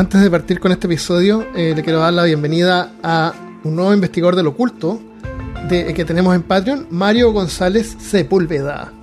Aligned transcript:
Antes 0.00 0.22
de 0.22 0.30
partir 0.30 0.60
con 0.60 0.72
este 0.72 0.86
episodio, 0.86 1.46
eh, 1.54 1.74
le 1.76 1.82
quiero 1.82 1.98
dar 1.98 2.14
la 2.14 2.24
bienvenida 2.24 2.90
a 3.02 3.34
un 3.64 3.76
nuevo 3.76 3.92
investigador 3.92 4.34
del 4.34 4.46
oculto 4.46 4.98
de, 5.68 5.92
que 5.92 6.06
tenemos 6.06 6.34
en 6.34 6.42
Patreon, 6.42 6.86
Mario 6.88 7.32
González 7.32 7.98
Sepúlveda. 8.00 8.94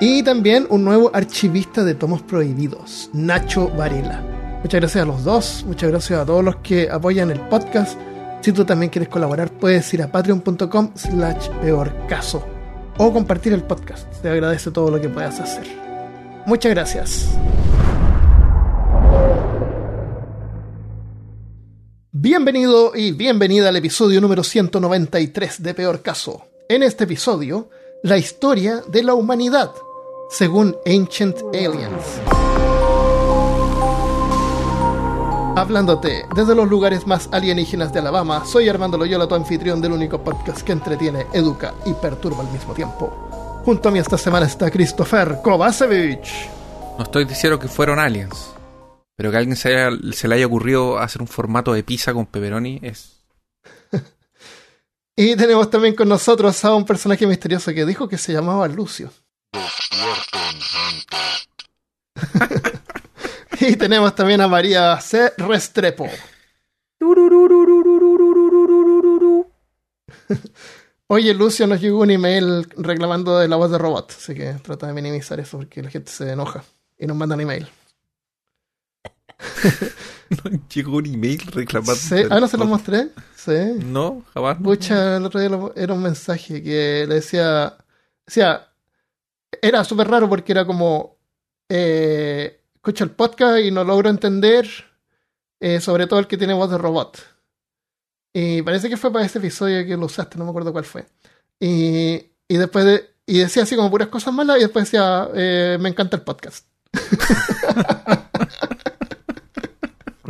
Y 0.00 0.22
también 0.22 0.66
un 0.70 0.82
nuevo 0.82 1.10
archivista 1.12 1.84
de 1.84 1.94
tomos 1.94 2.22
prohibidos, 2.22 3.10
Nacho 3.12 3.68
Varela. 3.68 4.22
Muchas 4.62 4.80
gracias 4.80 5.02
a 5.02 5.06
los 5.06 5.24
dos, 5.24 5.62
muchas 5.68 5.90
gracias 5.90 6.18
a 6.18 6.24
todos 6.24 6.42
los 6.42 6.56
que 6.56 6.88
apoyan 6.90 7.30
el 7.30 7.40
podcast. 7.40 8.00
Si 8.40 8.50
tú 8.52 8.64
también 8.64 8.88
quieres 8.88 9.10
colaborar, 9.10 9.50
puedes 9.50 9.92
ir 9.92 10.02
a 10.02 10.10
patreon.com 10.10 10.92
slash 10.94 11.50
peor 11.60 11.92
caso 12.08 12.42
o 12.96 13.12
compartir 13.12 13.52
el 13.52 13.62
podcast. 13.62 14.10
Te 14.22 14.30
agradece 14.30 14.70
todo 14.70 14.90
lo 14.90 14.98
que 15.02 15.10
puedas 15.10 15.38
hacer. 15.38 15.66
Muchas 16.46 16.70
gracias. 16.70 17.28
Bienvenido 22.22 22.92
y 22.94 23.12
bienvenida 23.12 23.70
al 23.70 23.76
episodio 23.76 24.20
número 24.20 24.44
193 24.44 25.62
de 25.62 25.72
Peor 25.72 26.02
Caso. 26.02 26.42
En 26.68 26.82
este 26.82 27.04
episodio, 27.04 27.70
la 28.02 28.18
historia 28.18 28.82
de 28.86 29.02
la 29.02 29.14
humanidad, 29.14 29.72
según 30.28 30.76
Ancient 30.84 31.38
Aliens. 31.54 32.20
Hablándote 35.56 36.26
desde 36.36 36.54
los 36.54 36.68
lugares 36.68 37.06
más 37.06 37.30
alienígenas 37.32 37.90
de 37.90 38.00
Alabama, 38.00 38.44
soy 38.44 38.68
Armando 38.68 38.98
Loyola, 38.98 39.26
tu 39.26 39.34
anfitrión 39.34 39.80
del 39.80 39.92
único 39.92 40.22
podcast 40.22 40.60
que 40.60 40.72
entretiene, 40.72 41.26
educa 41.32 41.72
y 41.86 41.94
perturba 41.94 42.40
al 42.40 42.52
mismo 42.52 42.74
tiempo. 42.74 43.62
Junto 43.64 43.88
a 43.88 43.92
mí 43.92 43.98
esta 43.98 44.18
semana 44.18 44.44
está 44.44 44.70
Christopher 44.70 45.38
Kovacevic. 45.42 46.28
No 46.98 47.04
estoy 47.04 47.24
diciendo 47.24 47.58
que 47.58 47.68
fueron 47.68 47.98
aliens, 47.98 48.50
pero 49.20 49.30
que 49.30 49.36
a 49.36 49.40
alguien 49.40 49.54
se, 49.54 49.76
se 50.14 50.28
le 50.28 50.36
haya 50.36 50.46
ocurrido 50.46 50.98
hacer 50.98 51.20
un 51.20 51.28
formato 51.28 51.74
de 51.74 51.84
pizza 51.84 52.14
con 52.14 52.24
pepperoni 52.24 52.80
es... 52.80 53.20
y 55.14 55.36
tenemos 55.36 55.68
también 55.68 55.94
con 55.94 56.08
nosotros 56.08 56.64
a 56.64 56.74
un 56.74 56.86
personaje 56.86 57.26
misterioso 57.26 57.70
que 57.74 57.84
dijo 57.84 58.08
que 58.08 58.16
se 58.16 58.32
llamaba 58.32 58.66
Lucio. 58.66 59.12
Y 63.60 63.76
tenemos 63.76 64.14
también 64.14 64.40
a 64.40 64.48
María 64.48 64.98
C. 65.02 65.34
Restrepo. 65.36 66.08
Oye, 71.08 71.34
Lucio 71.34 71.66
nos 71.66 71.78
llegó 71.78 72.00
un 72.00 72.10
email 72.10 72.66
reclamando 72.78 73.38
de 73.38 73.48
la 73.48 73.56
voz 73.56 73.70
de 73.70 73.76
robot, 73.76 74.14
así 74.16 74.34
que 74.34 74.54
trata 74.62 74.86
de 74.86 74.94
minimizar 74.94 75.38
eso 75.40 75.58
porque 75.58 75.82
la 75.82 75.90
gente 75.90 76.10
se 76.10 76.32
enoja 76.32 76.64
y 76.98 77.06
nos 77.06 77.18
mandan 77.18 77.42
email. 77.42 77.68
¿No 80.30 80.60
llegó 80.74 80.96
un 80.96 81.06
email 81.06 81.40
reclamando? 81.52 81.96
Sí. 81.96 82.22
Ah, 82.30 82.40
¿no 82.40 82.48
se 82.48 82.56
lo 82.56 82.66
mostré? 82.66 83.08
Sí. 83.34 83.74
No, 83.84 84.24
jamás. 84.34 84.58
Pucha, 84.58 85.16
el 85.16 85.24
otro 85.24 85.40
día 85.40 85.50
era 85.76 85.94
un 85.94 86.02
mensaje 86.02 86.62
que 86.62 87.06
le 87.08 87.16
decía... 87.16 87.76
Decía... 88.26 88.66
Era 89.62 89.84
súper 89.84 90.08
raro 90.08 90.28
porque 90.28 90.52
era 90.52 90.64
como... 90.64 91.16
Eh, 91.68 92.60
escucho 92.74 93.04
el 93.04 93.10
podcast 93.10 93.60
y 93.60 93.70
no 93.70 93.84
logro 93.84 94.08
entender, 94.08 94.68
eh, 95.60 95.80
sobre 95.80 96.06
todo 96.06 96.18
el 96.18 96.26
que 96.26 96.38
tiene 96.38 96.54
voz 96.54 96.70
de 96.70 96.78
robot. 96.78 97.18
Y 98.32 98.62
parece 98.62 98.88
que 98.88 98.96
fue 98.96 99.12
para 99.12 99.26
ese 99.26 99.38
episodio 99.38 99.84
que 99.84 99.96
lo 99.96 100.06
usaste, 100.06 100.38
no 100.38 100.44
me 100.44 100.50
acuerdo 100.50 100.72
cuál 100.72 100.84
fue. 100.84 101.06
Y, 101.58 102.14
y 102.48 102.56
después 102.56 102.84
de, 102.84 103.10
y 103.26 103.38
decía 103.38 103.64
así 103.64 103.76
como 103.76 103.90
puras 103.90 104.08
cosas 104.08 104.32
malas 104.32 104.56
y 104.58 104.62
después 104.62 104.86
decía, 104.86 105.28
eh, 105.34 105.76
me 105.80 105.88
encanta 105.90 106.16
el 106.16 106.22
podcast. 106.22 106.66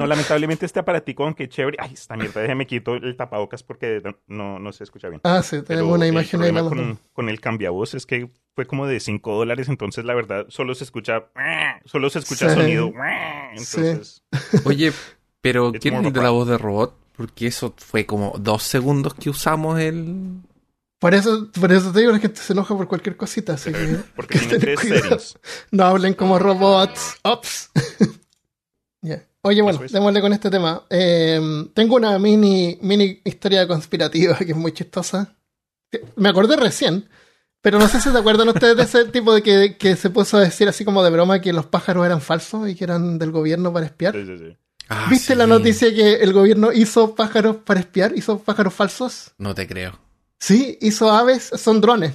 No, 0.01 0.07
lamentablemente 0.07 0.67
este 0.67 0.81
aparatico, 0.81 1.25
aunque 1.25 1.49
chévere. 1.49 1.77
Ay, 1.81 1.93
esta 1.95 2.17
mierda, 2.17 2.41
déjeme 2.41 2.67
quito 2.67 2.95
el 2.95 3.17
tapabocas 3.17 3.63
porque 3.63 4.03
no, 4.27 4.59
no 4.59 4.73
se 4.73 4.85
escucha 4.85 5.09
bien. 5.09 5.21
Ah, 5.25 5.43
sí, 5.43 5.63
tenemos 5.63 5.97
una 5.97 6.07
imagen 6.07 6.43
ahí. 6.43 6.53
Con, 6.53 6.99
con 7.13 7.29
el 7.29 7.41
cambiavoz 7.41 7.95
es 7.95 8.07
que 8.07 8.31
fue 8.55 8.67
como 8.67 8.87
de 8.87 9.01
5 9.01 9.35
dólares, 9.35 9.69
entonces 9.69 10.05
la 10.05 10.15
verdad 10.15 10.47
solo 10.49 10.75
se 10.75 10.85
escucha, 10.85 11.25
solo 11.85 12.11
se 12.11 12.19
escucha 12.19 12.53
sonido. 12.53 12.93
Entonces, 13.53 14.23
Oye, 14.65 14.93
pero 15.41 15.73
¿quién 15.73 16.05
es 16.05 16.13
de 16.13 16.23
la 16.23 16.31
voz 16.31 16.49
de 16.49 16.59
robot? 16.59 16.95
Porque 17.17 17.47
eso 17.47 17.75
fue 17.77 18.07
como 18.07 18.35
dos 18.39 18.63
segundos 18.63 19.15
que 19.15 19.31
usamos 19.31 19.79
el... 19.79 20.41
Por 20.99 21.15
eso, 21.15 21.51
por 21.59 21.73
eso 21.73 21.93
te 21.93 22.01
digo, 22.01 22.13
la 22.13 22.19
gente 22.19 22.41
se 22.41 22.53
enoja 22.53 22.77
por 22.77 22.87
cualquier 22.87 23.17
cosita, 23.17 23.55
así 23.55 23.73
que... 23.73 23.99
Porque 24.15 24.39
tiene 24.41 24.59
tres 24.59 24.81
serios. 24.81 25.39
No 25.71 25.85
hablen 25.85 26.15
como 26.15 26.39
robots. 26.39 27.17
Ops. 27.23 27.71
Ya. 29.03 29.27
Oye, 29.43 29.63
bueno, 29.63 29.81
démosle 29.91 30.21
con 30.21 30.33
este 30.33 30.51
tema. 30.51 30.83
Eh, 30.91 31.41
tengo 31.73 31.97
una 31.97 32.19
mini, 32.19 32.79
mini 32.83 33.21
historia 33.25 33.67
conspirativa 33.67 34.37
que 34.37 34.53
es 34.53 34.57
muy 34.57 34.73
chistosa. 34.73 35.35
Me 36.17 36.29
acordé 36.29 36.57
recién, 36.57 37.09
pero 37.63 37.79
no 37.79 37.89
sé 37.89 38.01
si 38.01 38.11
se 38.11 38.19
acuerdan 38.19 38.49
ustedes 38.49 38.77
de 38.77 38.83
ese 38.83 39.05
tipo 39.13 39.35
de 39.35 39.43
que, 39.43 39.77
que, 39.77 39.97
se 39.97 40.11
puso 40.11 40.37
a 40.37 40.41
decir 40.41 40.69
así 40.69 40.85
como 40.85 41.03
de 41.03 41.11
broma 41.11 41.41
que 41.41 41.53
los 41.53 41.67
pájaros 41.67 42.05
eran 42.05 42.21
falsos 42.21 42.69
y 42.69 42.75
que 42.75 42.85
eran 42.85 43.19
del 43.19 43.31
gobierno 43.31 43.73
para 43.73 43.87
espiar. 43.87 44.15
Sí, 44.15 44.27
sí, 44.27 44.39
sí. 44.39 44.57
Ah, 44.89 45.07
¿Viste 45.09 45.33
sí. 45.33 45.39
la 45.39 45.47
noticia 45.47 45.95
que 45.95 46.15
el 46.17 46.33
gobierno 46.33 46.73
hizo 46.73 47.15
pájaros 47.15 47.57
para 47.65 47.81
espiar? 47.81 48.13
¿Hizo 48.17 48.39
pájaros 48.41 48.75
falsos? 48.75 49.33
No 49.39 49.55
te 49.55 49.67
creo. 49.67 49.99
Sí, 50.39 50.79
hizo 50.81 51.11
aves, 51.11 51.51
son 51.57 51.81
drones. 51.81 52.15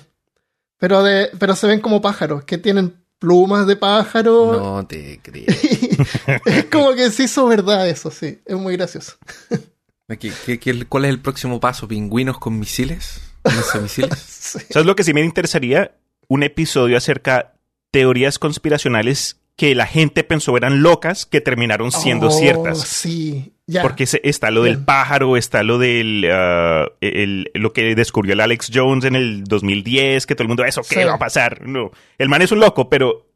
Pero, 0.78 1.04
de, 1.04 1.32
pero 1.40 1.56
se 1.56 1.68
ven 1.68 1.80
como 1.80 2.02
pájaros, 2.02 2.44
que 2.44 2.58
tienen 2.58 3.05
plumas 3.26 3.66
de 3.66 3.76
pájaro. 3.76 4.54
No 4.54 4.86
te 4.86 5.20
creo. 5.24 5.46
es 6.46 6.66
como 6.66 6.94
que 6.94 7.10
se 7.10 7.24
hizo 7.24 7.48
verdad 7.48 7.90
eso, 7.90 8.12
sí. 8.12 8.40
Es 8.46 8.56
muy 8.56 8.78
gracioso. 8.78 9.14
¿Qué, 10.08 10.32
qué, 10.46 10.60
qué, 10.60 10.86
cuál 10.86 11.06
es 11.06 11.10
el 11.10 11.20
próximo 11.20 11.60
paso? 11.60 11.88
¿Pingüinos 11.88 12.38
con 12.38 12.60
misiles? 12.60 13.22
¿Lanzamisiles? 13.44 14.20
sí. 14.28 14.60
¿Sabes 14.70 14.86
lo 14.86 14.96
que 14.96 15.04
sí 15.04 15.12
me 15.12 15.22
interesaría? 15.22 15.98
Un 16.28 16.44
episodio 16.44 16.98
acerca 16.98 17.56
teorías 17.90 18.38
conspiracionales 18.38 19.42
que 19.58 19.74
la 19.76 19.86
gente 19.88 20.24
pensó 20.24 20.58
eran 20.58 20.82
locas 20.84 21.26
que 21.26 21.40
terminaron 21.42 21.92
siendo 21.92 22.28
Oh, 22.28 22.32
ciertas. 22.32 22.82
Sí, 22.82 23.54
ya. 23.68 23.82
Porque 23.84 24.06
se- 24.06 24.20
está 24.24 24.52
lo 24.52 24.64
del 24.64 24.84
pájaro, 24.84 25.38
está 25.38 25.64
lo 25.64 25.78
del 25.78 26.26
uh, 26.26 26.92
el- 27.00 27.52
lo 27.54 27.72
que 27.72 27.96
descubrió 27.96 28.34
el 28.34 28.42
Alex 28.42 28.70
Jones 28.74 29.06
en 29.06 29.16
el 29.16 29.44
2010, 29.46 30.26
que 30.26 30.36
todo 30.36 30.44
el 30.44 30.50
mundo, 30.50 30.66
¿eso 30.66 30.82
qué 30.82 31.02
Sí. 31.02 31.04
va 31.06 31.14
a 31.14 31.20
pasar? 31.20 31.66
No, 31.66 31.92
el 32.18 32.28
man 32.28 32.42
es 32.42 32.52
un 32.52 32.60
loco, 32.60 32.90
pero 32.90 33.28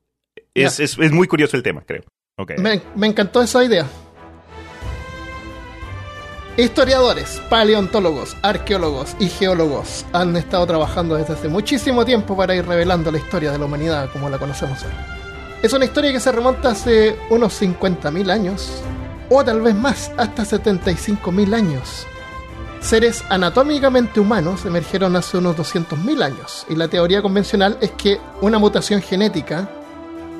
es, 0.53 0.79
es, 0.81 0.97
es 0.99 1.11
muy 1.11 1.27
curioso 1.27 1.55
el 1.55 1.63
tema, 1.63 1.83
creo. 1.85 2.03
Ok. 2.37 2.53
Me, 2.57 2.81
me 2.95 3.07
encantó 3.07 3.41
esa 3.41 3.63
idea. 3.63 3.85
Historiadores, 6.57 7.41
paleontólogos, 7.49 8.35
arqueólogos 8.41 9.15
y 9.19 9.29
geólogos 9.29 10.05
han 10.11 10.35
estado 10.35 10.67
trabajando 10.67 11.15
desde 11.15 11.33
hace 11.33 11.47
muchísimo 11.47 12.03
tiempo 12.03 12.35
para 12.35 12.53
ir 12.53 12.65
revelando 12.65 13.09
la 13.11 13.17
historia 13.19 13.51
de 13.53 13.57
la 13.59 13.65
humanidad 13.65 14.11
como 14.11 14.29
la 14.29 14.37
conocemos 14.37 14.83
hoy. 14.83 14.91
Es 15.61 15.73
una 15.73 15.83
historia 15.83 16.13
que 16.13 16.21
se 16.21 16.31
remonta 16.31 16.69
hace 16.69 17.17
unos 17.29 17.61
50.000 17.61 18.31
años, 18.31 18.81
o 19.29 19.43
tal 19.43 19.59
vez 19.59 19.75
más, 19.75 20.09
hasta 20.15 20.43
75.000 20.43 21.53
años. 21.53 22.07
Seres 22.79 23.25
anatómicamente 23.27 24.21
humanos 24.21 24.63
emergieron 24.63 25.17
hace 25.17 25.37
unos 25.37 25.57
200.000 25.57 26.23
años, 26.23 26.65
y 26.69 26.75
la 26.75 26.87
teoría 26.87 27.21
convencional 27.21 27.77
es 27.81 27.91
que 27.91 28.21
una 28.39 28.57
mutación 28.57 29.01
genética 29.01 29.69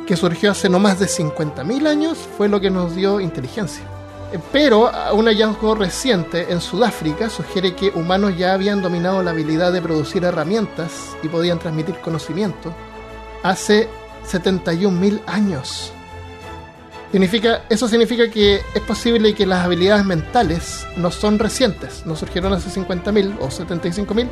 que 0.07 0.15
surgió 0.15 0.51
hace 0.51 0.69
no 0.69 0.79
más 0.79 0.99
de 0.99 1.07
50.000 1.07 1.85
años 1.85 2.17
fue 2.37 2.47
lo 2.47 2.61
que 2.61 2.69
nos 2.69 2.95
dio 2.95 3.19
inteligencia. 3.19 3.83
Pero 4.53 4.89
un 5.11 5.25
hallazgo 5.25 5.75
reciente 5.75 6.49
en 6.49 6.61
Sudáfrica 6.61 7.29
sugiere 7.29 7.75
que 7.75 7.89
humanos 7.89 8.37
ya 8.37 8.53
habían 8.53 8.81
dominado 8.81 9.21
la 9.21 9.31
habilidad 9.31 9.73
de 9.73 9.81
producir 9.81 10.23
herramientas 10.23 11.17
y 11.23 11.27
podían 11.27 11.59
transmitir 11.59 11.99
conocimiento 11.99 12.73
hace 13.43 13.89
71.000 14.29 15.21
años. 15.27 15.93
Significa, 17.11 17.63
eso 17.69 17.87
significa 17.87 18.29
que 18.29 18.61
es 18.75 18.81
posible 18.83 19.33
que 19.33 19.47
las 19.47 19.65
habilidades 19.65 20.05
mentales 20.05 20.85
no 20.95 21.09
son 21.09 21.39
recientes, 21.39 22.05
no 22.05 22.15
surgieron 22.15 22.53
hace 22.53 22.69
50.000 22.69 23.37
o 23.39 23.47
75.000, 23.47 24.29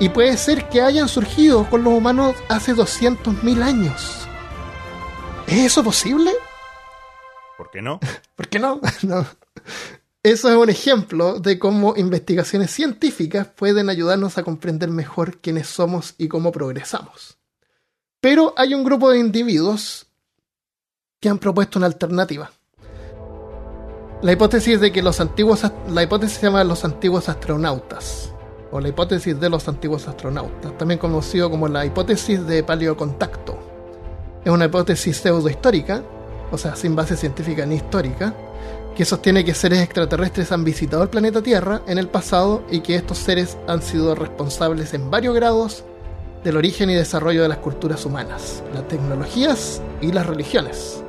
y 0.00 0.08
puede 0.08 0.36
ser 0.36 0.68
que 0.68 0.82
hayan 0.82 1.08
surgido 1.08 1.68
con 1.70 1.84
los 1.84 1.92
humanos 1.92 2.34
hace 2.48 2.74
200.000 2.74 3.62
años. 3.62 4.26
¿Es 5.46 5.58
eso 5.66 5.84
posible? 5.84 6.32
¿Por 7.56 7.70
qué 7.70 7.82
no? 7.82 8.00
¿Por 8.36 8.48
qué 8.48 8.58
no? 8.58 8.80
no? 9.02 9.26
Eso 10.24 10.48
es 10.50 10.56
un 10.56 10.68
ejemplo 10.68 11.38
de 11.38 11.58
cómo 11.58 11.94
investigaciones 11.96 12.72
científicas 12.72 13.46
pueden 13.46 13.88
ayudarnos 13.88 14.36
a 14.36 14.42
comprender 14.42 14.90
mejor 14.90 15.38
quiénes 15.38 15.68
somos 15.68 16.16
y 16.18 16.26
cómo 16.26 16.50
progresamos. 16.50 17.37
Pero 18.20 18.52
hay 18.56 18.74
un 18.74 18.82
grupo 18.82 19.10
de 19.10 19.18
individuos 19.18 20.06
que 21.20 21.28
han 21.28 21.38
propuesto 21.38 21.78
una 21.78 21.86
alternativa. 21.86 22.50
La 24.22 24.32
hipótesis 24.32 24.80
de 24.80 24.90
que 24.90 25.02
los 25.02 25.20
antiguos 25.20 25.62
la 25.88 26.02
hipótesis 26.02 26.38
se 26.38 26.46
llama 26.46 26.64
los 26.64 26.84
antiguos 26.84 27.28
astronautas 27.28 28.32
o 28.72 28.80
la 28.80 28.88
hipótesis 28.88 29.38
de 29.38 29.48
los 29.48 29.68
antiguos 29.68 30.08
astronautas, 30.08 30.76
también 30.76 30.98
conocido 30.98 31.48
como 31.48 31.68
la 31.68 31.86
hipótesis 31.86 32.44
de 32.44 32.64
paleocontacto. 32.64 33.56
Es 34.44 34.50
una 34.50 34.64
hipótesis 34.64 35.16
pseudohistórica, 35.16 36.02
o 36.50 36.58
sea, 36.58 36.74
sin 36.74 36.96
base 36.96 37.16
científica 37.16 37.64
ni 37.64 37.76
histórica, 37.76 38.34
que 38.96 39.04
sostiene 39.04 39.44
que 39.44 39.54
seres 39.54 39.80
extraterrestres 39.80 40.50
han 40.50 40.64
visitado 40.64 41.04
el 41.04 41.08
planeta 41.08 41.40
Tierra 41.40 41.82
en 41.86 41.98
el 41.98 42.08
pasado 42.08 42.64
y 42.68 42.80
que 42.80 42.96
estos 42.96 43.18
seres 43.18 43.56
han 43.68 43.80
sido 43.80 44.16
responsables 44.16 44.92
en 44.92 45.08
varios 45.08 45.36
grados 45.36 45.84
del 46.44 46.56
origen 46.56 46.90
y 46.90 46.94
desarrollo 46.94 47.42
de 47.42 47.48
las 47.48 47.58
culturas 47.58 48.04
humanas, 48.04 48.62
las 48.72 48.86
tecnologías 48.88 49.82
y 50.00 50.12
las 50.12 50.26
religiones. 50.26 51.02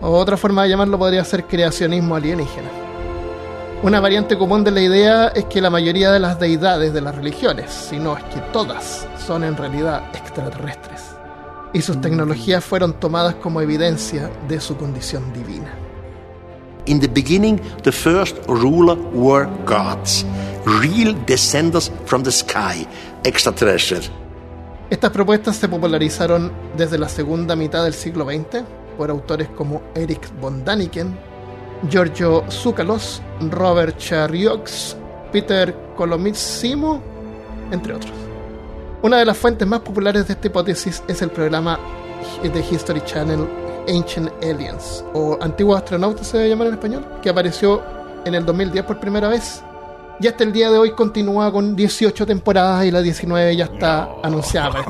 otra 0.00 0.36
forma 0.36 0.64
de 0.64 0.70
llamarlo 0.70 0.98
podría 0.98 1.24
ser 1.24 1.44
creacionismo 1.44 2.16
alienígena. 2.16 2.68
Una 3.82 4.00
variante 4.00 4.38
común 4.38 4.64
de 4.64 4.70
la 4.70 4.80
idea 4.80 5.28
es 5.28 5.44
que 5.44 5.60
la 5.60 5.70
mayoría 5.70 6.10
de 6.10 6.18
las 6.18 6.40
deidades 6.40 6.92
de 6.94 7.00
las 7.00 7.14
religiones, 7.14 7.70
si 7.70 7.98
no 7.98 8.16
es 8.16 8.24
que 8.24 8.40
todas, 8.52 9.06
son 9.18 9.44
en 9.44 9.56
realidad 9.56 10.04
extraterrestres, 10.14 11.02
y 11.72 11.82
sus 11.82 12.00
tecnologías 12.00 12.64
fueron 12.64 12.94
tomadas 12.94 13.34
como 13.36 13.60
evidencia 13.60 14.30
de 14.48 14.60
su 14.60 14.76
condición 14.76 15.32
divina. 15.32 15.74
In 16.86 17.00
the 17.00 17.08
beginning, 17.08 17.60
the 17.82 17.92
first 17.92 18.36
ruler 18.46 18.96
were 19.12 19.48
gods, 19.64 20.24
real 20.64 21.14
descendants 21.26 21.90
from 22.04 22.22
the 22.22 22.32
sky, 22.32 22.86
extraterrestrial. 23.24 24.04
Estas 24.94 25.10
propuestas 25.10 25.56
se 25.56 25.68
popularizaron 25.68 26.52
desde 26.76 26.98
la 26.98 27.08
segunda 27.08 27.56
mitad 27.56 27.82
del 27.82 27.94
siglo 27.94 28.26
XX 28.26 28.62
por 28.96 29.10
autores 29.10 29.48
como 29.48 29.82
Eric 29.92 30.30
von 30.40 30.64
Daniken, 30.64 31.18
Giorgio 31.90 32.44
Tsoukalos, 32.46 33.20
Robert 33.50 33.98
Charriox, 33.98 34.96
Peter 35.32 35.74
Colomissimo, 35.96 37.02
entre 37.72 37.94
otros. 37.94 38.12
Una 39.02 39.18
de 39.18 39.24
las 39.24 39.36
fuentes 39.36 39.66
más 39.66 39.80
populares 39.80 40.28
de 40.28 40.34
esta 40.34 40.46
hipótesis 40.46 41.02
es 41.08 41.22
el 41.22 41.30
programa 41.30 41.76
de 42.44 42.60
History 42.60 43.00
Channel 43.00 43.48
Ancient 43.88 44.30
Aliens, 44.44 45.04
o 45.12 45.36
Antiguos 45.40 45.78
Astronautas 45.78 46.28
se 46.28 46.36
debe 46.36 46.50
llamar 46.50 46.68
en 46.68 46.74
español, 46.74 47.04
que 47.20 47.30
apareció 47.30 47.82
en 48.24 48.36
el 48.36 48.46
2010 48.46 48.84
por 48.84 49.00
primera 49.00 49.26
vez. 49.26 49.60
Y 50.20 50.26
hasta 50.26 50.44
el 50.44 50.52
día 50.52 50.70
de 50.70 50.78
hoy 50.78 50.92
continúa 50.92 51.50
con 51.52 51.74
18 51.74 52.26
temporadas 52.26 52.86
y 52.86 52.90
la 52.90 53.02
19 53.02 53.56
ya 53.56 53.64
está 53.64 54.08
anunciada. 54.22 54.84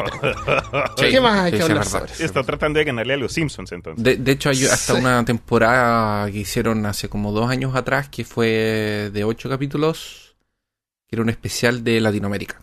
¿Qué 0.97 1.21
más 1.21 1.39
hay 1.41 1.53
que 1.53 1.63
hablar 1.63 1.87
sobre 1.87 2.13
Está 2.19 2.43
tratando 2.43 2.79
de 2.79 2.85
ganarle 2.85 3.15
a 3.15 3.17
los 3.17 3.33
Simpsons 3.33 3.73
entonces. 3.73 4.25
De, 4.25 4.33
hecho, 4.33 4.51
hay 4.51 4.65
hasta 4.67 4.95
una 4.95 5.25
temporada 5.25 6.31
que 6.31 6.39
hicieron 6.39 6.85
hace 6.87 7.09
como 7.09 7.33
dos 7.33 7.51
años 7.51 7.75
atrás 7.75 8.09
que 8.09 8.25
fue 8.25 9.11
de 9.13 9.25
8 9.25 9.49
capítulos, 9.49 10.37
que 11.09 11.17
era 11.17 11.23
un 11.23 11.31
especial 11.31 11.83
de 11.83 12.01
Latinoamérica. 12.01 12.61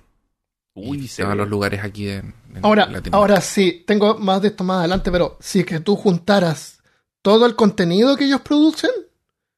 Uy, 0.73 1.07
se 1.07 1.23
van 1.23 1.37
los 1.37 1.49
lugares 1.49 1.83
aquí 1.83 2.09
en, 2.09 2.33
ahora, 2.61 2.89
ahora 3.11 3.41
sí, 3.41 3.83
tengo 3.85 4.17
más 4.17 4.41
de 4.41 4.49
esto 4.49 4.63
más 4.63 4.79
adelante, 4.79 5.11
pero 5.11 5.37
si 5.41 5.59
es 5.59 5.65
que 5.65 5.81
tú 5.81 5.97
juntaras 5.97 6.81
todo 7.21 7.45
el 7.45 7.55
contenido 7.55 8.15
que 8.15 8.25
ellos 8.25 8.41
producen, 8.41 8.91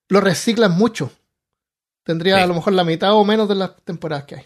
lo 0.09 0.21
reciclan 0.21 0.71
mucho. 0.71 1.11
Tendría 2.03 2.43
a 2.43 2.47
lo 2.47 2.53
mejor 2.53 2.73
la 2.73 2.83
mitad 2.83 3.13
o 3.13 3.23
menos 3.23 3.47
de 3.47 3.55
las 3.55 3.75
temporadas 3.83 4.25
que 4.25 4.35
hay. 4.35 4.43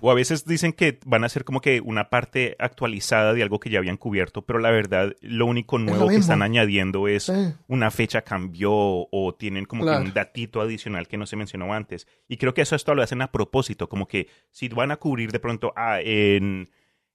O 0.00 0.10
a 0.10 0.14
veces 0.14 0.44
dicen 0.44 0.72
que 0.72 0.98
van 1.06 1.24
a 1.24 1.28
ser 1.28 1.44
como 1.44 1.60
que 1.60 1.80
una 1.80 2.10
parte 2.10 2.56
actualizada 2.58 3.32
de 3.32 3.42
algo 3.42 3.60
que 3.60 3.70
ya 3.70 3.78
habían 3.78 3.96
cubierto, 3.96 4.42
pero 4.42 4.58
la 4.58 4.70
verdad 4.70 5.14
lo 5.20 5.46
único 5.46 5.78
nuevo 5.78 6.08
que 6.08 6.16
están 6.16 6.42
añadiendo 6.42 7.08
es 7.08 7.32
una 7.66 7.90
fecha 7.90 8.22
cambió 8.22 8.72
o 8.72 9.34
tienen 9.38 9.64
como 9.64 9.84
que 9.84 9.96
un 9.96 10.12
datito 10.12 10.60
adicional 10.60 11.08
que 11.08 11.16
no 11.16 11.26
se 11.26 11.36
mencionó 11.36 11.72
antes. 11.72 12.06
Y 12.28 12.36
creo 12.36 12.54
que 12.54 12.62
eso 12.62 12.76
esto 12.76 12.94
lo 12.94 13.02
hacen 13.02 13.22
a 13.22 13.32
propósito, 13.32 13.88
como 13.88 14.06
que 14.06 14.28
si 14.50 14.68
van 14.68 14.90
a 14.90 14.96
cubrir 14.96 15.32
de 15.32 15.40
pronto, 15.40 15.72
ah, 15.76 16.00
en, 16.02 16.70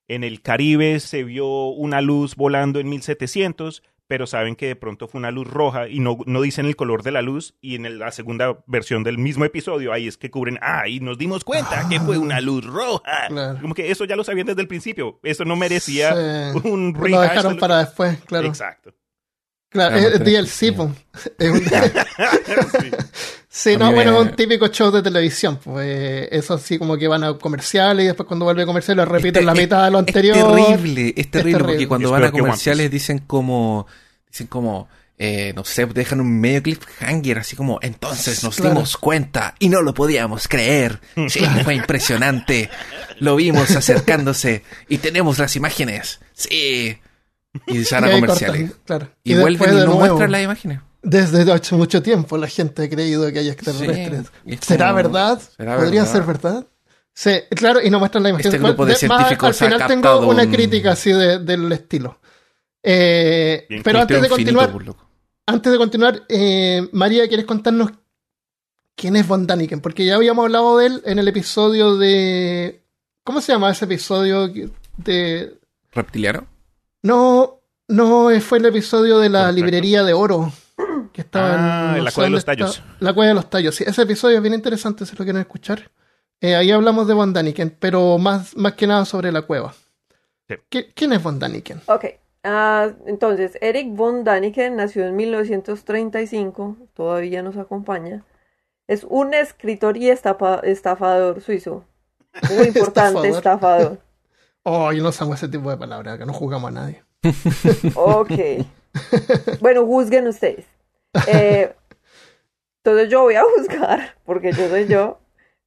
en 0.07 0.23
el 0.23 0.41
Caribe 0.41 0.99
se 0.99 1.23
vio 1.23 1.67
una 1.67 2.01
luz 2.01 2.35
volando 2.35 2.79
en 2.79 2.89
1700, 2.89 3.83
pero 4.07 4.27
saben 4.27 4.55
que 4.55 4.67
de 4.67 4.75
pronto 4.75 5.07
fue 5.07 5.19
una 5.19 5.31
luz 5.31 5.47
roja 5.47 5.87
y 5.87 5.99
no, 5.99 6.17
no 6.25 6.41
dicen 6.41 6.65
el 6.65 6.75
color 6.75 7.03
de 7.03 7.11
la 7.11 7.21
luz 7.21 7.55
y 7.61 7.75
en 7.75 7.99
la 7.99 8.11
segunda 8.11 8.63
versión 8.67 9.03
del 9.03 9.17
mismo 9.17 9.45
episodio 9.45 9.91
ahí 9.91 10.07
es 10.07 10.17
que 10.17 10.29
cubren, 10.29 10.59
ah, 10.61 10.87
y 10.87 10.99
nos 10.99 11.17
dimos 11.17 11.43
cuenta 11.43 11.87
que 11.89 11.99
fue 11.99 12.17
una 12.17 12.41
luz 12.41 12.65
roja. 12.65 13.27
Como 13.61 13.73
que 13.73 13.91
eso 13.91 14.05
ya 14.05 14.15
lo 14.15 14.23
sabían 14.23 14.47
desde 14.47 14.61
el 14.61 14.67
principio, 14.67 15.19
eso 15.23 15.45
no 15.45 15.55
merecía 15.55 16.13
un 16.63 16.93
rehash. 16.93 17.11
Lo 17.11 17.21
dejaron 17.21 17.57
para 17.57 17.79
después, 17.79 18.17
claro. 18.25 18.47
Exacto. 18.47 18.93
Claro, 19.75 19.97
es 19.97 20.19
DLC, 20.23 20.73
sí. 23.49 23.75
no, 23.75 23.91
bueno, 23.91 24.21
es 24.21 24.27
un 24.27 24.35
típico 24.37 24.69
show 24.69 24.89
de 24.89 25.01
televisión. 25.01 25.59
Pues 25.61 26.29
eso 26.31 26.53
así 26.53 26.79
como 26.79 26.95
que 26.97 27.09
van 27.09 27.25
a 27.25 27.37
comerciales 27.37 28.05
y 28.05 28.07
después 28.07 28.25
cuando 28.25 28.45
vuelve 28.45 28.63
a 28.63 28.65
comerciales 28.65 29.05
repiten 29.05 29.45
la 29.45 29.53
mitad 29.53 29.83
de 29.83 29.91
lo 29.91 29.97
anterior. 29.97 30.37
Es 30.37 30.43
terrible, 30.45 31.13
es 31.17 31.29
terrible, 31.29 31.59
porque 31.59 31.87
cuando 31.89 32.09
van 32.09 32.23
a 32.23 32.31
comerciales 32.31 32.89
dicen 32.89 33.19
como, 33.19 33.85
dicen 34.29 34.47
como, 34.47 34.87
eh, 35.17 35.51
no 35.53 35.65
sé, 35.65 35.85
dejan 35.87 36.21
un 36.21 36.39
medio 36.39 36.63
cliffhanger 36.63 37.39
así 37.39 37.57
como, 37.57 37.77
entonces 37.81 38.41
nos 38.45 38.55
dimos 38.55 38.95
cuenta 38.95 39.55
y 39.59 39.67
no 39.67 39.81
lo 39.81 39.93
podíamos 39.93 40.47
creer. 40.47 41.01
Sí, 41.27 41.41
fue 41.65 41.75
impresionante. 41.75 42.69
Lo 43.19 43.35
vimos 43.35 43.71
acercándose 43.71 44.63
y 44.87 44.99
tenemos 44.99 45.37
las 45.37 45.57
imágenes. 45.57 46.21
Sí. 46.33 46.97
Y 47.67 47.83
se 47.83 47.95
van 47.95 48.05
a 48.05 48.11
comerciales. 48.11 48.71
claro. 48.85 49.09
Y, 49.23 49.35
vuelven 49.35 49.77
y 49.77 49.81
no 49.81 49.95
muestran 49.95 50.31
las 50.31 50.43
imágenes. 50.43 50.79
Desde 51.01 51.51
hace 51.51 51.75
mucho 51.75 52.01
tiempo 52.01 52.37
la 52.37 52.47
gente 52.47 52.83
ha 52.83 52.89
creído 52.89 53.31
que 53.31 53.39
hay 53.39 53.49
extraterrestres. 53.49 54.31
¿Será 54.61 54.91
verdad? 54.91 55.41
¿Podría 55.57 56.05
ser 56.05 56.23
verdad? 56.23 56.65
Sí, 57.13 57.31
claro, 57.51 57.81
y 57.81 57.89
no 57.89 57.99
muestran 57.99 58.23
la 58.23 58.29
imagen. 58.29 58.47
Este 58.47 58.57
grupo 58.57 58.85
de 58.85 58.95
científicos 58.95 59.61
Al 59.61 59.69
final 59.69 59.87
tengo 59.87 60.27
una 60.27 60.49
crítica 60.49 60.91
así 60.91 61.11
del 61.11 61.71
estilo. 61.71 62.19
Eh, 62.83 63.67
pero 63.83 64.01
antes 64.01 64.21
de 64.21 64.29
continuar, 64.29 64.73
antes 65.45 65.71
de 65.71 65.77
continuar, 65.77 66.23
eh, 66.27 66.87
María, 66.91 67.27
¿quieres 67.27 67.45
contarnos 67.45 67.91
quién 68.95 69.15
es 69.15 69.27
Von 69.27 69.47
Daniken? 69.47 69.79
Porque 69.79 70.05
ya 70.05 70.15
habíamos 70.15 70.43
hablado 70.43 70.77
de 70.77 70.87
él 70.87 71.01
en 71.05 71.19
el 71.19 71.27
episodio 71.27 71.97
de... 71.97 72.83
¿Cómo 73.23 73.41
se 73.41 73.53
llama 73.53 73.71
ese 73.71 73.85
episodio 73.85 74.51
de... 74.97 75.57
¿Reptiliano? 75.93 76.47
No, 77.05 77.61
no, 77.87 78.29
fue 78.41 78.57
el 78.57 78.65
episodio 78.65 79.19
de 79.19 79.29
la 79.29 79.51
librería 79.51 80.03
de 80.03 80.13
oro. 80.13 80.51
Que 81.13 81.21
estaba 81.21 81.93
ah, 81.93 81.97
en, 81.97 82.03
la 82.03 82.11
cueva 82.11 82.25
de 82.25 82.31
los 82.31 82.45
tallos. 82.45 82.81
la 82.99 83.13
cueva 83.13 83.27
de 83.27 83.35
los 83.35 83.47
tallos, 83.47 83.75
sí. 83.75 83.83
Ese 83.85 84.01
episodio 84.01 84.37
es 84.37 84.41
bien 84.41 84.55
interesante 84.55 85.05
si 85.05 85.15
lo 85.15 85.23
quieren 85.23 85.39
escuchar. 85.39 85.91
Eh, 86.41 86.55
ahí 86.55 86.71
hablamos 86.71 87.07
de 87.07 87.13
Von 87.13 87.31
Daniken, 87.31 87.77
pero 87.79 88.17
más, 88.17 88.57
más 88.57 88.73
que 88.73 88.87
nada 88.87 89.05
sobre 89.05 89.31
la 89.31 89.43
cueva. 89.43 89.75
¿Quién 90.67 91.13
es 91.13 91.21
Von 91.21 91.37
Daniken? 91.37 91.81
Ok. 91.85 92.05
Ah, 92.43 92.89
entonces, 93.05 93.55
Eric 93.61 93.95
Von 93.95 94.23
Daniken 94.23 94.75
nació 94.75 95.05
en 95.05 95.15
1935, 95.15 96.75
todavía 96.95 97.43
nos 97.43 97.55
acompaña. 97.57 98.25
Es 98.87 99.05
un 99.07 99.35
escritor 99.35 99.95
y 99.95 100.09
estafador 100.09 101.41
suizo. 101.41 101.85
Muy 102.49 102.65
importante, 102.67 103.29
estafador. 103.29 103.99
Oh, 104.67 104.91
yo 104.91 105.03
no 105.03 105.09
usamos 105.09 105.35
ese 105.35 105.47
tipo 105.47 105.69
de 105.69 105.77
palabras, 105.77 106.17
que 106.17 106.25
no 106.25 106.33
juzgamos 106.33 106.69
a 106.69 106.73
nadie. 106.73 107.03
ok. 107.95 108.31
Bueno, 109.61 109.85
juzguen 109.85 110.27
ustedes. 110.27 110.65
Eh, 111.27 111.71
entonces 112.77 113.09
yo 113.09 113.21
voy 113.21 113.35
a 113.35 113.43
juzgar, 113.43 114.15
porque 114.25 114.51
yo 114.53 114.67
soy 114.67 114.87
yo. 114.87 115.19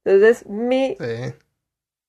Entonces 0.03 0.45
mi 0.47 0.97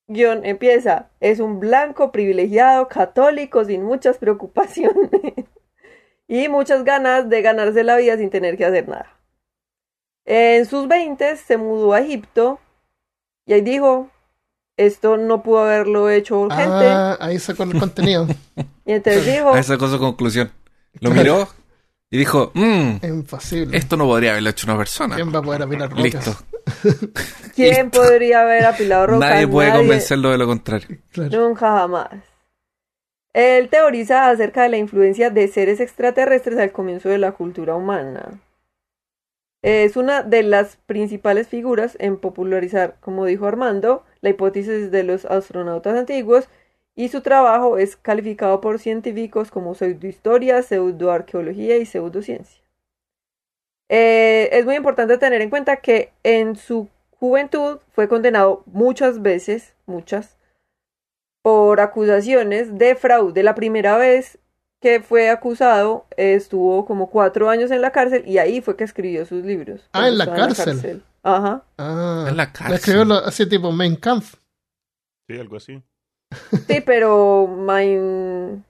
guion 0.09 0.45
empieza. 0.45 1.11
Es 1.21 1.39
un 1.39 1.61
blanco 1.61 2.11
privilegiado, 2.11 2.89
católico, 2.89 3.65
sin 3.65 3.85
muchas 3.85 4.19
preocupaciones. 4.19 5.11
y 6.27 6.49
muchas 6.49 6.83
ganas 6.83 7.29
de 7.29 7.43
ganarse 7.43 7.85
la 7.85 7.97
vida 7.97 8.17
sin 8.17 8.31
tener 8.31 8.57
que 8.57 8.65
hacer 8.65 8.89
nada. 8.89 9.17
En 10.25 10.67
sus 10.67 10.89
20 10.89 11.37
se 11.37 11.57
mudó 11.57 11.93
a 11.93 12.01
Egipto 12.01 12.59
y 13.47 13.53
ahí 13.53 13.61
dijo, 13.61 14.11
esto 14.87 15.17
no 15.17 15.43
pudo 15.43 15.61
haberlo 15.61 16.09
hecho 16.09 16.49
gente. 16.49 16.65
Ah, 16.65 17.19
ahí 17.21 17.39
sacó 17.39 17.65
el 17.65 17.79
contenido. 17.79 18.27
y 18.87 18.93
entonces 18.93 19.27
dijo. 19.27 19.53
Ahí 19.53 19.63
sacó 19.63 19.89
su 19.89 19.99
conclusión. 19.99 20.51
Lo 21.01 21.11
miró 21.11 21.49
y 22.11 22.19
dijo: 22.19 22.51
mmm, 22.55 22.97
Imposible. 23.03 23.77
Esto 23.77 23.97
no 23.97 24.07
podría 24.07 24.33
haberlo 24.33 24.51
hecho 24.51 24.67
una 24.67 24.79
persona. 24.79 25.17
¿Quién 25.17 25.35
va 25.35 25.41
a 25.41 25.43
poder 25.43 25.63
apilar 25.63 25.91
rocas? 25.91 26.05
Listo. 26.05 26.37
¿Quién 27.55 27.91
podría 27.91 28.43
haber 28.43 28.65
apilado 28.65 29.07
rocas? 29.07 29.31
Nadie 29.31 29.47
puede 29.47 29.71
convencerlo 29.71 30.31
de 30.31 30.39
lo 30.39 30.47
contrario. 30.47 30.99
Nunca 31.15 31.73
jamás. 31.73 32.09
Él 33.33 33.69
teoriza 33.69 34.31
acerca 34.31 34.63
de 34.63 34.71
la 34.71 34.79
influencia 34.79 35.31
de 35.31 35.47
seres 35.47 35.79
extraterrestres 35.79 36.59
al 36.59 36.73
comienzo 36.73 37.11
de 37.11 37.19
la 37.19 37.33
cultura 37.33 37.77
humana. 37.77 38.41
Es 39.63 39.97
una 39.97 40.23
de 40.23 40.43
las 40.43 40.77
principales 40.87 41.49
figuras 41.49 41.97
en 42.01 42.17
popularizar, 42.17 42.97
como 43.01 43.27
dijo 43.27 43.47
Armando, 43.47 44.05
la 44.23 44.31
hipótesis 44.31 44.91
de 44.91 45.05
los 45.05 45.27
astronautas 45.27 45.99
antiguos 45.99 46.49
y 46.95 47.09
su 47.09 47.21
trabajo 47.21 47.79
es 47.79 47.97
calificado 47.97 48.61
por 48.61 48.79
científicos 48.79 49.51
como 49.51 49.75
pseudohistoria, 49.75 50.63
pseudoarqueología 50.63 51.77
y 51.77 51.87
pseudociencia. 51.87 52.63
Eh, 53.91 54.49
es 54.53 54.65
muy 54.65 54.77
importante 54.77 55.19
tener 55.19 55.43
en 55.43 55.51
cuenta 55.51 55.77
que 55.77 56.13
en 56.23 56.57
su 56.57 56.89
juventud 57.19 57.81
fue 57.93 58.09
condenado 58.09 58.63
muchas 58.67 59.21
veces, 59.21 59.75
muchas, 59.85 60.39
por 61.43 61.81
acusaciones 61.81 62.79
de 62.79 62.95
fraude. 62.95 63.43
La 63.43 63.55
primera 63.55 63.97
vez 63.97 64.39
que 64.81 65.01
fue 65.01 65.29
acusado 65.31 66.07
estuvo 66.17 66.87
como 66.87 67.11
cuatro 67.11 67.51
años 67.51 67.71
en 67.71 67.83
la 67.83 67.93
cárcel 67.93 68.25
y 68.27 68.39
ahí 68.39 68.61
fue 68.61 68.77
que 68.77 68.85
escribió 68.85 69.27
sus 69.27 69.45
libros. 69.45 69.83
Ah, 69.93 70.09
en 70.09 70.19
la 70.19 70.35
cárcel. 70.35 71.03
Ajá. 71.23 71.65
Ah, 71.77 72.27
en 72.29 72.37
la 72.37 72.53
cárcel. 72.53 72.77
Escribió 72.77 73.15
así 73.25 73.47
tipo 73.47 73.71
Main 73.73 73.97
Kampf. 73.97 74.37
Sí, 75.29 75.39
algo 75.39 75.57
así. 75.57 75.83
Sí, 76.67 76.81
pero 76.85 77.47
Main... 77.47 78.65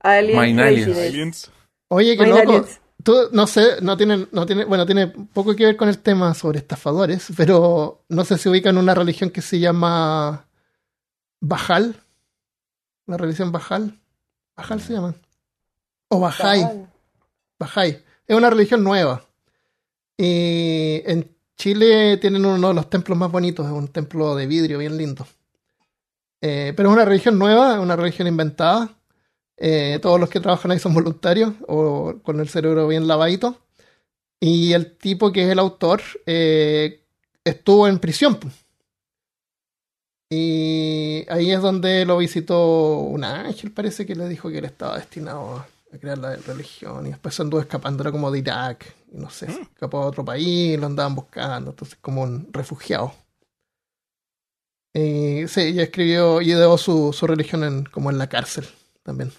Aliens. 0.00 1.50
Oye, 1.88 2.16
qué 2.16 2.26
loco. 2.26 2.66
Tú, 3.02 3.14
no 3.32 3.46
sé, 3.46 3.80
no 3.80 3.96
tiene, 3.96 4.26
no 4.30 4.44
tiene, 4.44 4.64
bueno, 4.64 4.84
tiene 4.84 5.08
poco 5.08 5.56
que 5.56 5.64
ver 5.64 5.76
con 5.76 5.88
el 5.88 5.98
tema 5.98 6.34
sobre 6.34 6.58
estafadores, 6.58 7.28
pero 7.36 8.04
no 8.08 8.24
sé 8.24 8.36
si 8.36 8.48
ubican 8.48 8.76
una 8.76 8.94
religión 8.94 9.30
que 9.30 9.40
se 9.40 9.58
llama 9.58 10.46
Bajal. 11.40 11.96
La 13.06 13.16
religión 13.16 13.52
Bajal. 13.52 13.98
Bajal 14.54 14.80
se 14.80 14.92
llama. 14.92 15.14
O 16.12 16.18
Bajay. 16.18 16.86
Bajay. 17.58 18.04
Es 18.26 18.36
una 18.36 18.50
religión 18.50 18.82
nueva. 18.82 19.24
Y 20.18 21.02
en 21.06 21.34
Chile 21.56 22.16
tienen 22.16 22.44
uno 22.44 22.68
de 22.68 22.74
los 22.74 22.90
templos 22.90 23.16
más 23.16 23.30
bonitos, 23.30 23.64
es 23.64 23.72
un 23.72 23.88
templo 23.88 24.34
de 24.34 24.46
vidrio 24.46 24.78
bien 24.78 24.96
lindo. 24.96 25.26
Eh, 26.42 26.72
pero 26.76 26.88
es 26.88 26.94
una 26.94 27.04
religión 27.04 27.38
nueva, 27.38 27.74
es 27.74 27.78
una 27.78 27.96
religión 27.96 28.26
inventada. 28.26 28.98
Eh, 29.56 29.98
todos 30.02 30.18
los 30.18 30.28
que 30.30 30.40
trabajan 30.40 30.72
ahí 30.72 30.78
son 30.78 30.94
voluntarios 30.94 31.54
o 31.68 32.14
con 32.22 32.40
el 32.40 32.48
cerebro 32.48 32.88
bien 32.88 33.06
lavadito. 33.06 33.58
Y 34.40 34.72
el 34.72 34.96
tipo 34.96 35.30
que 35.32 35.44
es 35.44 35.50
el 35.50 35.58
autor 35.58 36.00
eh, 36.26 37.04
estuvo 37.44 37.86
en 37.86 37.98
prisión. 37.98 38.38
Y 40.28 41.24
ahí 41.28 41.52
es 41.52 41.60
donde 41.60 42.04
lo 42.04 42.18
visitó 42.18 42.98
un 42.98 43.22
ángel, 43.22 43.70
parece 43.70 44.06
que 44.06 44.14
le 44.14 44.28
dijo 44.28 44.48
que 44.50 44.58
él 44.58 44.64
estaba 44.64 44.96
destinado 44.96 45.56
a 45.56 45.66
crear 45.98 46.18
la 46.18 46.36
religión. 46.36 47.06
Y 47.06 47.10
después 47.10 47.38
anduvo 47.40 47.60
escapando, 47.60 48.02
era 48.02 48.12
como 48.12 48.30
de 48.30 48.38
Irak, 48.38 48.94
y 49.12 49.18
no 49.18 49.30
sé, 49.30 49.48
mm. 49.48 49.62
escapó 49.74 50.02
a 50.02 50.06
otro 50.06 50.24
país, 50.24 50.78
lo 50.78 50.86
andaban 50.86 51.14
buscando, 51.14 51.70
entonces 51.70 51.98
como 52.00 52.22
un 52.22 52.48
refugiado. 52.52 53.12
Y 54.92 55.46
sí, 55.46 55.70
y 55.70 55.80
escribió 55.80 56.40
y 56.40 56.50
ideó 56.50 56.76
su, 56.76 57.12
su 57.12 57.26
religión 57.26 57.64
en, 57.64 57.84
como 57.84 58.10
en 58.10 58.18
la 58.18 58.28
cárcel 58.28 58.66
también. 59.02 59.32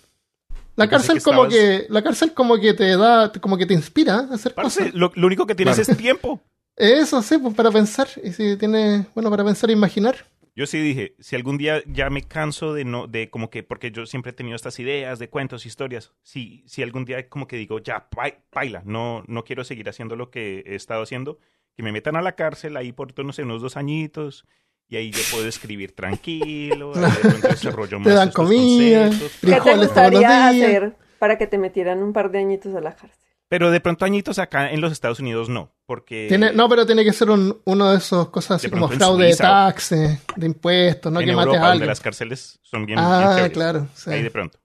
La 0.76 0.88
cárcel 0.88 1.22
como 1.22 1.48
que 1.48 1.86
la 1.90 2.02
cárcel 2.02 2.34
como 2.34 2.58
que 2.58 2.74
te 2.74 2.96
da 2.96 3.32
como 3.42 3.58
que 3.58 3.66
te 3.66 3.74
inspira 3.74 4.28
a 4.32 4.36
hacer 4.36 4.54
cosas. 4.54 4.94
Lo, 4.94 5.12
único 5.16 5.46
que 5.46 5.56
tienes 5.56 5.78
es 5.80 5.96
tiempo. 5.98 6.40
Eso 6.76 7.22
sí, 7.22 7.38
pues 7.38 7.54
para 7.54 7.70
pensar 7.70 8.08
y 8.24 8.32
si 8.32 8.56
tiene 8.56 9.06
bueno 9.14 9.30
para 9.30 9.44
pensar 9.44 9.70
e 9.70 9.74
imaginar. 9.74 10.26
Yo 10.54 10.66
sí 10.66 10.80
dije, 10.80 11.16
si 11.20 11.38
algún 11.38 11.58
día 11.58 11.82
ya 11.86 12.10
me 12.10 12.24
canso 12.24 12.74
de 12.74 12.84
no 12.84 13.08
de 13.08 13.30
como 13.30 13.50
que 13.50 13.64
porque 13.64 13.92
yo 13.92 14.06
siempre 14.06 14.32
he 14.32 14.34
tenido 14.34 14.56
estas 14.56 14.80
ideas 14.80 15.18
de 15.18 15.30
cuentos, 15.30 15.66
historias. 15.66 16.14
Si 16.24 16.64
si 16.68 16.84
algún 16.84 17.06
día 17.06 17.30
como 17.30 17.48
que 17.48 17.56
digo, 17.56 17.80
ya 17.80 18.08
baila, 18.54 18.82
no 18.86 19.24
no 19.28 19.44
quiero 19.46 19.64
seguir 19.64 19.88
haciendo 19.88 20.18
lo 20.18 20.30
que 20.30 20.64
he 20.66 20.76
estado 20.76 21.04
haciendo, 21.04 21.40
que 21.76 21.84
me 21.84 21.94
metan 21.94 22.18
a 22.18 22.22
la 22.22 22.36
cárcel 22.36 22.76
ahí 22.76 22.92
por 22.92 23.18
no 23.24 23.32
sé, 23.32 23.44
unos 23.44 23.62
dos 23.62 23.78
añitos 23.78 24.46
y 24.90 24.98
ahí 24.98 25.12
yo 25.12 25.22
puedo 25.32 25.48
escribir 25.48 25.94
tranquilo, 25.94 26.92
te 28.04 28.10
dan 28.10 28.32
comida, 28.32 29.10
frijoles 29.10 29.40
¿Qué 29.40 29.62
te 29.62 29.78
gustaría 29.78 30.50
hacer 30.50 30.98
para 31.18 31.38
que 31.38 31.48
te 31.48 31.58
metieran 31.58 32.04
un 32.04 32.12
par 32.12 32.30
de 32.30 32.40
añitos 32.40 32.76
a 32.76 32.82
la 32.82 32.94
cárcel? 32.94 33.31
Pero 33.52 33.70
de 33.70 33.82
pronto 33.82 34.06
añitos 34.06 34.40
acá 34.40 34.72
en 34.72 34.80
los 34.80 34.94
Estados 34.94 35.20
Unidos 35.20 35.50
no, 35.50 35.74
porque... 35.86 36.28
Tiene, 36.30 36.54
no, 36.54 36.70
pero 36.70 36.86
tiene 36.86 37.04
que 37.04 37.12
ser 37.12 37.30
uno 37.30 37.92
de 37.92 37.98
esos 37.98 38.30
cosas 38.30 38.52
así 38.52 38.70
como 38.70 38.88
fraude 38.88 39.26
de 39.26 39.36
taxes, 39.36 40.20
de 40.38 40.46
impuestos, 40.46 41.12
no 41.12 41.20
que 41.20 41.34
mates 41.34 41.60
a 41.60 41.72
alguien. 41.72 41.90
las 41.90 42.00
cárceles 42.00 42.60
son 42.62 42.86
bien 42.86 42.98
Ah, 42.98 43.50
claro. 43.52 43.90
Ahí 44.08 44.24
de 44.24 44.32
pronto. 44.32 44.58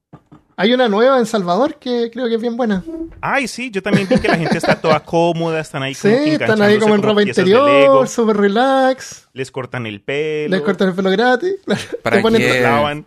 Hay 0.57 0.73
una 0.73 0.89
nueva 0.89 1.19
en 1.19 1.27
Salvador 1.27 1.81
que 1.81 2.13
creo 2.13 2.29
que 2.29 2.37
es 2.37 2.41
bien 2.41 2.57
buena. 2.57 2.85
Ay, 3.21 3.49
sí, 3.49 3.73
yo 3.73 3.83
también 3.83 4.07
vi 4.09 4.21
que 4.21 4.29
la 4.29 4.39
gente 4.39 4.57
está 4.57 4.81
toda 4.81 5.01
cómoda, 5.01 5.59
están 5.59 5.83
ahí 5.83 5.97
como 5.97 6.15
Sí, 6.15 6.31
están 6.31 6.63
ahí 6.63 6.79
como 6.79 6.95
en 6.95 7.03
ropa 7.03 7.23
interior, 7.25 8.07
súper 8.07 8.37
relax. 8.37 9.27
Les 9.33 9.51
cortan 9.51 9.87
el 9.87 10.01
pelo. 10.01 10.55
Les 10.55 10.65
cortan 10.65 10.91
el 10.91 10.95
pelo 10.95 11.11
gratis. 11.11 11.57
¿Para 12.05 12.19
te 12.19 12.23
ponen 12.23 12.41
Te 12.41 12.61
lavan. 12.61 13.05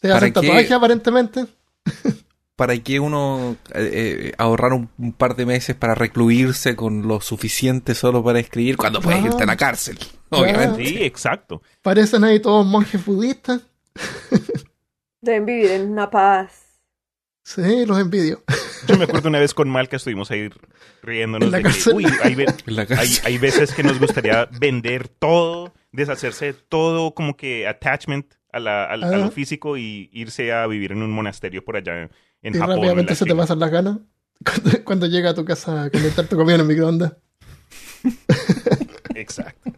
Te 0.00 0.10
hacen 0.10 0.32
tatuaje 0.32 0.72
aparentemente. 0.72 1.44
¿Para 2.60 2.76
qué 2.76 3.00
uno 3.00 3.56
eh, 3.72 3.90
eh, 3.90 4.32
ahorrar 4.36 4.74
un, 4.74 5.14
par 5.14 5.34
de 5.34 5.46
meses 5.46 5.74
para 5.74 5.94
recluirse 5.94 6.76
con 6.76 7.08
lo 7.08 7.22
suficiente 7.22 7.94
solo 7.94 8.22
para 8.22 8.38
escribir 8.38 8.76
cuando 8.76 9.00
puedes 9.00 9.24
irte 9.24 9.44
a 9.44 9.46
la 9.46 9.56
cárcel? 9.56 9.98
Obviamente. 10.28 10.84
Sí, 10.84 10.98
exacto. 11.02 11.62
Parecen 11.80 12.22
ahí 12.22 12.38
todos 12.38 12.66
monjes 12.66 13.02
budistas. 13.02 13.62
Deben 15.22 15.46
vivir 15.46 15.70
en 15.70 15.90
una 15.90 16.10
paz. 16.10 16.82
Sí, 17.42 17.86
los 17.86 17.98
envidio. 17.98 18.42
Yo 18.86 18.98
me 18.98 19.04
acuerdo 19.04 19.30
una 19.30 19.38
vez 19.38 19.54
con 19.54 19.70
Malca 19.70 19.96
estuvimos 19.96 20.30
ahí 20.30 20.50
riéndonos 21.02 21.50
de 21.50 21.62
que, 21.62 21.70
uy, 21.94 22.04
hay, 23.24 23.38
veces 23.38 23.72
que 23.72 23.82
nos 23.82 23.98
gustaría 23.98 24.50
vender 24.60 25.08
todo, 25.08 25.72
deshacerse 25.92 26.44
de 26.44 26.52
todo 26.52 27.14
como 27.14 27.38
que 27.38 27.66
attachment 27.66 28.34
a, 28.52 28.60
la, 28.60 28.96
lo 28.98 29.30
físico 29.30 29.78
y 29.78 30.10
irse 30.12 30.52
a 30.52 30.66
vivir 30.66 30.92
en 30.92 31.02
un 31.02 31.10
monasterio 31.10 31.64
por 31.64 31.76
allá 31.76 32.10
en 32.42 32.54
y 32.54 32.58
Japón. 32.58 32.76
rápidamente 32.76 33.14
se 33.14 33.24
te 33.24 33.34
pasan 33.34 33.58
las 33.58 33.70
ganas 33.70 33.98
cuando, 34.84 35.06
llega 35.06 35.30
a 35.30 35.34
tu 35.34 35.44
casa 35.44 35.84
a 35.84 35.90
calentar 35.90 36.26
tu 36.26 36.36
comida 36.36 36.54
en 36.54 36.60
el 36.62 36.66
microondas. 36.66 37.12
Exacto. 39.14 39.70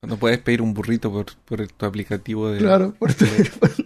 Cuando 0.00 0.16
puedes 0.16 0.38
pedir 0.38 0.62
un 0.62 0.72
burrito 0.72 1.12
por, 1.12 1.26
por 1.44 1.66
tu 1.68 1.86
aplicativo 1.86 2.50
de... 2.50 2.58
Claro, 2.58 2.94
por 2.98 3.12
teléfono. 3.12 3.72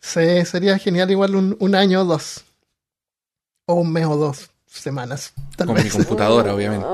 Sí, 0.00 0.44
sería 0.44 0.78
genial 0.78 1.10
igual 1.10 1.34
un, 1.34 1.74
año 1.74 2.02
o 2.02 2.04
dos. 2.04 2.44
O 3.66 3.74
un 3.74 3.90
mes 3.90 4.04
o 4.04 4.16
dos 4.18 4.50
semanas. 4.66 5.32
con 5.56 5.74
mi 5.74 5.88
computadora, 5.88 6.54
obviamente. 6.54 6.86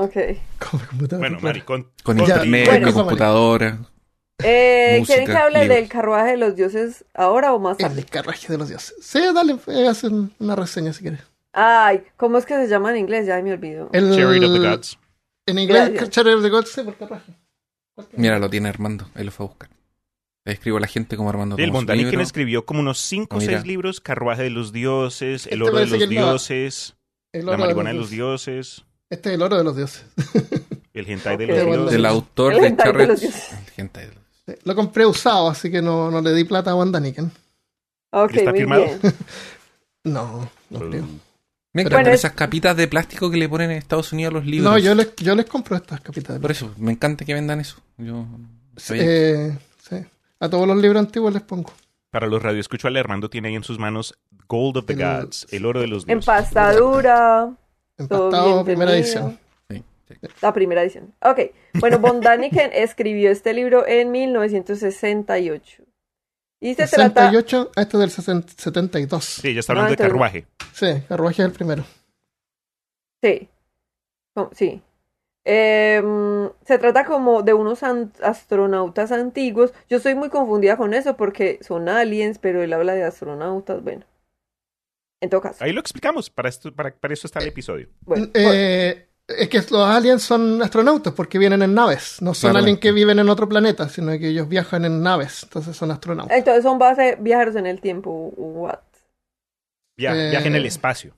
Con 0.57 0.79
mi 0.79 0.87
computadora. 0.87 1.29
Bueno, 1.29 1.39
maricón. 1.41 1.91
Con, 2.03 2.19
internet, 2.19 2.85
mi 2.85 2.93
computadora. 2.93 3.79
Eh, 4.43 5.03
¿Quieren 5.05 5.25
que 5.25 5.33
hable 5.33 5.67
del 5.67 5.87
carruaje 5.87 6.31
de 6.31 6.37
los 6.37 6.55
dioses 6.55 7.05
ahora 7.13 7.53
o 7.53 7.59
más 7.59 7.77
tarde? 7.77 8.01
El 8.01 8.05
carruaje 8.05 8.47
de 8.47 8.57
los 8.57 8.69
dioses. 8.69 8.95
Sí, 9.01 9.21
dale, 9.33 9.57
eh, 9.67 9.87
hacen 9.87 10.31
una 10.39 10.55
reseña 10.55 10.93
si 10.93 11.01
quieres. 11.01 11.21
Ay, 11.53 12.03
¿cómo 12.17 12.37
es 12.37 12.45
que 12.45 12.55
se 12.55 12.67
llama 12.67 12.91
en 12.91 12.97
inglés? 12.97 13.27
Ya 13.27 13.41
me 13.41 13.53
olvido. 13.53 13.89
El... 13.91 14.15
Chariot 14.15 14.43
of 14.45 14.53
the 14.53 14.69
Gods. 14.69 14.99
En 15.45 15.59
inglés, 15.59 16.09
Chariot 16.09 16.37
of 16.37 16.43
the 16.43 16.49
Gods, 16.49 16.71
sí, 16.71 16.81
por 16.83 16.95
carruaje. 16.95 17.33
Mira, 18.13 18.39
lo 18.39 18.49
tiene 18.49 18.69
Armando, 18.69 19.09
él 19.15 19.25
lo 19.25 19.31
fue 19.31 19.45
a 19.45 19.49
buscar. 19.49 19.69
Escribo 20.43 20.77
a 20.77 20.79
la 20.79 20.87
gente 20.87 21.17
como 21.17 21.29
Armando 21.29 21.55
El 21.57 21.71
Mondaniken 21.71 22.19
escribió 22.19 22.65
como 22.65 22.79
unos 22.79 22.97
5 22.99 23.37
o 23.37 23.41
6 23.41 23.65
libros: 23.65 24.01
Carruaje 24.01 24.43
de 24.43 24.49
los 24.49 24.71
Dioses, 24.71 25.47
El 25.47 25.61
Oro 25.61 25.77
de 25.77 25.85
los 25.85 26.09
Dioses, 26.09 26.95
La 27.31 27.57
Marihuana 27.57 27.91
de 27.91 27.97
los 27.97 28.09
Dioses. 28.09 28.83
Este 29.09 29.29
es 29.29 29.35
el 29.35 29.41
Oro 29.41 29.57
de 29.57 29.63
los 29.63 29.75
Dioses. 29.75 30.05
el 30.93 31.09
Hentai 31.09 31.37
de 31.37 31.47
los 31.47 31.65
Dioses. 31.65 31.93
El 31.93 32.05
autor 32.05 32.59
de 32.59 32.75
Charret. 32.75 33.19
Lo 34.63 34.75
compré 34.75 35.05
usado, 35.05 35.49
así 35.49 35.71
que 35.71 35.81
no, 35.81 36.11
no 36.11 36.21
le 36.21 36.33
di 36.33 36.43
plata 36.43 36.71
a 36.71 36.75
Mondaniken. 36.75 37.31
Okay, 38.11 38.39
¿Está 38.39 38.51
firmado? 38.51 38.85
no, 40.03 40.49
no 40.69 40.79
creo. 40.79 41.05
Me 41.73 41.83
encantan 41.83 42.13
esas 42.13 42.33
capitas 42.33 42.75
de 42.75 42.87
plástico 42.87 43.31
que 43.31 43.37
le 43.37 43.47
ponen 43.47 43.71
en 43.71 43.77
Estados 43.77 44.11
Unidos 44.11 44.31
a 44.31 44.33
los 44.35 44.45
libros. 44.45 44.71
No, 44.71 44.77
yo 44.77 44.93
les, 44.93 45.15
yo 45.15 45.35
les 45.35 45.45
compro 45.45 45.77
estas 45.77 46.01
capitas 46.01 46.35
de 46.35 46.39
plástico. 46.39 46.67
Por 46.67 46.75
eso, 46.75 46.83
me 46.83 46.91
encanta 46.91 47.23
que 47.23 47.33
vendan 47.33 47.61
eso. 47.61 47.77
Yo, 47.97 48.25
eh, 48.89 49.57
a 50.39 50.49
todos 50.49 50.67
los 50.67 50.77
libros 50.77 50.99
antiguos 50.99 51.33
les 51.33 51.43
pongo. 51.43 51.71
Para 52.09 52.27
los 52.27 52.41
radioescuchos, 52.41 52.93
Armando 52.93 53.29
tiene 53.29 53.49
ahí 53.49 53.55
en 53.55 53.63
sus 53.63 53.79
manos 53.79 54.19
Gold 54.49 54.77
of 54.77 54.85
the 54.85 54.95
Gods, 54.95 55.47
el 55.51 55.65
oro 55.65 55.79
de 55.79 55.87
los 55.87 56.05
dioses. 56.05 56.27
Empastadura. 56.27 57.49
Empastado, 57.97 58.65
primera 58.65 58.93
edición. 58.93 59.39
La 60.41 60.53
primera 60.53 60.81
edición. 60.81 61.13
Ok. 61.21 61.39
Bueno, 61.79 61.99
von 61.99 62.21
Daniken 62.21 62.71
escribió 62.73 63.31
este 63.31 63.53
libro 63.53 63.87
en 63.87 64.11
1968. 64.11 65.83
Y 66.63 66.75
se 66.75 66.87
68, 66.87 67.71
trata... 67.71 67.81
este 67.81 67.97
es 67.97 68.25
del 68.25 68.43
72. 68.43 69.25
Sí, 69.25 69.53
ya 69.53 69.59
está 69.61 69.73
hablando 69.73 69.91
de 69.91 69.97
carruaje. 69.97 70.45
Sí, 70.73 71.01
carruaje 71.07 71.41
es 71.41 71.47
el 71.47 71.53
primero. 71.53 71.83
Sí. 73.23 73.49
Sí. 74.53 74.81
Em, 75.43 76.49
se 76.63 76.77
trata 76.77 77.03
como 77.03 77.41
de 77.41 77.53
unos 77.53 77.81
astronautas 77.83 79.11
antiguos. 79.11 79.73
Yo 79.89 79.97
estoy 79.97 80.13
muy 80.13 80.29
confundida 80.29 80.77
con 80.77 80.93
eso 80.93 81.17
porque 81.17 81.57
son 81.61 81.89
aliens, 81.89 82.37
pero 82.37 82.61
él 82.61 82.73
habla 82.73 82.93
de 82.93 83.03
astronautas. 83.03 83.83
Bueno, 83.83 84.05
en 85.19 85.29
todo 85.29 85.41
caso. 85.41 85.63
Ahí 85.63 85.73
lo 85.73 85.81
explicamos. 85.81 86.29
Para, 86.29 86.49
esto, 86.49 86.73
para, 86.73 86.93
para 86.93 87.13
eso 87.13 87.25
está 87.25 87.39
el 87.39 87.47
episodio. 87.47 87.89
Eh, 88.33 89.07
es 89.27 89.49
que 89.49 89.57
los 89.57 89.87
aliens 89.87 90.21
son 90.21 90.61
astronautas 90.61 91.13
porque 91.13 91.37
vienen 91.37 91.61
en 91.61 91.73
naves. 91.73 92.21
No 92.21 92.33
son 92.33 92.57
aliens 92.57 92.79
que 92.79 92.91
viven 92.91 93.19
en 93.19 93.29
otro 93.29 93.47
planeta, 93.47 93.89
sino 93.89 94.11
que 94.17 94.29
ellos 94.29 94.47
viajan 94.47 94.85
en 94.85 95.01
naves. 95.01 95.43
Entonces 95.43 95.75
son 95.75 95.91
astronautas. 95.91 96.37
Entonces 96.37 96.63
son 96.63 96.79
base 96.79 97.17
viajeros 97.19 97.55
en 97.55 97.67
el 97.67 97.81
tiempo. 97.81 98.33
What? 98.35 98.79
viajan 99.97 100.47
en 100.47 100.55
el 100.55 100.65
espacio. 100.65 101.15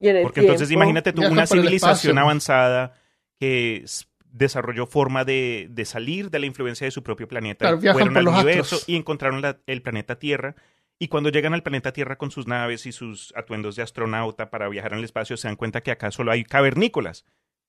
Y 0.00 0.08
en 0.08 0.16
el 0.16 0.22
porque 0.22 0.40
entonces 0.40 0.70
imagínate 0.70 1.12
tú 1.12 1.22
una 1.26 1.46
civilización 1.46 2.18
avanzada 2.18 2.94
que 3.38 3.84
desarrolló 4.26 4.86
forma 4.86 5.24
de, 5.24 5.68
de, 5.70 5.84
salir 5.84 6.30
de 6.30 6.40
la 6.40 6.46
influencia 6.46 6.86
de 6.86 6.90
su 6.90 7.02
propio 7.02 7.28
planeta, 7.28 7.78
fueron 7.78 8.16
al 8.16 8.28
universo 8.28 8.78
y 8.86 8.96
encontraron 8.96 9.42
el 9.66 9.82
planeta 9.82 10.18
Tierra 10.18 10.56
Y 10.98 11.08
cuando 11.08 11.30
llegan 11.30 11.54
al 11.54 11.62
planeta 11.62 11.92
Tierra 11.92 12.16
con 12.16 12.30
sus 12.30 12.46
naves 12.46 12.86
y 12.86 12.92
sus 12.92 13.32
atuendos 13.36 13.76
de 13.76 13.82
astronauta 13.82 14.50
para 14.50 14.68
viajar 14.68 14.92
en 14.92 14.98
el 14.98 15.04
espacio, 15.04 15.36
se 15.36 15.48
dan 15.48 15.56
cuenta 15.56 15.82
que 15.82 15.90
acá 15.90 16.10
solo 16.10 16.30
hay 16.30 16.44
cavernícolas. 16.44 17.24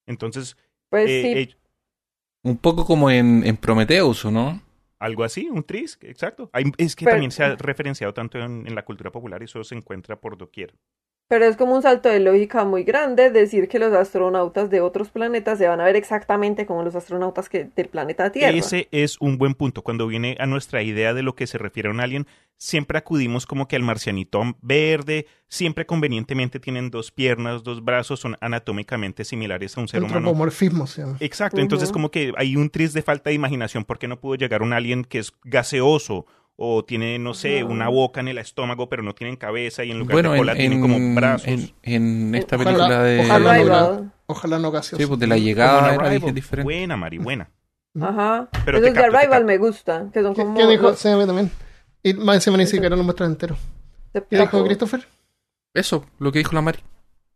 Entonces, 0.05 0.58
pues 0.89 1.10
eh, 1.10 1.48
sí. 1.50 1.55
un 2.44 2.58
poco 2.58 2.86
como 2.86 3.10
en, 3.10 3.46
en 3.46 3.58
Prometheus, 3.58 4.25
¿no? 4.25 4.62
Algo 5.00 5.24
así, 5.24 5.50
un 5.50 5.63
tris, 5.63 5.98
exacto. 6.01 6.50
es 6.77 6.96
que 6.96 7.05
también 7.05 7.32
se 7.32 7.44
ha 7.44 7.55
referenciado 7.55 8.13
tanto 8.13 8.39
en, 8.39 8.65
en, 8.65 8.75
la 8.75 8.86
cultura 8.86 9.12
popular 9.12 9.41
y 9.41 9.46
eso 9.46 9.63
se 9.63 9.75
encuentra 9.75 10.20
por 10.20 10.38
doquier. 10.38 10.74
Pero 11.27 11.46
es 11.46 11.58
como 11.58 11.75
un 11.75 11.82
salto 11.82 12.08
de 12.08 12.20
lógica 12.20 12.65
muy 12.65 12.84
grande 12.84 13.32
decir 13.32 13.67
que 13.67 13.79
los 13.79 13.91
astronautas 13.94 14.70
de 14.70 14.82
otros 14.82 15.10
planetas 15.10 15.58
se 15.58 15.67
van 15.67 15.82
a 15.82 15.86
ver 15.86 15.96
exactamente 15.96 16.67
como 16.67 16.84
los 16.84 16.96
astronautas 16.96 17.50
que 17.50 17.67
del 17.75 17.88
planeta 17.88 18.32
Tierra. 18.32 18.55
Ese 18.55 18.88
es 18.91 19.20
un 19.20 19.39
buen 19.39 19.55
punto. 19.55 19.82
Cuando 19.82 20.05
viene 20.05 20.38
a 20.39 20.46
nuestra 20.46 20.84
idea 20.84 21.15
de 21.15 21.24
lo 21.24 21.34
que 21.34 21.48
se 21.48 21.58
refiere 21.58 21.89
a 21.89 21.91
un 21.94 22.00
alien, 22.00 22.27
siempre 22.58 23.00
acudimos 23.00 23.48
como 23.48 23.67
que 23.67 23.75
al 23.75 23.82
marcianito 23.82 24.44
verde, 24.62 25.25
siempre 25.48 25.88
convenientemente 25.88 26.60
tienen 26.60 26.91
dos 26.91 27.12
piernas, 27.12 27.63
dos 27.63 27.84
brazos, 27.84 28.20
son 28.20 28.38
anatómicamente 28.39 29.25
similares 29.25 29.75
a 29.77 29.82
un 29.82 29.88
ser 29.88 30.01
humano. 30.01 30.17
Antropomorfismo, 30.17 30.86
sí. 30.86 31.01
Exacto, 31.20 31.60
entonces 31.60 31.91
como 31.91 32.12
que 32.12 32.34
hay 32.38 32.55
un 32.55 32.70
tris 32.70 32.94
de 32.94 33.01
falta 33.01 33.32
de 33.32 33.36
imaginación 33.36 33.84
porque 33.84 34.08
no 34.08 34.20
pudo 34.20 34.36
llegar 34.36 34.62
un 34.62 34.74
alien 34.74 35.03
que 35.03 35.17
es 35.20 35.34
gaseoso 35.44 36.27
o 36.57 36.85
tiene, 36.85 37.19
no 37.19 37.33
sé, 37.33 37.63
una 37.63 37.89
boca 37.89 38.21
en 38.21 38.29
el 38.29 38.38
estómago, 38.38 38.88
pero 38.88 39.03
no 39.03 39.13
tienen 39.13 39.35
cabeza 39.35 39.83
y 39.83 39.91
en 39.91 40.00
lugar 40.00 40.29
de 40.29 40.38
cola 40.38 40.55
tienen 40.55 40.81
como 40.81 40.97
brazos. 41.13 41.74
En, 41.83 42.33
esta 42.33 42.57
película 42.57 43.03
de... 43.03 43.21
Ojalá, 43.21 43.63
no, 43.63 44.12
ojalá 44.27 44.59
no 44.59 44.71
gaseoso. 44.71 45.01
Sí, 45.01 45.07
pues 45.07 45.19
de 45.19 45.27
la 45.27 45.38
llegada 45.38 45.93
era 45.95 46.09
diferente. 46.09 46.63
Buena, 46.63 46.95
Mari, 46.95 47.17
buena. 47.17 47.50
Ajá. 48.00 48.50
Pero 48.63 48.77
Esos 48.77 48.93
de 48.93 49.00
Arrival 49.00 49.45
me 49.45 49.57
gusta. 49.57 50.07
Que 50.13 50.21
son 50.21 50.33
como 50.33 50.55
¿Qué, 50.55 50.65
dijo? 50.67 50.93
Sí, 50.93 51.09
a 51.09 51.17
mí 51.17 51.25
también. 51.25 51.51
Y 52.03 52.13
más 52.13 52.35
encima 52.35 52.57
ni 52.57 52.67
siquiera 52.67 52.95
lo 52.95 53.03
muestran 53.03 53.31
entero. 53.31 53.57
¿Qué 54.13 54.24
dijo 54.29 54.63
Christopher? 54.63 55.05
Eso, 55.74 56.05
lo 56.19 56.31
que 56.31 56.39
dijo 56.39 56.53
la 56.53 56.62
Mari. 56.62 56.79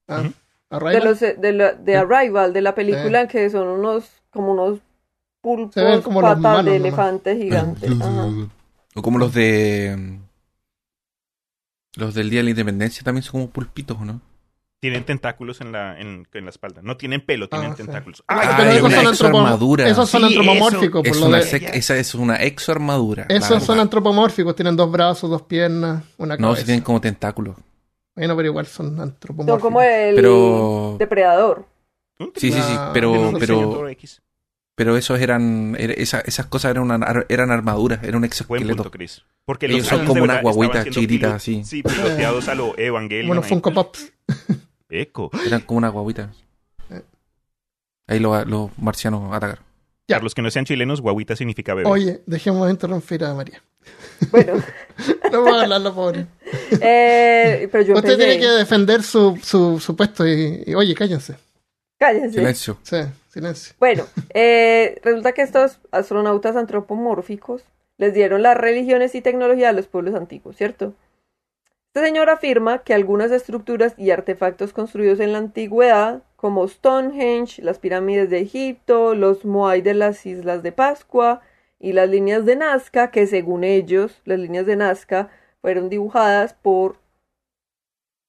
Ah, 0.07 0.23
Arrival. 0.69 0.93
De, 0.93 1.05
los, 1.05 1.19
de, 1.19 1.53
la, 1.53 1.73
de 1.73 1.97
Arrival, 1.97 2.53
de 2.53 2.61
la 2.61 2.75
película, 2.75 3.27
que 3.27 3.49
son 3.49 3.67
unos, 3.67 4.05
como 4.29 4.53
unos 4.53 4.79
pulpos, 5.41 6.01
como 6.03 6.21
patas 6.21 6.63
de 6.63 6.75
elefante 6.77 7.35
gigante. 7.35 7.87
Ajá. 7.87 8.29
O 8.95 9.01
como 9.01 9.19
los 9.19 9.33
de. 9.33 10.19
Los 11.95 12.13
del 12.13 12.29
Día 12.29 12.39
de 12.39 12.43
la 12.43 12.49
Independencia 12.51 13.03
también 13.03 13.23
son 13.23 13.31
como 13.33 13.49
pulpitos, 13.49 13.97
¿o 13.99 14.05
no? 14.05 14.21
Tienen 14.79 15.03
tentáculos 15.03 15.59
en 15.59 15.73
la, 15.73 15.99
en, 15.99 16.25
en 16.31 16.43
la 16.45 16.49
espalda. 16.49 16.81
No 16.81 16.95
tienen 16.95 17.19
pelo, 17.19 17.49
tienen 17.49 17.71
ah, 17.71 17.75
tentáculos. 17.75 18.23
Ah, 18.29 18.55
pero 18.57 18.71
esos 18.71 18.93
son, 18.93 19.07
exoarmadura. 19.07 19.89
esos 19.89 20.09
son 20.09 20.23
antropomórficos. 20.23 21.05
es 21.05 21.17
una 21.17 21.39
esa 21.39 21.97
es 21.97 22.15
una 22.15 22.35
exoarmadura. 22.37 23.25
Esos 23.27 23.61
son 23.61 23.79
antropomórficos. 23.79 24.55
Tienen 24.55 24.77
dos 24.77 24.89
brazos, 24.89 25.29
dos 25.29 25.41
piernas, 25.41 26.03
una 26.17 26.37
cabeza. 26.37 26.49
No, 26.49 26.55
si 26.55 26.63
tienen 26.63 26.81
como 26.81 27.01
tentáculos. 27.01 27.57
Bueno, 28.15 28.37
pero 28.37 28.47
igual 28.47 28.67
son 28.67 28.99
antropomórficos. 29.01 29.61
Son 29.61 29.69
como 29.69 29.81
el 29.81 30.97
depredador. 30.97 31.65
Sí, 32.35 32.51
sí, 32.51 32.61
sí. 32.61 32.75
Pero, 32.93 33.33
pero, 33.37 33.85
pero 34.79 34.95
esos 34.95 35.19
eran, 35.19 35.75
esas 35.77 36.45
cosas 36.45 36.71
eran, 36.71 36.83
una, 36.83 37.25
eran 37.27 37.51
armaduras, 37.51 38.01
era 38.01 38.15
un 38.15 38.23
exoesqueleto. 38.23 38.89
Chris. 38.89 39.23
Porque 39.43 39.65
Ellos 39.65 39.85
son 39.85 40.05
como 40.05 40.23
una 40.23 40.39
guaguita 40.39 40.85
chiquitita 40.85 41.35
así. 41.35 41.65
Sí, 41.65 41.83
piloteados 41.83 42.47
a 42.47 42.55
lo 42.55 42.77
Evangelion. 42.77 43.27
Bueno, 43.27 43.43
Funko 43.43 43.73
Pops. 43.73 44.09
Eco. 44.87 45.31
Eran 45.45 45.59
como 45.63 45.79
una 45.79 45.89
guaguita. 45.89 46.31
Ahí 48.07 48.19
los, 48.19 48.47
los 48.47 48.69
marcianos 48.77 49.33
atacaron. 49.33 49.65
Ya. 50.07 50.15
Para 50.15 50.23
los 50.23 50.33
que 50.33 50.41
no 50.41 50.49
sean 50.49 50.63
chilenos, 50.63 51.01
guaguita 51.01 51.35
significa 51.35 51.73
bebé. 51.73 51.89
Oye, 51.89 52.21
dejemos 52.25 52.65
de 52.65 52.71
interrumpir 52.71 53.25
a 53.25 53.33
María. 53.33 53.61
Bueno. 54.31 54.63
no 55.33 55.41
voy 55.41 55.57
a 55.57 55.63
hablar 55.63 55.81
la 55.81 55.93
pobre. 55.93 56.25
Eh, 56.79 57.67
pero 57.69 57.83
yo 57.83 57.95
Usted 57.95 58.15
tiene 58.15 58.39
que 58.39 58.47
defender 58.47 59.03
su, 59.03 59.37
su, 59.43 59.77
su 59.77 59.93
puesto 59.93 60.25
y, 60.25 60.63
y, 60.67 60.73
oye, 60.73 60.95
cállense. 60.95 61.35
Cállense. 61.97 62.37
Silencio. 62.37 62.77
Sí. 62.81 62.99
Bueno, 63.79 64.05
eh, 64.33 64.99
resulta 65.03 65.33
que 65.33 65.41
estos 65.41 65.79
astronautas 65.91 66.55
antropomórficos 66.55 67.63
les 67.97 68.13
dieron 68.13 68.41
las 68.41 68.57
religiones 68.57 69.13
y 69.15 69.21
tecnología 69.21 69.69
a 69.69 69.73
los 69.73 69.87
pueblos 69.87 70.15
antiguos, 70.15 70.55
¿cierto? 70.55 70.93
Este 71.93 72.05
señor 72.05 72.29
afirma 72.29 72.83
que 72.83 72.93
algunas 72.93 73.31
estructuras 73.31 73.93
y 73.97 74.11
artefactos 74.11 74.73
construidos 74.73 75.19
en 75.19 75.33
la 75.33 75.39
antigüedad, 75.39 76.21
como 76.35 76.67
Stonehenge, 76.67 77.61
las 77.61 77.79
pirámides 77.79 78.29
de 78.29 78.39
Egipto, 78.39 79.15
los 79.15 79.43
Moai 79.43 79.81
de 79.81 79.95
las 79.95 80.25
Islas 80.25 80.63
de 80.63 80.71
Pascua 80.71 81.41
y 81.79 81.93
las 81.93 82.09
líneas 82.09 82.45
de 82.45 82.55
Nazca, 82.55 83.11
que 83.11 83.25
según 83.25 83.63
ellos, 83.63 84.21
las 84.23 84.39
líneas 84.39 84.65
de 84.65 84.75
Nazca 84.75 85.29
fueron 85.61 85.89
dibujadas 85.89 86.53
por 86.53 86.97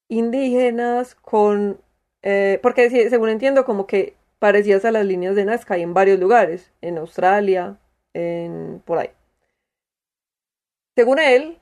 indígenas 0.09 1.14
con... 1.14 1.81
Eh, 2.23 2.59
porque 2.62 2.90
según 3.09 3.29
entiendo, 3.29 3.64
como 3.64 3.87
que 3.87 4.14
parecidas 4.40 4.85
a 4.85 4.90
las 4.90 5.07
líneas 5.07 5.37
de 5.37 5.44
Nazca 5.44 5.76
en 5.76 5.94
varios 5.94 6.18
lugares, 6.18 6.72
en 6.81 6.98
Australia, 6.98 7.79
en 8.14 8.83
por 8.85 8.98
ahí. 8.98 9.11
Según 10.96 11.20
él, 11.20 11.59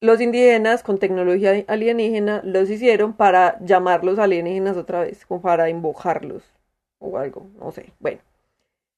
los 0.00 0.20
indígenas 0.20 0.82
con 0.82 0.98
tecnología 0.98 1.64
alienígena 1.68 2.40
los 2.44 2.70
hicieron 2.70 3.12
para 3.12 3.58
llamarlos 3.60 4.18
alienígenas 4.18 4.76
otra 4.76 5.00
vez, 5.00 5.24
como 5.26 5.42
para 5.42 5.70
invocarlos 5.70 6.42
o 6.98 7.18
algo, 7.18 7.46
no 7.60 7.70
sé. 7.70 7.92
Bueno, 8.00 8.20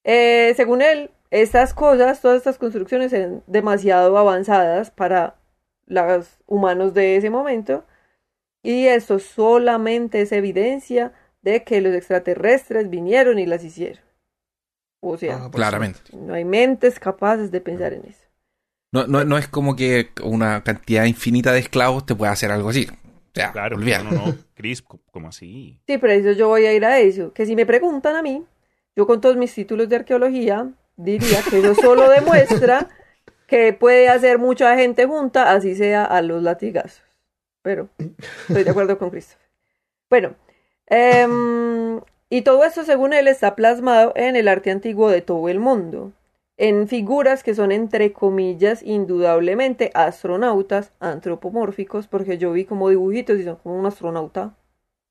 eh, 0.04 0.54
según 0.56 0.80
él, 0.80 1.10
estas 1.30 1.74
cosas, 1.74 2.20
todas 2.20 2.38
estas 2.38 2.58
construcciones 2.58 3.12
eran 3.12 3.42
demasiado 3.46 4.16
avanzadas 4.18 4.90
para 4.90 5.36
los 5.86 6.38
humanos 6.46 6.94
de 6.94 7.16
ese 7.16 7.30
momento 7.30 7.84
y 8.62 8.86
eso 8.86 9.18
solamente 9.18 10.20
es 10.22 10.32
evidencia 10.32 11.12
de 11.42 11.64
que 11.64 11.80
los 11.80 11.94
extraterrestres 11.94 12.90
vinieron 12.90 13.38
y 13.38 13.46
las 13.46 13.64
hicieron. 13.64 14.02
O 15.00 15.16
sea, 15.16 15.44
ah, 15.44 15.50
claramente. 15.50 16.00
No 16.12 16.34
hay 16.34 16.44
mentes 16.44 17.00
capaces 17.00 17.50
de 17.50 17.60
pensar 17.60 17.92
en 17.92 18.04
eso. 18.04 18.26
No, 18.92 19.06
no, 19.06 19.24
no 19.24 19.38
es 19.38 19.48
como 19.48 19.76
que 19.76 20.10
una 20.22 20.62
cantidad 20.62 21.04
infinita 21.04 21.52
de 21.52 21.60
esclavos 21.60 22.04
te 22.04 22.14
pueda 22.14 22.32
hacer 22.32 22.50
algo 22.50 22.70
así. 22.70 22.88
Ya, 23.34 23.52
claro, 23.52 23.78
no, 23.78 24.04
no, 24.04 24.10
no. 24.10 24.36
Chris, 24.54 24.82
¿cómo 24.82 25.28
así? 25.28 25.80
Sí, 25.86 25.98
pero 25.98 26.12
eso 26.12 26.32
yo 26.32 26.48
voy 26.48 26.66
a 26.66 26.74
ir 26.74 26.84
a 26.84 26.98
eso. 26.98 27.32
Que 27.32 27.46
si 27.46 27.54
me 27.54 27.64
preguntan 27.64 28.16
a 28.16 28.22
mí, 28.22 28.44
yo 28.96 29.06
con 29.06 29.20
todos 29.20 29.36
mis 29.36 29.54
títulos 29.54 29.88
de 29.88 29.96
arqueología, 29.96 30.68
diría 30.96 31.38
que 31.48 31.60
eso 31.60 31.74
solo 31.74 32.10
demuestra 32.10 32.88
que 33.46 33.72
puede 33.72 34.08
hacer 34.08 34.38
mucha 34.38 34.76
gente 34.76 35.06
junta, 35.06 35.52
así 35.52 35.74
sea 35.74 36.04
a 36.04 36.20
los 36.22 36.42
latigazos. 36.42 37.02
Pero 37.62 37.88
estoy 38.48 38.64
de 38.64 38.70
acuerdo 38.70 38.98
con 38.98 39.10
Christopher. 39.10 39.46
Bueno, 40.08 40.34
Em, 40.90 42.00
y 42.28 42.42
todo 42.42 42.64
eso, 42.64 42.84
según 42.84 43.12
él, 43.12 43.28
está 43.28 43.56
plasmado 43.56 44.12
en 44.16 44.36
el 44.36 44.48
arte 44.48 44.70
antiguo 44.70 45.08
de 45.08 45.22
todo 45.22 45.48
el 45.48 45.60
mundo, 45.60 46.12
en 46.56 46.88
figuras 46.88 47.42
que 47.42 47.54
son, 47.54 47.72
entre 47.72 48.12
comillas, 48.12 48.82
indudablemente 48.82 49.90
astronautas 49.94 50.92
antropomórficos, 51.00 52.06
porque 52.06 52.36
yo 52.36 52.52
vi 52.52 52.64
como 52.64 52.90
dibujitos 52.90 53.38
y 53.38 53.44
son 53.44 53.56
como 53.56 53.78
un 53.78 53.86
astronauta 53.86 54.54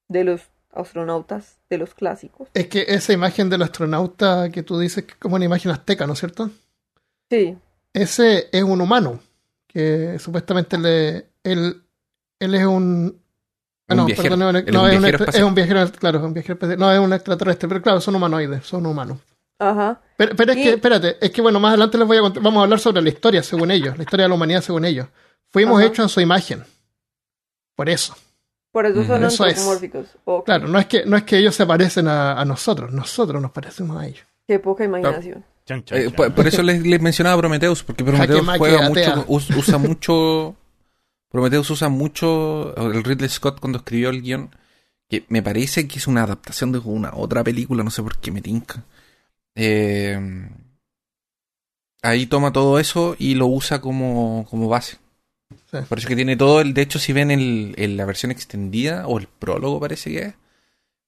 de 0.10 0.26
los 0.26 0.42
astronautas 0.72 1.58
de 1.70 1.78
los 1.78 1.96
clásicos. 1.96 2.50
Es 2.54 2.68
que 2.68 2.86
esa 2.88 3.14
imagen 3.14 3.50
del 3.50 3.64
astronauta 3.64 4.52
que 4.52 4.62
tú 4.62 4.78
dices 4.78 5.06
que 5.06 5.14
es 5.14 5.18
como 5.18 5.38
una 5.38 5.46
imagen 5.46 5.72
azteca, 5.72 6.06
¿no 6.06 6.14
es 6.14 6.20
cierto? 6.20 6.52
Sí. 7.30 7.58
Ese 7.94 8.50
es 8.52 8.64
un 8.64 8.82
humano, 8.82 9.20
que 9.68 10.20
supuestamente 10.20 10.78
le, 10.78 11.30
él, 11.44 11.84
él 12.40 12.56
es 12.56 12.66
un, 12.66 13.20
Ah, 13.90 13.96
no, 13.96 14.06
perdón, 14.06 14.40
no, 14.40 14.88
es, 14.88 15.00
un 15.00 15.06
es, 15.06 15.42
un 15.42 15.56
viajero, 15.56 15.92
claro, 15.92 16.24
un 16.24 16.34
viajero 16.34 16.60
no 16.78 16.92
es 16.92 17.00
un 17.00 17.12
extraterrestre, 17.12 17.68
pero 17.68 17.82
claro, 17.82 18.00
son 18.00 18.16
humanoides, 18.16 18.66
son 18.66 18.86
humanos. 18.86 19.18
Ajá. 19.58 20.00
Pero, 20.16 20.36
pero 20.36 20.52
es 20.52 20.58
que, 20.58 20.70
espérate, 20.72 21.18
es 21.20 21.32
que 21.32 21.42
bueno, 21.42 21.60
más 21.60 21.70
adelante 21.70 21.98
les 21.98 22.08
voy 22.08 22.18
a 22.18 22.22
contar, 22.22 22.44
vamos 22.44 22.62
a 22.62 22.64
hablar 22.66 22.80
sobre 22.80 23.02
la 23.02 23.10
historia 23.10 23.42
según 23.42 23.72
ellos, 23.72 23.98
la 23.98 24.04
historia 24.04 24.26
de 24.26 24.30
la 24.30 24.36
humanidad 24.36 24.62
según 24.62 24.86
ellos. 24.86 25.08
Fuimos 25.50 25.82
hechos 25.82 26.06
en 26.06 26.10
su 26.10 26.22
imagen. 26.22 26.64
Por 27.76 27.90
eso. 27.90 28.16
Por 28.72 28.86
eso 28.86 29.04
son 29.04 29.24
antropomórficos. 29.24 30.08
Claro, 30.46 30.68
no 30.68 30.78
es 30.78 30.86
que 30.86 31.06
no 31.06 31.18
es 31.18 31.24
que 31.24 31.38
ellos 31.38 31.56
se 31.56 31.66
parecen 31.66 32.08
a, 32.08 32.40
a, 32.40 32.46
nosotros, 32.46 32.92
nosotros 32.92 33.42
nos 33.42 33.52
parecemos 33.52 34.00
a 34.00 34.06
ellos. 34.06 34.26
Qué 34.48 34.60
poca 34.60 34.84
imaginación. 34.84 35.44
Eh, 35.92 36.10
por, 36.10 36.48
eso 36.48 36.64
les, 36.64 36.82
les, 36.86 37.02
mencionaba 37.02 37.40
Prometheus, 37.40 37.84
porque 37.84 38.04
Prometheus 38.04 38.48
juega 38.58 38.90
mucho, 38.90 39.26
usa 39.28 39.78
mucho 39.78 40.56
Prometheus 41.30 41.70
usa 41.70 41.90
mucho 41.90 42.76
el 42.76 43.04
Ridley 43.04 43.30
Scott 43.30 43.60
cuando 43.60 43.80
escribió 43.80 44.10
el 44.10 44.22
guion, 44.22 44.56
que 45.08 45.26
me 45.30 45.44
parece 45.44 45.88
que 45.88 46.00
es 46.00 46.08
una 46.08 46.24
adaptación 46.24 46.72
de 46.72 46.80
una 46.80 47.12
otra 47.14 47.44
película, 47.44 47.84
no 47.84 47.92
sé 47.92 48.04
por 48.04 48.18
qué 48.18 48.32
me 48.32 48.42
tinca. 48.42 48.84
Eh, 49.56 50.20
ahí 52.02 52.26
toma 52.28 52.54
todo 52.54 52.80
eso 52.80 53.16
y 53.20 53.36
lo 53.36 53.48
usa 53.48 53.82
como, 53.82 54.46
como 54.50 54.68
base. 54.68 54.98
Por 55.88 55.98
eso 55.98 56.08
que 56.08 56.16
tiene 56.16 56.36
todo 56.38 56.62
el. 56.62 56.74
De 56.74 56.82
hecho, 56.82 57.00
si 57.00 57.14
ven 57.14 57.32
el, 57.32 57.98
la 57.98 58.06
versión 58.06 58.32
extendida, 58.32 59.08
o 59.08 59.20
el 59.20 59.28
prólogo 59.28 59.80
parece 59.80 60.12
que 60.12 60.20
es, 60.20 60.34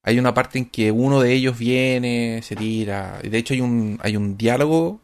hay 0.04 0.20
una 0.20 0.34
parte 0.34 0.60
en 0.60 0.66
que 0.66 0.92
uno 0.92 1.22
de 1.22 1.34
ellos 1.34 1.58
viene, 1.58 2.42
se 2.44 2.56
tira. 2.56 3.20
Y 3.24 3.30
de 3.30 3.38
hecho, 3.38 3.54
hay 3.54 3.62
un, 3.62 4.00
hay 4.02 4.18
un 4.18 4.38
diálogo 4.38 5.02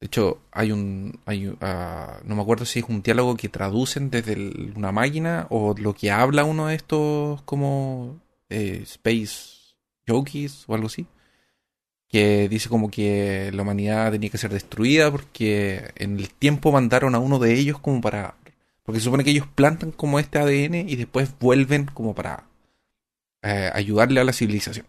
De 0.00 0.06
hecho, 0.06 0.40
hay 0.50 0.72
un. 0.72 1.20
Hay, 1.26 1.54
ah, 1.60 2.20
no 2.24 2.34
me 2.34 2.42
acuerdo 2.42 2.64
si 2.64 2.78
es 2.78 2.86
un 2.88 3.02
diálogo 3.02 3.36
que 3.36 3.50
traducen 3.50 4.10
desde 4.10 4.34
una 4.74 4.92
máquina 4.92 5.46
o 5.50 5.74
lo 5.78 5.94
que 5.94 6.10
habla 6.10 6.44
uno 6.44 6.68
de 6.68 6.74
estos 6.76 7.42
como 7.42 8.18
eh, 8.48 8.80
Space 8.84 9.74
Yogis 10.06 10.64
o 10.68 10.74
algo 10.74 10.86
así. 10.86 11.06
Que 12.08 12.48
dice 12.48 12.68
como 12.68 12.90
que 12.90 13.50
la 13.54 13.62
humanidad 13.62 14.10
tenía 14.12 14.30
que 14.30 14.38
ser 14.38 14.52
destruida 14.52 15.10
porque 15.12 15.92
en 15.96 16.18
el 16.18 16.30
tiempo 16.30 16.72
mandaron 16.72 17.14
a 17.14 17.18
uno 17.18 17.38
de 17.38 17.54
ellos 17.54 17.78
como 17.78 18.00
para. 18.00 18.34
Porque 18.84 19.00
se 19.00 19.04
supone 19.04 19.24
que 19.24 19.30
ellos 19.30 19.46
plantan 19.54 19.92
como 19.92 20.18
este 20.18 20.38
ADN 20.38 20.88
y 20.88 20.96
después 20.96 21.30
vuelven 21.38 21.86
como 21.86 22.14
para 22.14 22.44
eh, 23.42 23.70
ayudarle 23.74 24.20
a 24.20 24.24
la 24.24 24.32
civilización. 24.32 24.86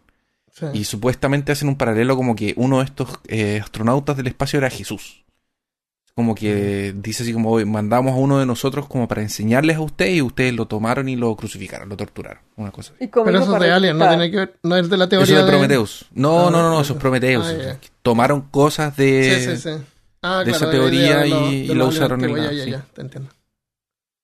Y 0.73 0.83
supuestamente 0.83 1.51
hacen 1.51 1.69
un 1.69 1.77
paralelo 1.77 2.15
como 2.15 2.35
que 2.35 2.53
uno 2.57 2.79
de 2.79 2.85
estos 2.85 3.19
eh, 3.27 3.59
astronautas 3.61 4.17
del 4.17 4.27
espacio 4.27 4.57
era 4.57 4.69
Jesús. 4.69 5.23
Como 6.13 6.35
que 6.35 6.93
dice 6.95 7.23
así 7.23 7.31
como 7.31 7.57
mandamos 7.65 8.13
a 8.13 8.17
uno 8.17 8.37
de 8.37 8.45
nosotros 8.45 8.85
como 8.87 9.07
para 9.07 9.21
enseñarles 9.21 9.77
a 9.77 9.81
ustedes 9.81 10.17
y 10.17 10.21
ustedes 10.21 10.53
lo 10.53 10.67
tomaron 10.67 11.07
y 11.07 11.15
lo 11.15 11.33
crucificaron, 11.35 11.87
lo 11.87 11.95
torturaron. 11.95 12.43
Una 12.57 12.69
cosa 12.71 12.93
así. 12.95 13.07
Pero 13.07 13.39
eso 13.39 13.55
es 13.55 13.61
de 13.61 13.71
Alien, 13.71 13.97
no 13.97 14.07
tiene 14.09 14.29
que 14.29 14.37
ver, 14.37 14.59
no 14.61 14.75
es 14.75 14.89
de 14.89 14.97
la 14.97 15.07
teoría 15.07 15.35
eso 15.35 15.45
de, 15.45 15.49
Prometheus. 15.49 16.05
No, 16.13 16.51
no, 16.51 16.61
no, 16.61 16.69
no, 16.69 16.81
eso 16.81 16.93
es 16.93 16.99
Prometheus. 16.99 17.47
Ah, 17.47 17.77
tomaron 18.01 18.41
cosas 18.41 18.95
de, 18.97 19.87
ah, 20.21 20.43
de 20.43 20.51
esa 20.51 20.69
teoría 20.69 21.25
y, 21.25 21.67
lo, 21.67 21.87
usaron 21.87 22.23
en 22.25 22.35
la... 22.35 22.51
Ya, 22.51 22.65
ya, 22.65 22.85
te 22.93 23.01
entiendo. 23.01 23.29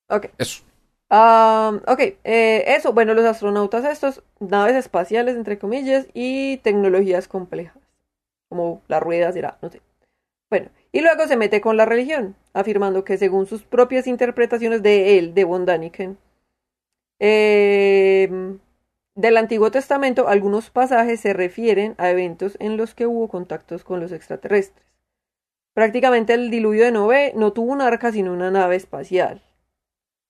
Ok. 0.10 0.28
Eso 0.38 0.67
ok, 1.10 2.00
eh, 2.24 2.64
eso, 2.68 2.94
bueno, 2.94 3.14
los 3.14 3.26
astronautas 3.26 3.86
estos, 3.86 4.24
naves 4.40 4.76
espaciales, 4.76 5.36
entre 5.36 5.58
comillas, 5.58 6.08
y 6.14 6.58
tecnologías 6.58 7.28
complejas, 7.28 7.78
como 8.50 8.82
las 8.88 9.02
ruedas, 9.02 9.36
era, 9.36 9.58
no 9.62 9.70
sé. 9.70 9.82
Bueno, 10.50 10.70
y 10.92 11.02
luego 11.02 11.28
se 11.28 11.38
mete 11.38 11.62
con 11.62 11.78
la 11.78 11.86
religión, 11.86 12.36
afirmando 12.54 13.04
que 13.04 13.18
según 13.18 13.48
sus 13.48 13.64
propias 13.64 14.08
interpretaciones 14.08 14.82
de 14.84 15.18
él, 15.18 15.34
de 15.34 15.44
von 15.44 15.66
Daniken, 15.66 16.18
em, 17.20 18.60
del 19.16 19.38
Antiguo 19.38 19.72
Testamento, 19.72 20.28
algunos 20.28 20.70
pasajes 20.70 21.20
se 21.20 21.34
refieren 21.34 21.96
a 21.98 22.10
eventos 22.12 22.56
en 22.60 22.78
los 22.78 22.94
que 22.96 23.08
hubo 23.08 23.28
contactos 23.28 23.84
con 23.84 24.00
los 24.00 24.12
extraterrestres. 24.12 24.86
Prácticamente 25.74 26.34
el 26.34 26.50
diluvio 26.50 26.86
de 26.86 26.92
Noé 26.92 27.34
no 27.36 27.54
tuvo 27.54 27.72
un 27.72 27.82
arca, 27.82 28.12
sino 28.12 28.34
una 28.34 28.52
nave 28.52 28.76
espacial. 28.76 29.42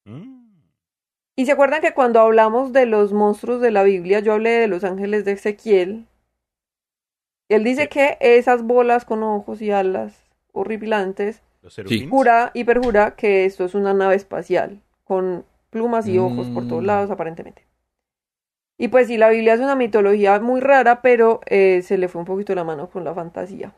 Mm. 0.06 0.37
Y 1.40 1.46
se 1.46 1.52
acuerdan 1.52 1.82
que 1.82 1.94
cuando 1.94 2.20
hablamos 2.20 2.74
de 2.74 2.88
los 2.88 3.14
monstruos 3.14 3.62
de 3.62 3.70
la 3.70 3.84
Biblia, 3.84 4.22
yo 4.22 4.34
hablé 4.34 4.50
de 4.50 4.68
los 4.68 4.84
ángeles 4.84 5.24
de 5.24 5.34
Ezequiel. 5.34 6.08
Él 7.48 7.64
dice 7.64 7.90
que 7.90 8.18
esas 8.20 8.64
bolas 8.64 9.06
con 9.06 9.22
ojos 9.22 9.62
y 9.62 9.70
alas 9.70 10.20
horripilantes, 10.52 11.44
jura 12.10 12.50
y 12.56 12.64
perjura 12.64 13.16
que 13.16 13.46
esto 13.46 13.66
es 13.66 13.76
una 13.76 13.94
nave 13.94 14.16
espacial, 14.16 14.82
con 15.04 15.46
plumas 15.70 16.08
y 16.08 16.18
ojos 16.18 16.48
por 16.48 16.68
todos 16.68 16.82
mm. 16.82 16.88
lados 16.88 17.12
aparentemente. 17.12 17.68
Y 18.80 18.88
pues 18.88 19.06
sí, 19.06 19.18
la 19.18 19.30
Biblia 19.30 19.54
es 19.54 19.60
una 19.60 19.76
mitología 19.76 20.40
muy 20.40 20.60
rara, 20.60 21.04
pero 21.04 21.42
eh, 21.46 21.84
se 21.84 22.00
le 22.00 22.08
fue 22.08 22.22
un 22.22 22.26
poquito 22.26 22.56
la 22.56 22.64
mano 22.64 22.90
con 22.90 23.04
la 23.04 23.14
fantasía. 23.14 23.76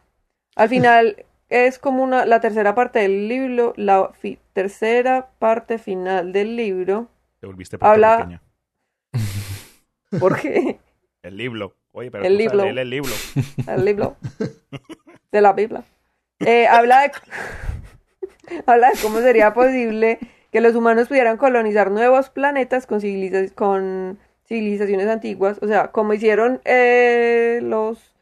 Al 0.56 0.70
final 0.70 1.26
es 1.50 1.78
como 1.78 2.04
una, 2.04 2.26
la 2.26 2.40
tercera 2.40 2.74
parte 2.74 3.00
del 3.00 3.28
libro, 3.28 3.74
la 3.76 4.12
tercera 4.54 5.32
parte 5.40 5.78
final 5.78 6.32
del 6.32 6.56
libro 6.56 7.10
te 7.40 7.48
volviste 7.48 7.78
Habla... 7.80 8.42
¿Por 10.20 10.40
qué? 10.40 10.80
El 11.22 11.38
libro. 11.38 11.76
Oye, 11.92 12.12
pero 12.12 12.24
el 12.24 12.38
libro. 12.38 12.64
el 12.64 12.90
libro. 12.90 13.14
El 13.68 13.86
libro. 13.86 14.18
De 15.32 15.42
la 15.42 15.54
Biblia. 15.54 15.84
Eh, 16.40 16.68
habla 16.68 17.02
de... 17.02 17.12
habla 18.66 18.90
de 18.90 18.98
cómo 19.02 19.20
sería 19.20 19.54
posible 19.54 20.20
que 20.52 20.62
los 20.62 20.76
humanos 20.76 21.08
pudieran 21.08 21.38
colonizar 21.38 21.92
nuevos 21.92 22.30
planetas 22.30 22.88
con, 22.88 23.02
con 23.56 24.20
civilizaciones 24.46 25.08
antiguas. 25.08 25.60
O 25.62 25.68
sea, 25.68 25.92
como 25.92 26.14
hicieron 26.14 26.62
eh, 26.66 27.60
los 27.62 28.16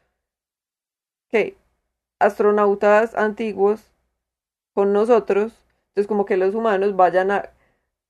¿qué? 1.29 1.55
astronautas 2.19 3.15
antiguos 3.15 3.93
con 4.73 4.91
nosotros. 4.91 5.53
Entonces, 5.89 6.07
como 6.07 6.25
que 6.25 6.37
los 6.37 6.53
humanos 6.53 6.95
vayan 6.95 7.31
a 7.31 7.49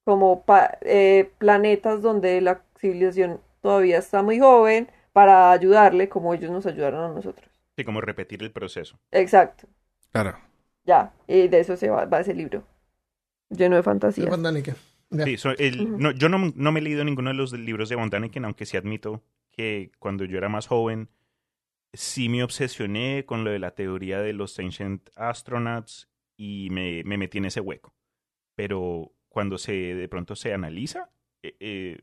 como 0.07 0.45
eh, 0.83 1.31
planetas 1.37 2.01
donde 2.01 2.39
la 2.39 2.61
civilización 2.79 3.41
todavía 3.59 3.97
está 3.97 4.23
muy 4.23 4.39
joven 4.39 4.89
para 5.11 5.51
ayudarle 5.51 6.07
como 6.07 6.33
ellos 6.33 6.49
nos 6.49 6.65
ayudaron 6.65 7.11
a 7.11 7.13
nosotros. 7.13 7.45
Sí, 7.75 7.83
como 7.83 7.99
repetir 7.99 8.41
el 8.41 8.53
proceso. 8.53 8.97
Exacto. 9.11 9.67
Claro. 10.13 10.39
Ya, 10.85 11.11
y 11.27 11.49
de 11.49 11.59
eso 11.59 11.75
se 11.75 11.89
va, 11.89 12.07
ese 12.21 12.33
libro. 12.33 12.63
Lleno 13.49 13.75
de 13.75 13.83
fantasía. 13.83 14.31
Sí, 15.25 15.37
no, 15.89 16.11
yo 16.11 16.29
no, 16.29 16.53
no, 16.55 16.71
me 16.71 16.79
he 16.79 16.83
leído 16.83 17.03
ninguno 17.03 17.29
de 17.31 17.35
los 17.35 17.51
libros 17.51 17.89
de 17.89 17.97
Von 17.97 18.09
aunque 18.45 18.65
sí 18.65 18.77
admito 18.77 19.21
que 19.51 19.91
cuando 19.99 20.23
yo 20.23 20.37
era 20.37 20.47
más 20.47 20.67
joven 20.67 21.09
sí 21.91 22.29
me 22.29 22.45
obsesioné 22.45 23.25
con 23.25 23.43
lo 23.43 23.51
de 23.51 23.59
la 23.59 23.71
teoría 23.71 24.21
de 24.21 24.31
los 24.31 24.57
Ancient 24.57 25.09
Astronauts 25.17 26.07
y 26.37 26.69
me, 26.71 27.03
me 27.03 27.17
metí 27.17 27.39
en 27.39 27.45
ese 27.45 27.59
hueco. 27.59 27.93
Pero 28.55 29.11
cuando 29.37 29.59
se 29.59 29.71
de 29.71 30.07
pronto 30.07 30.35
se 30.35 30.51
analiza, 30.51 31.11
eh, 31.43 31.55
eh, 31.59 32.01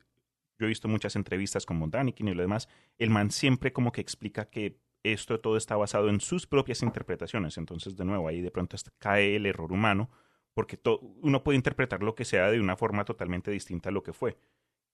yo 0.57 0.67
he 0.67 0.69
visto 0.69 0.87
muchas 0.87 1.17
entrevistas 1.17 1.67
con 1.67 1.77
Montanikin 1.79 2.29
y 2.29 2.33
lo 2.33 2.43
demás, 2.43 2.69
el 2.97 3.11
man 3.11 3.33
siempre 3.33 3.73
como 3.73 3.91
que 3.91 4.01
explica 4.01 4.49
que 4.49 4.79
esto 5.03 5.41
todo 5.41 5.57
está 5.57 5.75
basado 5.75 6.11
en 6.11 6.21
sus 6.21 6.47
propias 6.47 6.85
interpretaciones. 6.85 7.59
Entonces, 7.59 7.97
de 7.97 8.05
nuevo, 8.05 8.29
ahí 8.29 8.41
de 8.41 8.53
pronto 8.53 8.77
cae 9.01 9.35
el 9.35 9.47
error 9.47 9.73
humano, 9.73 10.13
porque 10.55 10.79
uno 11.23 11.43
puede 11.43 11.57
interpretar 11.57 12.05
lo 12.05 12.15
que 12.15 12.25
sea 12.25 12.53
de 12.53 12.61
una 12.61 12.77
forma 12.77 13.05
totalmente 13.05 13.51
distinta 13.51 13.89
a 13.89 13.93
lo 13.93 14.05
que 14.05 14.13
fue. 14.13 14.37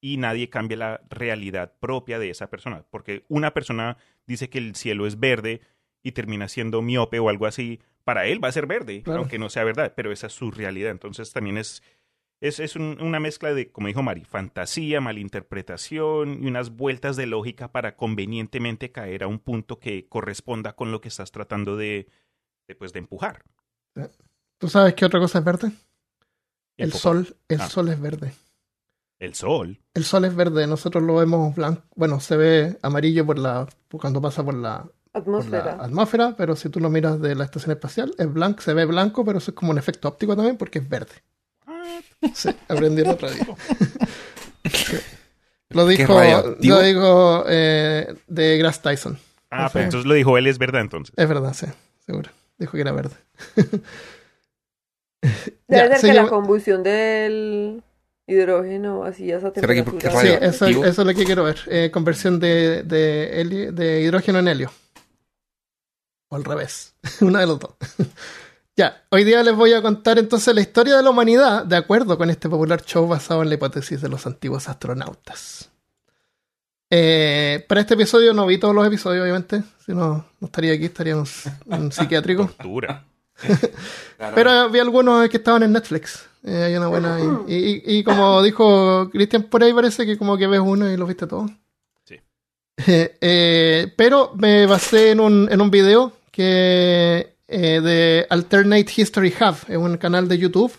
Y 0.01 0.17
nadie 0.17 0.49
cambia 0.49 0.77
la 0.77 1.01
realidad 1.11 1.75
propia 1.79 2.17
de 2.17 2.31
esa 2.31 2.49
persona. 2.49 2.87
Porque 2.89 3.23
una 3.27 3.53
persona 3.53 3.97
dice 4.25 4.49
que 4.49 4.57
el 4.57 4.73
cielo 4.73 5.05
es 5.05 5.19
verde 5.19 5.61
y 6.01 6.13
termina 6.13 6.47
siendo 6.47 6.81
miope 6.81 7.19
o 7.19 7.29
algo 7.29 7.45
así. 7.45 7.81
Para 8.03 8.25
él 8.25 8.43
va 8.43 8.47
a 8.47 8.51
ser 8.51 8.65
verde, 8.65 9.03
aunque 9.05 9.37
no 9.37 9.51
sea 9.51 9.63
verdad, 9.63 9.93
pero 9.95 10.11
esa 10.11 10.25
es 10.25 10.33
su 10.33 10.49
realidad. 10.49 10.89
Entonces 10.89 11.31
también 11.31 11.59
es 11.59 11.83
es, 12.41 12.75
una 12.75 13.19
mezcla 13.19 13.53
de, 13.53 13.71
como 13.71 13.87
dijo 13.87 14.01
Mari, 14.01 14.25
fantasía, 14.25 14.99
malinterpretación 14.99 16.43
y 16.43 16.47
unas 16.47 16.71
vueltas 16.71 17.15
de 17.15 17.27
lógica 17.27 17.71
para 17.71 17.95
convenientemente 17.95 18.91
caer 18.91 19.23
a 19.23 19.27
un 19.27 19.39
punto 19.39 19.79
que 19.79 20.07
corresponda 20.09 20.73
con 20.73 20.91
lo 20.91 21.01
que 21.01 21.09
estás 21.09 21.31
tratando 21.31 21.77
de, 21.77 22.07
de, 22.67 22.75
pues, 22.75 22.93
de 22.93 22.99
empujar. 22.99 23.43
¿Tú 24.57 24.67
sabes 24.67 24.95
qué 24.95 25.05
otra 25.05 25.19
cosa 25.19 25.39
es 25.39 25.45
verde? 25.45 25.71
El, 26.77 26.91
sol, 26.93 27.35
el 27.47 27.61
ah. 27.61 27.69
sol 27.69 27.89
es 27.89 28.01
verde. 28.01 28.33
El 29.19 29.35
sol. 29.35 29.79
El 29.93 30.03
sol 30.03 30.25
es 30.25 30.35
verde, 30.35 30.65
nosotros 30.65 31.03
lo 31.03 31.15
vemos 31.15 31.53
blanco, 31.53 31.83
bueno, 31.95 32.19
se 32.19 32.37
ve 32.37 32.79
amarillo 32.81 33.23
por 33.23 33.37
la 33.37 33.67
cuando 33.91 34.19
pasa 34.19 34.43
por 34.43 34.55
la 34.55 34.89
atmósfera. 35.13 35.73
atmósfera, 35.73 36.33
pero 36.35 36.55
si 36.55 36.69
tú 36.69 36.79
lo 36.79 36.89
miras 36.89 37.21
de 37.21 37.35
la 37.35 37.43
estación 37.43 37.71
espacial, 37.71 38.15
es 38.17 38.33
blanco, 38.33 38.61
se 38.61 38.73
ve 38.73 38.85
blanco, 38.85 39.23
pero 39.23 39.37
eso 39.37 39.51
es 39.51 39.55
como 39.55 39.71
un 39.71 39.77
efecto 39.77 40.07
óptico 40.07 40.35
también 40.35 40.57
porque 40.57 40.79
es 40.79 40.89
verde. 40.89 41.13
Sí, 42.33 42.49
aprendí 42.67 43.01
el 43.01 43.09
otro 43.09 43.29
día. 43.31 43.45
Lo 45.73 45.87
dijo, 45.87 46.19
lo 46.59 46.81
dijo 46.81 47.45
eh, 47.47 48.13
de 48.27 48.57
Grass 48.57 48.81
Tyson. 48.81 49.17
Ah, 49.49 49.69
pero 49.71 49.85
entonces 49.85 50.05
lo 50.05 50.13
dijo 50.13 50.37
él, 50.37 50.47
es 50.47 50.57
verdad 50.57 50.81
entonces. 50.81 51.13
Es 51.17 51.27
verdad, 51.27 51.53
sí, 51.53 51.67
seguro. 52.05 52.29
Dijo 52.57 52.73
que 52.73 52.81
era 52.81 52.91
verde. 52.91 53.15
Debe 55.67 55.97
ser 55.97 56.11
que 56.11 56.21
la 56.21 56.27
combustión 56.27 56.83
del 56.83 57.81
hidrógeno 58.27 59.03
así 59.03 59.31
esa 59.31 59.51
temperatura. 59.51 60.11
sí, 60.21 60.27
eso, 60.41 60.65
eso, 60.67 60.85
es 60.85 60.97
lo 60.97 61.13
que 61.13 61.25
quiero 61.25 61.43
ver. 61.43 61.59
Eh, 61.67 61.89
conversión 61.91 62.39
de, 62.39 62.83
de, 62.83 63.71
de 63.73 64.01
hidrógeno 64.01 64.39
en 64.39 64.47
helio. 64.47 64.71
O 66.29 66.35
al 66.35 66.43
revés. 66.43 66.95
Una 67.21 67.41
de 67.41 67.47
los 67.47 67.59
dos. 67.59 67.75
Ya, 68.77 69.03
hoy 69.09 69.25
día 69.25 69.43
les 69.43 69.55
voy 69.55 69.73
a 69.73 69.81
contar 69.81 70.17
entonces 70.17 70.55
la 70.55 70.61
historia 70.61 70.95
de 70.95 71.03
la 71.03 71.09
humanidad 71.09 71.65
de 71.65 71.75
acuerdo 71.75 72.17
con 72.17 72.29
este 72.29 72.47
popular 72.47 72.81
show 72.83 73.05
basado 73.05 73.41
en 73.41 73.49
la 73.49 73.55
hipótesis 73.55 74.01
de 74.01 74.07
los 74.07 74.25
antiguos 74.25 74.69
astronautas. 74.69 75.69
Eh, 76.89 77.65
para 77.67 77.81
este 77.81 77.95
episodio 77.95 78.33
no 78.33 78.45
vi 78.45 78.57
todos 78.57 78.73
los 78.73 78.87
episodios, 78.87 79.23
obviamente. 79.23 79.63
Si 79.85 79.93
no, 79.93 80.25
no 80.39 80.45
estaría 80.45 80.73
aquí, 80.73 80.85
estaría 80.85 81.13
en 81.13 81.19
un, 81.67 81.91
psiquiátrico. 81.91 82.49
Pero 84.35 84.69
vi 84.69 84.79
algunos 84.79 85.27
que 85.29 85.37
estaban 85.37 85.63
en 85.63 85.73
Netflix. 85.73 86.25
Eh, 86.43 86.63
hay 86.63 86.75
una 86.75 86.87
buena. 86.87 87.17
Y, 87.47 88.03
como 88.03 88.41
dijo 88.41 89.09
Cristian, 89.09 89.43
por 89.43 89.63
ahí 89.63 89.73
parece 89.73 90.05
que 90.05 90.17
como 90.17 90.37
que 90.37 90.47
ves 90.47 90.61
uno 90.61 90.89
y 90.89 90.95
lo 90.95 91.05
viste 91.05 91.27
todo. 91.27 91.47
Sí. 92.05 92.19
Eh, 92.87 93.93
pero 93.95 94.31
me 94.35 94.65
basé 94.65 95.11
en 95.11 95.19
un, 95.19 95.47
en 95.51 95.61
un 95.61 95.69
video 95.69 96.13
que 96.31 97.30
eh, 97.51 97.81
de 97.81 98.27
Alternate 98.29 98.91
History 98.95 99.33
Hub, 99.39 99.55
es 99.67 99.77
un 99.77 99.97
canal 99.97 100.27
de 100.27 100.37
YouTube 100.37 100.73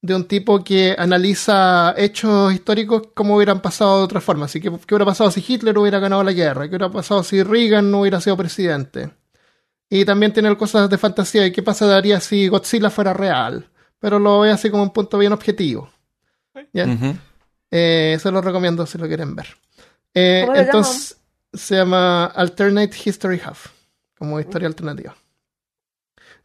de 0.00 0.14
un 0.14 0.24
tipo 0.24 0.62
que 0.62 0.94
analiza 0.96 1.94
hechos 1.96 2.52
históricos 2.52 3.02
como 3.14 3.36
hubieran 3.36 3.60
pasado 3.60 3.98
de 3.98 4.04
otra 4.04 4.20
forma. 4.20 4.44
Así 4.44 4.60
que, 4.60 4.70
¿qué 4.70 4.94
hubiera 4.94 5.04
pasado 5.04 5.30
si 5.30 5.44
Hitler 5.46 5.76
hubiera 5.76 5.98
ganado 5.98 6.22
la 6.22 6.32
guerra? 6.32 6.62
¿Qué 6.62 6.70
hubiera 6.70 6.90
pasado 6.90 7.22
si 7.22 7.42
Reagan 7.42 7.90
no 7.90 8.00
hubiera 8.00 8.20
sido 8.20 8.36
presidente? 8.36 9.10
Y 9.90 10.04
también 10.04 10.32
tiene 10.32 10.56
cosas 10.56 10.88
de 10.88 10.98
fantasía 10.98 11.46
y 11.46 11.52
qué 11.52 11.62
pasaría 11.62 12.20
si 12.20 12.48
Godzilla 12.48 12.90
fuera 12.90 13.12
real. 13.12 13.68
Pero 13.98 14.18
lo 14.18 14.40
ve 14.40 14.50
así 14.50 14.70
como 14.70 14.82
un 14.82 14.92
punto 14.92 15.18
bien 15.18 15.32
objetivo. 15.32 15.90
¿Ya? 16.72 16.86
Eh, 17.70 18.18
se 18.20 18.30
lo 18.30 18.40
recomiendo 18.40 18.86
si 18.86 18.98
lo 18.98 19.06
quieren 19.06 19.34
ver. 19.34 19.48
Eh, 20.14 20.46
entonces 20.54 21.16
se 21.52 21.76
llama 21.76 22.26
Alternate 22.26 22.96
History 23.04 23.40
Half, 23.44 23.68
como 24.16 24.38
historia 24.38 24.68
alternativa. 24.68 25.16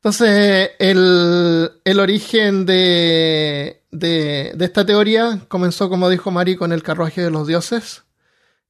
Entonces, 0.03 0.71
el, 0.79 1.71
el 1.85 1.99
origen 2.01 2.65
de, 2.65 3.83
de, 3.89 4.53
esta 4.59 4.85
teoría 4.85 5.39
comenzó, 5.47 5.89
como 5.89 6.09
dijo 6.09 6.29
Mari, 6.29 6.57
con 6.57 6.73
el 6.73 6.83
carruaje 6.83 7.21
de 7.21 7.31
los 7.31 7.47
dioses 7.47 8.03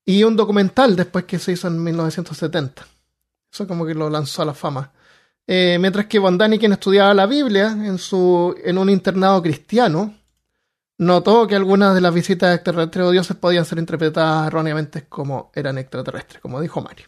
y 0.06 0.26
un 0.26 0.36
documental 0.36 0.96
después 0.96 1.26
que 1.26 1.39
se 1.39 1.54
hizo 1.54 1.67
en 1.69 1.84
1970. 1.84 2.86
Eso 3.52 3.67
como 3.67 3.84
que 3.84 3.96
lo 3.96 4.12
lanzó 4.12 4.43
a 4.43 4.46
la 4.46 4.54
fama. 4.54 4.91
Eh, 5.48 5.78
mientras 5.80 6.06
que 6.06 6.19
Bondani, 6.19 6.60
quien 6.60 6.74
estudiaba 6.74 7.15
la 7.15 7.26
Biblia 7.26 7.69
en, 7.72 7.98
su, 7.98 8.56
en 8.63 8.78
un 8.78 8.91
internado 8.91 9.41
cristiano, 9.41 10.13
notó 11.00 11.48
que 11.48 11.56
algunas 11.56 11.96
de 11.96 12.02
las 12.02 12.13
visitas 12.13 12.54
extraterrestres 12.54 13.08
o 13.08 13.12
dioses 13.12 13.36
podían 13.38 13.65
ser 13.65 13.80
interpretadas 13.80 14.46
erróneamente 14.46 15.06
como 15.10 15.52
eran 15.56 15.80
extraterrestres, 15.80 16.39
como 16.43 16.62
dijo 16.62 16.80
Mario. 16.80 17.08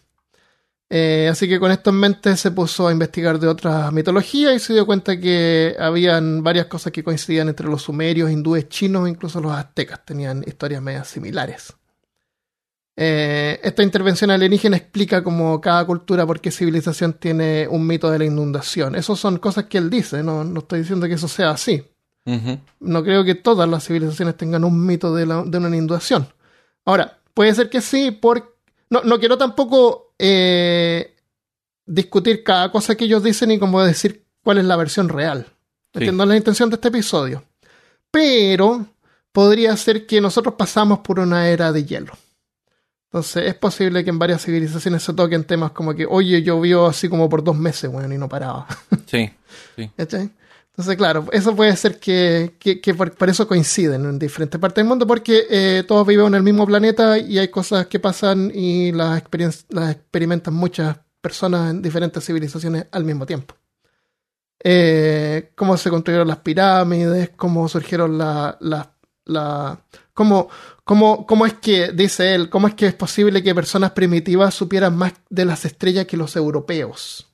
Eh, 0.87 1.27
así 1.31 1.47
que 1.47 1.59
con 1.59 1.71
esto 1.71 1.89
en 1.89 1.95
mente 1.95 2.37
se 2.37 2.51
puso 2.51 2.87
a 2.87 2.91
investigar 2.91 3.39
de 3.39 3.47
otras 3.47 3.91
mitologías 3.91 4.55
y 4.55 4.59
se 4.59 4.73
dio 4.73 4.85
cuenta 4.85 5.19
que 5.19 5.75
habían 5.79 6.43
varias 6.43 6.67
cosas 6.67 6.93
que 6.93 7.03
coincidían 7.03 7.49
entre 7.49 7.67
los 7.67 7.81
sumerios, 7.81 8.29
hindúes, 8.29 8.69
chinos 8.69 9.07
e 9.07 9.11
incluso 9.11 9.41
los 9.41 9.51
aztecas. 9.51 10.05
Tenían 10.05 10.43
historias 10.45 10.81
medias 10.81 11.07
similares. 11.07 11.73
Eh, 12.97 13.59
esta 13.61 13.83
intervención 13.83 14.31
alienígena 14.31 14.77
explica 14.77 15.23
cómo 15.23 15.59
cada 15.59 15.85
cultura, 15.85 16.25
por 16.25 16.39
qué 16.39 16.49
civilización 16.51 17.13
tiene 17.13 17.67
un 17.67 17.85
mito 17.85 18.09
de 18.11 18.19
la 18.19 18.25
inundación. 18.25 18.95
Esas 18.95 19.19
son 19.19 19.37
cosas 19.37 19.65
que 19.65 19.79
él 19.79 19.89
dice, 19.89 20.23
no, 20.23 20.43
no 20.43 20.59
estoy 20.59 20.79
diciendo 20.79 21.07
que 21.07 21.15
eso 21.15 21.27
sea 21.27 21.51
así. 21.51 21.83
No 22.79 23.03
creo 23.03 23.23
que 23.23 23.35
todas 23.35 23.69
las 23.69 23.85
civilizaciones 23.85 24.35
tengan 24.35 24.63
un 24.63 24.83
mito 24.83 25.13
de, 25.13 25.25
una 25.25 25.67
inundación. 25.67 26.27
Ahora, 26.83 27.19
puede 27.33 27.53
ser 27.53 27.69
que 27.69 27.81
sí, 27.81 28.09
por... 28.09 28.57
no, 28.89 29.01
no 29.03 29.19
quiero 29.19 29.37
tampoco 29.37 30.04
eh, 30.19 31.15
discutir 31.85 32.43
cada 32.43 32.71
cosa 32.71 32.95
que 32.95 33.05
ellos 33.05 33.23
dicen 33.23 33.51
y 33.51 33.59
como 33.59 33.83
decir 33.83 34.25
cuál 34.43 34.57
es 34.59 34.65
la 34.65 34.75
versión 34.75 35.09
real. 35.09 35.47
Entiendo 35.93 36.25
la 36.25 36.35
intención 36.35 36.69
de 36.69 36.75
este 36.75 36.89
episodio. 36.89 37.43
Pero 38.11 38.85
podría 39.31 39.75
ser 39.77 40.05
que 40.05 40.21
nosotros 40.21 40.55
pasamos 40.57 40.99
por 40.99 41.19
una 41.19 41.47
era 41.49 41.71
de 41.71 41.85
hielo. 41.85 42.13
Entonces 43.05 43.47
es 43.47 43.55
posible 43.55 44.03
que 44.03 44.09
en 44.09 44.19
varias 44.19 44.43
civilizaciones 44.43 45.03
se 45.03 45.13
toquen 45.13 45.45
temas 45.45 45.71
como 45.71 45.93
que, 45.93 46.05
oye, 46.05 46.41
llovió 46.43 46.85
así 46.85 47.07
como 47.07 47.29
por 47.29 47.43
dos 47.43 47.57
meses, 47.57 47.89
bueno, 47.89 48.13
y 48.13 48.17
no 48.17 48.27
paraba. 48.27 48.67
Sí, 49.05 49.31
sí. 49.75 49.91
Entonces, 50.75 50.97
claro, 50.97 51.25
eso 51.31 51.55
puede 51.55 51.73
ser 51.77 51.99
que, 51.99 52.57
que, 52.59 52.93
por, 52.93 53.29
eso 53.29 53.47
coinciden 53.47 54.03
en 54.03 54.19
diferentes 54.19 54.59
partes 54.59 54.75
del 54.75 54.89
mundo, 54.89 55.07
porque 55.07 55.45
eh, 55.49 55.83
todos 55.87 56.05
vivimos 56.05 56.27
en 56.27 56.35
el 56.35 56.43
mismo 56.43 56.65
planeta 56.65 57.17
y 57.17 57.39
hay 57.39 57.47
cosas 57.47 57.87
que 57.87 57.97
pasan 57.97 58.51
y 58.53 58.91
las, 58.91 59.23
las 59.69 59.91
experimentan 59.91 60.53
muchas 60.53 60.97
personas 61.21 61.71
en 61.71 61.81
diferentes 61.81 62.25
civilizaciones 62.25 62.87
al 62.91 63.05
mismo 63.05 63.25
tiempo. 63.25 63.55
Eh, 64.61 65.53
cómo 65.55 65.77
se 65.77 65.89
construyeron 65.89 66.27
las 66.27 66.39
pirámides, 66.39 67.31
cómo 67.37 67.69
surgieron 67.69 68.17
las... 68.17 68.57
La, 68.59 68.91
la, 69.23 69.79
cómo, 70.13 70.49
cómo, 70.83 71.25
cómo 71.25 71.45
es 71.45 71.53
que, 71.53 71.93
dice 71.93 72.35
él, 72.35 72.49
cómo 72.49 72.67
es 72.67 72.73
que 72.73 72.87
es 72.87 72.93
posible 72.93 73.41
que 73.41 73.55
personas 73.55 73.91
primitivas 73.91 74.53
supieran 74.53 74.97
más 74.97 75.13
de 75.29 75.45
las 75.45 75.63
estrellas 75.63 76.05
que 76.05 76.17
los 76.17 76.35
europeos. 76.35 77.27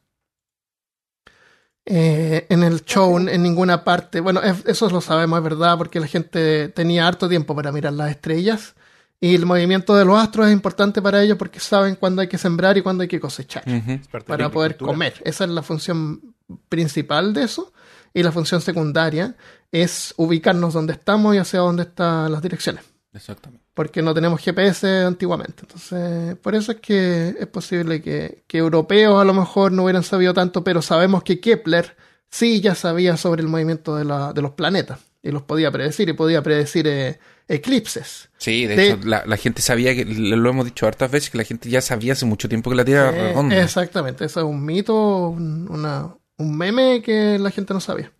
Eh, 1.85 2.45
en 2.49 2.61
el 2.63 2.85
show 2.85 3.17
en 3.17 3.41
ninguna 3.41 3.83
parte. 3.83 4.19
Bueno, 4.19 4.41
eso 4.41 4.89
lo 4.89 5.01
sabemos, 5.01 5.37
es 5.37 5.43
verdad, 5.43 5.77
porque 5.77 5.99
la 5.99 6.07
gente 6.07 6.69
tenía 6.69 7.07
harto 7.07 7.27
tiempo 7.27 7.55
para 7.55 7.71
mirar 7.71 7.93
las 7.93 8.11
estrellas. 8.11 8.75
Y 9.19 9.35
el 9.35 9.45
movimiento 9.45 9.95
de 9.95 10.03
los 10.03 10.17
astros 10.17 10.47
es 10.47 10.53
importante 10.53 11.01
para 11.01 11.21
ellos 11.21 11.37
porque 11.37 11.59
saben 11.59 11.95
cuándo 11.95 12.21
hay 12.21 12.27
que 12.27 12.39
sembrar 12.39 12.77
y 12.77 12.81
cuándo 12.81 13.03
hay 13.03 13.07
que 13.07 13.19
cosechar. 13.19 13.63
Para 14.25 14.49
poder 14.49 14.77
comer. 14.77 15.21
Esa 15.23 15.43
es 15.43 15.49
la 15.51 15.61
función 15.61 16.35
principal 16.69 17.33
de 17.33 17.43
eso. 17.43 17.71
Y 18.13 18.23
la 18.23 18.31
función 18.31 18.61
secundaria 18.61 19.35
es 19.71 20.13
ubicarnos 20.17 20.73
donde 20.73 20.93
estamos 20.93 21.35
y 21.35 21.37
hacia 21.37 21.59
dónde 21.59 21.83
están 21.83 22.31
las 22.31 22.41
direcciones. 22.41 22.83
Exactamente. 23.13 23.60
Porque 23.73 24.01
no 24.01 24.13
tenemos 24.13 24.41
GPS 24.41 24.87
antiguamente. 25.05 25.61
Entonces, 25.61 26.35
por 26.37 26.55
eso 26.55 26.73
es 26.73 26.79
que 26.79 27.35
es 27.39 27.47
posible 27.47 28.01
que, 28.01 28.43
europeos 28.49 29.21
a 29.21 29.25
lo 29.25 29.33
mejor 29.33 29.71
no 29.71 29.83
hubieran 29.83 30.03
sabido 30.03 30.33
tanto, 30.33 30.63
pero 30.63 30.81
sabemos 30.81 31.23
que 31.23 31.39
Kepler 31.39 31.95
sí 32.29 32.59
ya 32.59 32.75
sabía 32.75 33.15
sobre 33.15 33.41
el 33.41 33.47
movimiento 33.47 33.95
de, 33.95 34.05
la, 34.05 34.33
de 34.33 34.41
los 34.41 34.51
planetas. 34.51 34.99
Y 35.23 35.31
los 35.31 35.43
podía 35.43 35.71
predecir, 35.71 36.09
y 36.09 36.13
podía 36.13 36.41
predecir 36.41 36.87
eh, 36.87 37.19
eclipses. 37.47 38.29
Sí, 38.37 38.65
de, 38.65 38.87
hecho, 38.87 38.99
la, 39.05 39.37
gente 39.37 39.61
sabía, 39.61 39.93
que 39.93 40.03
lo 40.03 40.49
hemos 40.49 40.65
dicho 40.65 40.87
hartas 40.87 41.11
veces, 41.11 41.29
que 41.29 41.37
la 41.37 41.43
gente 41.43 41.69
ya 41.69 41.79
sabía 41.79 42.13
hace 42.13 42.25
mucho 42.25 42.49
tiempo 42.49 42.71
que 42.71 42.75
la 42.75 42.85
Tierra 42.85 43.09
era 43.09 43.27
redonda. 43.27 43.61
Exactamente, 43.61 44.25
eso 44.25 44.39
es 44.39 44.45
un 44.45 44.65
mito, 44.65 45.29
un 45.29 46.57
meme 46.57 47.03
que 47.03 47.37
la 47.37 47.51
gente 47.51 47.73
no 47.73 47.79
sabía. 47.79 48.11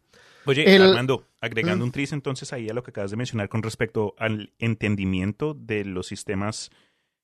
Oye, 0.46 0.76
Armando, 0.76 1.28
agregando 1.40 1.86
¿Mm? 1.86 1.88
un 1.88 1.92
tris 1.92 2.14
entonces 2.14 2.52
ahí 2.54 2.70
a 2.70 2.74
lo 2.74 2.84
que 2.84 2.92
acabas 2.92 3.12
de 3.12 3.18
mencionar 3.18 3.50
con 3.50 3.62
respecto 3.64 4.16
al 4.18 4.54
entendimiento 4.60 5.54
de 5.54 5.86
los 5.86 6.08
sistemas, 6.08 6.72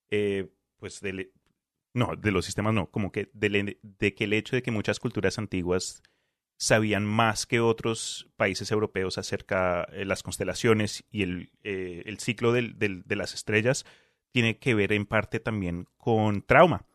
eh, 0.09 0.47
pues 0.77 1.01
de, 1.01 1.31
no, 1.93 2.15
de 2.15 2.31
los 2.31 2.45
sistemas 2.45 2.73
no, 2.73 2.91
como 2.91 3.11
que 3.11 3.29
de, 3.33 3.77
de, 3.81 4.13
que 4.13 4.23
el 4.25 4.33
hecho 4.33 4.55
de 4.55 4.61
que 4.61 4.71
muchas 4.71 4.99
culturas 4.99 5.37
antiguas 5.39 6.03
sabían 6.57 7.05
más 7.05 7.45
que 7.45 7.59
otros 7.59 8.29
países 8.35 8.71
europeos 8.71 9.17
acerca 9.17 9.87
de 9.91 10.05
las 10.05 10.23
constelaciones 10.23 11.03
y 11.09 11.23
el, 11.23 11.51
eh, 11.63 12.03
el 12.05 12.19
ciclo 12.19 12.51
del, 12.51 12.77
del, 12.77 13.03
de 13.03 13.15
las 13.15 13.33
estrellas 13.33 13.85
tiene 14.31 14.57
que 14.57 14.75
ver 14.75 14.91
en 14.91 15.05
parte 15.05 15.39
también 15.39 15.87
con 15.97 16.41
trauma. 16.41 16.85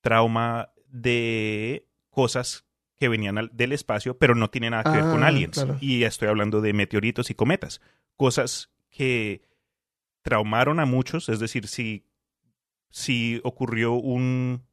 Trauma 0.00 0.72
de 0.88 1.86
cosas 2.10 2.65
que 2.98 3.08
venían 3.08 3.50
del 3.52 3.72
espacio, 3.72 4.16
pero 4.18 4.34
no 4.34 4.50
tiene 4.50 4.70
nada 4.70 4.84
que 4.84 5.02
ver 5.02 5.10
con 5.10 5.22
ah, 5.22 5.28
aliens. 5.28 5.66
Y 5.80 6.04
estoy 6.04 6.28
hablando 6.28 6.60
de 6.60 6.72
meteoritos 6.72 7.30
y 7.30 7.34
cometas. 7.34 7.80
Cosas 8.16 8.70
que 8.90 9.42
traumaron 10.22 10.80
a 10.80 10.86
muchos, 10.86 11.28
es 11.28 11.38
decir, 11.38 11.68
si, 11.68 12.06
si 12.90 13.40
ocurrió 13.44 13.92
un... 13.94 14.66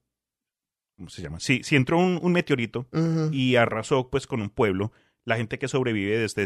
¿Cómo 0.95 1.09
se 1.09 1.21
llama? 1.21 1.39
Si, 1.39 1.63
si 1.63 1.75
entró 1.75 1.97
un, 1.97 2.31
meteorito 2.31 2.87
y 3.31 3.55
arrasó 3.55 4.09
pues 4.09 4.27
con 4.27 4.41
un 4.41 4.49
pueblo, 4.49 4.91
la 5.25 5.37
gente 5.37 5.59
que 5.59 5.67
sobrevive 5.67 6.17
desde 6.17 6.45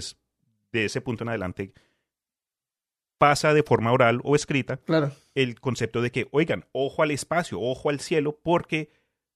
de 0.72 0.86
ese 0.86 1.02
punto 1.02 1.24
en 1.24 1.30
adelante 1.30 1.74
pasa 3.18 3.54
de 3.54 3.64
forma 3.64 3.92
oral 3.92 4.22
o 4.24 4.36
escrita 4.36 4.78
claro. 4.78 5.12
el 5.36 5.60
concepto 5.60 6.02
de 6.02 6.12
que, 6.12 6.28
oigan, 6.32 6.66
ojo 6.72 7.04
al 7.04 7.12
espacio, 7.12 7.60
ojo 7.60 7.90
al 7.90 8.00
cielo, 8.00 8.40
porque 8.42 8.92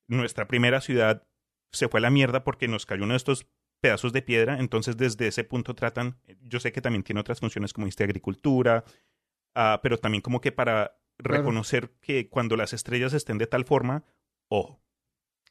nuestra 0.08 0.48
primera 0.48 0.82
ciudad 0.82 1.28
se 1.72 1.88
fue 1.88 2.00
a 2.00 2.02
la 2.02 2.10
mierda 2.10 2.44
porque 2.44 2.68
nos 2.68 2.86
cayó 2.86 3.04
uno 3.04 3.14
de 3.14 3.18
estos 3.18 3.48
pedazos 3.82 4.14
de 4.14 4.22
piedra. 4.22 4.60
Entonces, 4.60 4.98
desde 4.98 5.28
ese 5.28 5.44
punto 5.44 5.76
tratan, 5.76 6.18
yo 6.42 6.60
sé 6.60 6.72
que 6.72 6.82
también 6.82 7.04
tiene 7.04 7.22
otras 7.22 7.40
funciones 7.40 7.74
como 7.74 7.88
de 7.88 8.04
agricultura, 8.04 8.84
uh, 9.56 9.80
pero 9.82 9.98
también 9.98 10.22
como 10.22 10.40
que 10.40 10.52
para 10.52 10.98
reconocer 11.18 11.92
que 12.02 12.30
cuando 12.30 12.56
las 12.56 12.74
estrellas 12.74 13.14
estén 13.14 13.38
de 13.38 13.48
tal 13.48 13.66
forma, 13.66 14.04
ojo. 14.48 14.82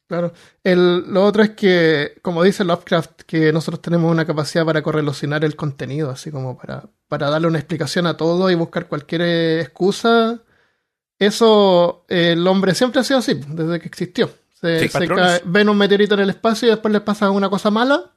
Claro. 0.07 0.33
El, 0.61 1.13
lo 1.13 1.23
otro 1.23 1.41
es 1.41 1.51
que, 1.51 2.19
como 2.21 2.43
dice 2.43 2.65
Lovecraft, 2.65 3.21
que 3.21 3.53
nosotros 3.53 3.81
tenemos 3.81 4.11
una 4.11 4.25
capacidad 4.25 4.65
para 4.65 4.81
correlacionar 4.83 5.45
el 5.45 5.55
contenido, 5.55 6.09
así 6.09 6.31
como 6.31 6.57
para, 6.57 6.89
para 7.07 7.29
darle 7.29 7.47
una 7.47 7.59
explicación 7.59 8.07
a 8.07 8.17
todo 8.17 8.51
y 8.51 8.55
buscar 8.55 8.89
cualquier 8.89 9.21
excusa. 9.61 10.43
Eso, 11.17 12.05
el 12.09 12.45
hombre 12.45 12.75
siempre 12.75 12.99
ha 12.99 13.05
sido 13.05 13.19
así, 13.19 13.35
desde 13.47 13.79
que 13.79 13.87
existió. 13.87 14.29
Se, 14.61 15.41
ven 15.45 15.69
un 15.69 15.77
meteorito 15.77 16.13
en 16.13 16.21
el 16.21 16.29
espacio 16.29 16.67
y 16.67 16.71
después 16.71 16.91
les 16.91 17.01
pasa 17.01 17.31
una 17.31 17.49
cosa 17.49 17.71
mala 17.71 18.11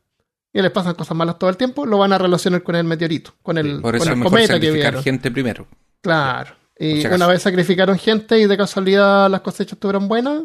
y 0.52 0.62
les 0.62 0.70
pasan 0.70 0.94
cosas 0.94 1.16
malas 1.16 1.38
todo 1.38 1.50
el 1.50 1.56
tiempo, 1.56 1.84
lo 1.84 1.98
van 1.98 2.12
a 2.12 2.18
relacionar 2.18 2.62
con 2.62 2.76
el 2.76 2.84
meteorito, 2.84 3.34
con 3.42 3.58
el, 3.58 3.80
Por 3.80 3.96
eso 3.96 4.12
cometa 4.22 4.60
que 4.60 4.70
vieron. 4.70 5.02
gente 5.02 5.30
primero. 5.30 5.66
Claro. 6.00 6.54
Y 6.78 7.04
una 7.06 7.26
vez 7.26 7.42
sacrificaron 7.42 7.98
gente 7.98 8.38
y 8.38 8.46
de 8.46 8.56
casualidad 8.56 9.30
las 9.30 9.40
cosechas 9.40 9.74
estuvieron 9.74 10.06
buenas, 10.06 10.42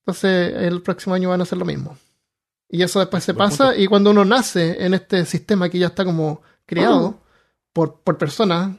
entonces 0.00 0.54
el 0.56 0.82
próximo 0.82 1.14
año 1.14 1.30
van 1.30 1.40
a 1.40 1.44
hacer 1.44 1.56
lo 1.56 1.64
mismo. 1.64 1.96
Y 2.68 2.82
eso 2.82 2.98
después 2.98 3.22
se 3.22 3.34
pasa 3.34 3.76
y 3.76 3.86
cuando 3.86 4.10
uno 4.10 4.24
nace 4.24 4.84
en 4.84 4.94
este 4.94 5.24
sistema 5.24 5.68
que 5.68 5.78
ya 5.78 5.88
está 5.88 6.04
como 6.04 6.42
creado 6.66 7.20
por, 7.72 8.00
por 8.00 8.18
personas, 8.18 8.76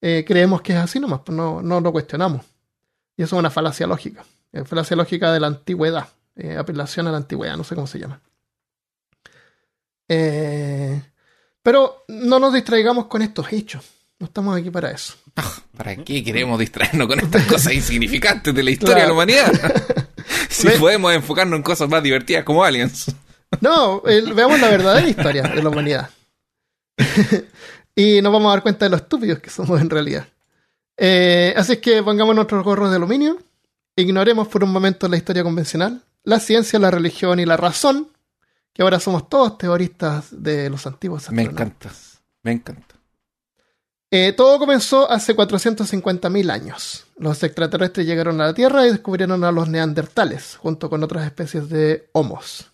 eh, 0.00 0.24
creemos 0.26 0.62
que 0.62 0.72
es 0.72 0.78
así 0.78 1.00
nomás, 1.00 1.20
pues 1.24 1.36
no, 1.36 1.62
no 1.62 1.80
lo 1.80 1.92
cuestionamos. 1.92 2.44
Y 3.16 3.22
eso 3.22 3.36
es 3.36 3.40
una 3.40 3.50
falacia 3.50 3.86
lógica. 3.86 4.24
Eh, 4.56 4.64
falacia 4.64 4.96
lógica 4.96 5.32
de 5.32 5.40
la 5.40 5.48
antigüedad, 5.48 6.08
eh, 6.34 6.56
apelación 6.56 7.06
a 7.06 7.10
la 7.10 7.18
antigüedad, 7.18 7.56
no 7.56 7.64
sé 7.64 7.74
cómo 7.74 7.86
se 7.86 7.98
llama. 7.98 8.20
Eh, 10.08 11.02
pero 11.62 12.04
no 12.08 12.38
nos 12.38 12.54
distraigamos 12.54 13.06
con 13.06 13.20
estos 13.20 13.52
hechos. 13.52 13.84
No 14.18 14.26
estamos 14.26 14.56
aquí 14.56 14.70
para 14.70 14.90
eso. 14.90 15.14
¿Para 15.76 15.94
qué 15.96 16.24
queremos 16.24 16.58
distraernos 16.58 17.06
con 17.06 17.20
estas 17.20 17.44
cosas 17.44 17.74
insignificantes 17.74 18.54
de 18.54 18.62
la 18.62 18.70
historia 18.70 19.02
de 19.02 19.08
la 19.08 19.12
humanidad? 19.12 19.52
si 20.48 20.68
podemos 20.70 21.12
enfocarnos 21.14 21.58
en 21.58 21.62
cosas 21.62 21.88
más 21.90 22.02
divertidas 22.02 22.44
como 22.44 22.64
aliens. 22.64 23.14
No, 23.60 24.00
veamos 24.00 24.58
la 24.58 24.70
verdadera 24.70 25.08
historia 25.08 25.42
de 25.42 25.62
la 25.62 25.68
humanidad. 25.68 26.08
y 27.94 28.22
nos 28.22 28.32
vamos 28.32 28.48
a 28.48 28.54
dar 28.54 28.62
cuenta 28.62 28.86
de 28.86 28.90
lo 28.90 28.96
estúpidos 28.96 29.38
que 29.40 29.50
somos 29.50 29.78
en 29.82 29.90
realidad. 29.90 30.26
Eh, 30.96 31.52
así 31.56 31.74
es 31.74 31.78
que 31.78 32.02
pongamos 32.02 32.34
nuestros 32.34 32.64
gorros 32.64 32.88
de 32.88 32.96
aluminio, 32.96 33.36
ignoremos 33.96 34.48
por 34.48 34.62
un 34.62 34.70
momento 34.70 35.08
la 35.08 35.16
historia 35.16 35.42
convencional, 35.42 36.02
la 36.22 36.38
ciencia, 36.38 36.78
la 36.78 36.90
religión 36.90 37.40
y 37.40 37.46
la 37.46 37.56
razón, 37.56 38.08
que 38.72 38.82
ahora 38.82 39.00
somos 39.00 39.28
todos 39.28 39.56
teoristas 39.58 40.26
de 40.30 40.68
los 40.68 40.86
antiguos 40.86 41.30
Me 41.30 41.42
encanta, 41.42 41.90
me 42.42 42.52
encanta. 42.52 42.94
Eh, 44.10 44.32
todo 44.32 44.58
comenzó 44.58 45.10
hace 45.10 45.34
450.000 45.34 46.50
años. 46.50 47.06
Los 47.16 47.42
extraterrestres 47.42 48.06
llegaron 48.06 48.40
a 48.40 48.46
la 48.46 48.54
Tierra 48.54 48.86
y 48.86 48.90
descubrieron 48.90 49.42
a 49.42 49.50
los 49.50 49.68
neandertales, 49.68 50.56
junto 50.56 50.88
con 50.88 51.02
otras 51.02 51.24
especies 51.24 51.68
de 51.68 52.08
homos. 52.12 52.70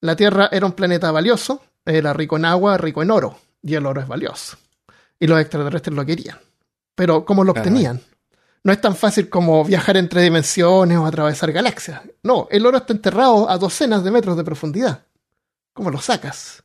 La 0.00 0.16
Tierra 0.16 0.48
era 0.50 0.64
un 0.64 0.72
planeta 0.72 1.10
valioso, 1.10 1.62
era 1.84 2.12
rico 2.12 2.36
en 2.36 2.44
agua, 2.44 2.78
rico 2.78 3.02
en 3.02 3.10
oro, 3.10 3.38
y 3.62 3.74
el 3.74 3.84
oro 3.84 4.00
es 4.00 4.08
valioso. 4.08 4.56
Y 5.18 5.26
los 5.26 5.40
extraterrestres 5.40 5.94
lo 5.94 6.06
querían. 6.06 6.38
Pero 6.94 7.24
¿cómo 7.24 7.44
lo 7.44 7.52
obtenían? 7.52 8.00
No 8.64 8.72
es 8.72 8.80
tan 8.80 8.96
fácil 8.96 9.28
como 9.28 9.64
viajar 9.64 9.96
entre 9.96 10.22
dimensiones 10.22 10.98
o 10.98 11.06
atravesar 11.06 11.52
galaxias. 11.52 12.00
No, 12.22 12.48
el 12.50 12.66
oro 12.66 12.78
está 12.78 12.92
enterrado 12.92 13.48
a 13.48 13.56
docenas 13.58 14.02
de 14.04 14.10
metros 14.10 14.36
de 14.36 14.44
profundidad. 14.44 15.04
¿Cómo 15.72 15.90
lo 15.90 16.00
sacas? 16.00 16.64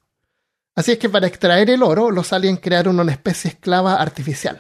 Así 0.76 0.94
es 0.94 0.98
que 0.98 1.10
para 1.10 1.28
extraer 1.28 1.70
el 1.70 1.84
oro, 1.84 2.10
los 2.10 2.34
aliens 2.34 2.60
crearon 2.62 3.00
una 3.00 3.12
especie 3.12 3.52
esclava 3.52 3.96
artificial. 3.96 4.60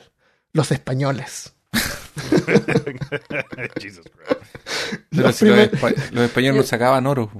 Los 0.52 0.72
españoles. 0.72 1.54
los, 5.10 5.42
españoles 5.42 6.56
no 6.56 6.64
sacaban 6.64 7.08
oro. 7.08 7.32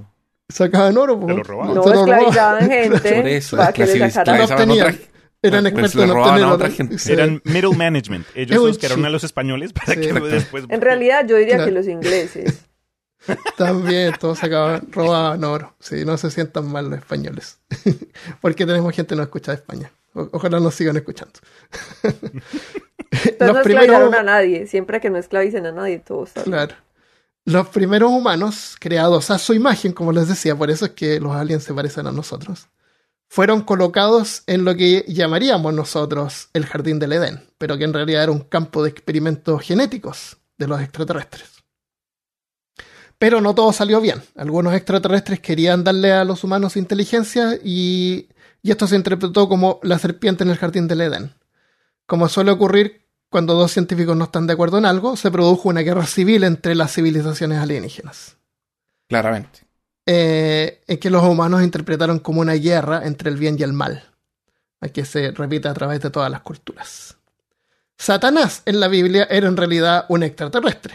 Sacaban 0.48 0.98
oro. 0.98 1.20
Se 1.24 1.34
lo 1.34 1.44
robaban. 1.44 1.74
No, 1.74 1.92
esclavizaban 1.92 2.68
gente. 2.68 3.14
Por 3.14 3.28
eso, 3.28 3.56
para 3.56 3.72
que 3.72 3.86
les 3.86 4.12
sacaran. 4.12 4.98
Eran 5.44 5.66
expertos 5.66 6.02
en 6.02 6.10
obtener 6.10 6.44
otra 6.44 6.70
gente. 6.70 6.96
Eran 7.12 7.42
middle 7.44 7.76
management. 7.76 8.26
Ellos 8.34 8.64
los 8.64 8.78
que 8.78 8.86
eran 8.86 9.04
a 9.04 9.10
los 9.10 9.24
españoles 9.24 9.72
para 9.72 9.94
que 9.94 10.12
después. 10.12 10.64
En 10.68 10.80
realidad, 10.80 11.26
yo 11.26 11.36
diría 11.36 11.64
que 11.64 11.70
los 11.70 11.86
ingleses. 11.86 12.64
También 13.56 14.12
todos 14.20 14.38
sacaban, 14.38 14.86
robaban 14.90 15.42
oro. 15.44 15.74
Sí, 15.80 16.04
no 16.04 16.16
se 16.16 16.30
sientan 16.30 16.70
mal 16.70 16.90
los 16.90 16.98
españoles. 16.98 17.58
Porque 18.40 18.66
tenemos 18.66 18.94
gente 18.94 19.14
que 19.14 19.16
no 19.16 19.22
escucha 19.22 19.52
de 19.52 19.56
España. 19.56 19.90
ojalá 20.12 20.60
nos 20.60 20.74
sigan 20.74 20.96
escuchando. 20.96 21.32
los 23.40 23.54
no 23.54 23.62
primeros... 23.62 24.14
a 24.14 24.22
nadie. 24.22 24.66
Siempre 24.66 25.00
que 25.00 25.10
no 25.10 25.18
esclavicen 25.18 25.66
a 25.66 25.72
nadie, 25.72 25.98
todos 25.98 26.32
Claro. 26.44 26.74
Los 27.46 27.68
primeros 27.68 28.10
humanos, 28.10 28.76
creados 28.80 29.30
a 29.30 29.38
su 29.38 29.52
imagen, 29.52 29.92
como 29.92 30.12
les 30.12 30.28
decía, 30.28 30.56
por 30.56 30.70
eso 30.70 30.86
es 30.86 30.92
que 30.92 31.20
los 31.20 31.36
aliens 31.36 31.62
se 31.62 31.74
parecen 31.74 32.06
a 32.06 32.12
nosotros 32.12 32.68
fueron 33.34 33.62
colocados 33.62 34.44
en 34.46 34.64
lo 34.64 34.76
que 34.76 35.04
llamaríamos 35.08 35.74
nosotros 35.74 36.50
el 36.52 36.66
jardín 36.66 37.00
del 37.00 37.14
Edén, 37.14 37.42
pero 37.58 37.76
que 37.76 37.82
en 37.82 37.92
realidad 37.92 38.22
era 38.22 38.30
un 38.30 38.42
campo 38.42 38.84
de 38.84 38.90
experimentos 38.90 39.60
genéticos 39.60 40.36
de 40.56 40.68
los 40.68 40.80
extraterrestres. 40.80 41.50
Pero 43.18 43.40
no 43.40 43.52
todo 43.52 43.72
salió 43.72 44.00
bien. 44.00 44.22
Algunos 44.36 44.72
extraterrestres 44.74 45.40
querían 45.40 45.82
darle 45.82 46.12
a 46.12 46.24
los 46.24 46.44
humanos 46.44 46.76
inteligencia 46.76 47.58
y, 47.60 48.28
esto 48.62 48.86
se 48.86 48.94
interpretó 48.94 49.48
como 49.48 49.80
la 49.82 49.98
serpiente 49.98 50.44
en 50.44 50.50
el 50.50 50.56
jardín 50.56 50.86
del 50.86 51.00
Edén. 51.00 51.34
Como 52.06 52.28
suele 52.28 52.52
ocurrir 52.52 53.08
cuando 53.30 53.54
dos 53.54 53.72
científicos 53.72 54.16
no 54.16 54.26
están 54.26 54.46
de 54.46 54.52
acuerdo 54.52 54.78
en 54.78 54.86
algo, 54.86 55.16
se 55.16 55.32
produjo 55.32 55.70
una 55.70 55.80
guerra 55.80 56.06
civil 56.06 56.44
entre 56.44 56.76
las 56.76 56.94
civilizaciones 56.94 57.58
alienígenas. 57.58 58.36
Claramente 59.08 59.64
eh, 60.06 60.82
es 60.86 60.98
que 60.98 61.10
los 61.10 61.22
humanos 61.22 61.62
interpretaron 61.62 62.18
como 62.18 62.40
una 62.40 62.54
guerra 62.54 63.06
entre 63.06 63.30
el 63.30 63.36
bien 63.36 63.56
y 63.58 63.62
el 63.62 63.72
mal, 63.72 64.04
que 64.92 65.04
se 65.04 65.30
repite 65.30 65.68
a 65.68 65.74
través 65.74 66.00
de 66.00 66.10
todas 66.10 66.30
las 66.30 66.42
culturas. 66.42 67.16
Satanás 67.96 68.62
en 68.66 68.80
la 68.80 68.88
Biblia 68.88 69.26
era 69.30 69.48
en 69.48 69.56
realidad 69.56 70.04
un 70.08 70.22
extraterrestre, 70.22 70.94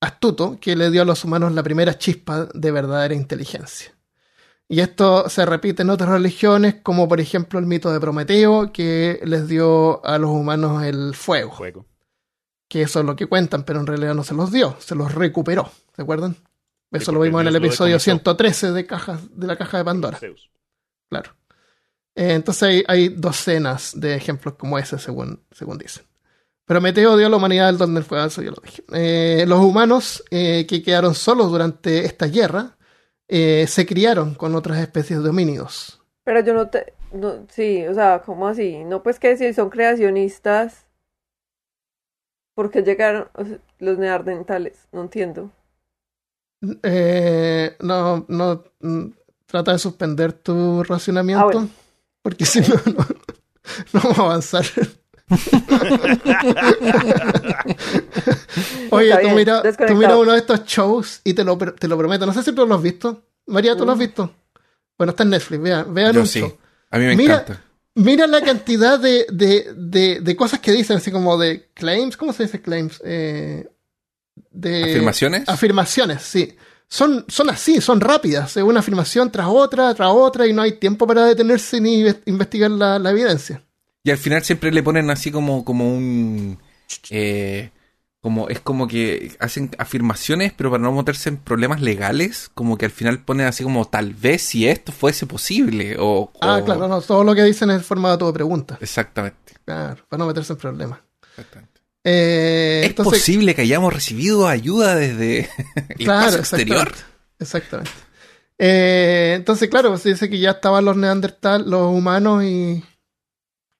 astuto, 0.00 0.58
que 0.60 0.74
le 0.74 0.90
dio 0.90 1.02
a 1.02 1.04
los 1.04 1.24
humanos 1.24 1.52
la 1.52 1.62
primera 1.62 1.96
chispa 1.96 2.48
de 2.52 2.70
verdadera 2.72 3.14
inteligencia. 3.14 3.94
Y 4.68 4.80
esto 4.80 5.28
se 5.28 5.44
repite 5.44 5.82
en 5.82 5.90
otras 5.90 6.08
religiones, 6.08 6.76
como 6.82 7.06
por 7.06 7.20
ejemplo 7.20 7.58
el 7.58 7.66
mito 7.66 7.92
de 7.92 8.00
Prometeo, 8.00 8.72
que 8.72 9.20
les 9.24 9.46
dio 9.46 10.04
a 10.04 10.18
los 10.18 10.30
humanos 10.30 10.82
el 10.82 11.14
fuego. 11.14 11.52
fuego. 11.52 11.86
Que 12.68 12.82
eso 12.82 13.00
es 13.00 13.04
lo 13.04 13.14
que 13.14 13.26
cuentan, 13.26 13.64
pero 13.64 13.80
en 13.80 13.86
realidad 13.86 14.14
no 14.14 14.24
se 14.24 14.34
los 14.34 14.50
dio, 14.50 14.74
se 14.80 14.94
los 14.94 15.14
recuperó. 15.14 15.70
¿Se 15.94 16.00
acuerdan? 16.00 16.36
Eso 16.92 17.12
lo 17.12 17.20
vimos 17.20 17.40
en 17.40 17.48
el 17.48 17.56
episodio 17.56 17.98
113 17.98 18.72
de, 18.72 18.86
cajas, 18.86 19.20
de 19.34 19.46
la 19.46 19.56
caja 19.56 19.78
de 19.78 19.84
Pandora. 19.84 20.18
Claro. 21.08 21.30
Eh, 22.14 22.34
entonces 22.34 22.84
hay, 22.86 23.08
docenas 23.08 23.98
de 23.98 24.14
ejemplos 24.14 24.54
como 24.54 24.78
ese, 24.78 24.98
según, 24.98 25.42
según 25.50 25.78
dicen. 25.78 26.04
Prometeo 26.66 27.16
dio 27.16 27.26
a 27.26 27.30
la 27.30 27.36
humanidad 27.36 27.70
el 27.70 27.78
don 27.78 27.94
del 27.94 28.04
fuego, 28.04 28.26
eso 28.26 28.42
ya 28.42 28.50
lo 28.50 28.62
dije. 28.62 28.84
Eh, 28.92 29.44
los 29.46 29.60
humanos 29.60 30.22
eh, 30.30 30.66
que 30.68 30.82
quedaron 30.82 31.14
solos 31.14 31.50
durante 31.50 32.04
esta 32.04 32.26
guerra 32.26 32.76
se 33.28 33.86
criaron 33.86 34.34
con 34.34 34.54
otras 34.54 34.78
especies 34.78 35.22
de 35.22 35.30
homínidos. 35.30 36.02
Pero 36.22 36.40
yo 36.40 36.52
no 36.52 36.68
te... 36.68 36.92
sí, 37.48 37.86
o 37.86 37.94
sea, 37.94 38.20
¿cómo 38.26 38.46
así? 38.46 38.84
No, 38.84 39.02
pues 39.02 39.18
que 39.18 39.38
si 39.38 39.54
son 39.54 39.70
creacionistas, 39.70 40.86
¿por 42.54 42.70
qué 42.70 42.82
llegaron 42.82 43.30
los 43.78 43.96
neandertales? 43.96 44.86
No 44.92 45.00
entiendo. 45.00 45.50
Eh, 46.82 47.76
no, 47.80 48.24
no, 48.28 48.64
mm, 48.80 49.06
trata 49.46 49.72
de 49.72 49.78
suspender 49.78 50.32
tu 50.32 50.82
racionamiento, 50.84 51.58
ah, 51.58 51.66
porque 52.22 52.46
si 52.46 52.60
no, 52.60 52.80
no, 52.86 53.06
vamos 53.92 54.18
a 54.18 54.22
avanzar. 54.22 54.64
Oye, 58.90 59.16
tú 59.22 59.28
mira, 59.30 59.62
tú 59.62 59.94
mira 59.94 60.16
uno 60.16 60.32
de 60.32 60.38
estos 60.38 60.64
shows 60.64 61.20
y 61.24 61.34
te 61.34 61.44
lo, 61.44 61.58
te 61.58 61.86
lo 61.88 61.98
prometo. 61.98 62.26
No 62.26 62.34
sé 62.34 62.42
si 62.42 62.52
tú 62.52 62.66
lo 62.66 62.74
has 62.74 62.82
visto. 62.82 63.22
María, 63.46 63.76
¿tú 63.76 63.84
lo 63.84 63.92
has 63.92 63.98
mm. 63.98 64.00
visto? 64.00 64.34
Bueno, 64.98 65.10
está 65.10 65.22
en 65.22 65.30
Netflix. 65.30 65.62
Vean, 65.62 65.94
vean 65.94 66.16
un 66.16 66.26
show. 66.26 66.58
A 66.90 66.98
mí 66.98 67.04
me 67.06 67.12
encanta. 67.14 67.62
Mira 67.94 68.26
la 68.26 68.40
cantidad 68.40 68.98
de, 68.98 69.26
de, 69.30 69.74
de, 69.76 70.20
de, 70.20 70.36
cosas 70.36 70.60
que 70.60 70.72
dicen, 70.72 70.96
así 70.96 71.10
como 71.10 71.36
de 71.36 71.68
claims. 71.74 72.16
¿Cómo 72.16 72.32
se 72.32 72.44
dice 72.44 72.62
claims? 72.62 73.02
Eh, 73.04 73.68
de 74.50 74.84
afirmaciones. 74.84 75.48
Afirmaciones, 75.48 76.22
sí. 76.22 76.56
Son, 76.88 77.24
son 77.28 77.48
así, 77.48 77.80
son 77.80 78.00
rápidas, 78.00 78.56
una 78.56 78.80
afirmación 78.80 79.32
tras 79.32 79.46
otra, 79.48 79.94
tras 79.94 80.10
otra, 80.10 80.46
y 80.46 80.52
no 80.52 80.60
hay 80.60 80.72
tiempo 80.72 81.06
para 81.06 81.24
detenerse 81.24 81.80
ni 81.80 82.04
investigar 82.26 82.70
la, 82.70 83.10
evidencia. 83.10 83.62
Y 84.04 84.10
al 84.10 84.18
final 84.18 84.42
siempre 84.42 84.70
le 84.70 84.82
ponen 84.82 85.10
así 85.10 85.30
como, 85.30 85.64
como 85.64 85.90
un... 85.90 86.58
Eh, 87.08 87.70
como 88.22 88.48
es 88.48 88.60
como 88.60 88.86
que 88.86 89.36
hacen 89.40 89.70
afirmaciones, 89.78 90.52
pero 90.52 90.70
para 90.70 90.82
no 90.82 90.92
meterse 90.92 91.28
en 91.28 91.38
problemas 91.38 91.80
legales, 91.80 92.50
como 92.54 92.78
que 92.78 92.84
al 92.84 92.92
final 92.92 93.24
ponen 93.24 93.48
así 93.48 93.64
como 93.64 93.84
tal 93.86 94.14
vez 94.14 94.42
si 94.42 94.68
esto 94.68 94.92
fuese 94.92 95.26
posible. 95.26 95.96
O, 95.98 96.30
ah, 96.40 96.60
claro, 96.64 96.86
no, 96.86 97.00
todo 97.00 97.24
lo 97.24 97.34
que 97.34 97.42
dicen 97.42 97.70
es 97.70 97.84
formato 97.84 98.28
de 98.28 98.32
pregunta. 98.32 98.78
Exactamente. 98.80 99.54
Claro, 99.64 100.04
para 100.08 100.18
no 100.18 100.26
meterse 100.26 100.52
en 100.52 100.58
problemas. 100.60 101.00
Exactamente. 101.30 101.71
Eh, 102.04 102.82
¿Es 102.84 102.94
posible 102.94 103.54
que 103.54 103.62
hayamos 103.62 103.92
recibido 103.92 104.48
ayuda 104.48 104.96
desde 104.96 105.48
el 105.98 106.04
claro, 106.04 106.36
exterior? 106.36 106.92
Exactamente. 107.38 107.92
Eh, 108.58 109.34
entonces, 109.36 109.68
claro, 109.68 109.96
se 109.98 110.10
dice 110.10 110.28
que 110.28 110.38
ya 110.38 110.52
estaban 110.52 110.84
los 110.84 110.96
neandertal, 110.96 111.68
los 111.68 111.92
humanos, 111.92 112.44
y, 112.44 112.82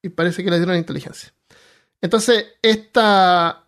y 0.02 0.08
parece 0.08 0.42
que 0.44 0.50
les 0.50 0.60
dieron 0.60 0.76
inteligencia. 0.76 1.32
Entonces, 2.00 2.46
esta. 2.62 3.64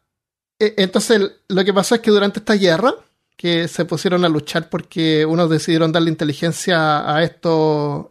Eh, 0.58 0.74
entonces, 0.78 1.20
lo 1.48 1.64
que 1.64 1.74
pasó 1.74 1.96
es 1.96 2.00
que 2.00 2.10
durante 2.10 2.38
esta 2.38 2.54
guerra, 2.54 2.94
que 3.36 3.68
se 3.68 3.84
pusieron 3.84 4.24
a 4.24 4.28
luchar 4.28 4.68
porque 4.70 5.26
unos 5.26 5.50
decidieron 5.50 5.92
darle 5.92 6.10
inteligencia 6.10 7.12
a 7.12 7.22
estos. 7.22 8.06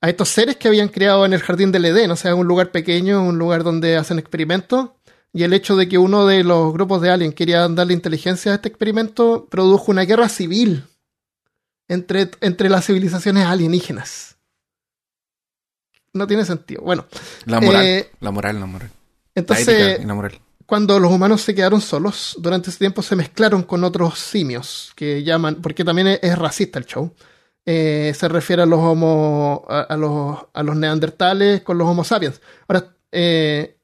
a 0.00 0.08
estos 0.08 0.28
seres 0.28 0.56
que 0.56 0.68
habían 0.68 0.88
creado 0.88 1.24
en 1.24 1.32
el 1.32 1.40
jardín 1.40 1.72
del 1.72 1.86
Edén, 1.86 2.10
o 2.10 2.16
sea, 2.16 2.34
un 2.34 2.46
lugar 2.46 2.70
pequeño, 2.70 3.22
un 3.22 3.38
lugar 3.38 3.64
donde 3.64 3.96
hacen 3.96 4.18
experimentos 4.18 4.90
y 5.36 5.42
el 5.44 5.52
hecho 5.52 5.76
de 5.76 5.86
que 5.86 5.98
uno 5.98 6.24
de 6.24 6.42
los 6.42 6.72
grupos 6.72 7.02
de 7.02 7.10
aliens 7.10 7.34
quería 7.34 7.68
darle 7.68 7.92
inteligencia 7.92 8.52
a 8.52 8.54
este 8.54 8.68
experimento 8.68 9.46
produjo 9.50 9.92
una 9.92 10.06
guerra 10.06 10.30
civil 10.30 10.84
entre, 11.88 12.30
entre 12.40 12.70
las 12.70 12.86
civilizaciones 12.86 13.44
alienígenas. 13.44 14.36
No 16.14 16.26
tiene 16.26 16.46
sentido. 16.46 16.80
Bueno. 16.80 17.04
La 17.44 17.60
moral, 17.60 17.84
eh, 17.84 18.10
la 18.20 18.30
moral, 18.30 18.58
la 18.58 18.64
moral. 18.64 18.90
Entonces, 19.34 20.00
cuando 20.64 20.98
los 20.98 21.12
humanos 21.12 21.42
se 21.42 21.54
quedaron 21.54 21.82
solos, 21.82 22.36
durante 22.38 22.70
ese 22.70 22.78
tiempo 22.78 23.02
se 23.02 23.14
mezclaron 23.14 23.62
con 23.62 23.84
otros 23.84 24.18
simios 24.18 24.94
que 24.96 25.22
llaman, 25.22 25.56
porque 25.56 25.84
también 25.84 26.18
es, 26.22 26.38
racista 26.38 26.78
el 26.78 26.86
show. 26.86 27.12
Eh, 27.66 28.14
se 28.16 28.26
refiere 28.28 28.62
a 28.62 28.66
los 28.66 28.80
homo, 28.80 29.66
a, 29.68 29.94
los, 29.98 30.38
a 30.54 30.62
los 30.62 30.76
neandertales 30.76 31.60
con 31.60 31.76
los 31.76 31.86
homo 31.86 32.04
sapiens. 32.04 32.40
Ahora, 32.66 32.96
eh, 33.12 33.75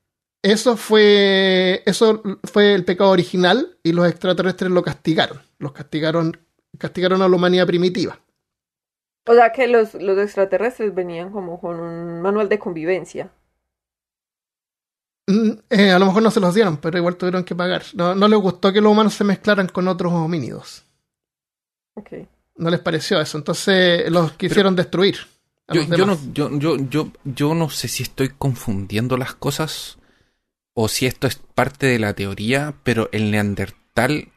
Eso 0.43 0.77
fue, 0.77 1.83
eso 1.87 2.21
fue 2.43 2.75
el 2.75 2.85
pecado 2.85 3.11
original 3.11 3.79
y 3.85 3.93
los 3.93 4.09
extraterrestres 4.09 4.73
lo 4.73 4.83
castigaron. 4.83 5.41
Los 5.59 5.73
castigaron, 5.73 6.37
castigaron 6.79 7.23
a 7.23 7.29
la 7.29 7.37
humanidad 7.37 7.67
primitiva. 7.67 8.19
O 9.25 9.35
sea 9.35 9.53
que 9.53 9.69
los, 9.69 9.95
los 9.95 10.19
extraterrestres 10.19 10.93
venían 10.93 11.31
como 11.31 11.61
con 11.61 11.79
un 11.79 12.21
manual 12.21 12.49
de 12.49 12.59
convivencia. 12.59 13.31
Mm, 15.29 15.53
eh, 15.71 15.91
a 15.93 15.99
lo 16.01 16.07
mejor 16.07 16.25
no 16.25 16.31
se 16.33 16.41
los 16.41 16.55
dieron, 16.55 16.79
pero 16.79 16.99
igual 16.99 17.17
tuvieron 17.17 17.45
que 17.45 17.55
pagar. 17.55 17.85
No, 17.95 18.17
no 18.17 18.27
les 18.27 18.41
gustó 18.41 18.73
que 18.73 18.81
los 18.81 18.91
humanos 18.91 19.15
se 19.15 19.23
mezclaran 19.23 19.69
con 19.69 19.87
otros 19.87 20.13
homínidos. 20.13 20.85
Okay. 21.95 22.27
No 22.57 22.69
les 22.69 22.81
pareció 22.81 23.21
eso, 23.21 23.39
entonces 23.39 24.11
los 24.11 24.33
quisieron 24.33 24.75
destruir. 24.75 25.19
Yo, 25.73 25.83
yo, 25.83 26.05
no, 26.05 26.19
yo, 26.33 26.51
yo, 26.59 26.77
yo, 26.77 27.13
yo 27.25 27.55
no 27.55 27.71
sé 27.71 27.87
si 27.87 28.03
estoy 28.03 28.31
confundiendo 28.31 29.17
las 29.17 29.35
cosas 29.35 29.99
o 30.75 30.89
si 30.89 31.07
esto 31.07 31.27
es 31.27 31.37
parte 31.37 31.87
de 31.87 31.99
la 31.99 32.15
teoría, 32.15 32.75
pero 32.83 33.09
el 33.13 33.31
neandertal, 33.31 34.29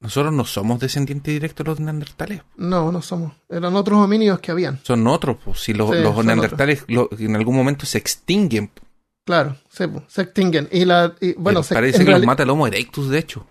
nosotros 0.00 0.32
no 0.32 0.44
somos 0.44 0.80
descendientes 0.80 1.32
directos 1.32 1.64
de 1.64 1.70
los 1.70 1.80
neandertales. 1.80 2.42
No, 2.56 2.92
no 2.92 3.02
somos. 3.02 3.32
Eran 3.48 3.74
otros 3.74 3.98
homínidos 3.98 4.40
que 4.40 4.50
habían. 4.50 4.80
Son 4.84 5.06
otros, 5.06 5.38
pues. 5.44 5.60
Si 5.60 5.72
los, 5.72 5.90
los 5.96 6.24
neandertales 6.24 6.84
en 6.88 7.36
algún 7.36 7.56
momento 7.56 7.86
se 7.86 7.98
extinguen. 7.98 8.70
Claro, 9.24 9.56
se, 9.68 9.88
se 10.06 10.22
extinguen. 10.22 10.68
Y 10.70 10.84
la, 10.84 11.14
bueno, 11.36 11.62
se, 11.62 11.74
parece 11.74 12.04
que 12.04 12.10
los 12.10 12.24
mata 12.24 12.42
el 12.42 12.50
Homo 12.50 12.66
erectus, 12.66 13.08
de 13.08 13.18
hecho. 13.18 13.46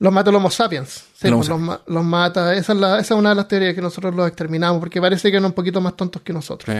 Los 0.00 0.12
mata 0.12 0.30
el 0.30 0.36
Homo 0.36 0.50
sapiens. 0.50 1.06
Sí, 1.14 1.28
pues, 1.30 1.48
los, 1.48 1.80
los, 1.86 2.04
mata. 2.04 2.54
Esa 2.54 2.72
es, 2.72 2.78
la, 2.78 3.00
esa 3.00 3.14
es 3.14 3.18
una 3.18 3.30
de 3.30 3.34
las 3.34 3.48
teorías 3.48 3.74
que 3.74 3.80
nosotros 3.80 4.14
los 4.14 4.28
exterminamos, 4.28 4.78
porque 4.80 5.00
parece 5.00 5.30
que 5.30 5.36
eran 5.36 5.46
un 5.46 5.52
poquito 5.52 5.80
más 5.80 5.96
tontos 5.96 6.22
que 6.22 6.32
nosotros. 6.32 6.76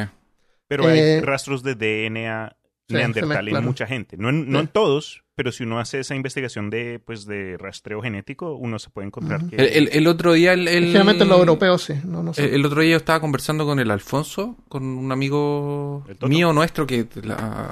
Pero 0.68 0.86
hay 0.86 0.98
eh, 0.98 1.20
rastros 1.20 1.62
de 1.62 1.74
DNA 1.74 2.56
neandertal 2.88 3.48
en 3.48 3.64
mucha 3.64 3.86
gente. 3.86 4.16
No 4.16 4.28
en, 4.28 4.50
no 4.50 4.60
en 4.60 4.68
todos, 4.68 5.24
pero 5.34 5.52
si 5.52 5.64
uno 5.64 5.78
hace 5.78 6.00
esa 6.00 6.14
investigación 6.14 6.70
de 6.70 7.00
pues 7.04 7.26
de 7.26 7.56
rastreo 7.58 8.02
genético, 8.02 8.54
uno 8.54 8.78
se 8.78 8.90
puede 8.90 9.06
encontrar 9.06 9.46
que... 9.46 9.56
El, 9.56 9.88
el, 9.92 10.06
otro 10.06 10.32
día... 10.32 10.54
El, 10.54 10.66
Generalmente 10.68 11.24
los 11.24 11.38
europeos 11.38 11.82
sí. 11.82 11.94
No, 12.04 12.22
no 12.22 12.32
el, 12.36 12.64
otro 12.64 12.80
día 12.80 12.92
yo 12.92 12.96
estaba 12.96 13.20
conversando 13.20 13.64
con 13.64 13.78
el 13.78 13.90
Alfonso, 13.90 14.56
con 14.68 14.84
un 14.84 15.12
amigo 15.12 16.04
mío 16.22 16.52
nuestro, 16.52 16.86
que 16.86 17.06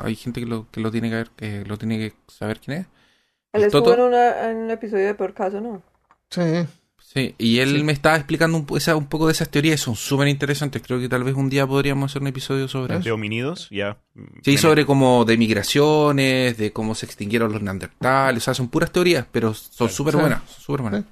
hay 0.05 0.15
gente 0.15 0.41
que 0.41 0.47
lo, 0.47 0.71
que 0.71 0.81
lo 0.81 0.91
tiene 0.91 1.11
que 1.11 1.17
ver, 1.17 1.31
que 1.35 1.65
lo 1.65 1.77
tiene 1.77 1.99
que 1.99 2.15
saber 2.29 2.61
quién 2.61 2.79
es. 2.79 2.87
Él 3.53 3.65
estuvo 3.65 3.93
en, 3.95 4.15
en 4.15 4.57
un 4.57 4.71
episodio 4.71 5.07
de 5.07 5.15
Por 5.15 5.33
Caso, 5.33 5.61
¿no? 5.61 5.83
Sí. 6.31 6.43
Sí, 7.17 7.35
y 7.39 7.61
él 7.61 7.83
me 7.83 7.93
estaba 7.93 8.15
explicando 8.17 8.59
un, 8.59 8.67
un, 8.69 9.07
poco 9.07 9.27
de 9.27 9.33
esas 9.33 9.49
teorías, 9.49 9.81
son 9.81 9.97
súper 9.97 10.29
interesantes. 10.29 10.83
Creo 10.83 11.01
que 11.01 11.09
tal 11.09 11.25
vez 11.25 11.35
un 11.35 11.49
día 11.49 11.67
podríamos 11.67 12.13
hacer 12.13 12.21
un 12.21 12.29
episodio 12.29 12.69
sobre 12.69 12.93
¿De 12.93 13.01
eso. 13.01 13.05
¿De 13.07 13.13
hominidos? 13.13 13.69
Ya. 13.71 13.97
Sí, 14.43 14.59
sobre 14.59 14.85
cómo 14.85 15.25
de 15.25 15.39
migraciones, 15.39 16.59
de 16.59 16.75
cómo 16.75 16.95
se 16.95 17.07
extinguieron 17.07 17.53
los 17.53 17.63
neandertales. 17.63 18.43
O 18.43 18.45
sea, 18.45 18.53
son 18.53 18.69
puras 18.69 18.93
teorías, 18.93 19.25
pero 19.33 19.55
son 19.55 19.89
súper 19.89 20.17
buenas. 20.17 20.43
buenas. 20.69 21.05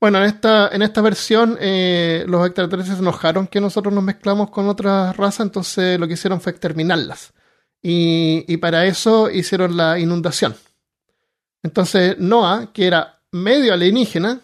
Bueno, 0.00 0.18
en 0.18 0.24
esta, 0.24 0.68
en 0.68 0.80
esta 0.80 1.02
versión, 1.02 1.58
eh, 1.60 2.24
los 2.26 2.46
extraterrestres 2.46 2.96
se 2.96 3.02
enojaron 3.02 3.46
que 3.46 3.60
nosotros 3.60 3.92
nos 3.92 4.02
mezclamos 4.02 4.48
con 4.48 4.66
otras 4.68 5.14
razas, 5.14 5.46
entonces 5.46 6.00
lo 6.00 6.08
que 6.08 6.14
hicieron 6.14 6.40
fue 6.40 6.52
exterminarlas. 6.52 7.34
Y, 7.82 8.46
y 8.48 8.56
para 8.56 8.86
eso 8.86 9.30
hicieron 9.30 9.76
la 9.76 9.98
inundación. 9.98 10.56
Entonces, 11.62 12.18
Noah, 12.18 12.72
que 12.72 12.86
era 12.86 13.20
medio 13.30 13.74
alienígena, 13.74 14.40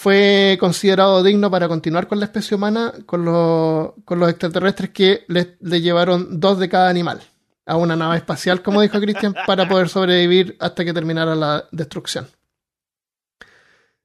fue 0.00 0.56
considerado 0.58 1.22
digno 1.22 1.50
para 1.50 1.68
continuar 1.68 2.08
con 2.08 2.18
la 2.20 2.24
especie 2.24 2.54
humana 2.54 2.94
con, 3.04 3.22
los, 3.22 3.92
con 4.06 4.18
los 4.18 4.30
extraterrestres 4.30 4.88
que 4.92 5.26
le, 5.28 5.58
llevaron 5.78 6.40
dos 6.40 6.58
de 6.58 6.70
cada 6.70 6.88
animal 6.88 7.20
a 7.66 7.76
una 7.76 7.96
nave 7.96 8.16
espacial, 8.16 8.62
como 8.62 8.80
dijo 8.80 8.98
Christian, 8.98 9.34
para 9.46 9.68
poder 9.68 9.90
sobrevivir 9.90 10.56
hasta 10.58 10.86
que 10.86 10.94
terminara 10.94 11.34
la 11.34 11.68
destrucción. 11.70 12.26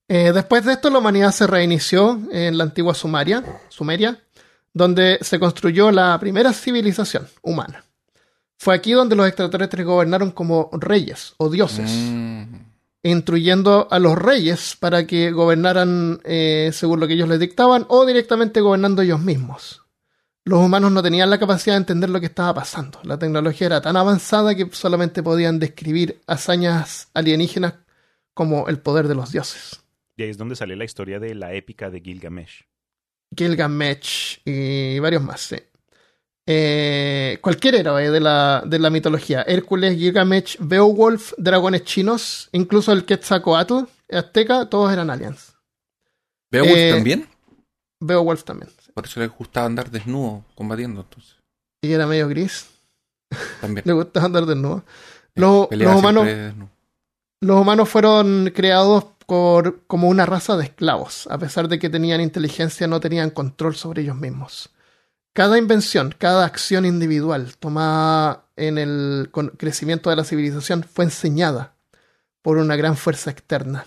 Eh, 0.10 0.34
después 0.34 0.66
de 0.66 0.74
esto, 0.74 0.90
la 0.90 1.00
humanidad 1.00 1.32
se 1.32 1.48
reinició 1.48 2.20
en 2.30 2.58
la 2.58 2.66
antigua 2.66 2.94
Sumeria, 2.94 3.42
Sumeria, 3.70 4.22
donde 4.74 5.18
se 5.22 5.40
construyó 5.40 5.92
la 5.92 6.20
primera 6.20 6.52
civilización 6.52 7.26
humana. 7.42 7.86
Fue 8.58 8.76
aquí 8.76 8.92
donde 8.92 9.16
los 9.16 9.28
extraterrestres 9.28 9.86
gobernaron 9.86 10.32
como 10.32 10.70
reyes 10.74 11.36
o 11.38 11.50
dioses. 11.50 11.90
Mm 11.90 12.75
instruyendo 13.12 13.88
a 13.92 14.00
los 14.00 14.18
reyes 14.18 14.76
para 14.80 15.06
que 15.06 15.32
gobernaran 15.32 16.20
eh, 16.24 16.72
según 16.74 17.00
lo 17.00 17.08
que 17.08 17.14
ellos 17.14 17.30
les 17.30 17.40
dictaban 17.40 17.86
o 17.88 18.06
directamente 18.06 18.62
gobernando 18.62 19.04
ellos 19.04 19.20
mismos. 19.20 19.84
Los 20.44 20.60
humanos 20.60 20.92
no 20.92 21.04
tenían 21.04 21.30
la 21.30 21.40
capacidad 21.40 21.76
de 21.76 21.80
entender 21.80 22.10
lo 22.10 22.20
que 22.20 22.26
estaba 22.28 22.54
pasando. 22.54 23.00
La 23.04 23.18
tecnología 23.18 23.68
era 23.68 23.82
tan 23.82 23.96
avanzada 23.96 24.56
que 24.56 24.70
solamente 24.72 25.24
podían 25.24 25.60
describir 25.60 26.22
hazañas 26.28 27.10
alienígenas 27.14 27.76
como 28.34 28.68
el 28.68 28.80
poder 28.80 29.08
de 29.08 29.16
los 29.16 29.32
dioses. 29.32 29.82
Y 30.18 30.24
ahí 30.24 30.30
es 30.30 30.38
donde 30.38 30.56
sale 30.56 30.76
la 30.76 30.86
historia 30.86 31.20
de 31.20 31.36
la 31.36 31.54
épica 31.54 31.90
de 31.90 32.02
Gilgamesh. 32.02 32.66
Gilgamesh 33.36 34.42
y 34.46 35.00
varios 35.00 35.24
más, 35.24 35.42
sí. 35.42 35.56
Eh, 35.56 35.70
cualquier 36.46 37.76
héroe 37.76 38.10
de 38.12 38.20
la, 38.20 38.64
de 38.66 38.80
la 38.80 38.90
mitología. 38.90 39.42
Hércules, 39.42 39.98
Gilgamesh, 39.98 40.58
Beowulf, 40.60 41.34
dragones 41.38 41.84
chinos, 41.84 42.50
incluso 42.52 42.92
el 42.92 43.06
Quetzalcoatl, 43.06 43.86
azteca, 44.12 44.70
todos 44.70 44.92
eran 44.92 45.10
aliens. 45.10 45.56
¿Beowulf 46.52 46.78
eh, 46.78 46.92
también? 46.94 47.28
Beowulf 48.00 48.44
también. 48.44 48.72
Por 48.94 49.06
eso 49.06 49.20
le 49.20 49.28
gustaba 49.28 49.66
andar 49.66 49.90
desnudo 49.90 50.46
combatiendo 50.56 51.02
entonces. 51.02 51.36
Y 51.82 51.92
era 51.92 52.08
medio 52.08 52.28
gris. 52.28 52.70
También. 53.60 53.84
le 53.86 53.94
gustaba 53.94 54.28
andar 54.28 54.46
desnudo. 54.46 54.84
Los, 55.34 55.68
los 55.72 55.96
humanos, 55.96 56.28
los 57.42 57.62
humanos 57.62 57.90
fueron 57.90 58.52
creados 58.56 59.06
por, 59.26 59.84
como 59.88 60.08
una 60.08 60.26
raza 60.26 60.56
de 60.56 60.66
esclavos. 60.66 61.28
A 61.30 61.38
pesar 61.38 61.68
de 61.68 61.80
que 61.80 61.90
tenían 61.90 62.22
inteligencia, 62.22 62.88
no 62.88 63.00
tenían 63.00 63.32
control 63.32 63.76
sobre 63.76 64.04
ellos 64.04 64.16
mismos. 64.16 64.70
Cada 65.36 65.58
invención, 65.58 66.16
cada 66.18 66.46
acción 66.46 66.86
individual 66.86 67.58
tomada 67.60 68.46
en 68.56 68.78
el 68.78 69.30
crecimiento 69.58 70.10
de 70.10 70.16
la 70.16 70.24
civilización 70.24 70.86
fue 70.86 71.04
enseñada 71.04 71.76
por 72.42 72.58
una 72.58 72.78
gran 72.78 72.96
fuerza 72.96 73.32
externa. 73.32 73.86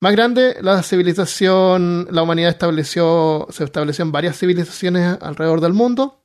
Más 0.00 0.12
grande, 0.12 0.56
la 0.62 0.82
civilización, 0.82 2.08
la 2.10 2.22
humanidad 2.22 2.48
estableció, 2.48 3.46
se 3.50 3.64
estableció 3.64 4.02
en 4.02 4.12
varias 4.12 4.38
civilizaciones 4.38 5.18
alrededor 5.20 5.60
del 5.60 5.74
mundo, 5.74 6.22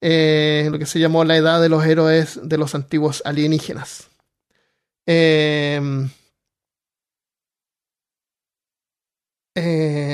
eh, 0.00 0.66
lo 0.72 0.76
que 0.80 0.86
se 0.86 0.98
llamó 0.98 1.22
la 1.22 1.36
edad 1.36 1.62
de 1.62 1.68
los 1.68 1.84
héroes 1.84 2.40
de 2.42 2.58
los 2.58 2.74
antiguos 2.74 3.22
alienígenas. 3.24 4.08
Eh, 5.06 5.80
eh, 9.54 10.07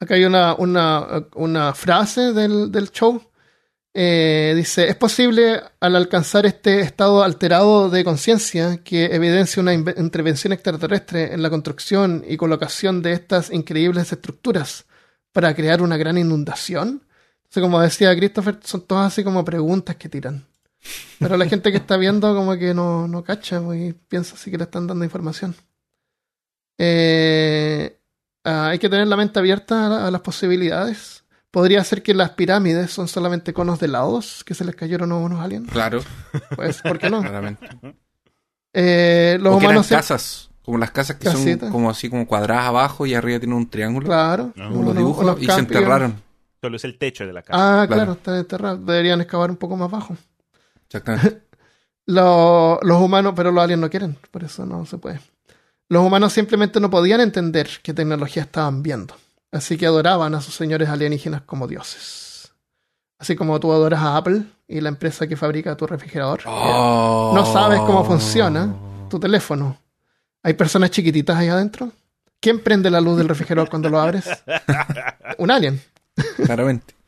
Acá 0.00 0.14
hay 0.14 0.24
una, 0.24 0.54
una, 0.54 1.74
frase 1.74 2.32
del, 2.32 2.72
del 2.72 2.90
show. 2.90 3.22
Eh, 3.92 4.54
dice, 4.56 4.88
es 4.88 4.96
posible 4.96 5.60
al 5.78 5.94
alcanzar 5.94 6.46
este 6.46 6.80
estado 6.80 7.22
alterado 7.22 7.90
de 7.90 8.02
conciencia 8.02 8.82
que 8.82 9.06
evidencia 9.06 9.60
una 9.60 9.74
intervención 9.74 10.54
extraterrestre 10.54 11.34
en 11.34 11.42
la 11.42 11.50
construcción 11.50 12.24
y 12.26 12.38
colocación 12.38 13.02
de 13.02 13.12
estas 13.12 13.50
increíbles 13.50 14.10
estructuras 14.10 14.86
para 15.32 15.54
crear 15.54 15.82
una 15.82 15.98
gran 15.98 16.16
inundación. 16.16 17.02
Entonces, 17.38 17.62
como 17.62 17.80
decía 17.80 18.16
Christopher, 18.16 18.58
son 18.62 18.86
todas 18.86 19.08
así 19.12 19.22
como 19.22 19.44
preguntas 19.44 19.96
que 19.96 20.08
tiran. 20.08 20.46
Pero 21.18 21.36
la 21.36 21.46
gente 21.46 21.70
que 21.70 21.76
está 21.76 21.98
viendo 21.98 22.34
como 22.34 22.56
que 22.56 22.72
no, 22.72 23.06
no 23.06 23.22
cacha 23.22 23.60
pues, 23.60 23.90
y 23.90 23.92
piensa 23.92 24.34
así 24.34 24.50
que 24.50 24.56
le 24.56 24.64
están 24.64 24.86
dando 24.86 25.04
información. 25.04 25.54
Eh, 26.78 27.99
Ah, 28.44 28.68
hay 28.68 28.78
que 28.78 28.88
tener 28.88 29.06
la 29.06 29.16
mente 29.16 29.38
abierta 29.38 30.06
a, 30.06 30.10
las 30.10 30.20
posibilidades. 30.20 31.24
Podría 31.50 31.82
ser 31.84 32.02
que 32.02 32.14
las 32.14 32.30
pirámides 32.30 32.90
son 32.90 33.08
solamente 33.08 33.52
conos 33.52 33.80
de 33.80 33.88
lados 33.88 34.44
que 34.44 34.54
se 34.54 34.64
les 34.64 34.74
cayeron 34.74 35.12
a 35.12 35.16
unos 35.16 35.40
aliens. 35.40 35.70
Claro. 35.70 36.00
Pues, 36.54 36.80
¿por 36.80 36.98
qué 36.98 37.10
no? 37.10 37.20
Claramente. 37.20 37.68
Eh, 38.72 39.36
los 39.40 39.56
humanos 39.56 39.88
casas, 39.88 40.50
como 40.62 40.78
las 40.78 40.92
casas 40.92 41.16
que 41.16 41.28
son 41.28 41.70
como 41.70 41.90
así 41.90 42.08
como 42.08 42.26
cuadradas 42.26 42.66
abajo 42.66 43.04
y 43.04 43.14
arriba 43.14 43.40
tienen 43.40 43.56
un 43.56 43.68
triángulo. 43.68 44.06
Claro. 44.06 44.52
Como 44.54 44.94
dibujos 44.94 45.42
y 45.42 45.46
se 45.46 45.58
enterraron. 45.58 46.22
Solo 46.60 46.76
es 46.76 46.84
el 46.84 46.98
techo 46.98 47.26
de 47.26 47.32
la 47.32 47.42
casa. 47.42 47.82
Ah, 47.82 47.86
claro, 47.86 48.12
está 48.12 48.38
enterrado. 48.38 48.76
Deberían 48.76 49.20
excavar 49.20 49.50
un 49.50 49.56
poco 49.56 49.76
más 49.76 49.90
bajo. 49.90 50.16
Exactamente. 50.84 51.42
los, 52.06 52.78
los 52.82 53.00
humanos, 53.00 53.32
pero 53.34 53.50
los 53.50 53.64
aliens 53.64 53.80
no 53.80 53.90
quieren, 53.90 54.16
por 54.30 54.44
eso 54.44 54.66
no 54.66 54.84
se 54.84 54.98
puede. 54.98 55.20
Los 55.90 56.04
humanos 56.04 56.32
simplemente 56.32 56.78
no 56.78 56.88
podían 56.88 57.20
entender 57.20 57.68
qué 57.82 57.92
tecnología 57.92 58.44
estaban 58.44 58.80
viendo, 58.80 59.16
así 59.50 59.76
que 59.76 59.86
adoraban 59.86 60.36
a 60.36 60.40
sus 60.40 60.54
señores 60.54 60.88
alienígenas 60.88 61.42
como 61.42 61.66
dioses. 61.66 62.52
Así 63.18 63.34
como 63.34 63.58
tú 63.58 63.72
adoras 63.72 64.00
a 64.00 64.16
Apple 64.16 64.44
y 64.68 64.80
la 64.80 64.88
empresa 64.88 65.26
que 65.26 65.36
fabrica 65.36 65.76
tu 65.76 65.88
refrigerador. 65.88 66.42
Oh. 66.46 67.32
No 67.34 67.44
sabes 67.44 67.80
cómo 67.80 68.04
funciona 68.04 68.72
tu 69.10 69.18
teléfono. 69.18 69.78
¿Hay 70.44 70.54
personas 70.54 70.92
chiquititas 70.92 71.36
ahí 71.36 71.48
adentro? 71.48 71.90
¿Quién 72.38 72.60
prende 72.60 72.88
la 72.88 73.00
luz 73.00 73.18
del 73.18 73.28
refrigerador 73.28 73.68
cuando 73.68 73.90
lo 73.90 74.00
abres? 74.00 74.26
Un 75.38 75.50
alien. 75.50 75.82
Claramente. 76.44 76.94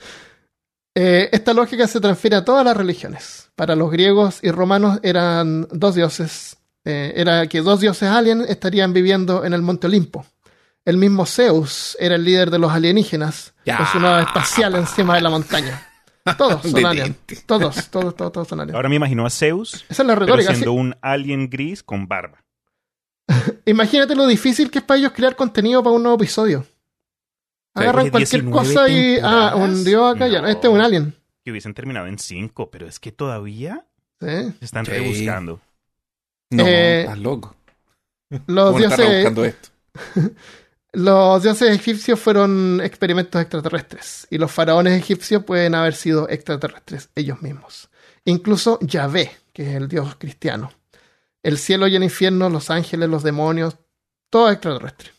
Eh, 0.94 1.30
esta 1.32 1.54
lógica 1.54 1.86
se 1.86 2.02
transfiere 2.02 2.36
a 2.36 2.44
todas 2.44 2.66
las 2.66 2.76
religiones. 2.76 3.48
Para 3.56 3.74
los 3.74 3.90
griegos 3.90 4.40
y 4.42 4.50
romanos 4.50 5.00
eran 5.02 5.66
dos 5.70 5.94
dioses. 5.94 6.58
Eh, 6.84 7.12
era 7.16 7.46
que 7.46 7.60
dos 7.60 7.80
dioses 7.80 8.08
aliens 8.08 8.48
estarían 8.48 8.92
viviendo 8.92 9.44
en 9.44 9.52
el 9.52 9.62
monte 9.62 9.86
Olimpo. 9.86 10.26
El 10.84 10.96
mismo 10.96 11.26
Zeus 11.26 11.96
era 12.00 12.16
el 12.16 12.24
líder 12.24 12.50
de 12.50 12.58
los 12.58 12.72
alienígenas 12.72 13.54
con 13.64 13.86
su 13.86 14.00
nave 14.00 14.22
espacial 14.22 14.74
encima 14.74 15.14
de 15.14 15.20
la 15.20 15.30
montaña. 15.30 15.88
Todos 16.38 16.62
son 16.62 16.86
aliens. 16.86 17.16
Todos, 17.46 17.90
todos, 17.90 18.14
todos, 18.14 18.48
son 18.48 18.60
aliens. 18.60 18.76
Ahora 18.76 18.88
me 18.88 18.96
imagino 18.96 19.26
a 19.26 19.30
Zeus 19.30 19.84
Esa 19.88 20.02
es 20.02 20.06
la 20.06 20.14
retórica, 20.14 20.52
siendo 20.52 20.72
un 20.72 20.94
alien 21.00 21.50
gris 21.50 21.82
con 21.82 22.06
barba. 22.06 22.44
Imagínate 23.66 24.14
lo 24.14 24.26
difícil 24.26 24.70
que 24.70 24.78
es 24.78 24.84
para 24.84 24.98
ellos 24.98 25.12
crear 25.12 25.36
contenido 25.36 25.82
para 25.82 25.94
un 25.96 26.02
nuevo 26.02 26.16
episodio. 26.16 26.64
Agarran 27.74 28.10
cualquier 28.10 28.44
cosa 28.50 28.88
y. 28.88 29.18
Ah, 29.22 29.54
un 29.56 29.84
dios 29.84 30.14
acá 30.14 30.28
ya. 30.28 30.40
Este 30.48 30.68
es 30.68 30.72
un 30.72 30.80
alien. 30.80 31.14
Que 31.44 31.50
hubiesen 31.50 31.74
terminado 31.74 32.06
en 32.06 32.18
cinco, 32.18 32.70
pero 32.70 32.86
es 32.86 33.00
que 33.00 33.10
todavía 33.10 33.86
se 34.20 34.54
están 34.60 34.84
rebuscando. 34.84 35.60
No, 36.53 36.66
eh, 36.66 37.00
estás 37.03 37.18
loco. 37.18 37.57
Los 38.46 38.76
dioses. 38.76 39.32
los 40.92 41.42
dioses 41.42 41.74
egipcios 41.74 42.20
fueron 42.20 42.80
experimentos 42.82 43.40
extraterrestres. 43.40 44.26
Y 44.30 44.38
los 44.38 44.50
faraones 44.50 44.98
egipcios 44.98 45.44
pueden 45.44 45.74
haber 45.74 45.94
sido 45.94 46.28
extraterrestres 46.28 47.11
ellos 47.14 47.42
mismos. 47.42 47.88
Incluso 48.24 48.78
Yahvé, 48.80 49.30
que 49.53 49.70
es 49.70 49.76
el 49.76 49.88
dios 49.88 50.14
cristiano. 50.16 50.72
El 51.42 51.59
cielo 51.59 51.88
y 51.88 51.96
el 51.96 52.05
infierno, 52.05 52.48
los 52.48 52.70
ángeles, 52.70 53.09
los 53.09 53.22
demonios, 53.22 53.76
todo 54.30 54.50
extraterrestre. 54.50 55.11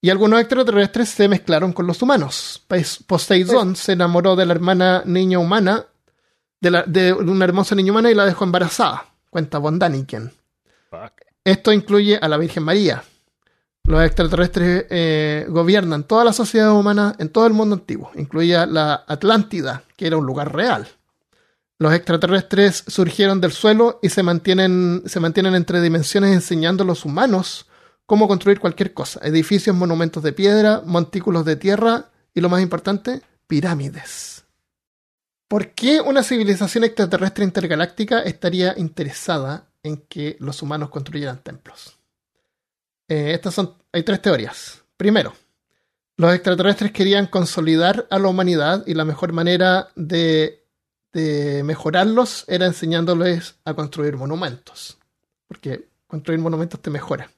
Y 0.00 0.10
algunos 0.10 0.38
extraterrestres 0.40 1.08
se 1.08 1.28
mezclaron 1.28 1.72
con 1.72 1.86
los 1.86 2.02
humanos. 2.02 2.62
Poseidón 3.06 3.74
se 3.74 3.92
enamoró 3.92 4.36
de 4.36 4.44
la 4.44 4.52
hermana 4.52 5.02
niña 5.06 5.38
humana, 5.38 5.86
de, 6.60 7.12
una 7.14 7.44
hermosa 7.44 7.74
niña 7.74 7.92
humana 7.92 8.10
y 8.10 8.14
la 8.14 8.26
dejó 8.26 8.44
embarazada. 8.44 9.13
Cuenta 9.34 9.58
Bondaniken. 9.58 10.30
Esto 11.42 11.72
incluye 11.72 12.16
a 12.22 12.28
la 12.28 12.36
Virgen 12.36 12.62
María. 12.62 13.02
Los 13.82 14.04
extraterrestres 14.04 14.86
eh, 14.88 15.46
gobiernan 15.48 16.04
toda 16.04 16.22
la 16.22 16.32
sociedad 16.32 16.72
humana 16.72 17.16
en 17.18 17.30
todo 17.30 17.44
el 17.48 17.52
mundo 17.52 17.74
antiguo, 17.74 18.12
incluía 18.14 18.64
la 18.64 19.02
Atlántida, 19.08 19.82
que 19.96 20.06
era 20.06 20.16
un 20.16 20.24
lugar 20.24 20.54
real. 20.54 20.86
Los 21.80 21.92
extraterrestres 21.92 22.84
surgieron 22.86 23.40
del 23.40 23.50
suelo 23.50 23.98
y 24.00 24.10
se 24.10 24.22
mantienen, 24.22 25.02
se 25.04 25.18
mantienen 25.18 25.56
entre 25.56 25.80
dimensiones 25.80 26.32
enseñando 26.32 26.84
a 26.84 26.86
los 26.86 27.04
humanos 27.04 27.66
cómo 28.06 28.28
construir 28.28 28.60
cualquier 28.60 28.94
cosa. 28.94 29.18
Edificios, 29.24 29.74
monumentos 29.74 30.22
de 30.22 30.32
piedra, 30.32 30.80
montículos 30.86 31.44
de 31.44 31.56
tierra 31.56 32.04
y 32.32 32.40
lo 32.40 32.48
más 32.48 32.62
importante, 32.62 33.20
pirámides. 33.48 34.33
¿Por 35.54 35.70
qué 35.70 36.00
una 36.00 36.24
civilización 36.24 36.82
extraterrestre 36.82 37.44
intergaláctica 37.44 38.18
estaría 38.18 38.74
interesada 38.76 39.68
en 39.84 39.98
que 39.98 40.36
los 40.40 40.60
humanos 40.62 40.90
construyeran 40.90 41.44
templos? 41.44 41.96
Eh, 43.06 43.34
estas 43.34 43.54
son, 43.54 43.76
hay 43.92 44.02
tres 44.02 44.20
teorías. 44.20 44.82
Primero, 44.96 45.32
los 46.16 46.34
extraterrestres 46.34 46.90
querían 46.90 47.28
consolidar 47.28 48.08
a 48.10 48.18
la 48.18 48.26
humanidad 48.26 48.82
y 48.84 48.94
la 48.94 49.04
mejor 49.04 49.32
manera 49.32 49.90
de, 49.94 50.66
de 51.12 51.62
mejorarlos 51.62 52.44
era 52.48 52.66
enseñándoles 52.66 53.54
a 53.64 53.74
construir 53.74 54.16
monumentos. 54.16 54.98
Porque 55.46 55.86
construir 56.08 56.40
monumentos 56.40 56.82
te 56.82 56.90
mejora 56.90 57.30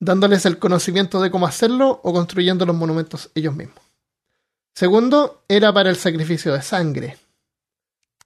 dándoles 0.00 0.44
el 0.44 0.58
conocimiento 0.58 1.22
de 1.22 1.30
cómo 1.30 1.46
hacerlo 1.46 2.00
o 2.02 2.12
construyendo 2.12 2.66
los 2.66 2.74
monumentos 2.74 3.30
ellos 3.36 3.54
mismos. 3.54 3.78
Segundo, 4.74 5.44
era 5.46 5.72
para 5.72 5.90
el 5.90 5.96
sacrificio 5.96 6.52
de 6.52 6.62
sangre. 6.62 7.27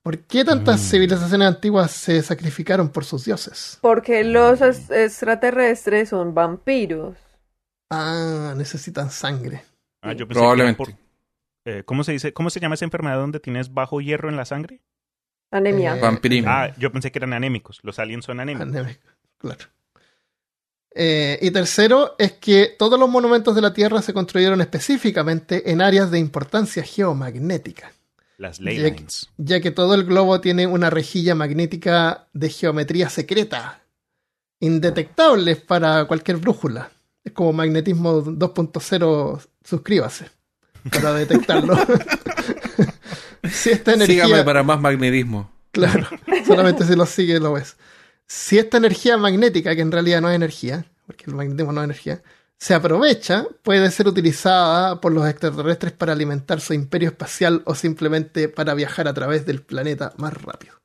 ¿Por 0.03 0.19
qué 0.19 0.45
tantas 0.45 0.81
mm. 0.81 0.85
civilizaciones 0.85 1.49
antiguas 1.49 1.91
se 1.93 2.23
sacrificaron 2.23 2.89
por 2.89 3.05
sus 3.05 3.25
dioses? 3.25 3.79
Porque 3.81 4.25
los 4.25 4.61
extraterrestres 4.61 6.09
son 6.09 6.35
vampiros. 6.35 7.17
Ah, 7.89 8.55
necesitan 8.57 9.11
sangre. 9.11 9.65
Ah, 10.01 10.13
yo 10.13 10.27
pensé 10.27 10.41
Probablemente. 10.41 10.97
Eh, 11.65 11.85
¿cómo, 11.85 12.03
se 12.03 12.13
dice, 12.13 12.33
¿Cómo 12.33 12.51
se 12.51 12.59
llama 12.59 12.75
esa 12.75 12.85
enfermedad 12.85 13.19
donde 13.19 13.39
tienes 13.39 13.73
bajo 13.73 14.01
hierro 14.01 14.29
en 14.29 14.37
la 14.37 14.45
sangre? 14.45 14.81
Anemia. 15.53 15.97
Eh, 15.97 16.45
Ah, 16.47 16.75
yo 16.77 16.91
pensé 16.91 17.13
que 17.13 17.19
eran 17.21 17.35
anémicos. 17.35 17.79
Los 17.83 17.99
aliens 18.01 18.25
son 18.25 18.41
anémicos. 18.41 18.69
Anémicos, 18.69 19.13
claro. 19.39 19.67
Eh, 20.95 21.39
y 21.41 21.51
tercero 21.53 22.17
es 22.19 22.33
que 22.33 22.75
todos 22.79 22.99
los 22.99 23.09
monumentos 23.09 23.55
de 23.55 23.63
la 23.63 23.73
Tierra 23.73 24.03
se 24.03 24.13
construyeron 24.13 24.61
específicamente 24.61 25.71
en 25.71 25.81
áreas 25.81 26.11
de 26.11 26.19
importancia 26.19 26.83
geomagnética. 26.83 27.93
Las 28.43 28.61
ley 28.61 28.95
ya, 29.39 29.61
que 29.61 29.71
todo 29.71 29.95
el 29.95 30.05
globo 30.05 30.41
tiene 30.41 30.67
una 30.67 30.91
rejilla 30.91 31.35
magnética 31.35 32.29
de 32.33 32.51
geometría 32.51 33.09
secreta, 33.09 33.83
indetectable 34.61 35.57
para 35.57 36.05
cualquier 36.07 36.39
brújula. 36.39 36.91
Es 37.25 37.33
como 37.33 37.53
magnetismo 37.53 38.23
2.0, 38.25 39.49
suscríbase 39.65 40.27
para 40.91 41.15
detectarlo. 41.15 41.77
si 43.51 43.71
esta 43.71 43.95
energía... 43.95 44.25
Sígame 44.25 44.43
para 44.43 44.63
más 44.65 44.81
magnetismo. 44.81 45.51
Claro, 45.71 46.09
solamente 46.47 46.85
si 46.85 46.97
lo 46.97 47.07
sigue 47.07 47.39
lo 47.39 47.53
ves 47.53 47.77
si 48.33 48.59
esta 48.59 48.79
energía 48.79 49.19
magnética, 49.19 49.77
que 49.77 49.83
en 49.83 49.93
realidad 49.93 50.23
no 50.23 50.31
es 50.31 50.37
energía, 50.37 50.87
porque 51.07 51.25
el 51.27 51.35
magnetismo 51.35 51.71
no 51.71 51.83
es 51.83 51.85
energía, 51.85 52.23
se 52.63 52.75
aprovecha, 52.75 53.45
puede 53.65 53.91
ser 53.91 54.07
utilizada 54.07 55.01
por 55.01 55.11
los 55.11 55.29
extraterrestres 55.29 55.95
para 55.95 56.13
alimentar 56.13 56.61
su 56.61 56.73
imperio 56.73 57.09
espacial 57.09 57.61
o 57.65 57.75
simplemente 57.75 58.49
para 58.49 58.73
viajar 58.75 59.09
a 59.09 59.13
través 59.13 59.45
del 59.45 59.65
planeta 59.65 60.13
más 60.19 60.33
rápido. 60.33 60.77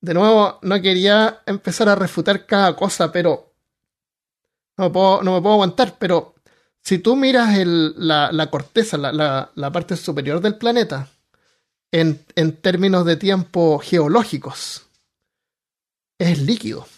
De 0.00 0.14
nuevo, 0.14 0.58
no 0.62 0.80
quería 0.80 1.42
empezar 1.44 1.90
a 1.90 1.94
refutar 1.94 2.46
cada 2.46 2.74
cosa, 2.74 3.12
pero 3.12 3.52
no 4.78 4.86
me 4.86 4.90
puedo, 4.90 5.52
aguantar, 5.52 5.98
pero 5.98 6.36
si 6.80 7.00
tú 7.00 7.16
miras 7.16 7.54
la, 7.66 8.48
corteza, 8.50 8.96
la, 8.96 9.70
parte 9.74 9.96
superior 9.96 10.40
del 10.40 10.56
planeta, 10.56 11.06
en, 11.92 12.24
en 12.34 12.56
términos 12.62 13.04
de 13.04 13.16
tiempo 13.16 13.78
geológicos, 13.78 14.86
es 16.18 16.38
líquido, 16.38 16.88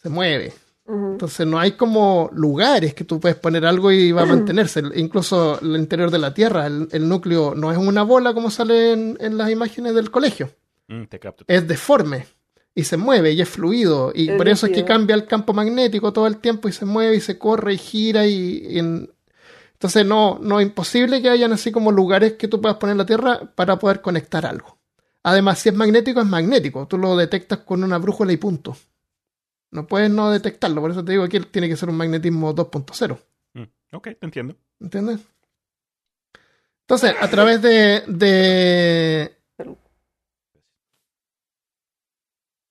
se 0.00 0.08
mueve. 0.08 0.54
Entonces 0.90 1.46
no 1.46 1.58
hay 1.58 1.72
como 1.72 2.30
lugares 2.32 2.94
que 2.94 3.04
tú 3.04 3.20
puedes 3.20 3.38
poner 3.38 3.64
algo 3.64 3.92
y 3.92 4.10
va 4.10 4.22
a 4.22 4.26
mantenerse. 4.26 4.82
Incluso 4.96 5.60
el 5.60 5.76
interior 5.76 6.10
de 6.10 6.18
la 6.18 6.34
Tierra, 6.34 6.66
el, 6.66 7.08
núcleo 7.08 7.54
no 7.54 7.70
es 7.70 7.78
una 7.78 8.02
bola 8.02 8.34
como 8.34 8.50
sale 8.50 8.92
en, 8.92 9.38
las 9.38 9.50
imágenes 9.50 9.94
del 9.94 10.10
colegio. 10.10 10.50
Mm, 10.88 11.04
es 11.46 11.68
deforme 11.68 12.26
y 12.74 12.84
se 12.84 12.96
mueve 12.96 13.32
y 13.32 13.40
es 13.40 13.48
fluido. 13.48 14.10
Y 14.14 14.30
por 14.32 14.48
eso 14.48 14.66
es 14.66 14.72
que 14.72 14.84
cambia 14.84 15.14
el 15.14 15.26
campo 15.26 15.52
magnético 15.52 16.12
todo 16.12 16.26
el 16.26 16.38
tiempo 16.38 16.68
y 16.68 16.72
se 16.72 16.84
mueve 16.84 17.16
y 17.16 17.20
se 17.20 17.38
corre 17.38 17.74
y 17.74 17.78
gira 17.78 18.26
y... 18.26 18.78
Entonces 19.72 20.04
no, 20.04 20.38
no 20.42 20.60
es 20.60 20.66
imposible 20.66 21.22
que 21.22 21.30
hayan 21.30 21.52
así 21.52 21.72
como 21.72 21.92
lugares 21.92 22.34
que 22.34 22.48
tú 22.48 22.60
puedas 22.60 22.78
poner 22.78 22.92
en 22.92 22.98
la 22.98 23.06
Tierra 23.06 23.52
para 23.54 23.78
poder 23.78 24.00
conectar 24.00 24.44
algo. 24.44 24.78
Además, 25.22 25.58
si 25.58 25.68
es 25.68 25.74
magnético, 25.74 26.20
es 26.20 26.26
magnético. 26.26 26.86
Tú 26.86 26.98
lo 26.98 27.16
detectas 27.16 27.60
con 27.60 27.84
una 27.84 27.98
brújula 27.98 28.32
y 28.32 28.36
punto. 28.36 28.76
No 29.70 29.86
puedes 29.86 30.10
no 30.10 30.30
detectarlo. 30.30 30.80
Por 30.80 30.90
eso 30.90 31.04
te 31.04 31.12
digo 31.12 31.28
que 31.28 31.40
tiene 31.40 31.68
que 31.68 31.76
ser 31.76 31.88
un 31.88 31.96
magnetismo 31.96 32.54
2.0. 32.54 33.18
Mm, 33.54 33.96
ok, 33.96 34.08
te 34.18 34.26
entiendo. 34.26 34.56
¿Entiendes? 34.80 35.20
Entonces, 36.82 37.14
a 37.20 37.28
través 37.28 37.62
de. 37.62 38.02
de 38.08 39.36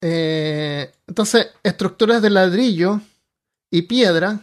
eh, 0.01 0.91
entonces, 1.07 1.51
estructuras 1.63 2.21
de 2.21 2.29
ladrillo 2.29 2.99
y 3.71 3.83
piedra, 3.83 4.41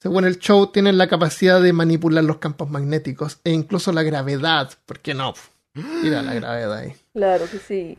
según 0.00 0.24
el 0.24 0.38
show, 0.38 0.66
tienen 0.72 0.98
la 0.98 1.08
capacidad 1.08 1.60
de 1.60 1.72
manipular 1.72 2.24
los 2.24 2.38
campos 2.38 2.68
magnéticos 2.68 3.38
e 3.44 3.52
incluso 3.52 3.92
la 3.92 4.02
gravedad. 4.02 4.70
¿Por 4.86 4.98
qué 4.98 5.14
no? 5.14 5.34
Mira 5.74 6.22
la 6.22 6.34
gravedad 6.34 6.72
ahí. 6.74 6.94
Claro 7.12 7.48
que 7.48 7.58
sí. 7.58 7.96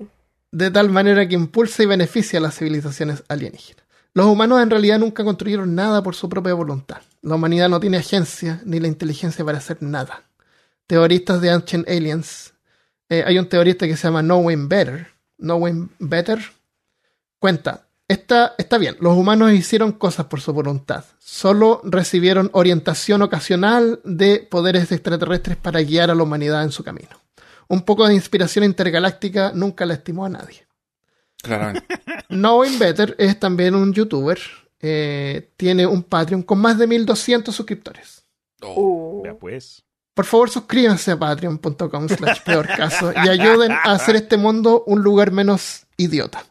De 0.51 0.69
tal 0.69 0.89
manera 0.89 1.27
que 1.27 1.35
impulsa 1.35 1.83
y 1.83 1.85
beneficia 1.85 2.39
a 2.39 2.41
las 2.41 2.57
civilizaciones 2.57 3.23
alienígenas. 3.29 3.85
Los 4.13 4.25
humanos 4.25 4.61
en 4.61 4.69
realidad 4.69 4.99
nunca 4.99 5.23
construyeron 5.23 5.73
nada 5.73 6.03
por 6.03 6.15
su 6.15 6.27
propia 6.27 6.53
voluntad. 6.53 7.01
La 7.21 7.35
humanidad 7.35 7.69
no 7.69 7.79
tiene 7.79 7.97
agencia 7.97 8.61
ni 8.65 8.81
la 8.81 8.89
inteligencia 8.89 9.45
para 9.45 9.59
hacer 9.59 9.77
nada. 9.81 10.23
Teoristas 10.87 11.39
de 11.39 11.51
Ancient 11.51 11.87
Aliens. 11.87 12.53
Eh, 13.07 13.23
hay 13.25 13.39
un 13.39 13.47
teorista 13.47 13.87
que 13.87 13.95
se 13.95 14.03
llama 14.03 14.21
Knowing 14.21 14.67
Better. 14.67 15.07
Knowing 15.37 15.89
Better. 15.99 16.41
Cuenta, 17.39 17.87
está, 18.09 18.53
está 18.57 18.77
bien, 18.77 18.97
los 18.99 19.17
humanos 19.17 19.53
hicieron 19.53 19.93
cosas 19.93 20.25
por 20.25 20.41
su 20.41 20.51
voluntad. 20.51 21.05
Solo 21.17 21.79
recibieron 21.85 22.49
orientación 22.51 23.21
ocasional 23.21 24.01
de 24.03 24.45
poderes 24.51 24.91
extraterrestres 24.91 25.55
para 25.55 25.81
guiar 25.81 26.11
a 26.11 26.15
la 26.15 26.23
humanidad 26.23 26.63
en 26.63 26.71
su 26.71 26.83
camino 26.83 27.20
un 27.71 27.83
poco 27.83 28.05
de 28.05 28.13
inspiración 28.13 28.65
intergaláctica 28.65 29.53
nunca 29.55 29.85
la 29.85 29.93
estimó 29.93 30.25
a 30.25 30.29
nadie. 30.29 30.67
Claramente. 31.41 31.87
Knowing 32.27 32.77
Better 32.77 33.15
es 33.17 33.39
también 33.39 33.75
un 33.75 33.93
youtuber. 33.93 34.37
Eh, 34.81 35.51
tiene 35.55 35.87
un 35.87 36.03
Patreon 36.03 36.43
con 36.43 36.59
más 36.59 36.77
de 36.77 36.85
1200 36.85 37.55
suscriptores. 37.55 38.25
Oh, 38.61 39.23
uh. 39.25 39.37
pues. 39.39 39.83
Por 40.13 40.25
favor, 40.25 40.49
suscríbanse 40.49 41.11
a 41.11 41.19
patreon.com 41.19 42.09
slash 42.09 42.41
peor 42.43 42.67
caso 42.67 43.13
y 43.13 43.29
ayuden 43.29 43.71
a 43.71 43.93
hacer 43.93 44.17
este 44.17 44.35
mundo 44.35 44.83
un 44.85 45.01
lugar 45.01 45.31
menos 45.31 45.85
idiota. 45.95 46.43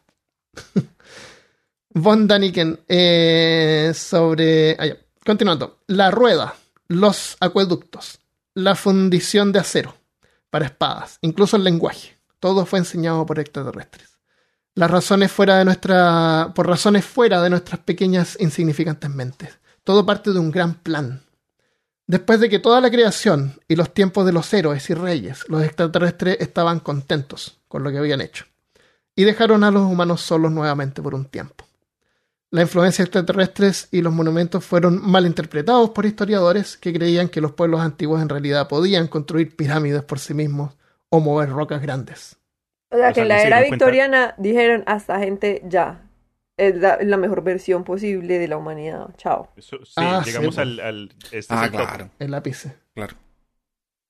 Von 1.90 2.26
Daniken 2.26 2.80
eh, 2.88 3.92
sobre... 3.94 4.74
Ah, 4.78 4.96
Continuando. 5.22 5.80
La 5.86 6.10
rueda, 6.10 6.54
los 6.88 7.36
acueductos, 7.40 8.20
la 8.54 8.74
fundición 8.74 9.52
de 9.52 9.58
acero 9.58 9.99
para 10.50 10.66
espadas, 10.66 11.18
incluso 11.22 11.56
el 11.56 11.64
lenguaje. 11.64 12.18
Todo 12.38 12.66
fue 12.66 12.80
enseñado 12.80 13.24
por 13.26 13.38
extraterrestres. 13.38 14.18
Las 14.74 14.90
razones 14.90 15.30
fuera 15.32 15.58
de 15.58 15.64
nuestra, 15.64 16.52
por 16.54 16.66
razones 16.66 17.04
fuera 17.04 17.42
de 17.42 17.50
nuestras 17.50 17.80
pequeñas 17.80 18.36
insignificantes 18.40 19.10
mentes. 19.10 19.58
Todo 19.84 20.06
parte 20.06 20.32
de 20.32 20.38
un 20.38 20.50
gran 20.50 20.74
plan. 20.74 21.22
Después 22.06 22.40
de 22.40 22.48
que 22.48 22.58
toda 22.58 22.80
la 22.80 22.90
creación 22.90 23.60
y 23.68 23.76
los 23.76 23.94
tiempos 23.94 24.26
de 24.26 24.32
los 24.32 24.52
héroes 24.52 24.88
y 24.90 24.94
reyes, 24.94 25.44
los 25.48 25.62
extraterrestres 25.62 26.38
estaban 26.40 26.80
contentos 26.80 27.58
con 27.68 27.84
lo 27.84 27.90
que 27.90 27.98
habían 27.98 28.20
hecho 28.20 28.46
y 29.14 29.24
dejaron 29.24 29.64
a 29.64 29.70
los 29.70 29.82
humanos 29.82 30.22
solos 30.22 30.50
nuevamente 30.50 31.02
por 31.02 31.14
un 31.14 31.26
tiempo. 31.26 31.66
La 32.52 32.62
influencia 32.62 33.04
extraterrestres 33.04 33.88
y 33.92 34.02
los 34.02 34.12
monumentos 34.12 34.64
fueron 34.64 35.00
mal 35.08 35.24
interpretados 35.24 35.90
por 35.90 36.04
historiadores 36.04 36.76
que 36.76 36.92
creían 36.92 37.28
que 37.28 37.40
los 37.40 37.52
pueblos 37.52 37.80
antiguos 37.80 38.20
en 38.20 38.28
realidad 38.28 38.66
podían 38.66 39.06
construir 39.06 39.54
pirámides 39.54 40.02
por 40.02 40.18
sí 40.18 40.34
mismos 40.34 40.76
o 41.10 41.20
mover 41.20 41.50
rocas 41.50 41.80
grandes. 41.80 42.36
O 42.90 42.96
sea, 42.96 43.12
que 43.12 43.20
en 43.20 43.28
la 43.28 43.42
era 43.42 43.62
victoriana 43.62 44.34
dijeron 44.36 44.82
hasta 44.86 45.20
gente 45.20 45.62
ya. 45.64 46.02
Es 46.56 46.74
la, 46.76 47.16
mejor 47.16 47.42
versión 47.42 47.84
posible 47.84 48.38
de 48.38 48.48
la 48.48 48.58
humanidad. 48.58 49.14
Chao. 49.16 49.50
sí, 49.58 49.76
ah, 49.96 50.22
llegamos 50.26 50.56
pues. 50.56 50.58
al, 50.58 51.10
este 51.30 51.54
ah, 51.54 51.68
claro. 51.70 52.10
El 52.18 52.32
lápiz. 52.32 52.66
Claro. 52.94 53.16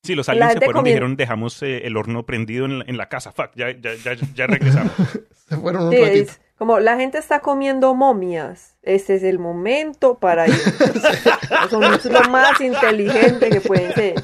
Sí, 0.03 0.15
los 0.15 0.29
aliens 0.31 0.55
se 0.55 0.61
fueron 0.61 0.85
y 0.87 0.89
dijeron 0.89 1.17
dejamos 1.17 1.63
eh, 1.63 1.87
el 1.87 1.97
horno 1.97 2.25
prendido 2.25 2.65
en 2.65 2.97
la, 2.97 3.09
casa. 3.09 3.33
Fuck, 3.33 3.51
ya, 3.55 3.71
ya, 3.71 3.95
ya, 3.95 4.15
ya 4.35 4.47
regresamos. 4.47 4.93
se 5.49 5.57
fueron 5.59 5.89
un 5.89 5.93
ratito. 5.93 6.33
Como 6.61 6.79
la 6.79 6.97
gente 6.97 7.17
está 7.17 7.41
comiendo 7.41 7.95
momias, 7.95 8.77
ese 8.83 9.15
es 9.15 9.23
el 9.23 9.39
momento 9.39 10.19
para 10.19 10.47
ir. 10.47 10.55
Son 11.71 11.81
lo 11.81 12.31
más 12.31 12.61
inteligente 12.61 13.49
que 13.49 13.63
pueden 13.63 13.95
ser. 13.95 14.23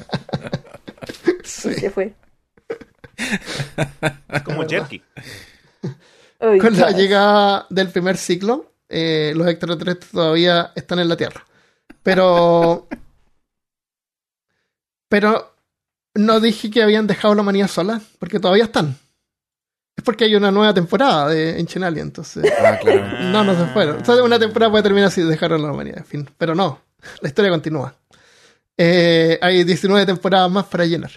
Sí. 1.43 1.73
se 1.73 1.89
fue. 1.89 2.13
Como 4.45 4.67
Jerky. 4.67 5.01
Con 6.37 6.77
la 6.77 6.91
llegada 6.91 7.65
del 7.71 7.89
primer 7.89 8.17
ciclo, 8.17 8.71
eh, 8.87 9.33
los 9.35 9.47
extraterrestres 9.47 10.11
todavía 10.11 10.73
están 10.75 10.99
en 10.99 11.09
la 11.09 11.17
Tierra. 11.17 11.43
Pero. 12.03 12.87
Pero 15.09 15.55
no 16.13 16.39
dije 16.39 16.69
que 16.69 16.83
habían 16.83 17.07
dejado 17.07 17.33
la 17.33 17.41
manía 17.41 17.67
sola, 17.67 17.99
porque 18.19 18.39
todavía 18.39 18.65
están. 18.65 18.95
Es 19.97 20.03
porque 20.03 20.25
hay 20.25 20.35
una 20.35 20.51
nueva 20.51 20.73
temporada 20.73 21.27
de 21.29 21.59
Ancient 21.59 21.83
Alien, 21.83 22.07
entonces. 22.07 22.45
Ah, 22.63 22.77
claro. 22.79 23.03
No, 23.31 23.43
no 23.43 23.55
se 23.57 23.65
fueron. 23.73 24.01
O 24.01 24.05
sea, 24.05 24.23
una 24.23 24.39
temporada 24.39 24.71
puede 24.71 24.83
terminar 24.83 25.11
si 25.11 25.23
dejaron 25.23 25.61
la 25.63 25.71
humanidad, 25.71 25.97
en 25.97 26.05
fin. 26.05 26.29
Pero 26.37 26.53
no, 26.53 26.81
la 27.21 27.27
historia 27.27 27.49
continúa. 27.49 27.95
Eh, 28.77 29.39
hay 29.41 29.63
19 29.63 30.05
temporadas 30.05 30.51
más 30.51 30.65
para 30.65 30.85
llenar. 30.85 31.11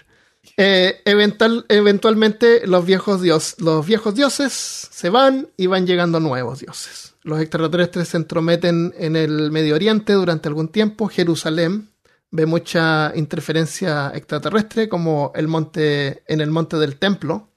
Eh, 0.57 1.01
eventual, 1.05 1.65
eventualmente 1.69 2.65
los 2.65 2.83
viejos, 2.83 3.21
dios, 3.21 3.55
los 3.59 3.85
viejos 3.85 4.15
dioses 4.15 4.51
se 4.91 5.09
van 5.11 5.49
y 5.55 5.67
van 5.67 5.85
llegando 5.85 6.19
nuevos 6.19 6.59
dioses. 6.59 7.13
Los 7.21 7.39
extraterrestres 7.39 8.07
se 8.07 8.17
entrometen 8.17 8.93
en 8.97 9.15
el 9.15 9.51
Medio 9.51 9.75
Oriente 9.75 10.13
durante 10.13 10.47
algún 10.49 10.69
tiempo. 10.69 11.07
Jerusalén 11.07 11.89
ve 12.31 12.47
mucha 12.47 13.11
interferencia 13.15 14.11
extraterrestre, 14.15 14.89
como 14.89 15.31
el 15.35 15.47
monte, 15.47 16.23
en 16.25 16.41
el 16.41 16.49
monte 16.49 16.77
del 16.77 16.97
templo, 16.97 17.50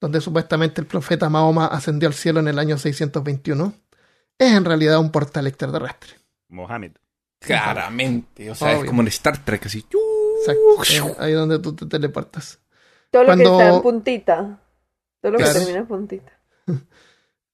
donde 0.00 0.20
supuestamente 0.20 0.80
el 0.80 0.86
profeta 0.86 1.28
Mahoma 1.28 1.66
ascendió 1.66 2.08
al 2.08 2.14
cielo 2.14 2.40
en 2.40 2.48
el 2.48 2.58
año 2.58 2.78
621, 2.78 3.72
es 4.38 4.52
en 4.52 4.64
realidad 4.64 4.98
un 4.98 5.10
portal 5.10 5.46
extraterrestre. 5.46 6.14
Mohammed. 6.48 6.92
Claramente, 7.38 8.50
o 8.50 8.54
sea, 8.54 8.72
es 8.78 8.84
como 8.84 9.02
en 9.02 9.08
Star 9.08 9.44
Trek, 9.44 9.66
así. 9.66 9.86
Exacto, 10.40 11.16
ahí 11.18 11.32
donde 11.32 11.58
tú 11.58 11.74
te 11.74 11.86
teleportas. 11.86 12.58
Todo 13.10 13.24
lo 13.24 13.36
que 13.36 13.42
está 13.42 13.68
en 13.68 13.82
puntita. 13.82 14.58
Todo 15.20 15.32
lo 15.32 15.38
que 15.38 15.44
termina 15.44 15.78
en 15.78 15.86
puntita. 15.86 16.32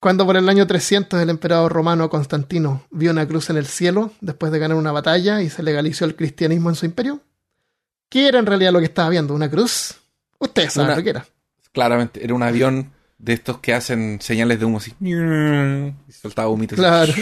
Cuando 0.00 0.26
por 0.26 0.36
el 0.36 0.48
año 0.48 0.66
300 0.66 1.20
el 1.20 1.30
emperador 1.30 1.72
romano 1.72 2.10
Constantino 2.10 2.82
vio 2.90 3.12
una 3.12 3.26
cruz 3.28 3.50
en 3.50 3.56
el 3.56 3.66
cielo 3.66 4.10
después 4.20 4.50
de 4.50 4.58
ganar 4.58 4.76
una 4.76 4.90
batalla 4.90 5.42
y 5.42 5.48
se 5.48 5.62
legalizó 5.62 6.04
el 6.04 6.16
cristianismo 6.16 6.70
en 6.70 6.74
su 6.74 6.86
imperio, 6.86 7.20
¿qué 8.08 8.26
era 8.26 8.40
en 8.40 8.46
realidad 8.46 8.72
lo 8.72 8.80
que 8.80 8.86
estaba 8.86 9.10
viendo? 9.10 9.32
¿Una 9.32 9.48
cruz? 9.48 9.94
Ustedes 10.40 10.72
saben 10.72 10.96
lo 10.96 11.02
que 11.04 11.10
era. 11.10 11.26
Claramente, 11.72 12.24
era 12.24 12.34
un 12.34 12.42
avión 12.42 12.92
de 13.18 13.32
estos 13.34 13.58
que 13.58 13.72
hacen 13.72 14.20
señales 14.20 14.58
de 14.58 14.64
humo 14.64 14.78
así. 14.78 14.94
Y 15.00 16.12
soltaba 16.12 16.48
humitos. 16.48 16.78
Claro. 16.78 17.12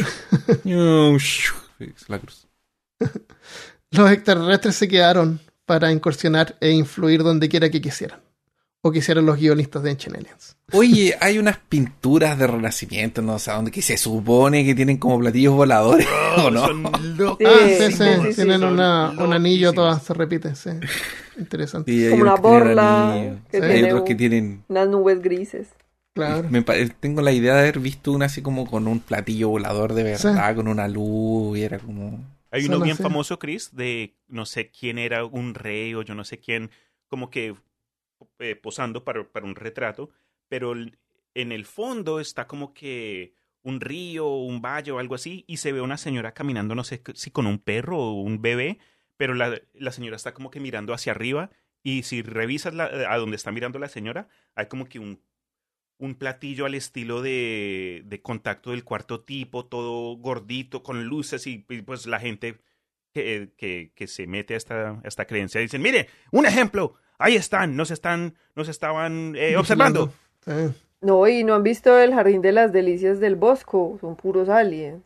la 2.09 2.19
cruz. 2.19 2.49
Los 3.91 4.11
extraterrestres 4.11 4.77
se 4.77 4.89
quedaron 4.89 5.41
para 5.67 5.93
incursionar 5.93 6.57
e 6.61 6.71
influir 6.71 7.23
donde 7.23 7.49
quiera 7.49 7.71
que 7.71 7.81
quisieran. 7.81 8.21
O 8.83 8.91
quisieran 8.93 9.27
los 9.27 9.39
guionistas 9.39 9.83
de 9.83 9.91
Ancient 9.91 10.17
Aliens. 10.17 10.57
Oye, 10.73 11.15
hay 11.21 11.39
unas 11.39 11.59
pinturas 11.59 12.39
de 12.39 12.47
renacimiento, 12.47 13.21
no 13.21 13.39
sé, 13.39 13.51
donde 13.51 13.71
que 13.71 13.83
se 13.83 13.99
supone 13.99 14.65
que 14.65 14.75
tienen 14.75 14.97
como 14.97 15.19
platillos 15.19 15.55
voladores, 15.55 16.07
¿o 16.39 16.51
no? 16.51 16.65
ah, 16.65 16.99
sí, 17.79 17.93
sí, 17.93 18.35
tienen 18.35 18.65
una, 18.65 19.11
un 19.11 19.33
anillo, 19.35 19.75
todas 19.75 20.03
se 20.03 20.15
repiten, 20.15 20.57
sí. 20.57 20.71
Interesante. 21.39 22.11
como 22.11 22.23
una 22.23 22.37
borla. 22.37 23.37
Que 23.51 23.63
hay 23.63 23.85
otros 23.85 24.05
que 24.05 24.15
tienen... 24.15 24.65
Unas 24.69 24.89
nubes 24.89 25.21
grises. 25.21 25.69
Claro. 26.15 26.49
Me 26.51 26.63
tengo 26.63 27.21
la 27.21 27.33
idea 27.33 27.55
de 27.55 27.61
haber 27.61 27.81
visto 27.81 28.13
una 28.13 28.27
así 28.27 28.41
como 28.41 28.67
con 28.67 28.89
un 28.89 29.01
platillo 29.01 29.51
volador 29.51 29.93
de 29.93 30.05
verdad, 30.05 30.55
con 30.57 30.69
una 30.69 30.89
luz, 30.89 31.59
y 31.59 31.63
era 31.63 31.79
como... 31.79 32.19
Hay 32.51 32.67
uno 32.67 32.81
bien 32.81 32.97
famoso, 32.97 33.39
Chris, 33.39 33.77
de 33.77 34.15
no 34.27 34.47
sé 34.47 34.71
quién 34.71 34.99
era 34.99 35.25
un 35.25 35.55
rey 35.55 35.95
o 35.95 36.03
yo 36.03 36.15
no 36.15 36.25
sé 36.25 36.39
quién, 36.39 36.71
como 37.09 37.31
que 37.31 37.55
eh, 38.39 38.57
posando 38.57 39.05
para, 39.05 39.25
para 39.31 39.47
un 39.47 39.55
retrato, 39.55 40.11
pero 40.49 40.73
en 40.73 41.53
el 41.53 41.65
fondo 41.65 42.21
está 42.21 42.47
como 42.47 42.75
que 42.75 43.35
un 43.63 43.81
río, 43.81 44.27
un 44.27 44.63
valle 44.63 44.91
o 44.93 44.99
algo 44.99 45.15
así, 45.15 45.45
y 45.47 45.59
se 45.59 45.73
ve 45.73 45.81
una 45.81 45.99
señora 45.99 46.33
caminando, 46.33 46.75
no 46.75 46.85
sé 46.85 47.03
si 47.15 47.31
con 47.31 47.47
un 47.47 47.59
perro 47.59 47.99
o 47.99 48.23
un 48.23 48.41
bebé, 48.41 48.79
pero 49.17 49.35
la, 49.35 49.61
la 49.75 49.93
señora 49.93 50.17
está 50.17 50.33
como 50.33 50.51
que 50.51 50.61
mirando 50.61 50.95
hacia 50.95 51.13
arriba, 51.13 51.51
y 51.83 52.03
si 52.03 52.23
revisas 52.23 52.75
la, 52.75 52.85
a 52.85 53.19
donde 53.19 53.37
está 53.37 53.53
mirando 53.53 53.79
la 53.79 53.89
señora, 53.89 54.29
hay 54.55 54.67
como 54.67 54.87
que 54.87 54.99
un, 54.99 55.23
un 55.99 56.15
platillo 56.15 56.67
al 56.67 56.75
estilo 56.75 57.23
de, 57.23 58.03
de 58.07 58.23
contacto 58.23 58.71
del 58.71 58.85
cuarto 58.85 59.23
tipo, 59.23 59.67
todo 59.67 60.17
gordito, 60.17 60.83
con 60.83 61.05
luces, 61.05 61.47
y, 61.47 61.59
pues 61.59 62.07
la 62.07 62.21
gente 62.21 62.61
que, 63.13 63.53
que, 63.57 64.07
se 64.07 64.27
mete 64.27 64.55
a 64.55 64.57
esta, 64.57 64.91
a 64.91 65.03
esta 65.05 65.27
creencia 65.27 65.61
dicen, 65.61 65.83
mire, 65.83 66.09
un 66.31 66.47
ejemplo, 66.47 66.95
ahí 67.21 67.37
están, 67.37 67.77
nos 67.77 67.91
están, 67.91 68.35
nos 68.57 68.69
estaban 68.69 69.35
eh, 69.37 69.57
observando. 69.57 70.13
No, 71.01 71.27
y 71.29 71.45
no 71.45 71.55
han 71.55 71.63
visto 71.63 71.99
el 71.99 72.13
jardín 72.13 72.43
de 72.43 72.53
las 72.53 72.73
delicias 72.73 73.21
del 73.21 73.37
Bosco, 73.37 73.99
son 74.01 74.17
puros 74.17 74.49
aliens. 74.49 75.03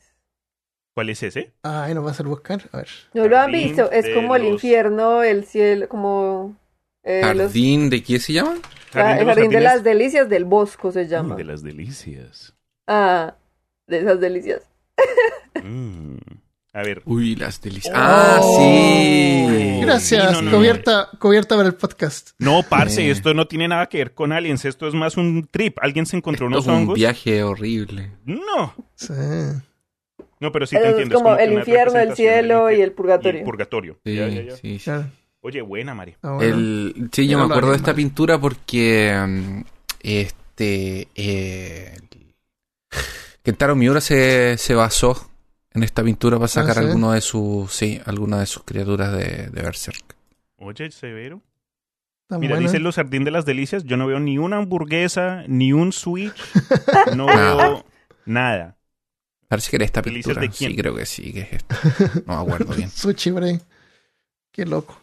¿Cuál 0.94 1.10
es 1.10 1.22
ese? 1.22 1.52
Ay, 1.62 1.94
no 1.94 2.02
va 2.02 2.12
a 2.12 2.14
ser 2.14 2.26
buscar, 2.26 2.62
a 2.72 2.78
ver. 2.78 2.88
No 3.14 3.26
lo 3.26 3.38
han 3.38 3.50
visto, 3.52 3.90
es 3.90 4.08
como 4.14 4.34
el 4.36 4.44
infierno, 4.44 5.22
el 5.22 5.44
cielo, 5.44 5.88
como... 5.88 6.56
Eh, 7.02 7.20
¿Jardín 7.22 7.90
de 7.90 8.02
qué 8.02 8.18
se 8.18 8.32
llama? 8.32 8.56
Jardín 8.92 9.20
el 9.20 9.26
jardín 9.26 9.50
de 9.50 9.60
las 9.60 9.84
delicias 9.84 10.28
del 10.28 10.44
Bosco 10.44 10.90
se 10.90 11.06
llama. 11.06 11.36
de 11.36 11.44
las 11.44 11.62
delicias. 11.62 12.54
Ah, 12.86 13.34
de 13.86 13.98
esas 13.98 14.20
delicias. 14.20 14.62
mm. 15.62 16.16
A 16.74 16.82
ver. 16.82 17.02
Uy, 17.04 17.36
las 17.36 17.60
delicias. 17.60 17.94
¡Ah, 17.96 18.40
sí! 18.42 19.78
Gracias, 19.80 20.42
cubierta, 20.42 21.08
cubierta 21.20 21.54
para 21.54 21.68
el 21.68 21.76
podcast. 21.76 22.30
No, 22.40 22.64
parce, 22.68 23.10
esto 23.10 23.32
no 23.32 23.46
tiene 23.46 23.68
nada 23.68 23.86
que 23.86 23.98
ver 23.98 24.12
con 24.12 24.32
aliens. 24.32 24.64
Esto 24.64 24.88
es 24.88 24.94
más 24.94 25.16
un 25.16 25.46
trip. 25.48 25.78
Alguien 25.80 26.04
se 26.04 26.16
encontró 26.16 26.48
unos 26.48 26.66
hongos. 26.66 26.88
un 26.88 26.94
viaje 26.94 27.44
horrible. 27.44 28.10
No. 28.24 28.74
Sí. 28.96 29.12
No, 30.40 30.50
pero 30.50 30.66
sí 30.66 30.76
te 30.76 30.88
entiendo. 30.88 31.14
Es 31.14 31.22
como, 31.22 31.36
el 31.36 31.52
infierno, 31.52 31.96
el 32.00 32.16
cielo 32.16 32.68
y 32.72 32.80
el 32.80 32.90
purgatorio. 32.90 33.38
el 33.38 33.44
purgatorio. 33.44 34.00
Sí, 34.04 34.18
sí, 34.60 34.78
sí. 34.80 34.90
Oye, 35.42 35.62
buena, 35.62 35.94
María. 35.94 36.18
Ah, 36.24 36.38
el, 36.40 37.08
sí, 37.12 37.28
yo 37.28 37.38
me 37.38 37.44
acuerdo 37.44 37.70
de 37.70 37.76
esta 37.76 37.94
pintura 37.94 38.40
porque 38.40 39.14
mm, 39.16 39.60
este 40.00 41.06
eh, 41.14 41.98
Kentaro 43.44 43.76
Miura 43.76 44.00
se, 44.00 44.58
se 44.58 44.74
basó 44.74 45.30
en 45.74 45.82
esta 45.82 46.02
pintura 46.02 46.38
para 46.38 46.48
sacar 46.48 46.78
algunas 46.78 46.90
alguno 46.90 47.12
de 47.12 47.20
sus 47.20 47.72
sí, 47.72 48.00
alguna 48.06 48.40
de 48.40 48.46
sus 48.46 48.62
criaturas 48.62 49.12
de, 49.12 49.48
de 49.48 49.62
Berserk. 49.62 50.16
Oye, 50.56 50.90
severo. 50.90 51.42
Mira, 52.30 52.56
dice 52.56 52.78
los 52.78 52.96
jardín 52.96 53.24
de 53.24 53.30
las 53.30 53.44
delicias, 53.44 53.84
yo 53.84 53.96
no 53.96 54.06
veo 54.06 54.18
ni 54.18 54.38
una 54.38 54.56
hamburguesa, 54.56 55.44
ni 55.46 55.72
un 55.72 55.92
switch, 55.92 56.40
no 57.14 57.26
veo 57.26 57.84
nada. 58.24 58.76
Parece 59.46 59.70
que 59.70 59.76
era 59.76 59.84
esta 59.84 60.02
pintura. 60.02 60.40
De 60.40 60.48
quién? 60.48 60.70
Sí, 60.70 60.76
creo 60.76 60.94
que 60.94 61.06
sí, 61.06 61.32
que 61.32 61.40
es 61.40 61.52
esto. 61.52 61.76
No 62.26 62.36
me 62.36 62.42
acuerdo 62.42 62.74
bien. 62.74 62.88
Sushi 62.90 63.30
Qué 64.50 64.64
loco. 64.64 65.00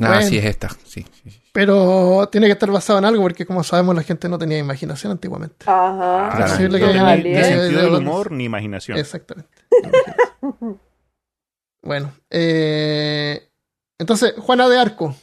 Ah, 0.00 0.22
sí, 0.22 0.36
es 0.36 0.44
esta. 0.44 0.68
Sí, 0.84 1.06
Pero 1.52 2.28
tiene 2.32 2.46
que 2.46 2.52
estar 2.52 2.70
basado 2.70 2.98
en 2.98 3.04
algo 3.04 3.22
porque, 3.22 3.44
como 3.44 3.62
sabemos, 3.62 3.94
la 3.94 4.02
gente 4.02 4.26
no 4.28 4.38
tenía 4.38 4.58
imaginación 4.58 5.12
antiguamente. 5.12 5.66
Ajá. 5.66 6.28
Ah, 6.28 6.56
no, 6.58 6.68
ni, 6.68 7.34
sentido 7.34 7.82
del 7.82 7.94
humor 7.94 8.32
ni 8.32 8.44
imaginación. 8.44 8.96
Exactamente. 8.96 9.50
bueno, 11.82 12.10
eh, 12.30 13.50
entonces 13.98 14.34
Juana 14.38 14.66
de 14.70 14.78
Arco 14.78 15.14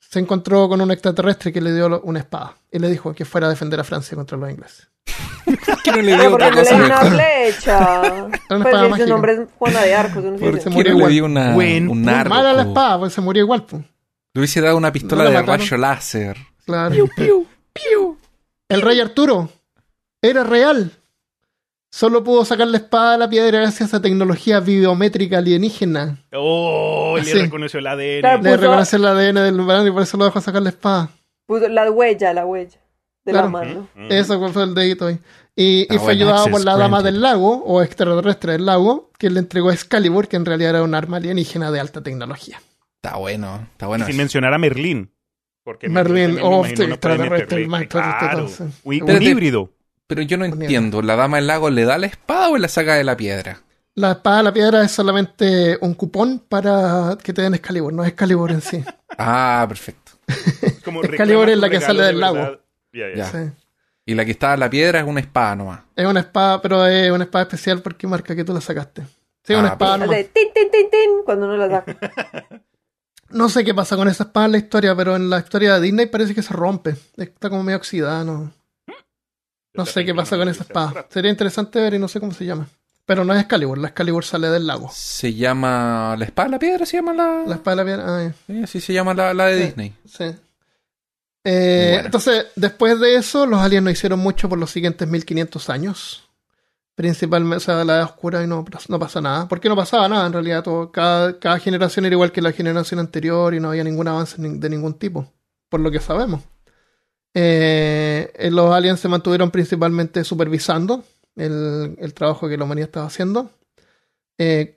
se 0.00 0.18
encontró 0.18 0.68
con 0.68 0.80
un 0.80 0.90
extraterrestre 0.90 1.52
que 1.52 1.60
le 1.60 1.72
dio 1.72 2.00
una 2.02 2.18
espada 2.18 2.56
y 2.72 2.80
le 2.80 2.88
dijo 2.88 3.14
que 3.14 3.24
fuera 3.24 3.46
a 3.46 3.50
defender 3.50 3.78
a 3.78 3.84
Francia 3.84 4.16
contra 4.16 4.36
los 4.36 4.50
ingleses. 4.50 4.88
¿Por 5.44 5.82
qué 5.82 5.92
no 5.92 6.02
le 6.02 6.16
dio 6.16 6.34
otra 6.34 6.50
cosa? 6.50 6.74
una 6.74 7.00
flecha. 7.02 8.26
Una 8.50 8.64
pues 8.64 9.02
su 9.02 9.08
nombre 9.08 9.32
es 9.34 9.40
Juana 9.56 9.82
de 9.82 9.94
Arco. 9.94 10.20
No 10.20 10.36
Porque 10.38 10.60
se 10.60 10.70
murió 10.70 10.92
igual. 10.92 11.08
Le 11.08 11.14
dio 11.14 11.24
una, 11.24 11.54
un 11.54 12.08
arco. 12.08 12.34
Mala 12.34 12.52
la 12.52 12.62
espada, 12.62 12.98
pues 12.98 13.12
se 13.12 13.20
murió 13.20 13.44
igual. 13.44 13.64
Pues. 13.64 13.84
Le 14.38 14.42
hubiese 14.42 14.60
dado 14.60 14.76
una 14.76 14.92
pistola 14.92 15.24
de 15.24 15.42
rayo 15.42 15.76
láser. 15.76 16.36
Claro. 16.64 16.94
Piu, 16.94 17.08
piu, 17.08 17.46
piu. 17.72 18.18
El 18.68 18.82
rey 18.82 19.00
Arturo 19.00 19.50
era 20.22 20.44
real. 20.44 20.92
Solo 21.90 22.22
pudo 22.22 22.44
sacar 22.44 22.68
la 22.68 22.76
espada 22.76 23.14
a 23.14 23.18
la 23.18 23.28
piedra 23.28 23.58
gracias 23.58 23.94
a 23.94 24.00
tecnología 24.00 24.60
biométrica 24.60 25.38
alienígena. 25.38 26.22
Oh, 26.34 27.18
le 27.20 27.34
reconoció 27.34 27.80
el 27.80 27.88
ADN. 27.88 28.44
le 28.44 28.56
reconoció 28.56 28.98
el 28.98 29.06
ADN 29.06 29.34
del 29.42 29.58
humano 29.58 29.84
y 29.84 29.90
por 29.90 30.02
eso 30.04 30.16
lo 30.16 30.26
dejó 30.26 30.40
sacar 30.40 30.62
la 30.62 30.68
espada. 30.68 31.10
Puso 31.44 31.66
la 31.68 31.90
huella, 31.90 32.32
la 32.32 32.46
huella 32.46 32.78
de 33.24 33.32
la 33.32 33.48
mano. 33.48 33.88
Eso 34.08 34.52
fue 34.52 34.62
el 34.62 34.72
dedito 34.72 35.08
ahí. 35.08 35.18
Y, 35.56 35.88
fue 35.98 36.12
ayudado 36.12 36.46
por 36.46 36.64
la 36.64 36.76
dama 36.76 37.02
del 37.02 37.20
lago, 37.20 37.64
o 37.64 37.82
extraterrestre 37.82 38.52
del 38.52 38.66
lago, 38.66 39.10
que 39.18 39.30
le 39.30 39.40
entregó 39.40 39.72
Excalibur, 39.72 40.28
que 40.28 40.36
en 40.36 40.44
realidad 40.44 40.70
era 40.70 40.84
un 40.84 40.94
arma 40.94 41.16
alienígena 41.16 41.72
de 41.72 41.80
alta 41.80 42.04
tecnología. 42.04 42.60
Está 43.02 43.16
bueno, 43.16 43.68
está 43.72 43.86
bueno. 43.86 44.06
Sin 44.06 44.16
mencionar 44.16 44.52
a 44.52 44.58
Merlín. 44.58 45.12
Porque 45.62 45.88
Merlín, 45.88 46.38
o 46.42 46.66
extraterrestre, 46.66 47.68
Un 48.84 49.22
híbrido. 49.22 49.70
Pero 50.08 50.22
yo 50.22 50.36
no 50.38 50.46
entiendo, 50.46 51.02
¿la 51.02 51.14
dama 51.14 51.36
del 51.36 51.46
lago 51.46 51.68
le 51.70 51.84
da 51.84 51.98
la 51.98 52.06
espada 52.06 52.48
o 52.48 52.56
la 52.56 52.68
saca 52.68 52.94
de 52.94 53.04
la 53.04 53.16
piedra? 53.16 53.60
La 53.94 54.12
espada 54.12 54.38
de 54.38 54.42
la 54.44 54.52
piedra 54.52 54.82
es 54.82 54.90
solamente 54.90 55.76
un 55.80 55.94
cupón 55.94 56.42
para 56.48 57.18
que 57.22 57.32
te 57.32 57.42
den 57.42 57.54
Excalibur, 57.54 57.92
no 57.92 58.02
es 58.02 58.08
Excalibur 58.08 58.50
en 58.50 58.62
sí. 58.62 58.82
ah, 59.18 59.64
perfecto. 59.68 60.12
Excalibur 61.02 61.50
es 61.50 61.58
la 61.58 61.68
que 61.68 61.80
sale 61.80 62.02
del 62.04 62.18
lago. 62.18 62.58
Y 64.06 64.14
la 64.14 64.24
que 64.24 64.30
está 64.30 64.54
en 64.54 64.60
la 64.60 64.70
piedra 64.70 65.00
es 65.00 65.06
una 65.06 65.20
espada 65.20 65.54
nomás. 65.54 65.80
Es 65.94 66.06
una 66.06 66.20
espada, 66.20 66.62
pero 66.62 66.86
es 66.86 67.10
una 67.10 67.24
espada 67.24 67.42
especial 67.42 67.82
porque 67.82 68.06
marca 68.06 68.34
que 68.34 68.44
tú 68.44 68.54
la 68.54 68.60
sacaste. 68.60 69.02
Sí, 69.44 69.52
una 69.52 69.68
ah, 69.68 69.72
espada 69.72 69.98
nomás. 69.98 70.16
tin, 70.16 70.48
tin, 70.54 70.70
tin, 70.70 70.90
tin, 70.90 71.10
cuando 71.24 71.46
uno 71.46 71.58
la 71.58 71.68
saca. 71.68 71.96
no 73.30 73.48
sé 73.48 73.64
qué 73.64 73.74
pasa 73.74 73.96
con 73.96 74.08
esa 74.08 74.24
espada 74.24 74.46
en 74.46 74.52
la 74.52 74.58
historia, 74.58 74.94
pero 74.96 75.16
en 75.16 75.28
la 75.28 75.38
historia 75.38 75.74
de 75.74 75.80
Disney 75.80 76.06
parece 76.06 76.34
que 76.34 76.42
se 76.42 76.54
rompe. 76.54 76.96
Está 77.16 77.50
como 77.50 77.62
medio 77.62 77.78
oxidada, 77.78 78.24
¿no? 78.24 78.52
No 79.74 79.86
sé 79.86 80.04
qué 80.04 80.14
pasa 80.14 80.36
con 80.36 80.48
esa 80.48 80.64
espada. 80.64 81.06
Sería 81.10 81.30
interesante 81.30 81.80
ver 81.80 81.94
y 81.94 81.98
no 81.98 82.08
sé 82.08 82.20
cómo 82.20 82.32
se 82.32 82.44
llama. 82.44 82.68
Pero 83.06 83.24
no 83.24 83.32
es 83.32 83.40
Excalibur, 83.40 83.78
la 83.78 83.88
Excalibur 83.88 84.24
sale 84.24 84.48
del 84.48 84.66
lago. 84.66 84.90
Se 84.92 85.32
llama. 85.32 86.14
¿La 86.18 86.24
espada 86.24 86.48
de 86.48 86.52
la 86.52 86.58
piedra 86.58 86.84
se 86.84 86.98
llama 86.98 87.14
la.? 87.14 87.44
La 87.46 87.54
espada 87.54 87.76
de 87.76 87.84
la 87.84 87.96
piedra, 87.96 88.26
ah, 88.26 88.32
sí, 88.46 88.62
así 88.62 88.80
se 88.80 88.92
llama 88.92 89.14
la, 89.14 89.46
de 89.46 89.66
Disney. 89.66 89.94
Sí. 90.04 90.24
Eh, 91.44 92.02
entonces, 92.04 92.46
después 92.56 93.00
de 93.00 93.14
eso, 93.14 93.46
los 93.46 93.60
aliens 93.60 93.84
no 93.84 93.90
hicieron 93.90 94.18
mucho 94.18 94.48
por 94.48 94.58
los 94.58 94.70
siguientes 94.70 95.08
1500 95.08 95.70
años. 95.70 96.27
Principalmente, 96.98 97.58
o 97.58 97.60
sea, 97.60 97.84
la 97.84 97.94
edad 97.94 98.04
oscura 98.06 98.42
y 98.42 98.48
no, 98.48 98.64
no 98.88 98.98
pasa 98.98 99.20
nada. 99.20 99.46
Porque 99.46 99.68
no 99.68 99.76
pasaba 99.76 100.08
nada 100.08 100.26
en 100.26 100.32
realidad. 100.32 100.64
Todo, 100.64 100.90
cada, 100.90 101.38
cada 101.38 101.60
generación 101.60 102.04
era 102.06 102.14
igual 102.16 102.32
que 102.32 102.42
la 102.42 102.50
generación 102.50 102.98
anterior 102.98 103.54
y 103.54 103.60
no 103.60 103.68
había 103.68 103.84
ningún 103.84 104.08
avance 104.08 104.34
de 104.36 104.68
ningún 104.68 104.94
tipo. 104.94 105.32
Por 105.68 105.78
lo 105.78 105.92
que 105.92 106.00
sabemos. 106.00 106.42
Eh, 107.34 108.32
eh, 108.34 108.50
los 108.50 108.74
aliens 108.74 108.98
se 108.98 109.06
mantuvieron 109.06 109.52
principalmente 109.52 110.24
supervisando 110.24 111.04
el, 111.36 111.96
el 112.00 112.14
trabajo 112.14 112.48
que 112.48 112.56
la 112.56 112.64
humanidad 112.64 112.88
estaba 112.88 113.06
haciendo. 113.06 113.48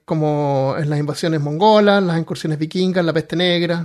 como 0.04 0.76
en 0.78 0.90
las 0.90 1.00
invasiones 1.00 1.40
mongolas, 1.40 2.04
las 2.04 2.20
incursiones 2.20 2.56
vikingas, 2.56 3.04
la 3.04 3.12
peste 3.12 3.34
negra. 3.34 3.84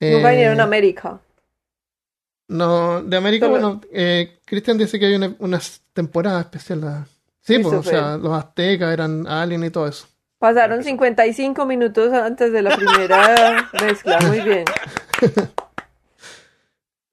Nunca 0.00 0.30
vinieron 0.30 0.60
a 0.60 0.62
América. 0.62 1.20
No, 2.46 3.02
de 3.02 3.16
América, 3.16 3.48
bueno, 3.48 3.80
eh, 3.92 4.38
Cristian 4.44 4.78
dice 4.78 5.00
que 5.00 5.06
hay 5.06 5.14
una, 5.16 5.34
una 5.40 5.60
temporada 5.92 6.40
especial. 6.42 7.08
Sí, 7.44 7.58
pues, 7.58 7.74
o 7.74 7.82
sea, 7.82 8.16
los 8.16 8.32
aztecas 8.32 8.92
eran 8.92 9.26
alien 9.26 9.64
y 9.64 9.70
todo 9.70 9.86
eso. 9.86 10.06
Pasaron 10.38 10.82
55 10.82 11.66
minutos 11.66 12.12
antes 12.12 12.52
de 12.52 12.62
la 12.62 12.76
primera 12.76 13.70
mezcla, 13.82 14.18
muy 14.20 14.40
bien. 14.40 14.64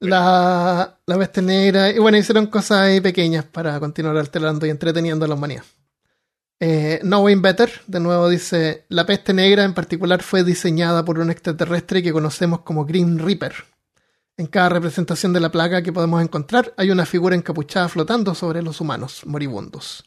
La, 0.03 0.97
la 1.05 1.17
peste 1.19 1.43
negra, 1.43 1.91
y 1.91 1.99
bueno, 1.99 2.17
hicieron 2.17 2.47
cosas 2.47 2.79
ahí 2.79 3.01
pequeñas 3.01 3.45
para 3.45 3.79
continuar 3.79 4.17
alterando 4.17 4.65
y 4.65 4.71
entreteniendo 4.71 5.25
a 5.25 5.27
la 5.27 5.36
humanidad. 5.36 5.61
Eh, 6.59 7.01
Knowing 7.03 7.39
Better, 7.43 7.69
de 7.86 7.99
nuevo 7.99 8.27
dice, 8.27 8.86
la 8.89 9.05
peste 9.05 9.32
negra 9.32 9.63
en 9.63 9.75
particular 9.75 10.23
fue 10.23 10.43
diseñada 10.43 11.05
por 11.05 11.19
un 11.19 11.29
extraterrestre 11.29 12.01
que 12.01 12.11
conocemos 12.11 12.61
como 12.61 12.84
Green 12.84 13.19
Reaper 13.19 13.53
en 14.41 14.47
cada 14.47 14.69
representación 14.69 15.34
de 15.34 15.39
la 15.39 15.51
plaga 15.51 15.84
que 15.84 15.93
podemos 15.93 16.21
encontrar 16.21 16.73
hay 16.75 16.89
una 16.89 17.05
figura 17.05 17.36
encapuchada 17.36 17.88
flotando 17.89 18.34
sobre 18.34 18.63
los 18.63 18.82
humanos 18.82 19.21
moribundos. 19.25 20.03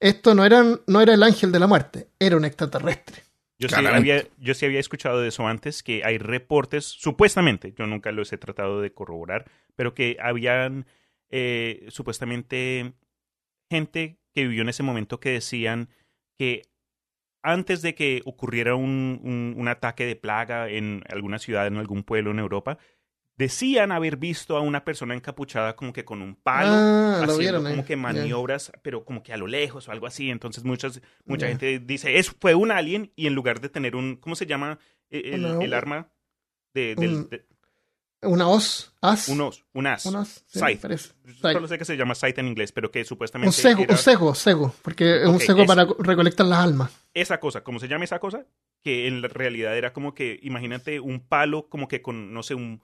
Esto 0.00 0.34
no 0.34 0.44
era, 0.44 0.64
no 0.86 1.00
era 1.00 1.14
el 1.14 1.22
ángel 1.22 1.50
de 1.52 1.58
la 1.58 1.66
muerte, 1.66 2.08
era 2.18 2.36
un 2.36 2.44
extraterrestre. 2.44 3.22
Yo 3.58 3.68
sí, 3.68 3.74
había, 3.74 4.24
yo 4.38 4.54
sí 4.54 4.66
había 4.66 4.78
escuchado 4.78 5.20
de 5.20 5.28
eso 5.28 5.48
antes, 5.48 5.82
que 5.82 6.04
hay 6.04 6.18
reportes, 6.18 6.84
supuestamente, 6.84 7.74
yo 7.76 7.88
nunca 7.88 8.12
los 8.12 8.32
he 8.32 8.38
tratado 8.38 8.80
de 8.80 8.92
corroborar, 8.92 9.50
pero 9.74 9.94
que 9.94 10.16
habían 10.20 10.86
eh, 11.30 11.86
supuestamente 11.88 12.92
gente 13.68 14.20
que 14.32 14.46
vivió 14.46 14.62
en 14.62 14.68
ese 14.68 14.84
momento 14.84 15.18
que 15.18 15.30
decían 15.30 15.88
que 16.36 16.68
antes 17.42 17.82
de 17.82 17.96
que 17.96 18.22
ocurriera 18.24 18.76
un, 18.76 19.54
un 19.56 19.68
ataque 19.68 20.06
de 20.06 20.14
plaga 20.14 20.68
en 20.68 21.02
alguna 21.08 21.40
ciudad, 21.40 21.66
en 21.66 21.78
algún 21.78 22.04
pueblo 22.04 22.30
en 22.30 22.38
Europa, 22.38 22.78
decían 23.38 23.92
haber 23.92 24.16
visto 24.16 24.56
a 24.56 24.60
una 24.60 24.84
persona 24.84 25.14
encapuchada 25.14 25.76
como 25.76 25.92
que 25.92 26.04
con 26.04 26.20
un 26.20 26.34
palo, 26.34 26.72
ah, 26.72 27.24
haciendo 27.24 27.62
como 27.62 27.84
que 27.84 27.96
maniobras, 27.96 28.72
pero 28.82 29.04
como 29.04 29.22
que 29.22 29.32
a 29.32 29.36
lo 29.36 29.46
lejos 29.46 29.88
o 29.88 29.92
algo 29.92 30.06
así. 30.06 30.28
Entonces 30.28 30.64
muchas, 30.64 31.00
mucha 31.24 31.46
gente 31.46 31.78
dice, 31.78 32.18
eso 32.18 32.32
fue 32.40 32.56
un 32.56 32.72
alien 32.72 33.12
y 33.14 33.28
en 33.28 33.34
lugar 33.34 33.60
de 33.60 33.68
tener 33.68 33.94
un, 33.94 34.16
¿cómo 34.16 34.34
se 34.34 34.44
llama 34.44 34.80
e, 35.08 35.34
el, 35.34 35.72
arma? 35.72 36.10
De, 36.74 37.44
una 38.22 38.48
os, 38.48 38.92
as. 39.00 39.28
Un 39.28 39.40
os, 39.40 39.64
un 39.72 39.86
as. 39.86 40.04
Un 40.06 40.16
as 40.16 40.44
Solo 41.40 41.68
sé 41.68 41.78
que 41.78 41.84
se 41.84 41.96
llama 41.96 42.16
sight 42.16 42.36
en 42.38 42.48
inglés, 42.48 42.72
pero 42.72 42.90
que 42.90 43.04
supuestamente. 43.04 43.48
Un 43.48 43.52
cego, 43.52 43.84
un 43.88 43.96
cego, 43.96 44.34
cego, 44.34 44.74
porque 44.82 45.22
es 45.22 45.28
un 45.28 45.38
cego 45.38 45.64
para 45.64 45.86
recolectar 46.00 46.44
las 46.44 46.58
almas. 46.58 46.90
Esa 47.14 47.38
cosa, 47.38 47.62
¿cómo 47.62 47.78
se 47.78 47.86
llama 47.86 48.04
esa 48.04 48.18
cosa? 48.18 48.44
Que 48.82 49.06
en 49.06 49.22
realidad 49.22 49.76
era 49.76 49.92
como 49.92 50.14
que, 50.14 50.40
imagínate 50.42 50.98
un 50.98 51.20
palo 51.20 51.68
como 51.68 51.86
que 51.86 52.02
con, 52.02 52.34
no 52.34 52.42
sé, 52.42 52.54
un, 52.54 52.82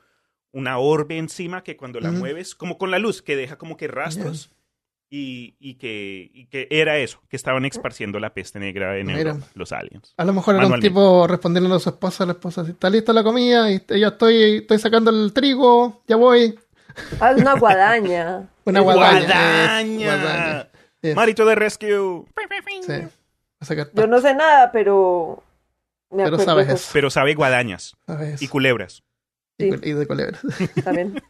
una 0.54 0.78
orbe 0.78 1.18
encima 1.18 1.62
que 1.64 1.76
cuando 1.76 2.00
la 2.00 2.12
mueves, 2.12 2.54
como 2.54 2.78
con 2.78 2.92
la 2.92 3.00
luz, 3.00 3.20
que 3.22 3.36
deja 3.36 3.58
como 3.58 3.76
que 3.76 3.88
rastros. 3.88 4.52
Y, 5.10 5.56
y, 5.60 5.74
que, 5.74 6.48
que, 6.50 6.66
era 6.70 6.96
eso, 6.98 7.20
que 7.28 7.36
estaban 7.36 7.64
esparciendo 7.64 8.18
la 8.18 8.34
peste 8.34 8.58
negra 8.58 8.96
en 8.98 9.44
los 9.54 9.72
aliens. 9.72 10.14
A 10.16 10.24
lo 10.24 10.32
mejor 10.32 10.56
era 10.56 10.66
un 10.66 10.80
tipo 10.80 11.26
respondiendo 11.26 11.74
a 11.74 11.80
su 11.80 11.90
esposa, 11.90 12.24
la 12.24 12.32
esposa, 12.32 12.62
está 12.62 12.88
lista 12.88 13.12
la 13.12 13.22
comida, 13.22 13.70
y 13.70 13.80
ya 13.88 14.08
estoy, 14.08 14.58
estoy 14.58 14.78
sacando 14.78 15.10
el 15.10 15.32
trigo, 15.32 16.02
ya 16.06 16.16
voy. 16.16 16.58
Ah, 17.20 17.34
una 17.36 17.54
guadaña. 17.54 18.48
una 18.64 18.80
guadaña. 18.80 20.68
Marito 21.14 21.44
de 21.44 21.54
rescue. 21.54 22.24
Sí. 22.86 22.92
Yo 23.92 24.06
no 24.06 24.20
sé 24.20 24.34
nada, 24.34 24.72
pero... 24.72 25.42
pero 26.10 26.38
sabes 26.38 26.68
eso. 26.68 26.90
Pero 26.92 27.10
sabe 27.10 27.34
guadañas. 27.34 27.96
y 28.40 28.48
culebras. 28.48 29.02
Y, 29.58 29.92
de 29.92 30.06
culebras. 30.06 30.40
También. 30.84 31.22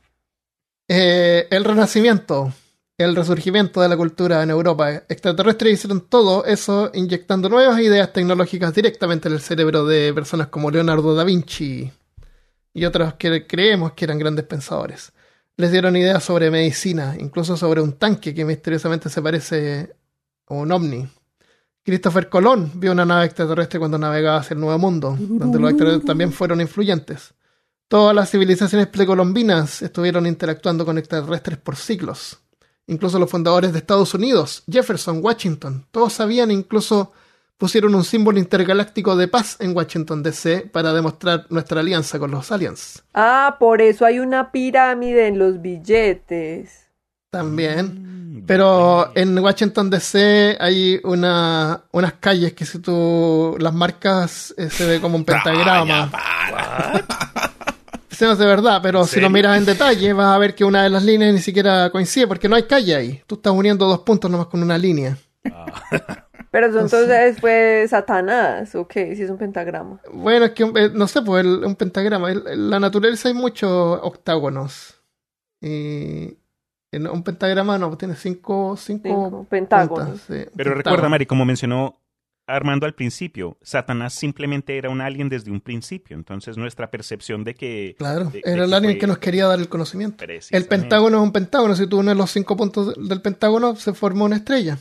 Eh, 0.88 1.46
el 1.50 1.64
renacimiento, 1.64 2.52
el 2.96 3.16
resurgimiento 3.16 3.80
de 3.80 3.88
la 3.88 3.96
cultura 3.96 4.42
en 4.42 4.50
Europa. 4.50 4.90
Extraterrestres 5.08 5.74
hicieron 5.74 6.08
todo 6.08 6.44
eso 6.44 6.90
inyectando 6.94 7.48
nuevas 7.48 7.80
ideas 7.80 8.12
tecnológicas 8.12 8.74
directamente 8.74 9.28
en 9.28 9.34
el 9.34 9.40
cerebro 9.40 9.84
de 9.84 10.12
personas 10.12 10.48
como 10.48 10.70
Leonardo 10.70 11.14
da 11.14 11.24
Vinci 11.24 11.90
y 12.72 12.84
otros 12.84 13.14
que 13.14 13.46
creemos 13.46 13.92
que 13.92 14.04
eran 14.04 14.18
grandes 14.18 14.44
pensadores. 14.44 15.12
Les 15.56 15.70
dieron 15.70 15.96
ideas 15.96 16.22
sobre 16.22 16.50
medicina, 16.50 17.14
incluso 17.18 17.56
sobre 17.56 17.80
un 17.80 17.92
tanque 17.92 18.34
que 18.34 18.44
misteriosamente 18.44 19.08
se 19.08 19.22
parece 19.22 19.94
a 20.48 20.54
un 20.54 20.72
ovni. 20.72 21.08
Christopher 21.84 22.28
Colón 22.28 22.72
vio 22.74 22.92
una 22.92 23.04
nave 23.04 23.26
extraterrestre 23.26 23.78
cuando 23.78 23.98
navegaba 23.98 24.38
hacia 24.38 24.54
el 24.54 24.60
Nuevo 24.60 24.78
Mundo, 24.78 25.16
donde 25.18 25.58
los 25.58 25.70
extraterrestres 25.70 26.06
también 26.06 26.32
fueron 26.32 26.60
influyentes. 26.60 27.34
Todas 27.88 28.14
las 28.14 28.30
civilizaciones 28.30 28.86
precolombinas 28.88 29.82
estuvieron 29.82 30.26
interactuando 30.26 30.84
con 30.84 30.98
extraterrestres 30.98 31.58
por 31.58 31.76
siglos. 31.76 32.38
Incluso 32.86 33.18
los 33.18 33.30
fundadores 33.30 33.72
de 33.72 33.78
Estados 33.78 34.12
Unidos, 34.14 34.62
Jefferson, 34.70 35.20
Washington, 35.22 35.86
todos 35.90 36.12
sabían, 36.14 36.50
incluso 36.50 37.12
pusieron 37.56 37.94
un 37.94 38.04
símbolo 38.04 38.38
intergaláctico 38.38 39.16
de 39.16 39.28
paz 39.28 39.56
en 39.60 39.74
Washington 39.76 40.22
DC 40.22 40.68
para 40.72 40.92
demostrar 40.92 41.46
nuestra 41.50 41.80
alianza 41.80 42.18
con 42.18 42.30
los 42.30 42.50
aliens. 42.52 43.02
Ah, 43.14 43.56
por 43.58 43.80
eso 43.80 44.04
hay 44.04 44.18
una 44.18 44.50
pirámide 44.50 45.28
en 45.28 45.38
los 45.38 45.62
billetes. 45.62 46.90
También. 47.30 48.40
Mm, 48.40 48.46
Pero 48.46 49.12
en 49.14 49.38
Washington 49.38 49.88
DC 49.90 50.56
hay 50.60 51.00
una, 51.04 51.84
unas 51.92 52.12
calles 52.14 52.52
que 52.52 52.66
si 52.66 52.80
tú 52.80 53.56
las 53.58 53.72
marcas 53.72 54.54
eh, 54.58 54.68
se 54.68 54.86
ve 54.86 55.00
como 55.00 55.16
un 55.16 55.24
pentagrama. 55.26 56.10
Eso 58.14 58.26
no 58.26 58.32
es 58.32 58.38
de 58.38 58.46
verdad, 58.46 58.78
pero 58.80 59.04
si 59.06 59.20
lo 59.20 59.28
miras 59.28 59.58
en 59.58 59.64
detalle 59.64 60.12
vas 60.12 60.36
a 60.36 60.38
ver 60.38 60.54
que 60.54 60.64
una 60.64 60.84
de 60.84 60.90
las 60.90 61.02
líneas 61.02 61.34
ni 61.34 61.40
siquiera 61.40 61.90
coincide 61.90 62.28
porque 62.28 62.48
no 62.48 62.54
hay 62.54 62.62
calle 62.62 62.94
ahí. 62.94 63.22
Tú 63.26 63.34
estás 63.34 63.52
uniendo 63.52 63.86
dos 63.86 63.98
puntos 64.00 64.30
nomás 64.30 64.46
con 64.46 64.62
una 64.62 64.78
línea. 64.78 65.18
Ah. 65.52 65.66
Pero 66.52 66.66
entonces 66.66 67.40
fue 67.40 67.84
Satanás, 67.88 68.72
¿o 68.76 68.86
qué? 68.86 69.16
Si 69.16 69.24
es 69.24 69.30
un 69.30 69.36
pentagrama. 69.36 70.00
Bueno, 70.12 70.44
es 70.44 70.52
que, 70.52 70.62
eh, 70.62 70.90
no 70.94 71.08
sé, 71.08 71.20
pues 71.22 71.44
un 71.44 71.74
pentagrama. 71.74 72.30
En 72.30 72.70
la 72.70 72.78
naturaleza 72.78 73.26
hay 73.26 73.34
muchos 73.34 73.98
octágonos. 74.00 75.02
Y 75.60 76.38
en 76.92 77.08
un 77.08 77.24
pentagrama 77.24 77.76
no, 77.76 77.96
tiene 77.96 78.14
cinco, 78.14 78.76
cinco, 78.76 79.44
pentágonos. 79.50 80.20
Pero 80.54 80.74
recuerda, 80.74 81.08
Mari, 81.08 81.26
como 81.26 81.44
mencionó 81.44 81.96
Armando 82.46 82.84
al 82.84 82.94
principio, 82.94 83.56
Satanás 83.62 84.12
simplemente 84.12 84.76
era 84.76 84.90
un 84.90 85.00
alien 85.00 85.28
desde 85.28 85.50
un 85.50 85.60
principio. 85.60 86.16
Entonces 86.16 86.56
nuestra 86.56 86.90
percepción 86.90 87.42
de 87.42 87.54
que... 87.54 87.94
Claro, 87.98 88.30
era 88.44 88.64
el 88.64 88.74
alien 88.74 88.98
que 88.98 89.06
nos 89.06 89.18
quería 89.18 89.46
dar 89.46 89.58
el 89.58 89.68
conocimiento. 89.68 90.24
El 90.50 90.66
pentágono 90.66 91.18
es 91.18 91.22
un 91.22 91.32
pentágono. 91.32 91.74
Si 91.74 91.86
tú 91.86 92.00
unes 92.00 92.16
los 92.16 92.30
cinco 92.30 92.56
puntos 92.56 92.94
del 92.96 93.22
pentágono, 93.22 93.76
se 93.76 93.94
forma 93.94 94.24
una 94.24 94.36
estrella. 94.36 94.78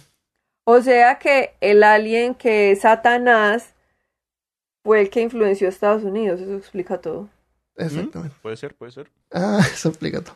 O 0.66 0.82
sea 0.82 1.20
que 1.20 1.56
el 1.62 1.84
alien 1.84 2.36
que 2.36 2.72
es 2.72 2.82
Satanás 2.82 3.74
fue 4.84 5.02
el 5.02 5.10
que 5.10 5.22
influenció 5.22 5.68
a 5.68 5.70
Estados 5.70 6.04
Unidos, 6.04 6.42
eso 6.42 6.56
explica 6.56 7.00
todo. 7.00 7.30
Exactamente. 7.78 8.36
Puede 8.42 8.58
ser, 8.58 8.76
puede 8.76 8.92
ser. 8.92 9.10
Ah, 9.32 9.60
eso 9.74 9.90
explica 9.90 10.22
todo. 10.22 10.36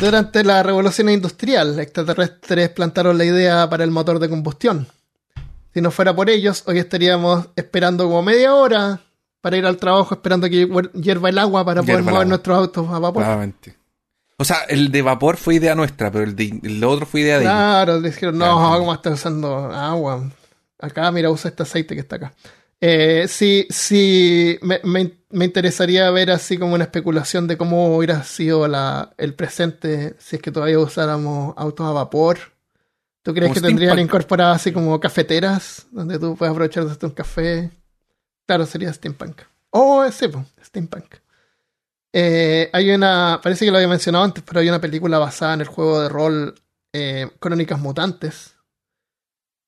Durante 0.00 0.44
la 0.44 0.62
revolución 0.62 1.08
industrial, 1.08 1.78
extraterrestres 1.78 2.68
plantaron 2.70 3.18
la 3.18 3.24
idea 3.24 3.68
para 3.68 3.82
el 3.82 3.90
motor 3.90 4.18
de 4.18 4.28
combustión. 4.28 4.86
Si 5.72 5.80
no 5.80 5.90
fuera 5.90 6.14
por 6.14 6.28
ellos, 6.30 6.64
hoy 6.66 6.78
estaríamos 6.78 7.48
esperando 7.56 8.04
como 8.04 8.22
media 8.22 8.54
hora 8.54 9.00
para 9.40 9.56
ir 9.56 9.66
al 9.66 9.76
trabajo, 9.76 10.14
esperando 10.14 10.48
que 10.48 10.68
hierva 10.94 11.28
el 11.28 11.38
agua 11.38 11.64
para 11.64 11.82
poder 11.82 12.02
mover 12.02 12.26
nuestros 12.26 12.58
autos 12.58 12.88
a 12.90 12.98
vapor. 12.98 13.24
O 14.36 14.44
sea, 14.44 14.58
el 14.68 14.90
de 14.90 15.02
vapor 15.02 15.36
fue 15.36 15.56
idea 15.56 15.74
nuestra, 15.74 16.10
pero 16.10 16.24
el 16.24 16.34
de 16.34 16.84
otro 16.86 17.06
fue 17.06 17.20
idea 17.20 17.38
de 17.38 17.44
Claro, 17.44 18.00
dijeron, 18.00 18.38
no, 18.38 18.78
¿cómo 18.78 18.94
estás 18.94 19.14
usando 19.14 19.70
agua? 19.70 20.30
Acá, 20.78 21.10
mira, 21.10 21.30
usa 21.30 21.50
este 21.50 21.62
aceite 21.62 21.94
que 21.94 22.00
está 22.00 22.16
acá. 22.16 22.32
Eh, 22.80 23.26
sí, 23.28 23.66
sí, 23.68 24.58
me, 24.62 24.80
me, 24.82 25.44
interesaría 25.44 26.10
ver 26.10 26.30
así 26.30 26.56
como 26.56 26.74
una 26.74 26.84
especulación 26.84 27.46
de 27.46 27.58
cómo 27.58 27.94
hubiera 27.94 28.24
sido 28.24 28.66
la, 28.66 29.12
el 29.18 29.34
presente 29.34 30.14
si 30.18 30.36
es 30.36 30.42
que 30.42 30.50
todavía 30.50 30.78
usáramos 30.78 31.52
autos 31.58 31.86
a 31.86 31.92
vapor. 31.92 32.38
¿Tú 33.22 33.34
crees 33.34 33.52
que 33.52 33.60
tendrían 33.60 33.98
incorporadas 33.98 34.56
así 34.56 34.72
como 34.72 34.98
cafeteras 34.98 35.86
donde 35.90 36.18
tú 36.18 36.36
puedes 36.36 36.52
aprovechar 36.52 36.86
de 36.86 37.06
un 37.06 37.12
café? 37.12 37.70
Claro, 38.46 38.64
sería 38.66 38.92
steampunk. 38.92 39.42
Oh, 39.70 40.10
sí, 40.10 40.26
steampunk. 40.64 41.16
Eh, 42.12 42.70
hay 42.72 42.90
una, 42.90 43.40
parece 43.42 43.64
que 43.64 43.70
lo 43.70 43.76
había 43.76 43.88
mencionado 43.88 44.24
antes, 44.24 44.42
pero 44.44 44.60
hay 44.60 44.68
una 44.68 44.80
película 44.80 45.18
basada 45.18 45.54
en 45.54 45.60
el 45.60 45.68
juego 45.68 46.00
de 46.00 46.08
rol 46.08 46.54
eh, 46.92 47.30
Crónicas 47.38 47.78
Mutantes. 47.78 48.54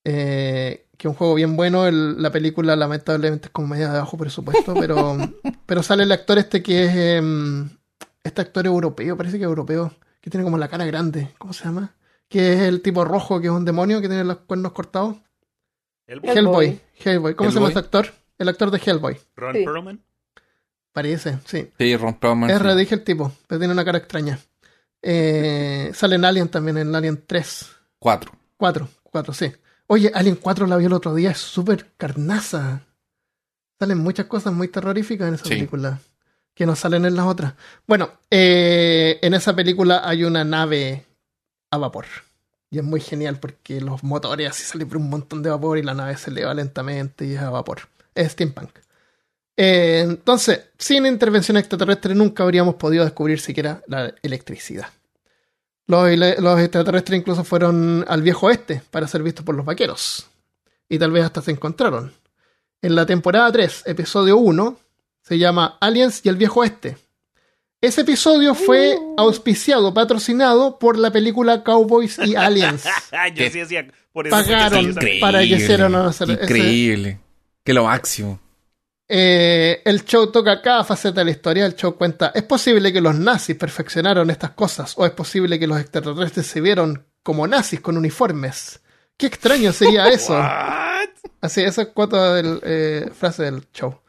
Eh, 0.05 0.87
que 0.99 1.09
es 1.09 1.11
un 1.11 1.17
juego 1.17 1.35
bien 1.35 1.57
bueno. 1.57 1.89
la 1.91 2.31
película 2.31 2.75
lamentablemente 2.75 3.47
es 3.47 3.53
como 3.53 3.69
media 3.69 3.93
de 3.93 3.99
bajo 3.99 4.17
presupuesto, 4.17 4.75
pero, 4.79 5.17
pero 5.67 5.83
sale 5.83 6.05
el 6.05 6.13
actor 6.13 6.39
este 6.39 6.63
que 6.63 6.85
es 6.85 6.97
em, 6.97 7.71
este 8.25 8.41
actor 8.41 8.67
europeo, 8.67 9.17
parece 9.17 9.37
que 9.37 9.45
es 9.45 9.49
europeo, 9.49 9.95
que 10.21 10.31
tiene 10.31 10.45
como 10.45 10.59
la 10.59 10.69
cara 10.69 10.85
grande, 10.87 11.35
¿cómo 11.39 11.53
se 11.53 11.65
llama? 11.65 11.95
Que 12.33 12.55
es 12.55 12.61
el 12.61 12.81
tipo 12.81 13.05
rojo, 13.05 13.43
que 13.43 13.49
es 13.49 13.53
un 13.53 13.67
demonio, 13.67 14.01
que 14.01 14.09
tiene 14.09 14.25
los 14.25 14.39
cuernos 14.39 14.73
cortados. 14.73 15.17
Hellboy. 16.07 16.81
Hellboy. 17.05 17.35
¿Cómo 17.35 17.51
se 17.51 17.57
llama 17.57 17.69
este 17.69 17.81
actor? 17.81 18.07
El 18.39 18.49
actor 18.49 18.71
de 18.71 18.79
Hellboy. 18.79 19.19
Ron 19.37 19.53
Perlman. 19.53 20.03
Parece, 20.93 21.41
sí. 21.45 21.69
Sí, 21.79 21.95
Ron 21.95 22.15
Perlman. 22.15 22.49
R, 22.49 22.75
dije 22.75 22.95
el 22.95 23.05
tipo, 23.05 23.31
pero 23.47 23.59
tiene 23.59 23.75
una 23.75 23.85
cara 23.85 23.99
extraña. 23.99 24.39
Eh, 25.03 25.91
sale 25.93 26.17
en 26.17 26.25
Alien 26.25 26.49
también, 26.49 26.79
en 26.79 26.95
Alien 26.95 27.23
3. 27.27 27.71
4. 27.99 28.33
4, 28.57 28.89
4, 29.03 29.35
sí. 29.35 29.53
Oye, 29.89 30.11
Alien 30.15 30.37
4 30.37 30.67
la 30.67 30.79
vi 30.79 30.87
el 30.87 30.93
otro 30.95 31.15
día, 31.15 31.33
es 31.33 31.39
súper 31.39 31.93
carnaza. 31.99 32.81
Salen 33.79 33.99
muchas 33.99 34.25
cosas 34.25 34.55
muy 34.55 34.69
terroríficas 34.69 35.29
en 35.29 35.35
esa 35.35 35.45
película 35.45 36.01
que 36.55 36.65
no 36.65 36.77
salen 36.77 37.05
en 37.05 37.15
las 37.15 37.27
otras. 37.27 37.55
Bueno, 37.87 38.11
eh, 38.31 39.19
en 39.21 39.35
esa 39.35 39.55
película 39.55 40.09
hay 40.09 40.25
una 40.25 40.45
nave 40.45 41.05
a 41.73 41.79
vapor. 41.79 42.07
Y 42.71 42.79
es 42.79 42.85
muy 42.85 43.01
genial 43.01 43.41
porque 43.41 43.81
los 43.81 44.05
motores 44.05 44.51
así 44.51 44.63
salen 44.63 44.89
por 44.89 44.99
un 44.99 45.11
montón 45.11 45.43
de 45.43 45.51
vapor 45.51 45.79
y 45.79 45.83
la 45.83 45.95
nave 45.95 46.17
se 46.17 46.31
eleva 46.31 46.55
lentamente 46.55 47.27
y 47.27 47.35
es 47.35 47.41
a 47.41 47.51
vapor. 47.51 47.81
Es 48.15 48.33
steampunk. 48.33 48.71
Eh, 49.57 50.01
entonces, 50.03 50.61
sin 50.79 51.05
intervención 51.07 51.57
extraterrestre 51.57 52.15
nunca 52.15 52.45
habríamos 52.45 52.77
podido 52.77 53.05
descubrir 53.05 53.41
siquiera 53.41 53.83
la 53.87 54.15
electricidad. 54.23 54.87
Los, 55.87 56.09
extraterrestres 56.61 57.19
incluso 57.19 57.45
fueron 57.45 58.05
al 58.09 58.23
viejo 58.23 58.47
oeste 58.47 58.83
para 58.91 59.09
ser 59.09 59.23
vistos 59.23 59.45
por 59.45 59.55
los 59.55 59.67
vaqueros. 59.67 60.27
Y 60.89 60.99
tal 60.99 61.11
vez 61.11 61.25
hasta 61.25 61.43
se 61.43 61.51
encontraron. 61.51 62.13
En 62.81 62.95
la 62.95 63.05
temporada 63.07 63.51
3, 63.51 63.83
episodio 63.87 64.37
1, 64.39 64.79
se 65.23 65.39
llama 65.39 65.77
Aliens 65.81 66.25
y 66.25 66.29
el 66.29 66.37
viejo 66.37 66.61
oeste. 66.61 66.97
Ese 67.83 68.03
episodio 68.03 68.55
fue 68.55 68.97
uh. 68.97 69.17
auspiciado, 69.19 69.93
patrocinado 69.93 70.79
por 70.79 70.97
la 70.97 71.11
película 71.11 71.65
Cowboys 71.65 72.17
y 72.25 72.37
Aliens. 72.37 72.85
Yo 73.35 73.51
sí 73.51 73.59
decía, 73.59 73.89
por 74.13 74.29
eso 74.29 74.37
Pagaron 74.37 74.95
para 75.21 75.41
que 75.41 75.47
hicieran 75.47 75.93
Increíble. 76.29 77.19
Que 77.65 77.75
lo 77.75 77.85
máximo. 77.85 78.39
Eh, 79.09 79.83
el 79.85 80.05
show 80.05 80.31
toca 80.31 80.63
cada 80.63 80.85
faceta 80.85 81.21
de 81.21 81.25
la 81.25 81.31
historia. 81.33 81.67
El 81.67 81.75
show 81.75 81.97
cuenta: 81.97 82.31
¿es 82.33 82.45
posible 82.45 82.93
que 82.93 83.01
los 83.01 83.17
nazis 83.17 83.57
perfeccionaron 83.57 84.31
estas 84.31 84.51
cosas? 84.51 84.95
¿O 84.97 85.05
es 85.05 85.13
posible 85.13 85.59
que 85.59 85.67
los 85.67 85.81
extraterrestres 85.81 86.47
se 86.47 86.61
vieron 86.61 87.05
como 87.25 87.49
nazis 87.49 87.81
con 87.81 87.97
uniformes? 87.97 88.81
Qué 89.17 89.27
extraño 89.27 89.73
sería 89.73 90.09
eso. 90.09 90.41
Así, 91.41 91.63
esa 91.63 91.83
es 91.83 91.89
cuatro 91.89 92.35
del, 92.35 92.61
eh, 92.63 93.11
frase 93.13 93.43
del 93.43 93.67
show. 93.73 94.02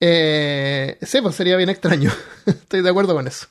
Eh, 0.00 0.98
sí, 1.02 1.20
pues 1.20 1.34
sería 1.34 1.56
bien 1.56 1.68
extraño. 1.68 2.10
Estoy 2.46 2.82
de 2.82 2.90
acuerdo 2.90 3.14
con 3.14 3.26
eso. 3.26 3.46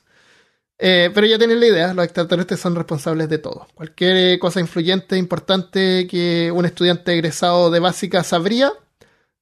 Eh, 0.78 1.10
pero 1.12 1.26
ya 1.26 1.38
tienen 1.38 1.58
la 1.58 1.66
idea, 1.66 1.92
los 1.92 2.04
extraterrestres 2.04 2.60
son 2.60 2.76
responsables 2.76 3.28
de 3.28 3.38
todo. 3.38 3.66
Cualquier 3.74 4.38
cosa 4.38 4.60
influyente, 4.60 5.16
importante 5.16 6.06
que 6.06 6.52
un 6.54 6.64
estudiante 6.64 7.12
egresado 7.12 7.70
de 7.70 7.80
básica 7.80 8.22
sabría, 8.22 8.72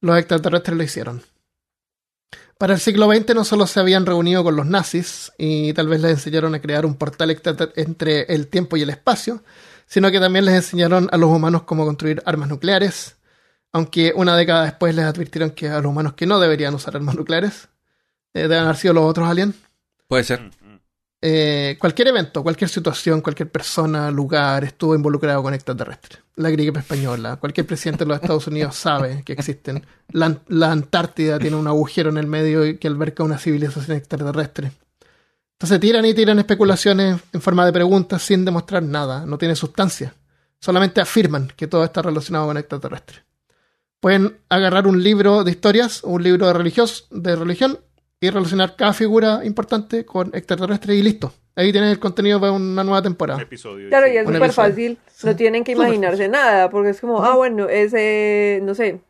los 0.01 0.19
extraterrestres 0.19 0.77
lo 0.77 0.83
hicieron. 0.83 1.23
Para 2.59 2.73
el 2.73 2.81
siglo 2.81 3.07
XX 3.13 3.35
no 3.35 3.45
solo 3.45 3.67
se 3.67 3.81
habían 3.81 4.07
reunido 4.07 4.43
con 4.43 4.57
los 4.57 4.65
nazis 4.65 5.31
y 5.37 5.75
tal 5.75 5.89
vez 5.89 6.01
les 6.01 6.13
enseñaron 6.13 6.55
a 6.55 6.61
crear 6.63 6.87
un 6.87 6.95
portal 6.95 7.39
entre 7.77 8.23
el 8.33 8.49
tiempo 8.49 8.79
y 8.79 8.83
el 8.83 8.89
espacio, 8.89 9.43
sino 9.87 10.11
que 10.11 10.21
también 10.21 10.47
les 10.47 10.55
enseñaron 10.55 11.09
a 11.13 11.19
los 11.19 11.29
humanos 11.29 11.65
cómo 11.65 11.85
construir 11.85 12.23
armas 12.25 12.49
nucleares, 12.49 13.16
aunque 13.77 14.15
una 14.17 14.35
década 14.39 14.65
después 14.65 14.95
les 14.95 15.05
advirtieron 15.05 15.51
que 15.51 15.69
a 15.69 15.77
los 15.83 15.91
humanos 15.91 16.15
que 16.15 16.25
no 16.25 16.41
deberían 16.41 16.75
usar 16.75 16.97
armas 16.97 17.15
nucleares, 17.15 17.69
eh, 18.33 18.49
deben 18.49 18.61
haber 18.61 18.77
sido 18.77 18.95
los 18.95 19.05
otros 19.05 19.29
aliens. 19.29 19.55
Puede 20.09 20.25
ser. 20.25 20.41
Mm. 20.41 20.79
Eh, 21.21 21.77
cualquier 21.79 22.09
evento, 22.09 22.43
cualquier 22.43 22.71
situación, 22.71 23.21
cualquier 23.21 23.51
persona, 23.51 24.11
lugar 24.11 24.65
estuvo 24.65 24.95
involucrado 24.95 25.43
con 25.43 25.53
extraterrestres. 25.53 26.23
La 26.37 26.49
gripe 26.49 26.79
española, 26.79 27.37
cualquier 27.37 27.67
presidente 27.67 28.05
de 28.05 28.09
los 28.09 28.17
Estados 28.19 28.47
Unidos 28.47 28.75
sabe 28.77 29.23
que 29.27 29.35
existen. 29.35 29.85
La, 30.09 30.35
Antártida 30.73 31.39
tiene 31.39 31.57
un 31.57 31.67
agujero 31.67 32.09
en 32.09 32.17
el 32.17 32.27
medio 32.27 32.79
que 32.79 32.89
alberga 32.89 33.27
una 33.27 33.37
civilización 33.37 33.99
extraterrestre. 33.99 34.73
Entonces 35.53 35.79
tiran 35.81 36.07
y 36.07 36.15
tiran 36.15 36.39
especulaciones 36.39 37.21
en 37.31 37.43
forma 37.43 37.67
de 37.67 37.75
preguntas 37.75 38.23
sin 38.23 38.43
demostrar 38.47 38.83
nada, 38.83 39.27
no 39.27 39.37
tiene 39.37 39.55
sustancia. 39.55 40.15
Solamente 40.61 41.03
afirman 41.03 41.53
que 41.55 41.67
todo 41.67 41.85
está 41.85 42.01
relacionado 42.01 42.47
con 42.47 42.57
extraterrestres. 42.57 43.27
Pueden 44.01 44.39
agarrar 44.49 44.87
un 44.87 45.03
libro 45.03 45.45
de 45.45 45.51
historias 45.51 46.05
o 46.05 46.11
un 46.11 46.23
libro 46.23 46.47
de, 46.47 46.53
religios, 46.53 47.09
de 47.11 47.35
religión 47.35 47.81
y 48.21 48.31
relacionar 48.31 48.77
cada 48.77 48.93
figura 48.93 49.41
importante 49.45 50.05
con 50.05 50.31
extraterrestres 50.35 50.97
y 50.97 51.03
listo. 51.03 51.33
Ahí 51.55 51.73
tienes 51.73 51.91
el 51.93 51.99
contenido 51.99 52.39
para 52.39 52.53
una 52.53 52.85
nueva 52.85 53.03
temporada. 53.03 53.47
claro, 53.89 54.07
y 54.07 54.17
es 54.17 54.27
súper 54.27 54.53
fácil. 54.53 54.99
No 55.23 55.35
tienen 55.35 55.65
que 55.65 55.73
imaginarse 55.73 56.29
nada, 56.29 56.69
porque 56.69 56.91
es 56.91 57.01
como, 57.01 57.25
ah, 57.25 57.35
bueno, 57.35 57.69
ese, 57.69 58.61
no 58.63 58.75
sé, 58.75 59.01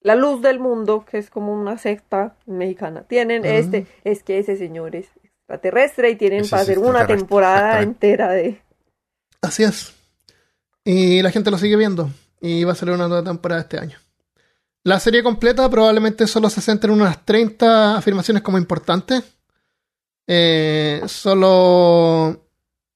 la 0.00 0.14
luz 0.14 0.40
del 0.40 0.60
mundo, 0.60 1.04
que 1.10 1.18
es 1.18 1.30
como 1.30 1.52
una 1.52 1.78
secta 1.78 2.36
mexicana. 2.46 3.02
Tienen 3.08 3.44
este, 3.44 3.88
es 4.04 4.22
que 4.22 4.38
ese 4.38 4.56
señor 4.56 4.94
es 4.94 5.08
extraterrestre 5.24 6.10
y 6.10 6.14
tienen 6.14 6.48
para 6.48 6.62
hacer 6.62 6.78
una 6.78 7.06
temporada 7.08 7.82
entera 7.82 8.30
de... 8.30 8.60
Así 9.42 9.64
es. 9.64 9.94
Y 10.84 11.22
la 11.22 11.32
gente 11.32 11.50
lo 11.50 11.58
sigue 11.58 11.76
viendo. 11.76 12.08
Y 12.46 12.62
va 12.62 12.72
a 12.72 12.76
salir 12.76 12.94
una 12.94 13.08
nueva 13.08 13.24
temporada 13.24 13.62
este 13.62 13.78
año. 13.78 13.98
La 14.84 15.00
serie 15.00 15.24
completa 15.24 15.68
probablemente 15.68 16.28
solo 16.28 16.48
se 16.48 16.60
centra 16.60 16.92
en 16.92 17.00
unas 17.00 17.24
30 17.24 17.96
afirmaciones 17.96 18.40
como 18.40 18.56
importantes. 18.56 19.24
Eh, 20.28 21.02
solo 21.08 22.46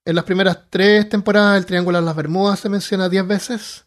en 0.05 0.15
las 0.15 0.25
primeras 0.25 0.71
tres 0.71 1.09
temporadas 1.09 1.59
el 1.59 1.67
Triángulo 1.67 1.99
de 1.99 2.05
las 2.05 2.15
Bermudas 2.15 2.61
se 2.61 2.69
menciona 2.69 3.09
10 3.09 3.27
veces. 3.27 3.85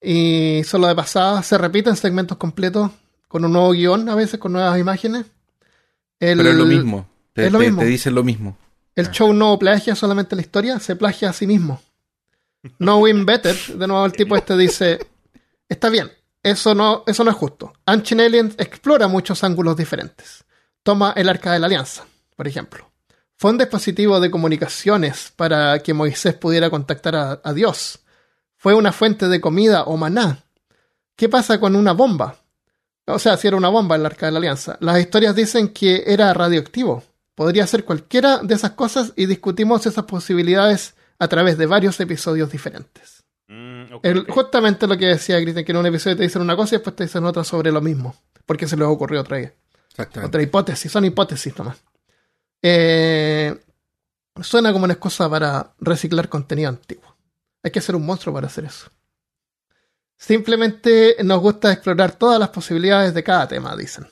Y 0.00 0.62
solo 0.64 0.86
de 0.86 0.94
pasada 0.94 1.42
se 1.42 1.58
repiten 1.58 1.94
segmentos 1.94 2.38
completos 2.38 2.90
con 3.28 3.44
un 3.44 3.52
nuevo 3.52 3.72
guion, 3.72 4.08
a 4.08 4.14
veces 4.14 4.40
con 4.40 4.52
nuevas 4.52 4.78
imágenes. 4.78 5.26
Pero 6.18 6.40
es 6.40 6.54
lo 6.56 6.64
mismo. 6.64 7.06
Te, 7.34 7.46
es 7.46 7.52
lo 7.52 7.58
mismo. 7.58 7.82
te 7.82 7.86
dicen 7.86 8.14
lo 8.14 8.24
mismo. 8.24 8.56
El 8.94 9.08
ah. 9.08 9.10
show 9.10 9.30
no 9.34 9.58
plagia 9.58 9.94
solamente 9.94 10.36
la 10.36 10.40
historia, 10.40 10.78
se 10.78 10.96
plagia 10.96 11.28
a 11.28 11.32
sí 11.34 11.46
mismo. 11.46 11.82
Knowing 12.78 13.26
Better, 13.26 13.56
de 13.56 13.86
nuevo 13.86 14.04
el 14.04 14.12
tipo 14.12 14.36
este 14.36 14.56
dice, 14.56 14.98
está 15.68 15.88
bien, 15.88 16.10
eso 16.42 16.74
no, 16.74 17.02
eso 17.06 17.24
no 17.24 17.30
es 17.30 17.36
justo. 17.36 17.72
Ancient 17.86 18.20
Aliens 18.20 18.54
explora 18.58 19.08
muchos 19.08 19.42
ángulos 19.44 19.76
diferentes. 19.76 20.44
Toma 20.82 21.12
el 21.16 21.28
arca 21.28 21.52
de 21.52 21.58
la 21.58 21.66
alianza, 21.66 22.04
por 22.36 22.46
ejemplo. 22.46 22.90
Fue 23.36 23.50
un 23.50 23.58
dispositivo 23.58 24.20
de 24.20 24.30
comunicaciones 24.30 25.32
para 25.36 25.80
que 25.80 25.92
Moisés 25.92 26.34
pudiera 26.34 26.70
contactar 26.70 27.16
a, 27.16 27.40
a 27.42 27.52
Dios. 27.52 28.00
Fue 28.56 28.74
una 28.74 28.92
fuente 28.92 29.28
de 29.28 29.40
comida 29.40 29.84
o 29.84 29.96
maná. 29.96 30.44
¿Qué 31.16 31.28
pasa 31.28 31.60
con 31.60 31.76
una 31.76 31.92
bomba? 31.92 32.36
O 33.06 33.18
sea, 33.18 33.36
si 33.36 33.46
era 33.46 33.56
una 33.56 33.68
bomba 33.68 33.96
el 33.96 34.06
arca 34.06 34.26
de 34.26 34.32
la 34.32 34.38
alianza. 34.38 34.76
Las 34.80 34.98
historias 34.98 35.36
dicen 35.36 35.68
que 35.68 36.04
era 36.06 36.34
radioactivo. 36.34 37.04
Podría 37.36 37.66
ser 37.66 37.84
cualquiera 37.84 38.38
de 38.38 38.54
esas 38.54 38.72
cosas 38.72 39.12
y 39.14 39.26
discutimos 39.26 39.86
esas 39.86 40.06
posibilidades 40.06 40.95
a 41.18 41.28
través 41.28 41.58
de 41.58 41.66
varios 41.66 41.98
episodios 42.00 42.50
diferentes. 42.50 43.24
Mm, 43.48 43.84
justamente 44.28 44.86
lo 44.86 44.96
que 44.98 45.06
decía 45.06 45.40
Cristian, 45.40 45.64
que 45.64 45.72
en 45.72 45.78
un 45.78 45.86
episodio 45.86 46.16
te 46.16 46.24
dicen 46.24 46.42
una 46.42 46.56
cosa 46.56 46.74
y 46.74 46.78
después 46.78 46.96
te 46.96 47.04
dicen 47.04 47.24
otra 47.24 47.44
sobre 47.44 47.70
lo 47.70 47.80
mismo, 47.80 48.14
porque 48.44 48.66
se 48.66 48.76
les 48.76 48.86
ocurrió 48.86 49.20
otra, 49.20 49.38
otra 50.22 50.42
hipótesis, 50.42 50.90
son 50.90 51.04
hipótesis 51.04 51.56
nomás. 51.56 51.78
Eh, 52.62 53.56
suena 54.42 54.72
como 54.72 54.84
una 54.84 54.94
excusa 54.94 55.30
para 55.30 55.74
reciclar 55.78 56.28
contenido 56.28 56.68
antiguo. 56.68 57.16
Hay 57.62 57.70
que 57.70 57.80
ser 57.80 57.96
un 57.96 58.04
monstruo 58.04 58.34
para 58.34 58.48
hacer 58.48 58.64
eso. 58.64 58.90
Simplemente 60.16 61.16
nos 61.22 61.40
gusta 61.40 61.72
explorar 61.72 62.12
todas 62.12 62.40
las 62.40 62.48
posibilidades 62.48 63.12
de 63.12 63.22
cada 63.22 63.46
tema, 63.46 63.76
dicen. 63.76 64.06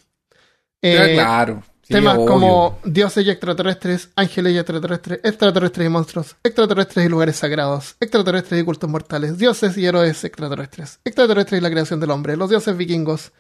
Eh, 0.83 1.15
claro. 1.15 1.63
Temas 1.89 2.17
como 2.17 2.79
dioses 2.85 3.27
y 3.27 3.31
extraterrestres, 3.31 4.11
ángeles 4.17 4.55
y 4.55 4.59
extraterrestres, 4.59 5.21
extraterrestres 5.23 5.87
y 5.87 5.91
monstruos, 5.91 6.37
extraterrestres 6.43 7.07
y 7.07 7.09
lugares 7.09 7.37
sagrados, 7.37 7.97
extraterrestres 8.01 8.63
y 8.63 8.65
cultos 8.65 8.89
mortales, 8.89 9.37
dioses 9.39 9.77
y 9.77 9.87
héroes 9.87 10.25
extraterrestres, 10.25 11.01
extraterrestres 11.05 11.61
y 11.61 11.63
la 11.63 11.71
creación 11.71 12.01
del 12.01 12.11
hombre, 12.11 12.37
los 12.37 12.49
dioses 12.49 12.77
vikingos, 12.77 13.33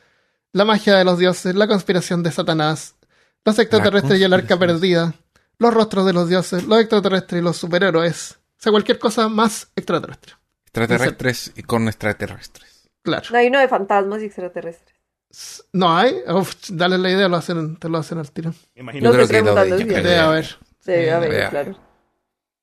la 0.52 0.64
magia 0.64 0.94
de 0.96 1.04
los 1.04 1.18
dioses, 1.18 1.54
la 1.54 1.66
conspiración 1.66 2.22
de 2.22 2.32
Satanás, 2.32 2.94
los 3.44 3.58
extraterrestres 3.58 4.20
y 4.20 4.24
el 4.24 4.32
arca 4.32 4.58
perdida, 4.58 5.14
los 5.58 5.72
rostros 5.72 6.04
de 6.06 6.12
los 6.12 6.28
dioses, 6.28 6.64
los 6.64 6.80
extraterrestres 6.80 7.40
y 7.40 7.44
los 7.44 7.56
superhéroes, 7.56 8.32
o 8.32 8.62
sea, 8.62 8.72
cualquier 8.72 8.98
cosa 8.98 9.28
más 9.28 9.68
extraterrestre. 9.74 10.34
Extraterrestres 10.66 11.52
y 11.56 11.62
con 11.62 11.86
extraterrestres. 11.88 12.90
Claro. 13.02 13.26
No 13.30 13.38
hay 13.38 13.46
uno 13.48 13.60
de 13.60 13.68
fantasmas 13.68 14.22
y 14.22 14.26
extraterrestres. 14.26 14.93
No 15.72 15.96
hay. 15.96 16.16
dale 16.68 16.98
la 16.98 17.10
idea, 17.10 17.28
lo 17.28 17.36
hacen, 17.36 17.76
te 17.76 17.88
lo 17.88 17.98
hacen 17.98 18.18
al 18.18 18.30
tiro. 18.30 18.54
Imagino 18.74 19.12
que 19.12 19.26
debe 19.26 20.18
haber. 20.18 20.56
Debe 20.84 21.10
haber, 21.12 21.50
claro. 21.50 21.78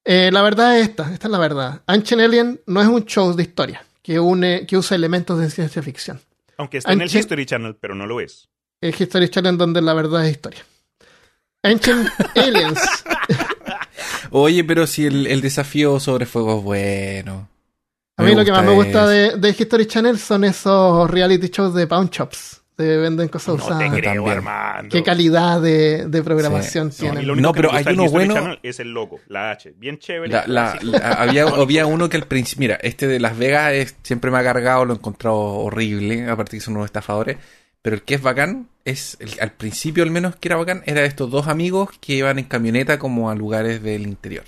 Eh, 0.03 0.29
la 0.31 0.41
verdad 0.41 0.79
es 0.79 0.89
esta, 0.89 1.13
esta 1.13 1.27
es 1.27 1.31
la 1.31 1.37
verdad. 1.37 1.81
Ancient 1.85 2.21
Alien 2.21 2.61
no 2.65 2.81
es 2.81 2.87
un 2.87 3.05
show 3.05 3.35
de 3.35 3.43
historia 3.43 3.85
que 4.01 4.19
une, 4.19 4.65
que 4.65 4.77
usa 4.77 4.95
elementos 4.95 5.39
de 5.39 5.49
ciencia 5.49 5.81
ficción. 5.81 6.19
Aunque 6.57 6.77
está 6.77 6.93
en 6.93 7.01
el 7.01 7.15
History 7.15 7.45
Channel, 7.45 7.75
pero 7.79 7.95
no 7.95 8.07
lo 8.07 8.19
es. 8.19 8.49
El 8.79 8.95
History 8.97 9.29
Channel 9.29 9.57
donde 9.57 9.81
la 9.81 9.93
verdad 9.93 10.25
es 10.25 10.31
historia. 10.31 10.65
Ancient 11.63 12.09
Aliens. 12.35 12.79
Oye, 14.31 14.63
pero 14.63 14.87
si 14.87 15.05
el, 15.05 15.41
desafío 15.41 15.99
sobre 15.99 16.25
fuego 16.25 16.57
es 16.57 16.63
bueno. 16.63 17.49
A 18.17 18.23
mí 18.23 18.33
lo 18.35 18.45
que 18.45 18.51
más 18.51 18.63
me 18.63 18.73
gusta 18.73 19.07
de, 19.07 19.37
de 19.37 19.49
History 19.49 19.85
Channel 19.85 20.17
son 20.17 20.43
esos 20.43 21.09
reality 21.09 21.49
shows 21.49 21.73
de 21.73 21.87
Pound 21.87 22.11
Venden 22.97 23.27
cosas 23.27 23.57
no 23.57 23.65
usadas. 23.65 23.91
Te 23.91 24.01
creo, 24.01 24.27
Armando. 24.27 24.89
Qué 24.89 25.03
calidad 25.03 25.61
de, 25.61 26.07
de 26.07 26.23
programación 26.23 26.89
tienen. 26.91 27.27
No, 27.41 27.51
pero 27.53 27.73
hay 27.73 27.85
uno 27.93 28.09
bueno. 28.09 28.57
Es 28.63 28.79
el 28.79 28.91
logo, 28.91 29.19
la 29.27 29.51
H. 29.51 29.73
Bien 29.77 29.97
chévere. 29.97 30.35
había, 30.35 31.43
había 31.47 31.85
uno 31.85 32.09
que 32.09 32.17
al 32.17 32.27
principio. 32.27 32.61
Mira, 32.61 32.79
este 32.81 33.07
de 33.07 33.19
Las 33.19 33.37
Vegas 33.37 33.73
es, 33.73 33.95
siempre 34.03 34.31
me 34.31 34.37
ha 34.37 34.43
cargado, 34.43 34.85
lo 34.85 34.93
he 34.93 34.97
encontrado 34.97 35.37
horrible. 35.37 36.29
Aparte 36.29 36.57
que 36.57 36.61
son 36.61 36.75
unos 36.75 36.85
estafadores. 36.85 37.37
Pero 37.81 37.95
el 37.95 38.03
que 38.03 38.15
es 38.15 38.21
bacán, 38.21 38.69
es 38.85 39.17
al 39.39 39.51
principio 39.53 40.03
al 40.03 40.11
menos 40.11 40.35
que 40.35 40.47
era 40.47 40.55
bacán, 40.55 40.83
era 40.85 41.01
de 41.01 41.07
estos 41.07 41.31
dos 41.31 41.47
amigos 41.47 41.89
que 41.99 42.13
iban 42.13 42.37
en 42.37 42.45
camioneta 42.45 42.99
como 42.99 43.29
a 43.29 43.35
lugares 43.35 43.81
del 43.81 44.03
interior. 44.03 44.43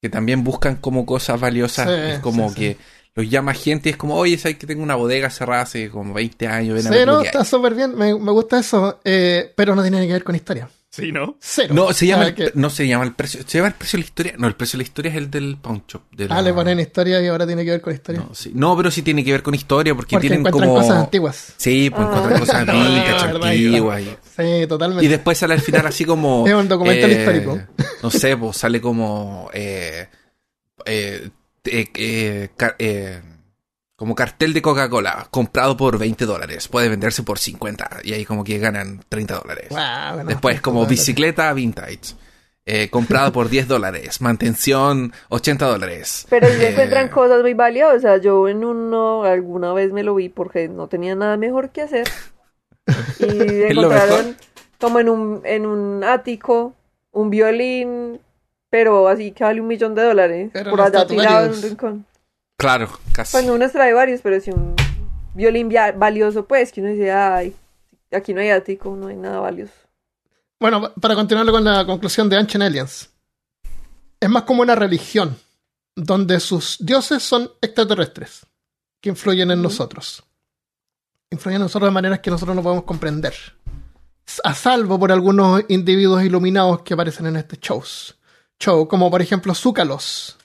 Que 0.00 0.08
también 0.08 0.42
buscan 0.42 0.76
como 0.76 1.06
cosas 1.06 1.40
valiosas. 1.40 1.88
es 1.88 2.18
como 2.18 2.52
que 2.52 2.76
los 3.14 3.28
llama 3.28 3.54
gente 3.54 3.88
y 3.88 3.92
es 3.92 3.98
como, 3.98 4.16
oye, 4.16 4.38
sabes 4.38 4.58
que 4.58 4.66
tengo 4.66 4.82
una 4.82 4.94
bodega 4.94 5.30
cerrada 5.30 5.62
hace 5.62 5.90
como 5.90 6.14
20 6.14 6.46
años. 6.46 6.74
Ven 6.74 6.92
sí, 6.92 7.00
no, 7.06 7.20
está 7.20 7.44
súper 7.44 7.74
bien, 7.74 7.96
me, 7.96 8.12
gusta 8.12 8.58
eso, 8.58 9.00
eh, 9.04 9.52
pero 9.54 9.74
no 9.74 9.82
tiene 9.82 10.06
que 10.06 10.12
ver 10.14 10.24
con 10.24 10.34
historia. 10.34 10.68
Sí, 10.92 11.10
¿no? 11.10 11.36
Cero. 11.40 11.72
No, 11.72 11.90
se 11.94 12.06
llama, 12.06 12.26
el, 12.26 12.52
no 12.54 12.68
se 12.68 12.86
llama 12.86 13.04
el 13.04 13.14
precio. 13.14 13.40
¿Se 13.46 13.56
llama 13.56 13.68
el 13.68 13.74
precio 13.74 13.96
de 13.96 14.02
la 14.02 14.06
historia? 14.06 14.34
No, 14.36 14.46
el 14.46 14.54
precio 14.54 14.76
de 14.76 14.82
la 14.82 14.88
historia 14.88 15.10
es 15.10 15.16
el 15.16 15.30
del 15.30 15.56
pawn 15.56 15.84
shop. 15.88 16.02
Ah, 16.28 16.42
le 16.42 16.52
ponen 16.52 16.80
historia 16.80 17.22
y 17.22 17.28
ahora 17.28 17.46
tiene 17.46 17.64
que 17.64 17.70
ver 17.70 17.80
con 17.80 17.94
historia. 17.94 18.20
No, 18.20 18.34
sí. 18.34 18.52
no 18.54 18.76
pero 18.76 18.90
sí 18.90 19.00
tiene 19.00 19.24
que 19.24 19.32
ver 19.32 19.42
con 19.42 19.54
historia 19.54 19.94
porque, 19.94 20.18
tienen 20.18 20.44
como. 20.44 20.74
cosas 20.74 20.98
antiguas. 20.98 21.54
Sí, 21.56 21.88
pues 21.88 22.06
encuentran 22.06 22.40
cosas 22.40 22.68
antiguas. 22.68 24.02
Sí, 24.36 24.66
totalmente. 24.68 25.06
Y 25.06 25.08
después 25.08 25.38
sale 25.38 25.54
al 25.54 25.62
final 25.62 25.86
así 25.86 26.04
como. 26.04 26.46
es 26.46 26.52
un 26.52 26.68
documental 26.68 27.10
eh, 27.10 27.18
histórico. 27.20 27.58
No 28.02 28.10
sé, 28.10 28.36
pues 28.36 28.58
sale 28.58 28.78
como. 28.78 29.48
Eh, 29.54 30.08
eh, 30.84 31.30
eh, 31.64 32.50
eh 32.78 33.22
como 34.02 34.16
cartel 34.16 34.52
de 34.52 34.62
Coca-Cola, 34.62 35.28
comprado 35.30 35.76
por 35.76 35.96
20 35.96 36.24
dólares, 36.26 36.66
puede 36.66 36.88
venderse 36.88 37.22
por 37.22 37.38
50 37.38 38.00
y 38.02 38.14
ahí 38.14 38.24
como 38.24 38.42
que 38.42 38.58
ganan 38.58 39.00
30 39.08 39.34
dólares. 39.36 39.68
Después 40.26 40.60
como 40.60 40.84
bicicleta 40.86 41.52
vintage. 41.52 42.16
Eh, 42.66 42.90
comprado 42.90 43.32
por 43.32 43.48
10 43.48 43.68
dólares, 43.68 44.20
mantención 44.20 45.12
80 45.28 45.66
dólares. 45.66 46.26
Pero 46.30 46.48
si 46.48 46.64
encuentran 46.64 47.06
eh, 47.06 47.10
cosas 47.10 47.42
muy 47.42 47.54
valiosas. 47.54 48.20
Yo 48.22 48.48
en 48.48 48.64
uno 48.64 49.22
alguna 49.22 49.72
vez 49.72 49.92
me 49.92 50.02
lo 50.02 50.16
vi 50.16 50.28
porque 50.28 50.68
no 50.68 50.88
tenía 50.88 51.14
nada 51.14 51.36
mejor 51.36 51.70
que 51.70 51.82
hacer. 51.82 52.08
Y 53.20 53.62
encontraron 53.70 54.36
como 54.80 54.98
en 54.98 55.08
un, 55.08 55.42
en 55.44 55.64
un 55.64 56.02
ático 56.02 56.74
un 57.12 57.30
violín, 57.30 58.20
pero 58.72 59.06
así 59.06 59.32
que 59.32 59.44
vale 59.44 59.60
un 59.60 59.66
millón 59.66 59.94
de 59.94 60.02
dólares. 60.02 60.50
por 60.70 60.80
allá 60.80 61.06
tirado 61.06 61.44
en 61.44 61.52
un 61.52 61.62
rincón. 61.62 62.06
Claro, 62.56 62.88
casi. 63.12 63.32
Cuando 63.32 63.54
uno 63.54 63.68
trae 63.68 63.92
varios, 63.92 64.22
pero 64.22 64.40
si 64.40 64.50
un 64.50 64.74
violín 65.34 65.70
valioso, 65.96 66.46
pues, 66.46 66.72
que 66.72 66.80
uno 66.80 66.88
dice, 66.88 67.12
ay, 67.12 67.54
aquí 68.10 68.32
no 68.32 68.40
hay 68.40 68.48
ático, 68.48 68.96
no 68.96 69.08
hay 69.08 69.16
nada 69.16 69.40
valioso. 69.40 69.74
Bueno, 70.58 70.90
para 70.94 71.14
continuar 71.14 71.44
con 71.50 71.62
la 71.62 71.84
conclusión 71.84 72.30
de 72.30 72.36
Ancient 72.38 72.64
Aliens. 72.64 73.10
Es 74.18 74.30
más 74.30 74.44
como 74.44 74.62
una 74.62 74.74
religión, 74.74 75.36
donde 75.94 76.40
sus 76.40 76.78
dioses 76.80 77.22
son 77.22 77.50
extraterrestres, 77.60 78.46
que 79.02 79.10
influyen 79.10 79.50
en 79.50 79.60
nosotros. 79.60 80.24
Influyen 81.28 81.56
en 81.56 81.64
nosotros 81.64 81.90
de 81.90 81.94
maneras 81.94 82.20
que 82.20 82.30
nosotros 82.30 82.56
no 82.56 82.62
podemos 82.62 82.84
comprender. 82.84 83.34
A 84.44 84.54
salvo 84.54 84.98
por 84.98 85.12
algunos 85.12 85.62
individuos 85.68 86.24
iluminados 86.24 86.80
que 86.80 86.94
aparecen 86.94 87.26
en 87.26 87.36
este 87.36 87.58
show. 87.58 87.82
Show, 88.62 88.86
como 88.86 89.10
por 89.10 89.20
ejemplo 89.20 89.54
Zúcalos, 89.54 90.38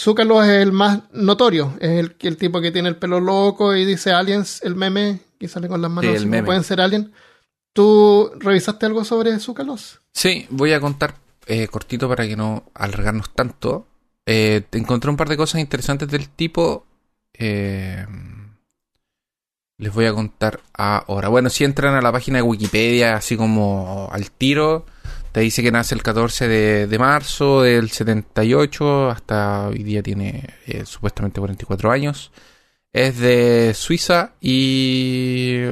Zúcalo 0.00 0.44
es 0.44 0.50
el 0.50 0.70
más 0.70 1.02
notorio, 1.12 1.74
es 1.80 1.90
el, 1.90 2.16
el 2.20 2.36
tipo 2.36 2.60
que 2.60 2.70
tiene 2.70 2.88
el 2.88 2.96
pelo 2.96 3.18
loco 3.18 3.74
y 3.74 3.84
dice 3.84 4.12
aliens, 4.12 4.62
el 4.62 4.76
meme, 4.76 5.18
que 5.40 5.48
sale 5.48 5.66
con 5.66 5.82
las 5.82 5.90
manos, 5.90 6.24
no 6.24 6.44
pueden 6.44 6.62
ser 6.62 6.80
aliens. 6.80 7.08
¿Tú 7.72 8.30
revisaste 8.38 8.86
algo 8.86 9.04
sobre 9.04 9.36
Zúcalos? 9.40 10.00
Sí, 10.12 10.46
voy 10.50 10.72
a 10.72 10.80
contar 10.80 11.16
eh, 11.46 11.66
cortito 11.66 12.08
para 12.08 12.28
que 12.28 12.36
no 12.36 12.62
alargarnos 12.74 13.34
tanto. 13.34 13.86
Eh, 14.24 14.62
encontré 14.70 15.10
un 15.10 15.16
par 15.16 15.28
de 15.28 15.36
cosas 15.36 15.60
interesantes 15.60 16.08
del 16.08 16.28
tipo. 16.28 16.86
Eh, 17.34 18.06
les 19.78 19.92
voy 19.92 20.06
a 20.06 20.12
contar 20.12 20.60
ahora. 20.74 21.28
Bueno, 21.28 21.50
si 21.50 21.64
entran 21.64 21.96
a 21.96 22.02
la 22.02 22.12
página 22.12 22.38
de 22.38 22.42
Wikipedia, 22.42 23.16
así 23.16 23.36
como 23.36 24.08
al 24.12 24.30
tiro, 24.30 24.86
te 25.32 25.40
dice 25.40 25.62
que 25.62 25.72
nace 25.72 25.94
el 25.94 26.02
14 26.02 26.48
de, 26.48 26.98
marzo 26.98 27.62
del 27.62 27.90
78, 27.90 29.10
hasta 29.10 29.68
hoy 29.68 29.82
día 29.82 30.02
tiene 30.02 30.54
eh, 30.66 30.84
supuestamente 30.86 31.40
44 31.40 31.90
años. 31.90 32.32
Es 32.92 33.18
de 33.18 33.74
Suiza 33.74 34.34
y 34.40 35.64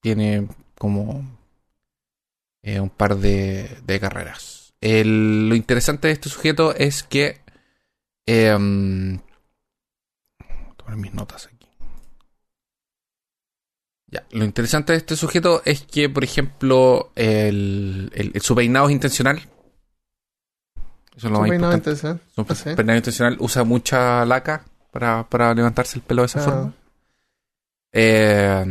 tiene 0.00 0.48
como 0.78 1.38
eh, 2.62 2.80
un 2.80 2.90
par 2.90 3.16
de, 3.16 3.98
carreras. 4.00 4.72
lo 4.80 5.54
interesante 5.54 6.08
de 6.08 6.14
este 6.14 6.28
sujeto 6.28 6.74
es 6.74 7.02
que... 7.02 7.40
Eh, 8.26 8.50
tomar 10.76 10.96
mis 10.96 11.12
notas 11.12 11.46
aquí. 11.46 11.59
Ya, 14.10 14.24
lo 14.32 14.44
interesante 14.44 14.92
de 14.92 14.98
este 14.98 15.16
sujeto 15.16 15.62
es 15.64 15.82
que, 15.82 16.08
por 16.08 16.24
ejemplo, 16.24 17.10
el, 17.14 18.10
el, 18.14 18.40
su 18.40 18.54
peinado 18.56 18.88
es 18.88 18.92
intencional. 18.92 19.38
Eso 21.16 21.26
es 21.26 21.32
lo 21.32 21.40
más 21.40 21.48
peinado 21.48 21.74
intencional. 21.74 22.20
Su 22.34 22.40
ah, 22.40 22.74
peinado 22.76 22.96
intencional 22.96 23.36
usa 23.38 23.62
mucha 23.62 24.24
laca 24.24 24.64
para, 24.90 25.28
para 25.28 25.54
levantarse 25.54 25.98
el 25.98 26.02
pelo 26.02 26.22
de 26.22 26.26
esa 26.26 26.40
ah. 26.40 26.42
forma. 26.42 26.74
Eh, 27.92 28.64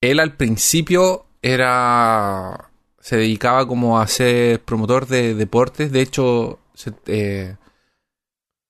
él 0.00 0.20
al 0.20 0.36
principio 0.36 1.24
era. 1.40 2.70
se 3.00 3.16
dedicaba 3.16 3.66
como 3.66 4.00
a 4.00 4.06
ser 4.06 4.60
promotor 4.60 5.06
de 5.06 5.34
deportes. 5.34 5.92
De 5.92 6.02
hecho, 6.02 6.58
eh, 7.06 7.56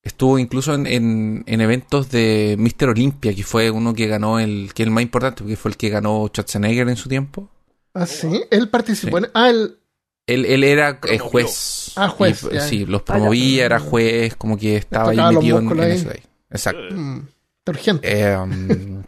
estuvo 0.04 0.38
incluso 0.38 0.74
en, 0.74 1.44
eventos 1.46 2.10
de 2.10 2.56
Mr. 2.58 2.90
Olympia, 2.90 3.34
que 3.34 3.42
fue 3.42 3.70
uno 3.70 3.94
que 3.94 4.06
ganó 4.06 4.38
el. 4.38 4.72
que 4.74 4.82
es 4.82 4.86
el 4.86 4.92
más 4.92 5.02
importante, 5.02 5.42
porque 5.42 5.56
fue 5.56 5.70
el 5.70 5.76
que 5.76 5.88
ganó 5.88 6.26
Schwarzenegger 6.28 6.88
en 6.88 6.96
su 6.96 7.08
tiempo. 7.08 7.48
Ah, 7.94 8.06
sí. 8.06 8.44
Él 8.50 8.68
participó 8.68 9.18
en. 9.18 9.28
Ah, 9.34 9.50
él. 9.50 9.78
Él, 10.26 10.64
era 10.64 11.00
eh, 11.06 11.18
juez. 11.18 11.92
Ah, 11.96 12.08
juez. 12.08 12.46
sí, 12.68 12.86
los 12.86 13.02
promovía, 13.02 13.66
era 13.66 13.78
juez, 13.78 14.34
como 14.36 14.56
que 14.56 14.76
estaba 14.76 15.10
ahí 15.10 15.34
metido 15.34 15.58
en, 15.58 15.80
eso 15.80 16.10
ahí. 16.10 16.22
Exacto. 16.50 16.94
Mm, 16.94 17.26
urgente. 17.66 18.36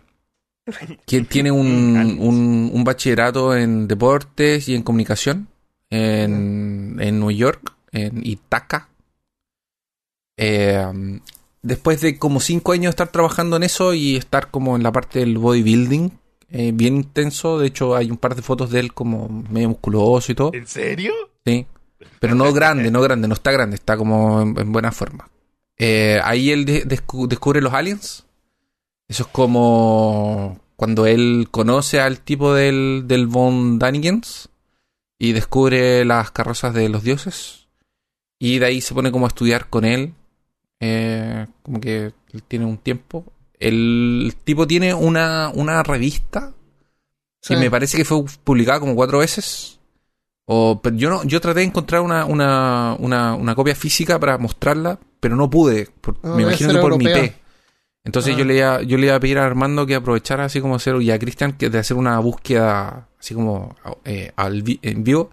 Um, 0.68 1.24
tiene 1.28 1.52
un, 1.52 2.18
un, 2.72 2.82
bachillerato 2.82 3.56
en 3.56 3.86
deportes 3.86 4.68
y 4.68 4.74
en 4.74 4.82
comunicación 4.82 5.46
en, 5.90 6.96
en 6.98 7.20
New 7.20 7.30
York, 7.30 7.72
en 7.92 8.26
Itaca. 8.26 8.88
Eh, 10.36 11.20
después 11.62 12.00
de 12.00 12.18
como 12.18 12.40
cinco 12.40 12.72
años 12.72 12.84
de 12.84 12.90
estar 12.90 13.08
trabajando 13.08 13.56
en 13.56 13.62
eso 13.62 13.94
y 13.94 14.16
estar 14.16 14.50
como 14.50 14.76
en 14.76 14.82
la 14.82 14.92
parte 14.92 15.20
del 15.20 15.38
bodybuilding, 15.38 16.12
eh, 16.50 16.72
bien 16.74 16.96
intenso. 16.96 17.58
De 17.58 17.68
hecho, 17.68 17.96
hay 17.96 18.10
un 18.10 18.16
par 18.16 18.34
de 18.34 18.42
fotos 18.42 18.70
de 18.70 18.80
él 18.80 18.92
como 18.94 19.28
medio 19.28 19.70
musculoso 19.70 20.32
y 20.32 20.34
todo. 20.34 20.50
¿En 20.54 20.66
serio? 20.66 21.12
Sí. 21.44 21.66
Pero 22.20 22.34
no 22.34 22.52
grande, 22.52 22.90
no 22.90 23.00
grande, 23.00 23.28
no 23.28 23.34
está 23.34 23.52
grande, 23.52 23.76
está 23.76 23.96
como 23.96 24.42
en, 24.42 24.72
buena 24.72 24.92
forma. 24.92 25.28
Eh, 25.78 26.20
ahí 26.22 26.50
él 26.50 26.64
descubre 26.64 27.60
los 27.60 27.72
aliens 27.72 28.26
eso 29.08 29.22
es 29.22 29.28
como 29.28 30.58
cuando 30.74 31.06
él 31.06 31.48
conoce 31.50 32.00
al 32.00 32.20
tipo 32.20 32.54
del, 32.54 33.04
del 33.06 33.26
Von 33.26 33.78
Danigens 33.78 34.48
y 35.18 35.32
descubre 35.32 36.04
las 36.04 36.30
carrozas 36.32 36.74
de 36.74 36.88
los 36.88 37.02
dioses. 37.02 37.68
Y 38.38 38.58
de 38.58 38.66
ahí 38.66 38.80
se 38.80 38.94
pone 38.94 39.12
como 39.12 39.26
a 39.26 39.28
estudiar 39.28 39.68
con 39.68 39.84
él. 39.84 40.12
Eh, 40.80 41.46
como 41.62 41.80
que 41.80 42.12
tiene 42.48 42.64
un 42.64 42.78
tiempo. 42.78 43.24
El 43.58 44.34
tipo 44.44 44.66
tiene 44.66 44.92
una, 44.94 45.50
una 45.54 45.82
revista 45.82 46.52
que 47.40 47.56
me 47.56 47.70
parece 47.70 47.96
que 47.96 48.04
fue 48.04 48.24
publicada 48.44 48.80
como 48.80 48.94
cuatro 48.94 49.18
veces. 49.18 49.78
O, 50.46 50.80
pero 50.80 50.96
yo 50.96 51.10
no, 51.10 51.24
yo 51.24 51.40
traté 51.40 51.60
de 51.60 51.66
encontrar 51.66 52.02
una, 52.02 52.24
una, 52.24 52.96
una, 52.98 53.34
una 53.34 53.54
copia 53.54 53.74
física 53.74 54.18
para 54.18 54.38
mostrarla, 54.38 54.98
pero 55.20 55.36
no 55.36 55.50
pude. 55.50 55.88
me 56.22 56.42
imagino 56.42 56.72
que 56.72 56.78
por 56.78 56.96
mi 56.96 57.04
P. 57.04 57.34
Entonces 58.04 58.36
yo, 58.36 58.44
ah. 58.44 58.46
le 58.46 58.56
iba, 58.56 58.82
yo 58.82 58.98
le 58.98 59.06
iba 59.06 59.16
a 59.16 59.20
pedir 59.20 59.38
a 59.38 59.44
Armando 59.44 59.84
que 59.84 59.96
aprovechara 59.96 60.44
así 60.44 60.60
como 60.60 60.76
hacer, 60.76 61.02
y 61.02 61.10
a 61.10 61.18
Cristian 61.18 61.56
de 61.58 61.78
hacer 61.78 61.96
una 61.96 62.18
búsqueda 62.20 63.08
así 63.18 63.34
como 63.34 63.74
eh, 64.04 64.32
en 64.36 65.02
vivo. 65.02 65.30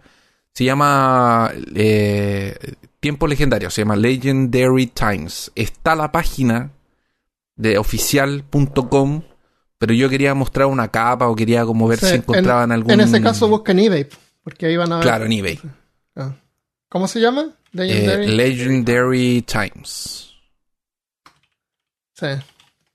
Se 0.52 0.66
llama 0.66 1.52
eh, 1.76 2.58
Tiempo 3.04 3.28
Legendario, 3.28 3.70
se 3.70 3.82
llama 3.82 3.97
Legendary 3.97 4.88
Times. 4.88 5.51
Está 5.56 5.93
la 5.93 6.10
página 6.14 6.72
de 7.58 7.78
oficial.com, 7.78 9.24
pero 9.78 9.93
yo 9.93 10.08
quería 10.08 10.34
mostrar 10.34 10.68
una 10.68 10.88
capa 10.88 11.28
o 11.28 11.36
quería 11.36 11.66
como 11.66 11.86
ver 11.86 11.99
si 11.99 12.16
encontraban 12.16 12.72
algún... 12.72 12.91
En 12.91 13.01
ese 13.01 13.22
caso 13.22 13.49
busca 13.49 13.74
en 13.74 13.80
eBay, 13.80 14.08
porque 14.41 14.68
ahí 14.68 14.78
van 14.78 14.93
a 14.93 14.95
ver... 14.95 15.04
Claro, 15.04 15.26
en 15.26 15.34
eBay. 15.34 15.60
Ah. 16.16 16.34
¿Cómo 16.88 17.10
se 17.10 17.20
llama? 17.20 17.49
Legendary, 17.74 18.24
eh, 18.24 18.30
Legendary 18.30 19.41
Times. 19.41 20.36
Sí. 22.14 22.28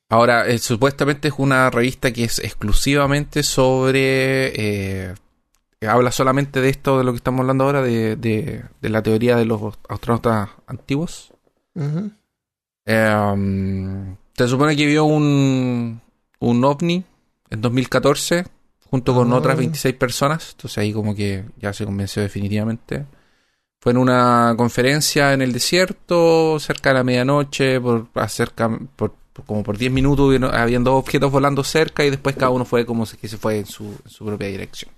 Ahora, 0.09 0.49
eh, 0.49 0.57
supuestamente 0.57 1.29
es 1.29 1.35
una 1.37 1.69
revista 1.69 2.11
que 2.15 2.25
es 2.25 2.39
exclusivamente 2.39 3.43
sobre... 3.43 4.53
Eh, 4.57 5.15
habla 5.87 6.11
solamente 6.11 6.61
de 6.61 6.69
esto, 6.71 6.99
de 6.99 7.05
lo 7.05 7.13
que 7.13 7.19
estamos 7.19 7.41
hablando 7.41 7.65
ahora, 7.65 7.83
de, 7.83 8.17
de, 8.17 8.89
la 8.89 9.03
teoría 9.03 9.37
de 9.37 9.45
los 9.45 9.79
astronautas 9.89 10.51
antiguos. 10.67 11.33
Em, 12.85 14.17
se 14.35 14.49
supone 14.49 14.77
que 14.77 14.87
vio 14.87 15.05
un, 15.05 16.01
un 16.41 16.65
ovni 16.65 17.05
en 17.51 17.61
2014 17.61 18.45
junto 18.91 19.15
con 19.15 19.33
otras 19.33 19.57
26 19.57 19.95
ah. 19.95 19.99
personas. 19.99 20.51
Entonces 20.53 20.79
ahí 20.79 20.93
como 20.93 21.15
que 21.15 21.45
ya 21.61 21.73
se 21.73 21.85
convenció 21.85 22.23
definitivamente. 22.23 23.07
Fue 23.81 23.93
en 23.93 23.99
una 23.99 24.55
conferencia 24.57 25.33
en 25.33 25.43
el 25.43 25.53
desierto, 25.53 26.59
cerca 26.59 26.91
de 26.91 26.95
la 26.95 27.05
medianoche, 27.05 27.81
por, 27.81 28.09
acerca, 28.15 28.69
por 28.97 29.15
como 29.47 29.63
por 29.63 29.79
10 29.79 29.93
minutos 29.93 30.41
habían 30.53 30.85
dos 30.85 30.95
objetos 30.95 31.31
volando 31.31 31.63
cerca 31.65 32.05
y 32.05 32.11
después 32.11 32.37
cada 32.37 32.51
uno 32.51 32.65
fue 32.65 32.85
como 32.85 33.07
que 33.07 33.29
se 33.29 33.37
fue 33.37 33.59
en 33.59 33.67
su, 33.67 33.95
propia 34.19 34.49
dirección. 34.49 34.91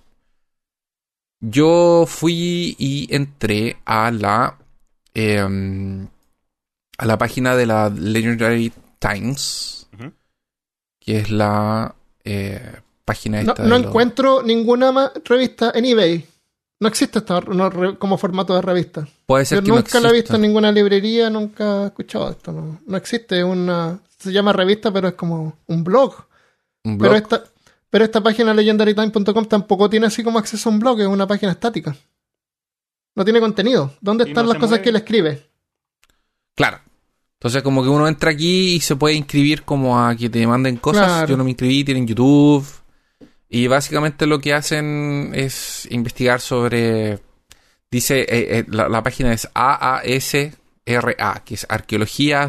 Yo 1.40 2.04
fui 2.06 2.76
y 2.78 3.14
entré 3.14 3.78
a 3.84 4.10
la 4.10 4.58
em, 5.14 6.06
a 6.98 7.06
la 7.06 7.18
página 7.18 7.56
de 7.56 7.66
la 7.66 7.88
Legendary 7.88 8.72
Times, 8.98 9.88
que 10.98 11.18
es 11.18 11.30
la 11.30 11.94
eh, 12.24 12.80
página 13.04 13.40
esta 13.40 13.62
No, 13.62 13.68
no 13.70 13.76
encuentro 13.76 14.42
ninguna 14.42 15.12
revista 15.24 15.72
en 15.74 15.86
eBay. 15.86 16.26
No 16.78 16.88
existe 16.88 17.18
esta 17.18 17.42
como 17.98 18.18
formato 18.18 18.54
de 18.54 18.62
revista. 18.62 19.06
Puede 19.26 19.44
ser 19.44 19.62
Yo 19.62 19.74
nunca 19.74 20.00
la 20.00 20.10
he 20.10 20.12
visto 20.12 20.36
en 20.36 20.42
ninguna 20.42 20.72
librería, 20.72 21.28
nunca 21.30 21.84
he 21.84 21.86
escuchado 21.86 22.30
esto. 22.30 22.52
No, 22.52 22.80
no 22.86 22.96
existe 22.96 23.42
una 23.44 23.98
se 24.20 24.32
llama 24.32 24.52
revista, 24.52 24.92
pero 24.92 25.08
es 25.08 25.14
como 25.14 25.56
un 25.66 25.82
blog. 25.82 26.14
Pero 26.82 27.14
esta, 27.14 27.44
pero 27.90 28.04
esta 28.04 28.22
página 28.22 28.54
legendarytime.com 28.54 29.44
tampoco 29.46 29.90
tiene 29.90 30.06
así 30.06 30.22
como 30.22 30.38
acceso 30.38 30.68
a 30.68 30.72
un 30.72 30.78
blog, 30.78 31.00
es 31.00 31.06
una 31.08 31.26
página 31.26 31.52
estática. 31.52 31.96
No 33.16 33.24
tiene 33.24 33.40
contenido. 33.40 33.94
¿Dónde 34.00 34.24
están 34.24 34.48
las 34.48 34.56
cosas 34.56 34.78
que 34.78 34.90
él 34.90 34.96
escribe? 34.96 35.50
Claro. 36.54 36.80
Entonces 37.34 37.62
como 37.62 37.82
que 37.82 37.88
uno 37.88 38.06
entra 38.06 38.30
aquí 38.30 38.74
y 38.74 38.80
se 38.80 38.96
puede 38.96 39.14
inscribir 39.16 39.64
como 39.64 39.98
a 39.98 40.14
que 40.14 40.30
te 40.30 40.46
manden 40.46 40.76
cosas. 40.76 41.28
Yo 41.28 41.36
no 41.36 41.42
me 41.42 41.50
inscribí, 41.50 41.82
tienen 41.84 42.06
YouTube. 42.06 42.64
Y 43.48 43.66
básicamente 43.66 44.26
lo 44.26 44.38
que 44.38 44.54
hacen 44.54 45.32
es 45.34 45.88
investigar 45.90 46.40
sobre... 46.40 47.18
Dice, 47.90 48.20
eh, 48.20 48.58
eh, 48.58 48.64
la, 48.68 48.88
la, 48.88 49.02
página 49.02 49.32
es 49.32 49.48
AAS 49.52 50.36
RA, 50.86 51.42
que 51.44 51.54
es 51.54 51.66
Arqueología 51.68 52.42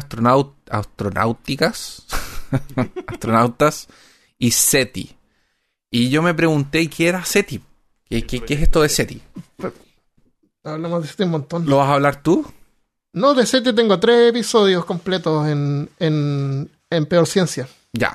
Astronáuticas, 0.70 2.06
Astronautas, 3.08 3.88
y 4.38 4.52
SETI. 4.52 5.16
Y 5.94 6.08
yo 6.08 6.22
me 6.22 6.32
pregunté, 6.32 6.88
¿qué 6.88 7.08
era 7.08 7.22
SETI? 7.22 7.60
¿Qué, 8.08 8.26
qué, 8.26 8.54
es 8.54 8.62
esto 8.62 8.80
de 8.80 8.88
SETI? 8.88 9.20
Hablamos 10.64 11.02
de 11.02 11.08
SETI 11.08 11.24
un 11.24 11.30
montón. 11.30 11.66
¿Lo 11.66 11.76
vas 11.76 11.90
a 11.90 11.94
hablar 11.94 12.22
tú? 12.22 12.50
No, 13.12 13.34
de 13.34 13.44
SETI 13.44 13.74
tengo 13.74 14.00
tres 14.00 14.30
episodios 14.30 14.86
completos 14.86 15.46
en, 15.48 15.90
en, 15.98 16.70
en 16.88 17.06
Peor 17.06 17.26
Ciencia. 17.26 17.68
Ya. 17.92 18.14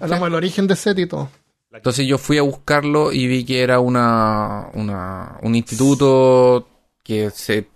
Hablamos 0.00 0.26
del 0.26 0.34
origen 0.34 0.66
de 0.66 0.74
SETI 0.74 1.02
y 1.02 1.06
todo. 1.06 1.30
Entonces 1.70 2.08
yo 2.08 2.18
fui 2.18 2.38
a 2.38 2.42
buscarlo 2.42 3.12
y 3.12 3.28
vi 3.28 3.44
que 3.44 3.62
era 3.62 3.78
una, 3.78 4.68
una 4.74 5.38
un 5.42 5.54
instituto 5.54 6.66
que 7.04 7.30
se 7.30 7.68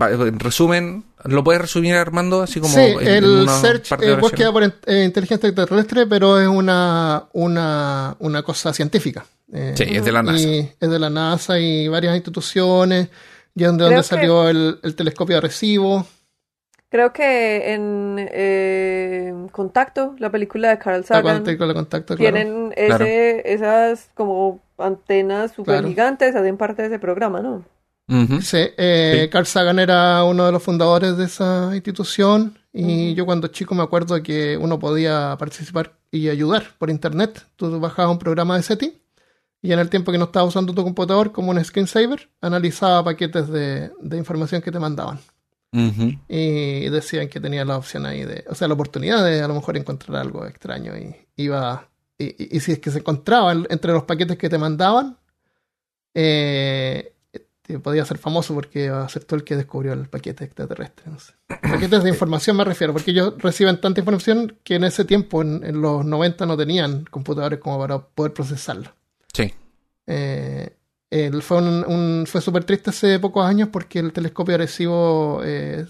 en 0.00 0.38
resumen, 0.38 1.04
¿lo 1.24 1.42
puedes 1.42 1.62
resumir 1.62 1.94
Armando? 1.94 2.42
Así 2.42 2.60
como 2.60 2.74
sí, 2.74 2.80
el 3.00 3.48
search 3.48 3.92
eh, 4.00 4.14
búsqueda 4.16 4.52
por 4.52 4.62
eh, 4.62 5.04
inteligencia 5.04 5.48
extraterrestre, 5.48 6.06
pero 6.06 6.40
es 6.40 6.48
una, 6.48 7.24
una, 7.32 8.16
una 8.20 8.42
cosa 8.42 8.72
científica. 8.72 9.26
Eh, 9.52 9.74
sí, 9.76 9.84
es 9.88 10.04
de 10.04 10.12
la 10.12 10.22
NASA. 10.22 10.48
es 10.48 10.90
de 10.90 10.98
la 10.98 11.10
NASA 11.10 11.58
y 11.58 11.88
varias 11.88 12.14
instituciones, 12.14 13.08
y 13.54 13.64
es 13.64 13.72
de 13.72 13.84
donde 13.84 14.02
salió 14.02 14.48
el, 14.48 14.78
telescopio 14.96 15.36
de 15.36 15.40
recibo. 15.42 16.06
Creo 16.90 17.12
que 17.12 17.74
en 17.74 19.48
Contacto, 19.48 20.14
la 20.18 20.30
película 20.30 20.70
de 20.70 20.78
Carl 20.78 21.04
Sagan, 21.04 21.44
contacto, 21.74 22.16
tienen 22.16 22.72
ese, 22.76 23.42
esas 23.52 24.10
como 24.14 24.62
antenas 24.78 25.52
super 25.52 25.84
gigantes, 25.84 26.34
hacen 26.34 26.56
parte 26.56 26.82
de 26.82 26.88
ese 26.88 26.98
programa, 26.98 27.40
¿no? 27.42 27.64
Eh, 28.10 29.28
Carl 29.30 29.46
Sagan 29.46 29.78
era 29.78 30.24
uno 30.24 30.46
de 30.46 30.52
los 30.52 30.62
fundadores 30.62 31.16
de 31.16 31.24
esa 31.24 31.70
institución 31.74 32.58
y 32.72 33.14
yo 33.14 33.26
cuando 33.26 33.48
chico 33.48 33.74
me 33.74 33.82
acuerdo 33.82 34.22
que 34.22 34.56
uno 34.56 34.78
podía 34.78 35.36
participar 35.38 35.98
y 36.10 36.28
ayudar 36.28 36.74
por 36.78 36.90
internet. 36.90 37.44
Tú 37.56 37.78
bajabas 37.80 38.12
un 38.12 38.18
programa 38.18 38.56
de 38.56 38.62
SETI 38.62 38.98
y 39.60 39.72
en 39.72 39.78
el 39.78 39.90
tiempo 39.90 40.12
que 40.12 40.18
no 40.18 40.26
estabas 40.26 40.50
usando 40.50 40.72
tu 40.72 40.84
computador 40.84 41.32
como 41.32 41.50
un 41.50 41.62
screensaver, 41.62 42.30
analizaba 42.40 43.04
paquetes 43.04 43.48
de, 43.48 43.90
información 44.12 44.62
que 44.62 44.72
te 44.72 44.78
mandaban. 44.78 45.18
Y 45.70 46.88
decían 46.88 47.28
que 47.28 47.40
tenía 47.40 47.64
la 47.64 47.76
opción 47.76 48.06
ahí 48.06 48.24
de, 48.24 48.44
o 48.48 48.54
sea, 48.54 48.68
la 48.68 48.74
oportunidad 48.74 49.22
de 49.22 49.42
a 49.42 49.48
lo 49.48 49.54
mejor 49.54 49.76
encontrar 49.76 50.16
algo 50.16 50.46
extraño 50.46 50.96
y 50.96 51.14
iba 51.36 51.88
y, 52.18 52.60
si 52.60 52.72
es 52.72 52.78
que 52.78 52.90
se 52.90 52.98
encontraban 52.98 53.66
entre 53.70 53.92
los 53.92 54.04
paquetes 54.04 54.36
que 54.38 54.48
te 54.48 54.58
mandaban, 54.58 55.16
eh, 56.14 57.12
podía 57.76 58.04
ser 58.04 58.18
famoso 58.18 58.54
porque 58.54 58.88
va 58.88 59.04
a 59.04 59.08
ser 59.08 59.24
tú 59.24 59.34
el 59.34 59.44
que 59.44 59.56
descubrió 59.56 59.92
el 59.92 60.08
paquete 60.08 60.44
extraterrestre. 60.44 61.10
No 61.10 61.18
sé. 61.18 61.34
Paquetes 61.62 62.02
de 62.02 62.08
información 62.08 62.56
me 62.56 62.64
refiero, 62.64 62.92
porque 62.92 63.10
ellos 63.10 63.34
reciben 63.38 63.80
tanta 63.80 64.00
información 64.00 64.56
que 64.64 64.76
en 64.76 64.84
ese 64.84 65.04
tiempo, 65.04 65.42
en, 65.42 65.80
los 65.80 66.04
90, 66.04 66.46
no 66.46 66.56
tenían 66.56 67.04
computadores 67.04 67.58
como 67.58 67.78
para 67.78 67.98
poder 67.98 68.32
procesarlo. 68.32 68.94
Sí. 69.32 69.52
Eh, 70.06 70.70
fue 71.40 71.58
un, 71.58 72.24
fue 72.26 72.40
súper 72.40 72.64
triste 72.64 72.90
hace 72.90 73.18
pocos 73.18 73.44
años 73.44 73.68
porque 73.70 73.98
el 73.98 74.12
telescopio 74.12 74.54
agresivo 74.54 75.40
eh, 75.44 75.86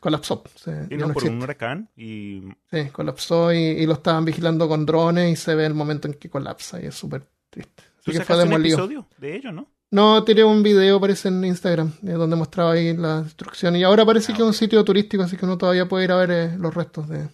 colapsó. 0.00 0.42
Se, 0.56 0.72
por 1.12 1.24
un 1.24 1.42
huracán 1.42 1.88
y... 1.96 2.42
Sí, 2.70 2.88
colapsó 2.90 3.52
y, 3.52 3.86
lo 3.86 3.94
estaban 3.94 4.24
vigilando 4.24 4.68
con 4.68 4.84
drones 4.86 5.32
y 5.32 5.36
se 5.36 5.54
ve 5.54 5.66
el 5.66 5.74
momento 5.74 6.08
en 6.08 6.14
que 6.14 6.28
colapsa 6.28 6.80
y 6.80 6.86
es 6.86 6.94
súper 6.94 7.26
triste. 7.50 7.82
Así 8.00 8.12
que 8.12 8.20
fue 8.24 8.42
un 8.42 8.52
episodio 8.52 9.06
de 9.18 9.36
ello, 9.36 9.52
¿no? 9.52 9.68
No, 9.90 10.22
tiré 10.22 10.44
un 10.44 10.62
video, 10.62 11.00
parece 11.00 11.28
en 11.28 11.42
Instagram, 11.44 11.94
donde 12.02 12.36
mostraba 12.36 12.72
ahí 12.72 12.94
la 12.94 13.22
destrucción. 13.22 13.74
Y 13.76 13.84
ahora 13.84 14.04
parece 14.04 14.34
que 14.34 14.42
es 14.42 14.46
un 14.46 14.52
sitio 14.52 14.84
turístico, 14.84 15.22
así 15.22 15.36
que 15.36 15.46
uno 15.46 15.56
todavía 15.56 15.88
puede 15.88 16.04
ir 16.04 16.12
a 16.12 16.16
ver 16.16 16.30
eh, 16.30 16.54
los 16.58 16.74
restos 16.74 17.08
de, 17.08 17.28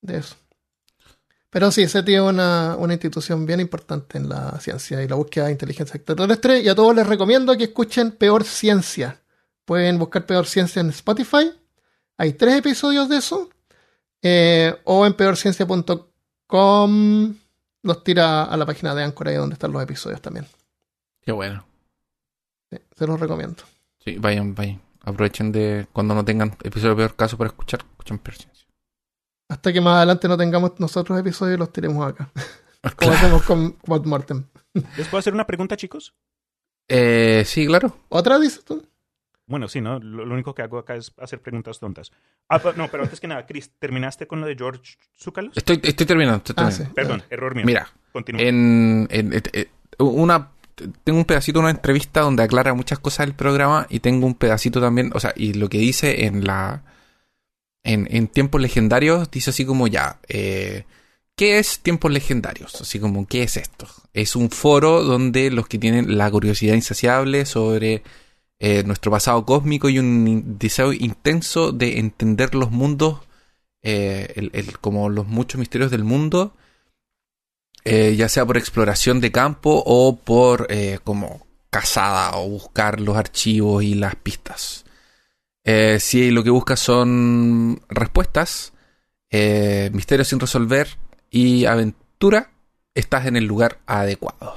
de 0.00 0.18
eso. 0.18 0.36
Pero 1.50 1.70
sí, 1.70 1.86
SETI 1.86 2.14
es 2.14 2.22
una, 2.22 2.76
una 2.78 2.94
institución 2.94 3.44
bien 3.44 3.60
importante 3.60 4.16
en 4.16 4.30
la 4.30 4.58
ciencia 4.58 5.02
y 5.02 5.08
la 5.08 5.16
búsqueda 5.16 5.46
de 5.46 5.52
inteligencia 5.52 5.98
extraterrestre. 5.98 6.60
Y 6.60 6.68
a 6.68 6.74
todos 6.74 6.96
les 6.96 7.06
recomiendo 7.06 7.54
que 7.58 7.64
escuchen 7.64 8.12
Peor 8.12 8.44
Ciencia. 8.44 9.20
Pueden 9.66 9.98
buscar 9.98 10.24
Peor 10.24 10.46
Ciencia 10.46 10.80
en 10.80 10.88
Spotify. 10.88 11.52
Hay 12.16 12.32
tres 12.32 12.56
episodios 12.56 13.10
de 13.10 13.18
eso. 13.18 13.50
Eh, 14.22 14.74
o 14.84 15.04
en 15.04 15.12
peorciencia.com 15.12 17.34
los 17.82 18.04
tira 18.04 18.44
a 18.44 18.56
la 18.56 18.64
página 18.64 18.94
de 18.94 19.02
Anchor 19.02 19.28
ahí 19.28 19.34
donde 19.34 19.54
están 19.54 19.72
los 19.72 19.82
episodios 19.82 20.22
también. 20.22 20.46
Qué 21.22 21.32
bueno. 21.32 21.64
se 22.70 23.06
los 23.06 23.18
recomiendo. 23.18 23.62
Sí, 24.04 24.16
vayan, 24.18 24.54
vayan. 24.54 24.80
Aprovechen 25.04 25.52
de 25.52 25.86
cuando 25.92 26.14
no 26.14 26.24
tengan 26.24 26.56
episodio 26.62 26.96
peor 26.96 27.16
caso 27.16 27.36
para 27.36 27.48
escuchar, 27.48 27.80
escuchen 27.80 28.18
Peor 28.18 28.36
Ciencia. 28.36 28.66
Hasta 29.48 29.72
que 29.72 29.80
más 29.80 29.96
adelante 29.96 30.28
no 30.28 30.36
tengamos 30.36 30.78
nosotros 30.78 31.18
episodios, 31.18 31.58
los 31.58 31.72
tiremos 31.72 32.06
acá. 32.06 32.30
Como 32.96 33.12
hacemos 33.12 33.42
con 33.42 33.76
Mortem. 34.04 34.44
¿Les 34.96 35.06
puedo 35.08 35.18
hacer 35.18 35.34
una 35.34 35.46
pregunta, 35.46 35.76
chicos? 35.76 36.14
Eh, 36.88 37.44
sí, 37.46 37.66
claro. 37.66 37.96
¿Otra 38.08 38.38
dices 38.38 38.64
tú? 38.64 38.84
Bueno, 39.46 39.68
sí, 39.68 39.80
¿no? 39.80 39.98
Lo, 39.98 40.32
único 40.32 40.54
que 40.54 40.62
hago 40.62 40.78
acá 40.78 40.94
es 40.94 41.12
hacer 41.18 41.40
preguntas 41.40 41.78
tontas. 41.78 42.10
Ah, 42.48 42.60
no, 42.76 42.88
pero 42.88 43.02
antes 43.02 43.20
que 43.20 43.28
nada, 43.28 43.44
Chris, 43.44 43.70
¿terminaste 43.78 44.26
con 44.26 44.40
lo 44.40 44.46
de 44.46 44.56
George 44.56 44.96
Zúcalos? 45.16 45.56
Estoy, 45.56 45.80
estoy 45.82 46.06
terminando. 46.06 46.42
Estoy 46.46 46.54
ah, 46.58 46.90
Perdón, 46.94 47.22
error 47.28 47.54
mío. 47.54 47.66
Mira, 47.66 47.88
En, 48.14 49.06
en, 49.10 49.42
una 49.98 50.50
tengo 51.04 51.18
un 51.18 51.24
pedacito 51.24 51.58
de 51.58 51.64
una 51.64 51.70
entrevista 51.70 52.20
donde 52.20 52.42
aclara 52.42 52.74
muchas 52.74 52.98
cosas 52.98 53.26
del 53.26 53.34
programa 53.34 53.86
y 53.90 54.00
tengo 54.00 54.26
un 54.26 54.34
pedacito 54.34 54.80
también, 54.80 55.10
o 55.14 55.20
sea, 55.20 55.32
y 55.36 55.54
lo 55.54 55.68
que 55.68 55.78
dice 55.78 56.24
en 56.26 56.44
la 56.44 56.82
en, 57.84 58.28
tiempos 58.28 58.60
legendarios 58.60 59.30
dice 59.30 59.50
así 59.50 59.64
como 59.64 59.88
ya, 59.88 60.20
eh, 60.28 60.84
¿qué 61.36 61.58
es 61.58 61.80
tiempos 61.80 62.12
legendarios? 62.12 62.80
Así 62.80 63.00
como, 63.00 63.26
¿qué 63.26 63.42
es 63.42 63.56
esto? 63.56 63.86
Es 64.12 64.36
un 64.36 64.50
foro 64.50 65.02
donde 65.02 65.50
los 65.50 65.68
que 65.68 65.78
tienen 65.78 66.16
la 66.18 66.30
curiosidad 66.30 66.74
insaciable 66.74 67.46
sobre 67.46 68.02
eh, 68.60 68.84
nuestro 68.84 69.10
pasado 69.10 69.44
cósmico 69.44 69.88
y 69.88 69.98
un 69.98 70.58
deseo 70.58 70.92
intenso 70.92 71.72
de 71.72 71.98
entender 71.98 72.54
los 72.54 72.70
mundos, 72.70 73.20
eh, 73.82 74.50
como 74.80 75.08
los 75.08 75.26
muchos 75.26 75.58
misterios 75.58 75.90
del 75.90 76.04
mundo, 76.04 76.54
ya 77.84 78.28
sea 78.28 78.46
por 78.46 78.56
exploración 78.56 79.20
de 79.20 79.32
campo 79.32 79.82
o 79.84 80.16
por 80.16 80.68
como 81.04 81.46
cazada 81.70 82.36
o 82.36 82.48
buscar 82.48 83.00
los 83.00 83.16
archivos 83.16 83.82
y 83.82 83.94
las 83.94 84.14
pistas. 84.16 84.84
Eh, 85.64 85.98
si 86.00 86.30
lo 86.30 86.42
que 86.42 86.50
buscas 86.50 86.80
son 86.80 87.80
respuestas, 87.88 88.72
eh, 89.30 89.90
misterios 89.92 90.28
sin 90.28 90.40
resolver 90.40 90.88
y 91.30 91.64
aventura, 91.64 92.50
estás 92.94 93.26
en 93.26 93.36
el 93.36 93.44
lugar 93.44 93.78
adecuado. 93.86 94.56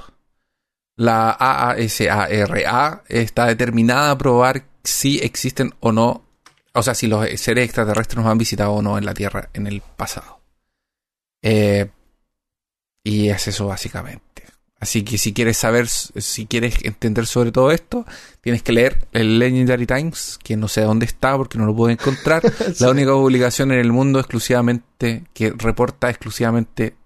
La 0.96 1.30
AASARA 1.30 3.04
está 3.08 3.46
determinada 3.46 4.10
a 4.10 4.18
probar 4.18 4.66
si 4.82 5.18
existen 5.18 5.74
o 5.80 5.92
no, 5.92 6.24
o 6.72 6.82
sea, 6.82 6.94
si 6.94 7.06
los 7.06 7.26
seres 7.40 7.64
extraterrestres 7.64 8.16
nos 8.16 8.26
han 8.30 8.38
visitado 8.38 8.72
o 8.72 8.82
no 8.82 8.98
en 8.98 9.06
la 9.06 9.14
Tierra 9.14 9.48
en 9.52 9.66
el 9.66 9.80
pasado. 9.80 10.40
Eh, 11.42 11.88
y 13.06 13.28
es 13.28 13.46
eso 13.46 13.68
básicamente. 13.68 14.42
Así 14.80 15.04
que 15.04 15.16
si 15.16 15.32
quieres 15.32 15.56
saber, 15.56 15.86
si 15.88 16.46
quieres 16.46 16.74
entender 16.82 17.26
sobre 17.26 17.52
todo 17.52 17.70
esto, 17.70 18.04
tienes 18.40 18.64
que 18.64 18.72
leer 18.72 19.06
el 19.12 19.38
Legendary 19.38 19.86
Times, 19.86 20.40
que 20.42 20.56
no 20.56 20.66
sé 20.66 20.80
dónde 20.80 21.06
está 21.06 21.36
porque 21.36 21.56
no 21.56 21.66
lo 21.66 21.76
puedo 21.76 21.90
encontrar. 21.90 22.42
La 22.80 22.90
única 22.90 23.12
publicación 23.12 23.70
en 23.70 23.78
el 23.78 23.92
mundo 23.92 24.18
exclusivamente 24.18 25.24
que 25.32 25.52
reporta 25.56 26.10
exclusivamente, 26.10 26.96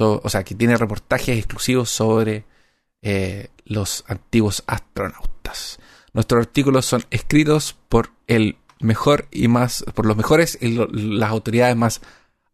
o 0.00 0.28
sea, 0.30 0.42
que 0.42 0.54
tiene 0.54 0.74
reportajes 0.78 1.36
exclusivos 1.36 1.90
sobre 1.90 2.46
eh, 3.02 3.50
los 3.66 4.04
antiguos 4.08 4.64
astronautas. 4.66 5.78
Nuestros 6.14 6.46
artículos 6.46 6.86
son 6.86 7.04
escritos 7.10 7.76
por 7.90 8.10
el 8.26 8.56
mejor 8.80 9.28
y 9.30 9.48
más, 9.48 9.84
por 9.94 10.06
los 10.06 10.16
mejores 10.16 10.56
y 10.62 10.70
las 10.70 11.30
autoridades 11.30 11.76
más 11.76 12.00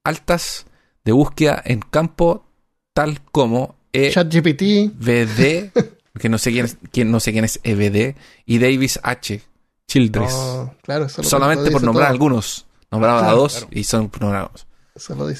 altas 0.03 0.67
de 1.05 1.13
búsqueda 1.13 1.63
en 1.65 1.81
campo, 1.81 2.45
tal 2.93 3.21
como 3.31 3.77
e 3.93 4.11
ChatGPT, 4.11 4.93
VD, 4.99 5.73
que 6.19 6.29
no 6.29 6.39
sé 6.39 6.51
quién 6.51 6.65
es, 6.65 6.79
no 7.07 7.21
sé 7.21 7.33
quién 7.33 7.45
es 7.45 7.61
EVD, 7.63 8.17
y 8.47 8.59
Davis 8.59 8.99
H. 9.03 9.43
Childress. 9.87 10.35
Claro, 10.83 11.09
Solamente 11.09 11.71
por 11.71 11.83
nombrar 11.83 12.11
algunos. 12.11 12.67
Nombraba 12.91 13.29
a 13.29 13.33
dos 13.33 13.67
y 13.71 13.85
son 13.85 14.11
nombrados. 14.21 14.67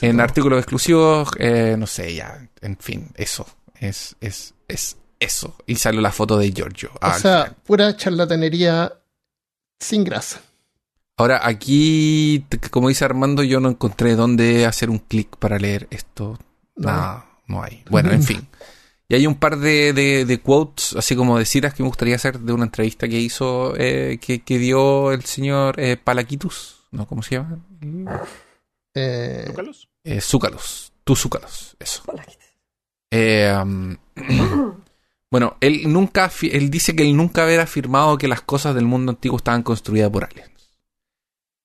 En 0.01 0.21
artículos 0.21 0.59
exclusivos, 0.59 1.29
eh, 1.39 1.77
no 1.79 1.87
sé, 1.87 2.15
ya, 2.15 2.49
en 2.61 2.77
fin, 2.79 3.11
eso. 3.15 3.47
Es, 3.79 4.17
es, 4.21 4.55
es 4.69 4.97
eso. 5.21 5.57
Y 5.67 5.77
salió 5.77 6.01
la 6.01 6.13
foto 6.13 6.39
de 6.39 6.51
Giorgio. 6.51 6.91
O 7.01 7.13
sea, 7.15 7.55
pura 7.65 7.95
charlatanería 7.97 8.93
sin 9.79 10.05
grasa. 10.05 10.41
Ahora, 11.19 11.47
aquí, 11.47 12.47
como 12.71 12.89
dice 12.89 13.05
Armando, 13.05 13.43
yo 13.43 13.61
no 13.61 13.69
encontré 13.69 14.17
dónde 14.17 14.65
hacer 14.65 14.89
un 14.89 14.99
clic 14.99 15.37
para 15.37 15.59
leer 15.59 15.89
esto. 15.91 16.39
Nada 16.77 17.32
no 17.53 17.63
hay. 17.63 17.85
Bueno, 17.89 18.11
en 18.11 18.23
fin. 18.23 18.49
Y 19.13 19.15
hay 19.15 19.27
un 19.27 19.35
par 19.35 19.59
de, 19.59 19.93
de, 19.93 20.41
quotes, 20.41 20.97
así 20.97 21.15
como 21.15 21.39
de 21.39 21.45
citas 21.45 21.75
que 21.75 21.83
me 21.83 21.89
gustaría 21.91 22.17
hacer 22.17 22.39
de 22.39 22.51
una 22.55 22.65
entrevista 22.65 23.07
que 23.07 23.21
hizo, 23.21 23.75
eh, 23.77 24.19
que, 24.19 24.59
dio 24.59 25.13
el 25.13 25.23
señor 25.27 25.79
eh, 25.79 25.99
Palaquitus, 25.99 26.87
¿no? 26.93 27.07
¿Cómo 27.07 27.23
se 27.23 27.35
llama? 27.35 27.59
Eh, 28.95 29.45
¿Zúcalos? 29.49 29.89
Eh, 30.03 30.21
Zúcalos. 30.23 30.93
Tú 31.05 31.15
Zúcalos, 31.15 31.77
eso. 31.79 32.03
Eh, 33.11 33.55
um, 33.63 33.95
bueno, 35.31 35.59
él 35.61 35.93
nunca, 35.93 36.31
él 36.41 36.71
dice 36.71 36.97
que 36.97 37.03
él 37.03 37.15
nunca 37.15 37.45
había 37.45 37.61
afirmado 37.61 38.17
que 38.17 38.29
las 38.29 38.41
cosas 38.41 38.75
del 38.75 38.87
mundo 38.87 39.11
antiguo 39.11 39.37
estaban 39.37 39.63
construidas 39.63 40.09
por 40.09 40.25
aliens. 40.25 40.71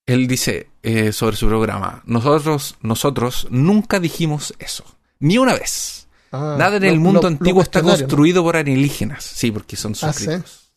Él 0.05 0.27
dice 0.27 0.69
sobre 1.13 1.37
su 1.37 1.47
programa, 1.47 2.01
nosotros, 2.05 2.75
nosotros 2.81 3.47
nunca 3.51 4.01
dijimos 4.01 4.53
eso. 4.59 4.96
Ni 5.19 5.37
una 5.37 5.53
vez. 5.53 6.07
Ah, 6.31 6.55
Nada 6.57 6.77
en 6.77 6.83
el 6.83 6.99
mundo 6.99 7.27
antiguo 7.27 7.61
está 7.61 7.81
construido 7.81 8.43
por 8.43 8.57
alienígenas. 8.57 9.23
Sí, 9.23 9.51
porque 9.51 9.75
son 9.75 9.93
ah, 10.01 10.13
suscritos. 10.13 10.71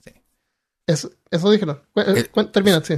Eso, 0.86 1.10
eso 1.30 1.50
dijeron. 1.50 1.80
Eh, 1.96 2.28
eh, 2.34 2.44
termina, 2.52 2.82
sí. 2.84 2.94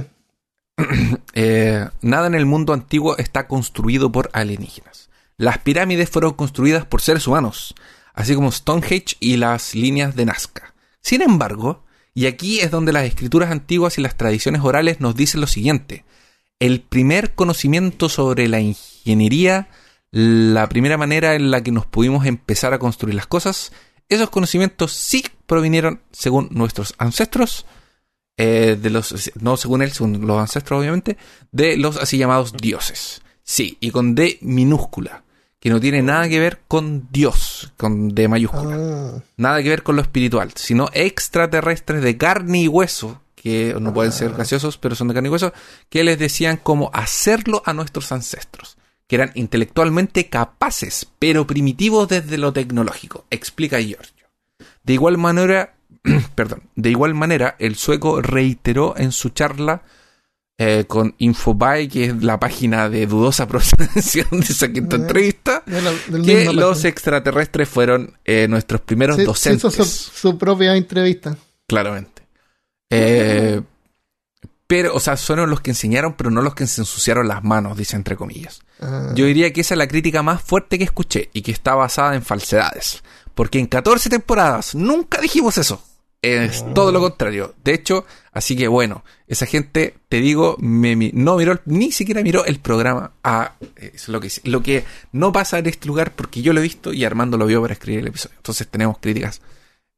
Eh, 1.35 1.87
nada 2.01 2.27
en 2.27 2.35
el 2.35 2.45
mundo 2.45 2.73
antiguo 2.73 3.17
está 3.17 3.47
construido 3.47 4.11
por 4.11 4.29
alienígenas. 4.33 5.09
Las 5.37 5.57
pirámides 5.57 6.09
fueron 6.09 6.33
construidas 6.33 6.85
por 6.85 7.01
seres 7.01 7.27
humanos, 7.27 7.73
así 8.13 8.35
como 8.35 8.51
Stonehenge 8.51 9.17
y 9.19 9.37
las 9.37 9.73
líneas 9.73 10.15
de 10.15 10.25
Nazca. 10.25 10.75
Sin 11.01 11.23
embargo, 11.23 11.83
y 12.13 12.27
aquí 12.27 12.59
es 12.59 12.69
donde 12.69 12.93
las 12.93 13.05
escrituras 13.05 13.51
antiguas 13.51 13.97
y 13.97 14.01
las 14.01 14.15
tradiciones 14.15 14.61
orales 14.61 14.99
nos 14.99 15.15
dicen 15.15 15.41
lo 15.41 15.47
siguiente, 15.47 16.05
el 16.59 16.81
primer 16.81 17.33
conocimiento 17.33 18.09
sobre 18.09 18.47
la 18.47 18.59
ingeniería 18.59 19.69
la 20.13 20.69
primera 20.69 20.95
manera 20.95 21.33
en 21.33 21.49
la 21.49 21.63
que 21.63 21.71
nos 21.71 21.87
pudimos 21.87 22.27
empezar 22.27 22.71
a 22.71 22.77
construir 22.77 23.15
las 23.15 23.25
cosas, 23.25 23.71
esos 24.09 24.29
conocimientos 24.29 24.93
sí 24.93 25.25
provinieron, 25.47 26.01
según 26.11 26.49
nuestros 26.51 26.93
ancestros, 26.99 27.65
eh, 28.37 28.77
de 28.79 28.91
los, 28.91 29.31
no 29.41 29.57
según 29.57 29.81
él, 29.81 29.91
según 29.91 30.27
los 30.27 30.39
ancestros 30.39 30.79
obviamente, 30.79 31.17
de 31.51 31.77
los 31.77 31.97
así 31.97 32.19
llamados 32.19 32.53
dioses. 32.53 33.23
Sí, 33.41 33.77
y 33.79 33.89
con 33.89 34.13
D 34.13 34.37
minúscula, 34.41 35.23
que 35.59 35.71
no 35.71 35.79
tiene 35.79 36.03
nada 36.03 36.29
que 36.29 36.39
ver 36.39 36.61
con 36.67 37.07
Dios, 37.11 37.73
con 37.75 38.13
D 38.13 38.27
mayúscula. 38.27 38.75
Ah. 38.79 39.23
Nada 39.37 39.63
que 39.63 39.69
ver 39.69 39.81
con 39.81 39.95
lo 39.95 40.03
espiritual, 40.03 40.51
sino 40.53 40.89
extraterrestres 40.93 42.03
de 42.03 42.17
carne 42.17 42.61
y 42.61 42.67
hueso, 42.67 43.19
que 43.33 43.75
no 43.81 43.95
pueden 43.95 44.11
ser 44.11 44.29
ah. 44.29 44.35
graciosos, 44.35 44.77
pero 44.77 44.93
son 44.93 45.07
de 45.07 45.15
carne 45.15 45.29
y 45.29 45.31
hueso, 45.31 45.53
que 45.89 46.03
les 46.03 46.19
decían 46.19 46.59
cómo 46.61 46.91
hacerlo 46.93 47.63
a 47.65 47.73
nuestros 47.73 48.11
ancestros 48.11 48.77
que 49.13 49.17
eran 49.17 49.31
intelectualmente 49.35 50.27
capaces, 50.27 51.07
pero 51.19 51.45
primitivos 51.45 52.07
desde 52.07 52.39
lo 52.39 52.51
tecnológico, 52.51 53.27
explica 53.29 53.79
Giorgio. 53.79 54.25
De 54.81 54.93
igual 54.93 55.19
manera, 55.19 55.75
perdón, 56.33 56.63
de 56.75 56.89
igual 56.89 57.13
manera, 57.13 57.55
el 57.59 57.75
sueco 57.75 58.23
reiteró 58.23 58.95
en 58.97 59.11
su 59.11 59.29
charla 59.29 59.83
eh, 60.57 60.85
con 60.87 61.13
Infobae, 61.19 61.87
que 61.89 62.05
es 62.05 62.23
la 62.23 62.39
página 62.39 62.89
de 62.89 63.05
dudosa 63.05 63.47
procedencia 63.53 64.25
de 64.31 64.39
esa 64.39 64.71
quinta 64.73 64.95
entrevista, 64.95 65.63
que 66.25 66.51
los 66.51 66.83
extraterrestres 66.83 67.69
fueron 67.69 68.17
eh, 68.25 68.47
nuestros 68.49 68.81
primeros 68.81 69.23
docentes. 69.23 69.75
hizo 69.75 69.85
su, 69.85 70.39
propia 70.39 70.75
entrevista. 70.75 71.37
Claramente. 71.67 72.23
Eh, 72.89 73.61
pero, 74.73 74.95
o 74.95 74.99
sea, 74.99 75.17
fueron 75.17 75.51
los 75.51 75.61
que 75.61 75.69
enseñaron, 75.69 76.13
pero 76.13 76.31
no 76.31 76.41
los 76.41 76.55
que 76.55 76.65
se 76.65 76.81
ensuciaron 76.81 77.27
las 77.27 77.43
manos, 77.43 77.77
dice 77.77 77.95
entre 77.95 78.15
comillas. 78.15 78.63
Ah. 78.79 79.11
Yo 79.13 79.27
diría 79.27 79.53
que 79.53 79.61
esa 79.61 79.75
es 79.75 79.77
la 79.77 79.87
crítica 79.87 80.23
más 80.23 80.41
fuerte 80.41 80.79
que 80.79 80.83
escuché 80.83 81.29
y 81.31 81.43
que 81.43 81.51
está 81.51 81.75
basada 81.75 82.15
en 82.15 82.23
falsedades. 82.23 83.03
Porque 83.35 83.59
en 83.59 83.67
14 83.67 84.09
temporadas 84.09 84.73
nunca 84.73 85.21
dijimos 85.21 85.59
eso. 85.59 85.79
Es 86.23 86.65
todo 86.73 86.91
lo 86.91 87.01
contrario. 87.01 87.53
De 87.63 87.75
hecho, 87.75 88.07
así 88.31 88.55
que 88.55 88.67
bueno, 88.67 89.03
esa 89.27 89.45
gente, 89.45 89.93
te 90.09 90.19
digo, 90.21 90.55
me, 90.57 90.95
no 91.13 91.35
miró, 91.35 91.59
ni 91.65 91.91
siquiera 91.91 92.23
miró 92.23 92.43
el 92.43 92.57
programa. 92.57 93.11
Ah, 93.23 93.53
es 93.75 94.07
lo 94.07 94.19
que, 94.21 94.31
lo 94.45 94.63
que 94.63 94.85
no 95.11 95.31
pasa 95.31 95.59
en 95.59 95.67
este 95.67 95.85
lugar 95.85 96.13
porque 96.15 96.41
yo 96.41 96.51
lo 96.51 96.61
he 96.61 96.63
visto 96.63 96.93
y 96.93 97.05
Armando 97.05 97.37
lo 97.37 97.45
vio 97.45 97.61
para 97.61 97.73
escribir 97.73 97.99
el 97.99 98.07
episodio. 98.07 98.37
Entonces 98.37 98.67
tenemos 98.67 98.97
críticas 98.97 99.39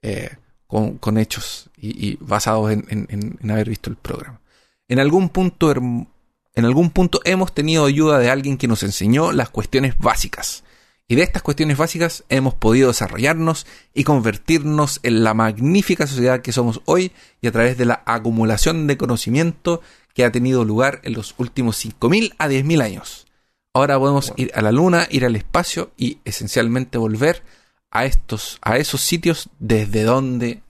eh, 0.02 0.36
con, 0.68 1.18
hechos 1.18 1.70
y, 1.78 2.18
basados 2.20 2.74
en, 2.74 3.40
haber 3.50 3.70
visto 3.70 3.90
el 3.90 3.96
programa. 3.96 4.42
En 4.88 5.00
algún 5.00 5.30
punto, 5.30 5.72
en 5.72 6.66
algún 6.66 6.92
punto 6.92 7.20
hemos 7.24 7.54
tenido 7.54 7.86
ayuda 7.86 8.20
de 8.20 8.30
alguien 8.30 8.58
que 8.58 8.68
nos 8.68 8.84
enseñó 8.84 9.32
las 9.32 9.50
cuestiones 9.50 9.98
básicas 9.98 10.64
y 11.08 11.16
de 11.16 11.22
estas 11.22 11.44
cuestiones 11.44 11.78
básicas 11.78 12.24
hemos 12.30 12.56
podido 12.56 12.88
desarrollarnos 12.88 13.68
y 13.94 14.04
convertirnos 14.04 15.00
en 15.04 15.24
la 15.24 15.36
magnífica 15.36 16.08
sociedad 16.08 16.42
que 16.42 16.52
somos 16.52 16.82
hoy 16.86 17.12
y 17.42 17.48
a 17.48 17.52
través 17.52 17.78
de 17.78 17.86
la 17.86 18.02
acumulación 18.06 18.88
de 18.88 18.98
conocimiento 18.98 19.82
que 20.16 20.26
ha 20.26 20.32
tenido 20.32 20.66
lugar 20.66 21.02
en 21.04 21.14
los 21.14 21.36
últimos 21.38 21.84
5.000 21.86 22.34
a 22.40 22.48
10.000 22.48 22.82
años. 22.82 23.28
Ahora 23.74 24.00
podemos 24.00 24.34
ir 24.38 24.52
a 24.56 24.62
la 24.62 24.72
luna, 24.72 25.08
ir 25.12 25.26
al 25.26 25.36
espacio 25.36 25.92
y 25.96 26.20
esencialmente 26.26 26.98
volver 26.98 27.44
a 27.92 28.06
estos, 28.06 28.58
a 28.62 28.78
esos 28.78 29.02
sitios 29.02 29.50
desde 29.60 30.04
donde 30.04 30.64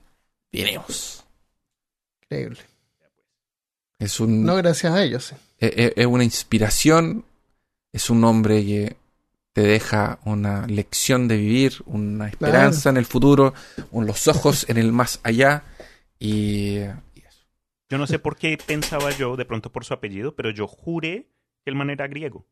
vinimos. 0.52 1.24
Increíble. 2.24 2.65
Es 3.98 4.20
un. 4.20 4.44
No 4.44 4.56
gracias 4.56 4.92
a 4.92 5.02
ellos. 5.02 5.32
Es, 5.58 5.70
e, 5.76 5.92
es 5.96 6.06
una 6.06 6.24
inspiración. 6.24 7.24
Es 7.92 8.10
un 8.10 8.24
hombre 8.24 8.64
que 8.64 8.96
te 9.56 9.62
deja 9.62 10.18
una 10.26 10.66
lección 10.66 11.28
de 11.28 11.38
vivir, 11.38 11.82
una 11.86 12.28
esperanza 12.28 12.90
en 12.90 12.98
el 12.98 13.06
futuro, 13.06 13.54
los 13.90 14.28
ojos 14.28 14.68
en 14.68 14.76
el 14.76 14.92
más 14.92 15.18
allá 15.22 15.62
y, 16.18 16.76
eso. 16.76 17.46
Yo 17.88 17.96
no 17.96 18.06
sé 18.06 18.18
por 18.18 18.36
qué 18.36 18.58
pensaba 18.58 19.12
yo, 19.12 19.34
de 19.34 19.46
pronto 19.46 19.72
por 19.72 19.86
su 19.86 19.94
apellido, 19.94 20.36
pero 20.36 20.50
yo 20.50 20.66
juré 20.66 21.30
que 21.64 21.70
el 21.70 21.74
man 21.74 21.88
era 21.88 22.06
griego. 22.06 22.46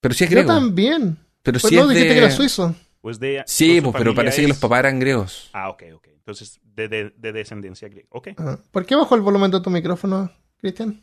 Pero 0.00 0.14
si 0.14 0.24
es 0.24 0.30
griego. 0.30 0.48
Yo 0.48 0.54
también. 0.54 1.16
Pero 1.44 1.60
pues 1.60 1.70
si 1.70 1.78
es 1.78 1.86
de... 1.86 1.94
que 1.94 2.18
era 2.18 2.30
suizo. 2.32 2.74
Pues 3.00 3.20
de, 3.20 3.44
sí, 3.46 3.80
pues, 3.80 3.94
pero 3.96 4.12
parece 4.12 4.42
que 4.42 4.48
los 4.48 4.58
papás 4.58 4.80
eran 4.80 4.98
griegos. 4.98 5.48
Ah, 5.52 5.70
ok, 5.70 5.84
ok. 5.94 6.08
Entonces, 6.08 6.58
de, 6.64 6.88
de, 6.88 7.32
descendencia 7.32 7.88
griega. 7.88 8.08
Ok. 8.10 8.30
¿Por 8.72 8.84
qué 8.84 8.96
bajó 8.96 9.14
el 9.14 9.20
volumen 9.20 9.52
de 9.52 9.60
tu 9.60 9.70
micrófono, 9.70 10.32
Cristian? 10.66 11.00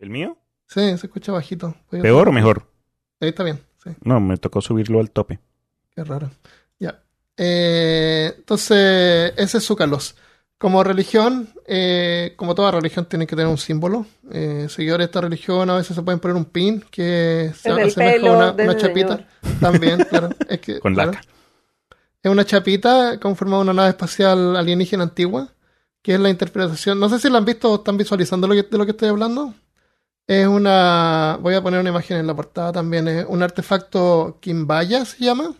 ¿El 0.00 0.10
mío? 0.10 0.36
Sí, 0.66 0.80
se 0.98 1.06
escucha 1.06 1.30
bajito. 1.30 1.76
¿Peor 1.88 2.28
o 2.28 2.32
mejor? 2.32 2.66
Ahí 3.20 3.28
está 3.28 3.44
bien. 3.44 3.60
No, 4.02 4.18
me 4.18 4.36
tocó 4.38 4.60
subirlo 4.60 4.98
al 4.98 5.12
tope. 5.12 5.38
Qué 5.94 6.02
raro. 6.02 6.32
Ya. 6.80 7.00
Eh, 7.36 8.34
entonces, 8.36 9.32
ese 9.36 9.58
es 9.58 9.64
su 9.64 9.76
calos. 9.76 10.16
Como 10.58 10.82
religión, 10.82 11.48
eh, 11.64 12.32
como 12.34 12.56
toda 12.56 12.72
religión, 12.72 13.06
tiene 13.06 13.28
que 13.28 13.36
tener 13.36 13.48
un 13.48 13.58
símbolo. 13.58 14.04
Eh, 14.32 14.66
seguidores 14.68 15.04
de 15.04 15.10
esta 15.10 15.20
religión 15.20 15.70
a 15.70 15.76
veces 15.76 15.94
se 15.94 16.02
pueden 16.02 16.18
poner 16.18 16.36
un 16.36 16.46
pin 16.46 16.84
que 16.90 17.52
se 17.54 17.70
asemeja 17.70 18.48
a 18.48 18.52
una, 18.52 18.76
chapita. 18.76 19.28
También, 19.60 19.98
claro. 20.10 20.30
Es 20.48 20.58
que, 20.58 20.80
Con 20.80 20.96
laca. 20.96 21.20
Es 22.20 22.32
una 22.32 22.44
chapita 22.44 23.20
conformada 23.20 23.62
una 23.62 23.74
nave 23.74 23.90
espacial 23.90 24.56
alienígena 24.56 25.04
antigua, 25.04 25.53
que 26.04 26.12
es 26.12 26.20
la 26.20 26.28
interpretación. 26.28 27.00
No 27.00 27.08
sé 27.08 27.18
si 27.18 27.30
la 27.30 27.38
han 27.38 27.46
visto 27.46 27.72
o 27.72 27.76
están 27.76 27.96
visualizando 27.96 28.46
lo 28.46 28.54
de 28.54 28.68
lo 28.70 28.84
que 28.84 28.90
estoy 28.90 29.08
hablando. 29.08 29.54
Es 30.26 30.46
una. 30.46 31.38
Voy 31.40 31.54
a 31.54 31.62
poner 31.62 31.80
una 31.80 31.88
imagen 31.88 32.18
en 32.18 32.26
la 32.26 32.36
portada 32.36 32.72
también. 32.72 33.08
Es 33.08 33.24
un 33.26 33.42
artefacto 33.42 34.36
Kimbaya, 34.38 35.06
se 35.06 35.24
llama. 35.24 35.54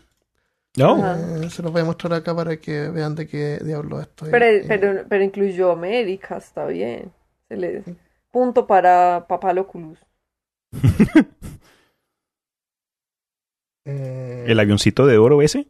No. 0.77 1.43
Eh, 1.43 1.49
se 1.49 1.63
los 1.63 1.71
voy 1.71 1.81
a 1.81 1.85
mostrar 1.85 2.13
acá 2.13 2.35
para 2.35 2.57
que 2.57 2.89
vean 2.89 3.15
de 3.15 3.27
qué 3.27 3.57
diablo 3.63 3.99
estoy. 3.99 4.29
Pero, 4.29 4.67
pero, 4.67 5.05
pero 5.09 5.23
incluyó 5.23 5.71
América, 5.71 6.37
está 6.37 6.67
bien. 6.67 7.11
Se 7.47 7.57
le... 7.57 7.83
Punto 8.29 8.67
para 8.67 9.25
Papaloculus. 9.27 9.97
eh... 13.85 14.45
¿El 14.47 14.59
avioncito 14.59 15.07
de 15.07 15.17
oro 15.17 15.41
ese? 15.41 15.67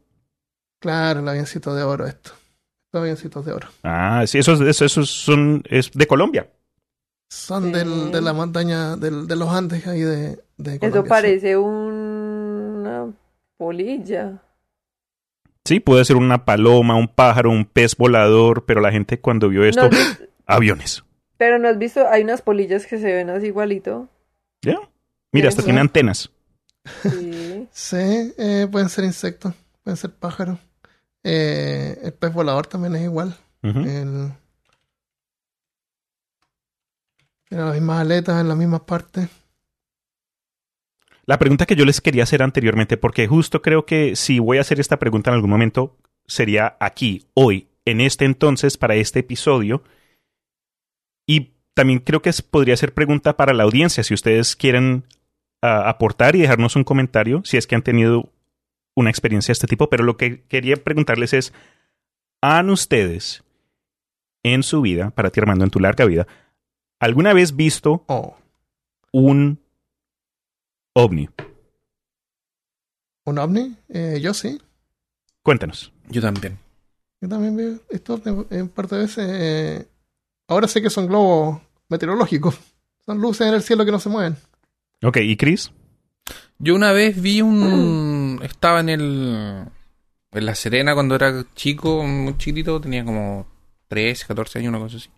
Claro, 0.80 1.22
el 1.22 1.30
avioncito 1.30 1.74
de 1.74 1.84
oro, 1.84 2.06
esto. 2.08 2.32
Avioncitos 3.00 3.46
de 3.46 3.54
oro. 3.54 3.68
Ah, 3.84 4.24
sí, 4.28 4.40
esos, 4.40 4.62
esos 4.62 5.10
son. 5.10 5.64
Es 5.70 5.92
de 5.92 6.08
Colombia. 6.08 6.50
Son 7.30 7.72
del, 7.72 8.12
de 8.12 8.22
la 8.22 8.34
montaña, 8.34 8.96
del, 8.96 9.28
de 9.28 9.36
los 9.36 9.50
Andes 9.50 9.86
ahí 9.88 10.02
de, 10.02 10.40
de 10.58 10.80
Colombia. 10.80 11.02
Eso 11.02 11.04
parece 11.06 11.58
una 11.58 13.12
polilla. 13.58 14.42
Sí, 15.66 15.80
puede 15.80 16.06
ser 16.06 16.16
una 16.16 16.46
paloma, 16.46 16.96
un 16.96 17.08
pájaro, 17.08 17.50
un 17.50 17.66
pez 17.66 17.98
volador, 17.98 18.66
pero 18.66 18.82
la 18.82 18.92
gente 18.92 19.20
cuando 19.20 19.50
vio 19.50 19.66
esto, 19.66 19.90
aviones. 20.46 21.04
Pero 21.38 21.58
no 21.58 21.68
has 21.68 21.78
visto, 21.78 22.08
hay 22.08 22.24
unas 22.24 22.42
polillas 22.42 22.86
que 22.86 23.00
se 23.00 23.12
ven 23.12 23.30
así 23.30 23.48
igualito. 23.48 24.08
¿Ya? 24.62 24.80
Mira, 25.32 25.50
hasta 25.50 25.64
tiene 25.64 25.82
antenas. 25.82 26.32
Sí, 27.02 27.68
sí 27.72 28.34
eh, 28.38 28.68
pueden 28.72 28.90
ser 28.90 29.06
insectos, 29.06 29.54
pueden 29.84 29.98
ser 29.98 30.12
pájaros. 30.12 30.60
Eh, 31.28 32.00
el 32.04 32.14
pez 32.14 32.32
volador 32.32 32.68
también 32.68 32.96
es 32.96 33.02
igual. 33.02 33.36
el, 33.64 34.32
en 37.50 37.58
las 37.58 37.74
mismas 37.74 38.02
aletas, 38.02 38.40
en 38.40 38.48
las 38.48 38.58
mismas 38.58 38.82
partes. 38.82 39.28
La 41.26 41.40
pregunta 41.40 41.66
que 41.66 41.76
yo 41.76 41.84
les 41.84 42.00
quería 42.00 42.22
hacer 42.22 42.44
anteriormente, 42.44 42.96
porque 42.98 43.26
justo 43.26 43.64
creo 43.64 43.88
que 43.88 44.16
si 44.16 44.38
voy 44.38 44.60
a 44.60 44.62
hacer 44.62 44.80
esta 44.80 45.00
pregunta 45.00 45.32
en 45.32 45.36
algún 45.36 45.50
momento, 45.50 45.98
sería 46.28 46.78
aquí, 46.80 47.26
hoy, 47.34 47.70
en 47.86 48.02
este 48.02 48.26
entonces, 48.26 48.78
para 48.78 48.94
este 48.94 49.22
episodio. 49.22 49.84
Y 51.26 51.56
también 51.74 52.00
creo 52.00 52.22
que 52.22 52.32
podría 52.48 52.78
ser 52.78 52.94
pregunta 52.94 53.36
para 53.36 53.54
la 53.54 53.64
audiencia, 53.64 54.04
si 54.04 54.14
ustedes 54.14 54.56
quieren 54.56 55.06
ah, 55.64 55.90
aportar 55.90 56.36
y 56.36 56.42
dejarnos 56.42 56.76
un 56.76 56.84
comentario, 56.84 57.42
si 57.46 57.58
es 57.58 57.66
que 57.66 57.74
han 57.74 57.82
tenido 57.82 58.30
una 58.96 59.10
experiencia 59.10 59.52
de 59.52 59.54
este 59.54 59.68
tipo. 59.68 59.90
Pero 59.90 60.04
lo 60.04 60.18
que 60.18 60.44
quería 60.46 60.76
preguntarles 60.78 61.34
es, 61.34 61.54
¿han 62.42 62.70
ustedes 62.70 63.44
en 64.44 64.64
su 64.64 64.82
vida, 64.82 65.12
para 65.12 65.30
ti 65.30 65.40
Armando, 65.40 65.64
en 65.64 65.72
tu 65.72 65.80
larga 65.80 66.06
vida, 66.06 66.28
¿Alguna 67.00 67.34
vez 67.34 67.56
visto 67.56 68.04
oh. 68.08 68.38
un 69.12 69.60
ovni? 70.94 71.30
¿Un 73.26 73.38
ovni? 73.38 73.76
Eh, 73.90 74.20
yo 74.22 74.34
sí. 74.34 74.62
Cuéntanos. 75.44 75.92
Yo 76.10 76.22
también. 76.22 76.58
Yo 77.22 77.28
también 77.28 77.56
veo 77.56 77.80
esto 77.90 78.22
en 78.50 78.70
parte 78.70 78.96
de 78.96 79.02
veces. 79.02 79.28
Eh, 79.30 79.88
ahora 80.48 80.68
sé 80.68 80.82
que 80.82 80.90
son 80.90 81.08
globos 81.08 81.62
meteorológicos. 81.90 82.58
Son 83.06 83.20
luces 83.20 83.48
en 83.48 83.54
el 83.54 83.62
cielo 83.62 83.86
que 83.86 83.92
no 83.92 84.00
se 84.00 84.10
mueven. 84.10 84.36
Ok, 85.04 85.18
¿y 85.18 85.36
Chris? 85.36 85.72
Yo 86.58 86.76
una 86.76 86.92
vez 86.92 87.22
vi 87.22 87.42
un. 87.42 88.40
Estaba 88.44 88.80
en 88.80 88.90
el. 88.90 89.66
En 90.32 90.46
La 90.46 90.56
Serena 90.56 90.94
cuando 90.94 91.16
era 91.16 91.46
chico, 91.56 92.04
muy 92.04 92.38
chiquitito, 92.38 92.82
tenía 92.82 93.06
como 93.06 93.48
13, 93.88 94.28
14 94.28 94.60
años, 94.60 94.70
una 94.70 94.80
cosa 94.80 94.98
así. 94.98 95.10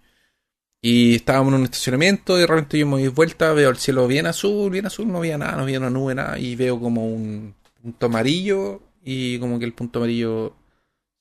Y 0.81 1.15
estábamos 1.15 1.53
en 1.53 1.59
un 1.59 1.65
estacionamiento 1.65 2.37
y 2.37 2.41
de 2.41 2.47
repente 2.47 2.77
yo 2.77 2.85
me 2.85 2.99
doy 2.99 3.07
vuelta, 3.07 3.51
veo 3.53 3.69
el 3.69 3.77
cielo 3.77 4.07
bien 4.07 4.27
azul, 4.27 4.69
bien 4.69 4.85
azul, 4.85 5.11
no 5.11 5.17
había 5.17 5.37
nada, 5.37 5.53
no 5.53 5.63
había 5.63 5.79
una 5.79 5.89
nube, 5.89 6.13
nada, 6.13 6.37
y 6.37 6.55
veo 6.55 6.79
como 6.79 7.07
un 7.07 7.55
punto 7.81 8.05
amarillo 8.05 8.81
y 9.03 9.39
como 9.39 9.57
que 9.57 9.65
el 9.65 9.73
punto 9.73 9.99
amarillo 9.99 10.53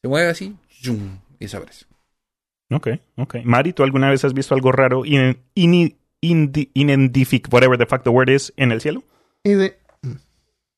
se 0.02 0.08
mueve 0.08 0.28
así 0.28 0.54
¡zum! 0.82 1.20
y 1.38 1.44
desaparece. 1.44 1.86
Ok, 2.70 2.88
ok. 3.16 3.36
Mari, 3.44 3.72
¿tú 3.72 3.82
alguna 3.82 4.10
vez 4.10 4.24
has 4.24 4.34
visto 4.34 4.54
algo 4.54 4.72
raro, 4.72 5.04
in, 5.04 5.38
in, 5.54 5.96
whatever 7.50 7.78
the 7.78 7.86
fuck 7.86 8.02
the 8.02 8.10
word 8.10 8.28
is, 8.28 8.52
en 8.56 8.72
el 8.72 8.80
cielo? 8.80 9.02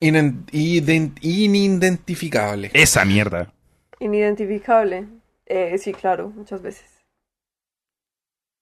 Inidentificable. 0.01 2.71
Esa 2.75 3.05
mierda. 3.05 3.53
Inidentificable. 4.01 5.07
Eh, 5.47 5.79
sí, 5.79 5.93
claro, 5.93 6.33
muchas 6.35 6.63
veces. 6.63 6.99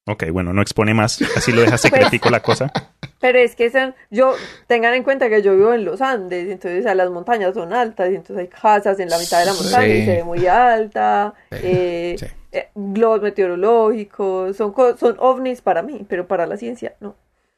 Ok, 0.08 0.30
bueno, 0.30 0.52
no 0.52 0.62
expone 0.62 0.94
más, 0.94 1.20
así 1.36 1.50
lo 1.50 1.62
deja 1.62 1.76
secretico 1.76 2.30
la 2.30 2.40
cosa. 2.40 2.72
Pero 3.20 3.40
es 3.40 3.56
que 3.56 3.70
son, 3.70 3.92
yo, 4.08 4.34
tengan 4.68 4.94
en 4.94 5.02
cuenta 5.02 5.28
que 5.28 5.42
yo 5.42 5.56
vivo 5.56 5.74
en 5.74 5.84
los 5.84 6.00
Andes, 6.00 6.48
entonces 6.48 6.84
las 6.94 7.10
montañas 7.10 7.54
son 7.54 7.72
altas, 7.72 8.12
y 8.12 8.14
entonces 8.14 8.38
hay 8.38 8.48
casas 8.48 9.00
en 9.00 9.08
la 9.08 9.18
mitad 9.18 9.40
de 9.40 9.46
la 9.46 9.54
montaña 9.54 9.88
y 9.88 10.04
se 10.04 10.16
ve 10.16 10.24
muy 10.24 10.46
alta, 10.46 11.34
eh, 11.50 12.14
eh, 12.52 12.68
globos 12.76 13.20
meteorológicos, 13.20 14.56
son, 14.56 14.72
son 14.96 15.16
ovnis 15.18 15.60
para 15.60 15.82
mí, 15.82 16.06
pero 16.08 16.28
para 16.28 16.46
la 16.46 16.56
ciencia 16.56 16.94
no. 17.00 17.16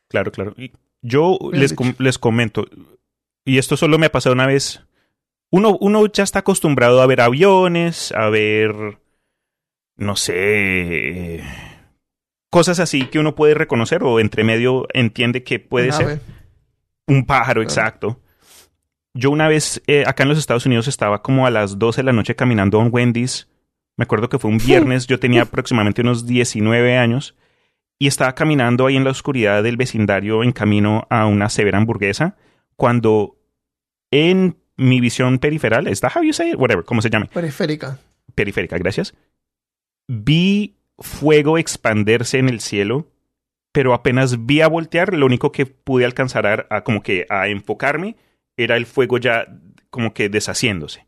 Claro, 0.08 0.32
claro. 0.32 0.54
Yo 1.02 1.38
les, 1.52 1.74
les 1.98 2.18
comento, 2.18 2.66
y 3.44 3.58
esto 3.58 3.76
solo 3.76 3.98
me 3.98 4.06
ha 4.06 4.12
pasado 4.12 4.34
una 4.34 4.46
vez, 4.46 4.82
uno, 5.50 5.76
uno 5.80 6.06
ya 6.06 6.24
está 6.24 6.40
acostumbrado 6.40 7.00
a 7.00 7.06
ver 7.06 7.20
aviones, 7.20 8.12
a 8.12 8.28
ver, 8.28 8.98
no 9.96 10.16
sé 10.16 11.42
cosas 12.50 12.80
así 12.80 13.06
que 13.06 13.18
uno 13.18 13.34
puede 13.34 13.54
reconocer 13.54 14.02
o 14.02 14.20
entre 14.20 14.44
medio 14.44 14.86
entiende 14.92 15.42
que 15.42 15.58
puede 15.58 15.92
ser 15.92 16.20
un 17.06 17.24
pájaro, 17.24 17.62
exacto. 17.62 18.20
Yo 19.14 19.30
una 19.30 19.48
vez 19.48 19.82
eh, 19.86 20.04
acá 20.06 20.22
en 20.22 20.28
los 20.28 20.38
Estados 20.38 20.66
Unidos 20.66 20.88
estaba 20.88 21.22
como 21.22 21.46
a 21.46 21.50
las 21.50 21.78
12 21.78 22.00
de 22.00 22.04
la 22.04 22.12
noche 22.12 22.36
caminando 22.36 22.78
a 22.78 22.82
un 22.82 22.90
Wendy's. 22.92 23.48
Me 23.96 24.04
acuerdo 24.04 24.28
que 24.28 24.38
fue 24.38 24.50
un 24.50 24.58
viernes, 24.64 25.06
yo 25.06 25.18
tenía 25.18 25.42
aproximadamente 25.42 26.02
unos 26.02 26.26
19 26.26 26.96
años 26.96 27.34
y 27.98 28.06
estaba 28.06 28.34
caminando 28.34 28.86
ahí 28.86 28.96
en 28.96 29.04
la 29.04 29.10
oscuridad 29.10 29.62
del 29.62 29.76
vecindario 29.76 30.42
en 30.42 30.52
camino 30.52 31.06
a 31.10 31.26
una 31.26 31.48
severa 31.48 31.78
hamburguesa 31.78 32.36
cuando 32.76 33.36
en 34.10 34.56
mi 34.76 35.00
visión 35.00 35.38
periferal, 35.40 35.88
¿está 35.88 36.10
how 36.14 36.22
you 36.22 36.32
say 36.32 36.50
it? 36.50 36.56
Whatever, 36.56 36.84
¿cómo 36.84 37.02
se 37.02 37.10
llame? 37.10 37.26
Periférica. 37.26 37.98
Periférica, 38.34 38.78
gracias. 38.78 39.14
Vi 40.06 40.76
fuego 40.98 41.58
expanderse 41.58 42.38
en 42.38 42.48
el 42.48 42.60
cielo, 42.60 43.10
pero 43.72 43.92
apenas 43.92 44.46
vi 44.46 44.60
a 44.60 44.68
voltear, 44.68 45.12
lo 45.14 45.26
único 45.26 45.50
que 45.50 45.66
pude 45.66 46.04
alcanzar 46.04 46.66
a, 46.70 46.84
como 46.84 47.02
que 47.02 47.26
a 47.28 47.48
enfocarme 47.48 48.16
era 48.56 48.76
el 48.76 48.86
fuego 48.86 49.18
ya 49.18 49.46
como 49.90 50.14
que 50.14 50.28
deshaciéndose. 50.28 51.07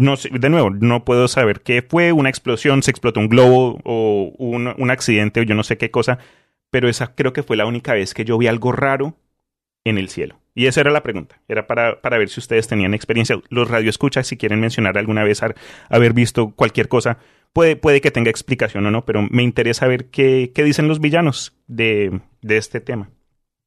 No 0.00 0.16
sé, 0.16 0.30
de 0.32 0.48
nuevo, 0.48 0.70
no 0.70 1.04
puedo 1.04 1.28
saber 1.28 1.60
qué 1.60 1.82
fue, 1.82 2.12
una 2.12 2.30
explosión, 2.30 2.82
se 2.82 2.90
explotó 2.90 3.20
un 3.20 3.28
globo 3.28 3.80
o 3.84 4.32
un, 4.38 4.74
un 4.76 4.90
accidente 4.90 5.40
o 5.40 5.42
yo 5.42 5.54
no 5.54 5.62
sé 5.62 5.78
qué 5.78 5.90
cosa, 5.90 6.18
pero 6.70 6.88
esa 6.88 7.14
creo 7.14 7.32
que 7.32 7.42
fue 7.42 7.56
la 7.56 7.66
única 7.66 7.92
vez 7.92 8.14
que 8.14 8.24
yo 8.24 8.38
vi 8.38 8.46
algo 8.46 8.72
raro 8.72 9.16
en 9.84 9.98
el 9.98 10.08
cielo. 10.08 10.40
Y 10.54 10.66
esa 10.66 10.80
era 10.80 10.90
la 10.90 11.02
pregunta. 11.02 11.40
Era 11.48 11.66
para, 11.66 12.00
para 12.00 12.18
ver 12.18 12.28
si 12.28 12.40
ustedes 12.40 12.66
tenían 12.66 12.94
experiencia. 12.94 13.40
Los 13.48 13.68
radioescuchas, 13.68 14.26
si 14.26 14.36
quieren 14.36 14.60
mencionar 14.60 14.98
alguna 14.98 15.24
vez 15.24 15.40
haber 15.88 16.12
visto 16.12 16.50
cualquier 16.50 16.88
cosa, 16.88 17.18
puede, 17.52 17.76
puede 17.76 18.00
que 18.00 18.10
tenga 18.10 18.30
explicación 18.30 18.86
o 18.86 18.90
no, 18.90 19.04
pero 19.04 19.22
me 19.30 19.42
interesa 19.42 19.86
ver 19.86 20.06
qué, 20.06 20.52
qué 20.54 20.64
dicen 20.64 20.88
los 20.88 21.00
villanos 21.00 21.54
de, 21.66 22.20
de, 22.42 22.56
este 22.56 22.80
tema. 22.80 23.10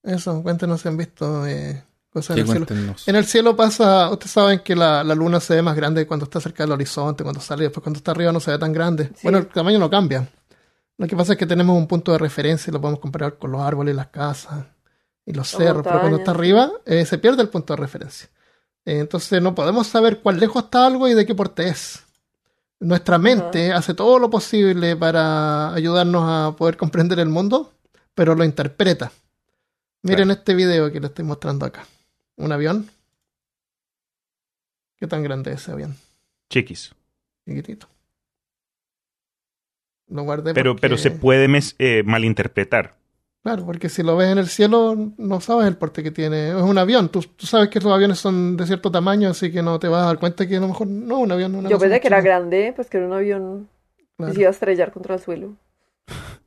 Eso, 0.03 0.43
cuéntenos 0.43 0.81
si 0.81 0.89
han 0.89 0.97
visto 0.97 1.47
eh, 1.47 1.83
en 2.15 2.37
el 2.37 2.47
cielo. 2.47 2.95
En 3.07 3.15
el 3.15 3.25
cielo 3.25 3.55
pasa, 3.55 4.09
ustedes 4.11 4.31
saben 4.31 4.59
que 4.59 4.75
la, 4.75 5.03
la, 5.03 5.15
luna 5.15 5.39
se 5.39 5.55
ve 5.55 5.61
más 5.61 5.75
grande 5.75 6.05
cuando 6.05 6.25
está 6.25 6.39
cerca 6.39 6.63
del 6.63 6.73
horizonte, 6.73 7.23
cuando 7.23 7.41
sale, 7.41 7.63
después 7.63 7.83
cuando 7.83 7.97
está 7.97 8.11
arriba 8.11 8.31
no 8.31 8.39
se 8.39 8.51
ve 8.51 8.59
tan 8.59 8.71
grande. 8.71 9.11
Bueno, 9.23 9.39
el 9.39 9.47
tamaño 9.47 9.79
no 9.79 9.89
cambia. 9.89 10.27
Lo 10.97 11.07
que 11.07 11.15
pasa 11.15 11.33
es 11.33 11.39
que 11.39 11.47
tenemos 11.47 11.75
un 11.75 11.87
punto 11.87 12.11
de 12.11 12.17
referencia 12.19 12.69
y 12.69 12.73
lo 12.73 12.79
podemos 12.79 12.99
comparar 12.99 13.37
con 13.37 13.51
los 13.51 13.61
árboles, 13.61 13.95
las 13.95 14.07
casas 14.07 14.65
y 15.25 15.33
los 15.33 15.49
cerros, 15.49 15.83
pero 15.83 15.99
cuando 15.99 16.17
está 16.17 16.31
arriba 16.31 16.71
eh, 16.85 17.05
se 17.05 17.17
pierde 17.17 17.41
el 17.41 17.49
punto 17.49 17.73
de 17.73 17.81
referencia. 17.81 18.29
Eh, 18.85 18.99
entonces 18.99 19.41
no 19.41 19.55
podemos 19.55 19.87
saber 19.87 20.19
cuán 20.21 20.39
lejos 20.39 20.65
está 20.65 20.85
algo 20.85 21.07
y 21.07 21.13
de 21.13 21.25
qué 21.25 21.33
porte 21.33 21.67
es. 21.67 22.03
Nuestra 22.79 23.17
mente 23.17 23.71
hace 23.71 23.93
todo 23.93 24.19
lo 24.19 24.29
posible 24.29 24.95
para 24.95 25.73
ayudarnos 25.73 26.23
a 26.25 26.55
poder 26.55 26.75
comprender 26.75 27.19
el 27.19 27.29
mundo, 27.29 27.73
pero 28.13 28.35
lo 28.35 28.43
interpreta. 28.43 29.11
Miren 30.01 30.31
este 30.31 30.53
video 30.53 30.91
que 30.91 30.99
le 30.99 31.07
estoy 31.07 31.23
mostrando 31.23 31.65
acá. 31.65 31.85
Un 32.43 32.51
avión. 32.51 32.89
¿Qué 34.97 35.07
tan 35.07 35.23
grande 35.23 35.53
es 35.53 35.61
ese 35.61 35.71
avión? 35.71 35.95
Chiquis. 36.49 36.93
Chiquitito. 37.47 37.87
Lo 40.09 40.23
guardé 40.23 40.53
pero, 40.53 40.75
pero 40.75 40.97
se 40.97 41.09
puede 41.09 41.47
eh, 41.79 42.03
malinterpretar. 42.03 42.95
Claro, 43.43 43.65
porque 43.65 43.87
si 43.87 44.03
lo 44.03 44.17
ves 44.17 44.29
en 44.29 44.39
el 44.39 44.47
cielo, 44.47 45.13
no 45.17 45.39
sabes 45.39 45.67
el 45.67 45.77
porte 45.77 46.03
que 46.03 46.11
tiene. 46.11 46.49
Es 46.49 46.61
un 46.61 46.77
avión. 46.77 47.07
Tú, 47.07 47.21
sabes 47.37 47.69
que 47.69 47.79
los 47.79 47.93
aviones 47.93 48.19
son 48.19 48.57
de 48.57 48.67
cierto 48.67 48.91
tamaño, 48.91 49.29
así 49.29 49.49
que 49.49 49.61
no 49.61 49.79
te 49.79 49.87
vas 49.87 50.03
a 50.03 50.07
dar 50.07 50.19
cuenta 50.19 50.45
que 50.45 50.57
a 50.57 50.59
lo 50.59 50.67
mejor 50.67 50.87
no 50.87 51.19
un 51.19 51.31
avión. 51.31 51.55
Una 51.55 51.69
Yo 51.69 51.79
pensé 51.79 52.01
que 52.01 52.07
era 52.07 52.19
grande, 52.19 52.73
pues 52.75 52.89
que 52.89 52.97
era 52.97 53.07
un 53.07 53.13
avión 53.13 53.69
que 54.17 54.33
se 54.33 54.41
iba 54.41 54.49
a 54.49 54.51
estrellar 54.51 54.91
contra 54.91 55.15
el 55.15 55.21
suelo. 55.21 55.55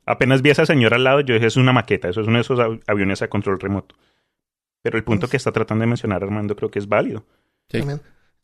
Apenas 0.05 0.43
vi 0.43 0.49
a 0.49 0.51
esa 0.51 0.67
señora 0.67 0.95
al 0.95 1.03
lado, 1.03 1.21
yo 1.21 1.33
dije, 1.33 1.47
es 1.47 1.57
una 1.57 1.73
maqueta, 1.73 2.07
eso 2.07 2.21
es 2.21 2.27
uno 2.27 2.37
de 2.37 2.41
esos 2.41 2.59
aviones 2.85 3.23
a 3.23 3.27
control 3.27 3.59
remoto. 3.59 3.95
Pero 4.81 4.97
el 4.97 5.03
punto 5.03 5.27
que 5.27 5.37
está 5.37 5.51
tratando 5.51 5.81
de 5.83 5.87
mencionar 5.87 6.23
Armando 6.23 6.55
creo 6.55 6.71
que 6.71 6.79
es 6.79 6.87
válido. 6.87 7.25
Sí. 7.69 7.79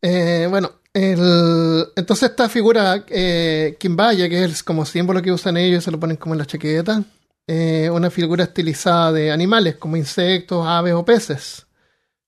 Eh, 0.01 0.47
bueno, 0.49 0.71
el, 0.93 1.85
entonces 1.95 2.29
esta 2.29 2.49
figura 2.49 3.05
eh, 3.07 3.77
Kimbaya, 3.79 4.27
que 4.27 4.43
es 4.43 4.63
como 4.63 4.85
símbolo 4.85 5.21
que 5.21 5.31
usan 5.31 5.57
ellos, 5.57 5.83
se 5.83 5.91
lo 5.91 5.99
ponen 5.99 6.17
como 6.17 6.35
en 6.35 6.39
la 6.39 6.45
chaqueta 6.45 7.03
eh, 7.47 7.89
una 7.91 8.09
figura 8.09 8.45
estilizada 8.45 9.11
de 9.11 9.31
animales 9.31 9.75
como 9.75 9.97
insectos, 9.97 10.65
aves 10.65 10.93
o 10.93 11.03
peces. 11.03 11.65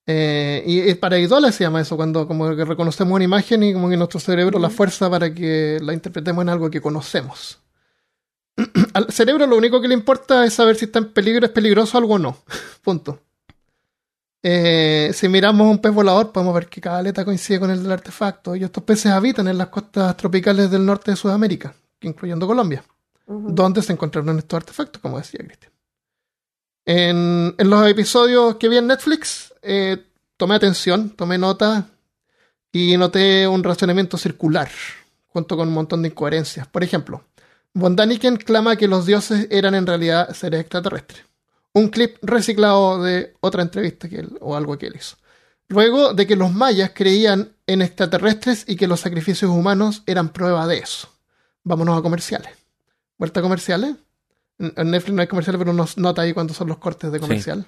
Eh, 0.08 0.64
y, 0.66 0.94
para 0.96 1.18
idoles 1.18 1.56
se 1.56 1.64
llama 1.64 1.82
eso, 1.82 1.96
cuando 1.96 2.28
como 2.28 2.56
que 2.56 2.66
reconocemos 2.66 3.16
una 3.16 3.24
imagen 3.24 3.64
y 3.64 3.74
como 3.74 3.90
que 3.90 3.98
nuestro 3.98 4.20
cerebro 4.20 4.60
la 4.60 4.70
fuerza 4.70 5.10
para 5.10 5.34
que 5.34 5.80
la 5.82 5.94
interpretemos 5.94 6.44
en 6.44 6.50
algo 6.50 6.70
que 6.70 6.82
conocemos. 6.82 7.60
Al 8.94 9.12
cerebro 9.12 9.48
lo 9.48 9.58
único 9.58 9.82
que 9.82 9.88
le 9.88 9.94
importa 9.94 10.46
es 10.46 10.54
saber 10.54 10.76
si 10.76 10.86
está 10.86 11.00
en 11.00 11.12
peligro, 11.12 11.46
es 11.46 11.52
peligroso 11.52 11.98
algo 11.98 12.16
o 12.16 12.20
no. 12.20 12.38
Punto. 12.84 13.20
Eh, 14.48 15.12
si 15.14 15.28
miramos 15.28 15.68
un 15.68 15.80
pez 15.80 15.92
volador, 15.92 16.32
podemos 16.32 16.54
ver 16.54 16.68
que 16.68 16.80
cada 16.80 17.00
aleta 17.00 17.26
coincide 17.26 17.60
con 17.60 17.72
el 17.72 17.82
del 17.82 17.92
artefacto. 17.92 18.56
Y 18.56 18.64
estos 18.64 18.84
peces 18.84 19.12
habitan 19.12 19.48
en 19.48 19.58
las 19.58 19.68
costas 19.68 20.16
tropicales 20.18 20.70
del 20.70 20.86
norte 20.86 21.12
de 21.12 21.18
Sudamérica, 21.18 21.74
incluyendo 22.02 22.46
Colombia 22.46 22.84
donde 23.28 23.82
se 23.82 23.94
encontraron 23.94 24.38
estos 24.38 24.58
artefactos, 24.58 25.02
como 25.02 25.18
decía 25.18 25.40
Cristian. 25.44 25.72
En, 26.86 27.56
los 27.58 27.88
episodios 27.88 28.56
que 28.58 28.70
vi 28.70 28.78
en 28.78 28.88
Netflix, 28.88 29.54
eh, 29.62 30.04
tomé 30.38 30.56
atención, 30.56 31.10
tomé 31.10 31.38
nota 31.38 31.88
y 32.72 32.96
noté 32.98 33.48
un 33.48 33.64
razonamiento 33.64 34.18
circular, 34.18 34.70
junto 35.28 35.58
con 35.58 35.70
un 35.70 35.74
montón 35.74 36.04
de 36.04 36.10
incoherencias. 36.10 36.68
Por 36.68 36.84
ejemplo, 36.84 37.24
Von 37.74 37.96
Daniken 37.96 38.38
clama 38.38 38.76
que 38.76 38.88
los 38.88 39.06
dioses 39.06 39.48
eran 39.50 39.76
en 39.76 39.88
realidad 39.88 40.34
seres 40.34 40.62
extraterrestres. 40.62 41.24
Un 41.76 41.90
clip 41.90 42.18
reciclado 42.24 43.04
de 43.04 43.36
otra 43.42 43.62
entrevista 43.62 44.10
que 44.10 44.22
él, 44.22 44.38
o 44.42 44.56
algo 44.56 44.78
que 44.80 44.88
él 44.88 44.96
hizo. 44.98 45.18
Luego 45.68 46.14
de 46.14 46.26
que 46.26 46.36
los 46.36 46.52
mayas 46.52 46.92
creían 46.96 47.56
en 47.68 47.84
extraterrestres 47.84 48.66
y 48.68 48.76
que 48.76 48.88
los 48.88 49.02
sacrificios 49.02 49.52
humanos 49.52 50.02
eran 50.08 50.30
prueba 50.30 50.66
de 50.66 50.80
eso. 50.80 51.10
Vámonos 51.64 52.00
a 52.00 52.02
comerciales 52.02 52.66
vuelta 53.18 53.42
comerciales. 53.42 53.96
En 54.58 54.92
Netflix 54.92 55.14
no 55.14 55.22
hay 55.22 55.28
comerciales, 55.28 55.60
pero 55.60 55.74
nos 55.74 55.98
nota 55.98 56.22
ahí 56.22 56.34
cuando 56.34 56.54
son 56.54 56.68
los 56.68 56.78
cortes 56.78 57.12
de 57.12 57.20
comercial. 57.20 57.66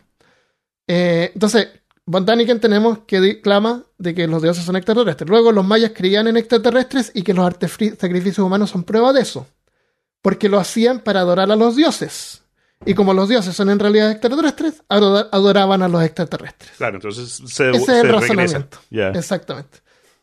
Eh, 0.87 1.31
entonces, 1.33 1.67
Von 2.05 2.25
tenemos 2.25 2.99
que 2.99 3.41
clama 3.41 3.83
de 3.97 4.15
que 4.15 4.27
los 4.27 4.41
dioses 4.41 4.63
son 4.63 4.77
extraterrestres. 4.77 5.29
Luego 5.29 5.51
los 5.51 5.65
mayas 5.65 5.91
creían 5.93 6.27
en 6.27 6.37
extraterrestres 6.37 7.11
y 7.13 7.23
que 7.23 7.33
los 7.33 7.53
sacrificios 7.99 8.39
humanos 8.39 8.69
son 8.69 8.83
prueba 8.83 9.11
de 9.11 9.21
eso. 9.21 9.47
Porque 10.21 10.47
lo 10.47 10.59
hacían 10.59 10.99
para 10.99 11.19
adorar 11.21 11.51
a 11.51 11.57
los 11.57 11.75
dioses. 11.75 12.43
Y 12.85 12.93
como 12.93 13.13
los 13.13 13.27
dioses 13.27 13.55
son 13.55 13.69
en 13.69 13.79
realidad 13.79 14.11
extraterrestres, 14.11 14.83
adoraban 14.87 15.81
a 15.81 15.87
los 15.87 16.03
extraterrestres. 16.03 16.71
Claro, 16.77 16.95
entonces 16.95 17.41
se, 17.45 17.71
Ese 17.71 17.77
es 17.77 18.03
el 18.03 18.09
razonamiento. 18.09 18.77
Exactamente. 18.91 19.79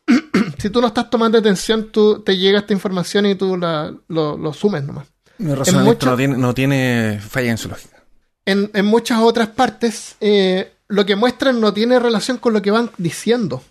si 0.57 0.69
tú 0.69 0.81
no 0.81 0.87
estás 0.87 1.09
tomando 1.09 1.37
atención, 1.37 1.91
tú 1.91 2.21
te 2.21 2.37
llega 2.37 2.59
esta 2.59 2.73
información 2.73 3.25
y 3.25 3.35
tú 3.35 3.57
la, 3.57 3.93
lo, 4.07 4.37
lo 4.37 4.53
sumes 4.53 4.83
nomás. 4.83 5.07
Mi 5.37 5.53
razonamiento 5.53 6.05
no, 6.05 6.15
tiene, 6.15 6.37
no 6.37 6.53
tiene 6.53 7.19
falla 7.27 7.51
en 7.51 7.57
su 7.57 7.67
lógica. 7.67 8.03
En, 8.45 8.69
en 8.73 8.85
muchas 8.85 9.19
otras 9.19 9.49
partes, 9.49 10.15
eh, 10.21 10.73
lo 10.87 11.05
que 11.05 11.15
muestran 11.15 11.59
no 11.59 11.73
tiene 11.73 11.99
relación 11.99 12.37
con 12.37 12.53
lo 12.53 12.61
que 12.61 12.71
van 12.71 12.91
diciendo. 12.97 13.63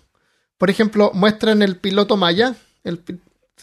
Por 0.57 0.69
ejemplo, 0.69 1.11
muestran 1.13 1.61
el 1.61 1.77
piloto 1.77 2.17
Maya. 2.17 2.55
El, 2.83 2.99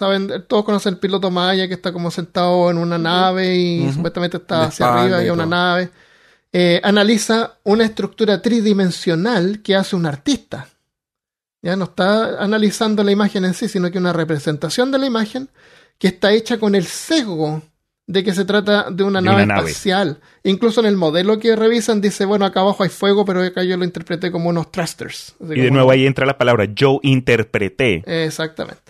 Saben, 0.03 0.47
todos 0.49 0.65
conocen 0.65 0.95
el 0.95 0.99
piloto 0.99 1.31
Maya 1.31 1.69
que 1.69 1.75
está 1.75 1.93
como 1.93 2.11
sentado 2.11 2.69
en 2.73 2.77
una 2.77 2.99
nave 2.99 3.55
y 3.55 3.93
supuestamente 3.93 4.39
está 4.39 4.65
hacia 4.65 4.93
arriba 4.93 5.25
y 5.25 5.31
una 5.31 5.47
nave. 5.47 5.91
Eh, 6.53 6.81
analiza 6.83 7.59
una 7.63 7.85
estructura 7.85 8.43
tridimensional 8.43 9.63
que 9.63 9.77
hace 9.77 9.95
un 9.95 10.07
artista. 10.07 10.67
Ya 11.63 11.77
no 11.77 11.85
está 11.85 12.43
analizando 12.43 13.05
la 13.05 13.13
imagen 13.13 13.45
en 13.45 13.55
sí, 13.55 13.69
sino 13.69 13.93
que 13.93 13.99
una 13.99 14.13
representación 14.13 14.91
de 14.91 14.99
la 14.99 15.07
imagen 15.07 15.49
que 15.99 16.09
está 16.09 16.33
hecha 16.33 16.59
con 16.59 16.75
el 16.75 16.87
sesgo 16.87 17.63
de 18.05 18.25
que 18.25 18.35
se 18.35 18.45
trata 18.45 18.91
de 18.91 19.05
una, 19.05 19.21
nave, 19.21 19.45
espacial. 19.45 20.19
Incluso 20.43 20.81
en 20.81 20.87
el 20.87 20.97
modelo 20.97 21.39
que 21.39 21.55
revisan 21.55 22.01
dice, 22.01 22.25
bueno, 22.25 22.45
acá 22.45 22.59
abajo 22.59 22.83
hay 22.83 22.89
fuego, 22.89 23.25
pero 23.25 23.41
acá 23.41 23.63
yo 23.63 23.77
lo 23.77 23.85
interpreté 23.85 24.33
como 24.33 24.49
unos 24.49 24.73
thrusters. 24.73 25.37
y 25.41 25.61
de 25.61 25.71
nuevo 25.71 25.93
ahí 25.93 26.07
entra 26.07 26.27
la 26.27 26.37
palabra, 26.37 26.65
yo 26.65 26.99
interpreté. 27.05 28.03
Exactamente. 28.05 28.82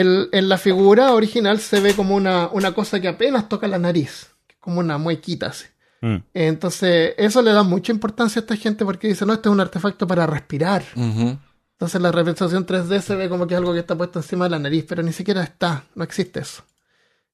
En 0.00 0.48
la 0.48 0.58
figura 0.58 1.12
original 1.12 1.60
se 1.60 1.80
ve 1.80 1.94
como 1.94 2.14
una, 2.14 2.48
una 2.48 2.72
cosa 2.72 3.00
que 3.00 3.08
apenas 3.08 3.48
toca 3.48 3.68
la 3.68 3.78
nariz, 3.78 4.28
como 4.58 4.80
una 4.80 4.98
muequita 4.98 5.46
así. 5.48 5.66
Mm. 6.00 6.16
Entonces, 6.34 7.14
eso 7.16 7.40
le 7.40 7.52
da 7.52 7.62
mucha 7.62 7.92
importancia 7.92 8.40
a 8.40 8.42
esta 8.42 8.56
gente 8.56 8.84
porque 8.84 9.08
dice, 9.08 9.24
no, 9.24 9.32
este 9.32 9.48
es 9.48 9.52
un 9.52 9.60
artefacto 9.60 10.06
para 10.06 10.26
respirar. 10.26 10.82
Entonces 10.96 12.00
la 12.00 12.12
representación 12.12 12.66
3D 12.66 13.00
se 13.00 13.16
ve 13.16 13.28
como 13.28 13.46
que 13.46 13.54
es 13.54 13.58
algo 13.58 13.72
que 13.72 13.80
está 13.80 13.96
puesto 13.96 14.18
encima 14.18 14.44
de 14.44 14.50
la 14.50 14.58
nariz, 14.58 14.84
pero 14.88 15.02
ni 15.02 15.12
siquiera 15.12 15.42
está, 15.42 15.84
no 15.94 16.04
existe 16.04 16.40
eso. 16.40 16.62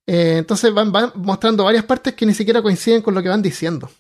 Eh, 0.07 0.37
entonces 0.39 0.73
van, 0.73 0.93
mostrando 1.15 1.65
varias 1.65 1.85
partes 1.85 2.15
que 2.15 2.27
ni 2.27 2.35
siquiera 2.35 2.63
coinciden 2.63 3.03
con 3.03 3.15
lo 3.15 3.23
que 3.23 3.29
van 3.29 3.43
diciendo. 3.43 3.91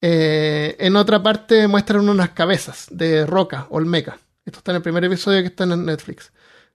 Eh, 0.00 0.76
en 0.78 0.96
otra 0.96 1.22
parte 1.22 1.66
muestran 1.68 2.08
unas 2.08 2.30
cabezas 2.30 2.86
de 2.90 3.26
roca, 3.26 3.66
olmeca. 3.70 4.18
Esto 4.44 4.58
está 4.58 4.72
en 4.72 4.76
el 4.76 4.82
primer 4.82 5.04
episodio 5.04 5.40
que 5.40 5.48
está 5.48 5.64
en 5.64 5.84
Netflix. 5.84 6.32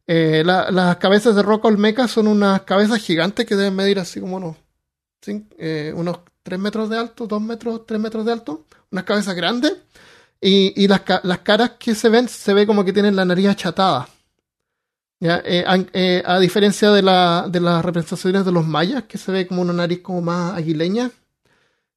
Eh, 0.10 0.42
las 0.46 0.98
cabezas 0.98 1.36
de 1.36 1.44
roca 1.44 1.68
olmeca 1.68 2.08
son 2.08 2.28
unas 2.28 2.62
cabezas 2.62 3.02
gigantes 3.02 3.46
que 3.46 3.58
deben 3.58 3.76
medir 3.76 4.00
así 4.00 4.22
como 4.22 4.38
unos, 4.38 4.56
unos 5.94 6.20
3 6.44 6.60
metros 6.60 6.90
de 6.90 6.98
alto, 6.98 7.28
2 7.28 7.42
metros, 7.42 7.86
3 7.86 8.00
metros 8.00 8.26
de 8.26 8.32
alto. 8.32 8.66
Unas 8.90 9.04
cabezas 9.04 9.36
grandes. 9.36 9.74
Y, 10.40 10.88
las, 10.88 11.02
caras 11.02 11.72
que 11.78 11.94
se 11.94 12.10
ven, 12.10 12.30
se 12.30 12.54
ve 12.54 12.66
como 12.66 12.86
que 12.86 12.94
tienen 12.94 13.16
la 13.16 13.26
nariz 13.26 13.48
achatada. 13.48 14.08
a, 15.22 16.40
diferencia 16.40 16.92
de, 16.92 17.02
la, 17.02 17.48
de 17.50 17.60
las 17.60 17.84
representaciones 17.84 18.46
de 18.46 18.52
los 18.52 18.66
mayas, 18.66 19.04
que 19.04 19.18
se 19.18 19.32
ve 19.32 19.46
como 19.46 19.62
una 19.62 19.74
nariz 19.74 20.00
como 20.00 20.22
más 20.22 20.56
aguileña, 20.58 21.12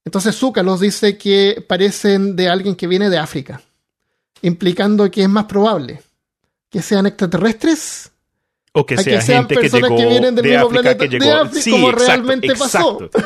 entonces 0.04 0.34
Zuka 0.34 0.62
nos 0.62 0.80
dice 0.80 1.18
que 1.18 1.64
parecen 1.68 2.34
de 2.34 2.48
alguien 2.48 2.74
que 2.74 2.86
viene 2.86 3.10
de 3.10 3.18
África, 3.18 3.60
implicando 4.42 5.10
que 5.10 5.22
es 5.22 5.28
más 5.28 5.44
probable 5.44 6.00
que 6.70 6.82
sean 6.82 7.06
extraterrestres 7.06 8.12
o 8.72 8.86
que, 8.86 8.96
sean 8.96 9.48
gente 9.48 9.56
que, 9.56 9.68
llegó 9.68 9.96
que 9.96 10.06
vienen 10.06 10.34
del 10.34 10.44
de 10.44 10.50
mismo 10.50 10.66
África, 10.66 10.96
planeta 10.96 11.24
de 11.24 11.32
África, 11.32 11.70
como 11.70 11.92
realmente 11.92 12.54
pasó. 12.54 12.98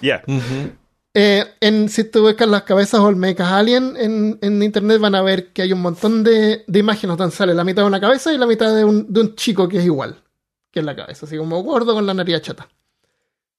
Eh, 1.12 1.44
en, 1.60 1.88
si 1.88 2.04
tú 2.04 2.22
buscas 2.22 2.46
las 2.46 2.62
cabezas 2.62 3.00
olmecas 3.00 3.50
alien 3.50 3.96
en, 3.96 4.38
en, 4.42 4.62
internet 4.62 5.00
van 5.00 5.16
a 5.16 5.22
ver 5.22 5.52
que 5.52 5.62
hay 5.62 5.72
un 5.72 5.82
montón 5.82 6.22
de, 6.22 6.62
de 6.68 6.78
imágenes 6.78 7.16
donde 7.16 7.34
sale 7.34 7.52
la 7.52 7.64
mitad 7.64 7.82
de 7.82 7.88
una 7.88 8.00
cabeza 8.00 8.32
y 8.32 8.38
la 8.38 8.46
mitad 8.46 8.72
de 8.76 8.84
un, 8.84 9.12
de 9.12 9.20
un 9.22 9.34
chico 9.34 9.68
que 9.68 9.78
es 9.78 9.84
igual 9.84 10.22
que 10.70 10.78
es 10.78 10.86
la 10.86 10.94
cabeza, 10.94 11.26
así 11.26 11.36
como 11.36 11.60
gordo 11.64 11.94
con 11.94 12.06
la 12.06 12.14
nariz 12.14 12.40
chata. 12.42 12.68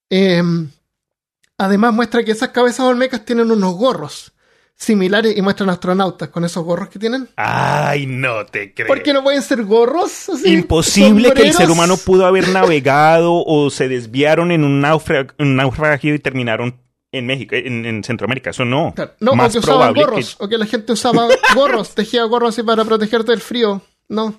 Eh, 0.10 0.42
Además 1.62 1.94
muestra 1.94 2.24
que 2.24 2.32
esas 2.32 2.50
cabezas 2.50 2.88
olmecas 2.88 3.24
tienen 3.24 3.52
unos 3.52 3.76
gorros 3.76 4.32
similares 4.82 5.38
y 5.38 5.42
muestran 5.44 5.70
astronautas 5.70 6.30
con 6.30 6.44
esos 6.44 6.64
gorros 6.64 6.90
que 6.90 6.98
tienen. 6.98 7.30
Ay, 7.36 8.08
no 8.08 8.46
te 8.46 8.74
creo. 8.74 8.88
¿Por 8.88 9.04
qué 9.04 9.14
no 9.14 9.22
pueden 9.22 9.42
ser 9.44 9.64
gorros? 9.64 10.30
Imposible 10.44 11.32
que 11.34 11.44
el 11.44 11.54
ser 11.54 11.70
humano 11.70 11.98
pudo 11.98 12.26
haber 12.26 12.50
navegado 12.50 13.44
o 13.46 13.70
se 13.70 13.88
desviaron 13.88 14.52
en 14.52 14.64
un, 14.64 14.82
naufragio 14.82 16.16
y 16.16 16.20
terminaron 16.20 16.80
en 17.12 17.28
México, 17.28 17.56
en, 17.56 18.04
Centroamérica. 18.04 18.50
Eso 18.50 18.66
no. 18.66 18.94
No, 19.20 19.36
Más 19.36 19.50
o 19.50 19.54
que 19.54 19.60
usaban 19.60 19.94
gorros, 19.94 20.36
o 20.40 20.50
que 20.50 20.58
la 20.58 20.66
gente 20.66 20.94
usaba 20.94 21.28
gorros, 21.56 21.94
tejía 21.94 22.24
gorros 22.24 22.50
así 22.50 22.64
para 22.64 22.84
protegerte 22.84 23.32
del 23.32 23.42
frío. 23.42 23.82
No. 24.10 24.34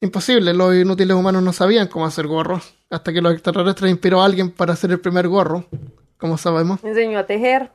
Imposible, 0.00 0.52
los 0.52 0.74
inútiles 0.74 1.14
humanos 1.14 1.42
no 1.42 1.52
sabían 1.52 1.86
cómo 1.86 2.06
hacer 2.06 2.26
gorros. 2.26 2.74
Hasta 2.88 3.12
que 3.12 3.20
los 3.20 3.34
extraterrestres 3.34 3.92
inspiró 3.92 4.20
a 4.20 4.24
alguien 4.24 4.50
para 4.50 4.72
hacer 4.72 4.90
el 4.90 4.98
primer 4.98 5.28
gorro. 5.28 5.66
¿Cómo 6.16 6.38
sabemos. 6.38 6.82
Me 6.82 6.90
enseñó 6.90 7.20
a 7.20 7.26
tejer. 7.26 7.70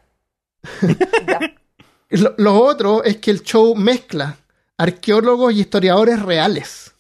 lo, 2.09 2.61
otro 2.61 3.03
es 3.03 3.17
que 3.17 3.31
el 3.31 3.41
show 3.41 3.75
mezcla 3.75 4.37
arqueólogos 4.77 5.53
y 5.53 5.61
historiadores 5.61 6.21
reales. 6.21 6.93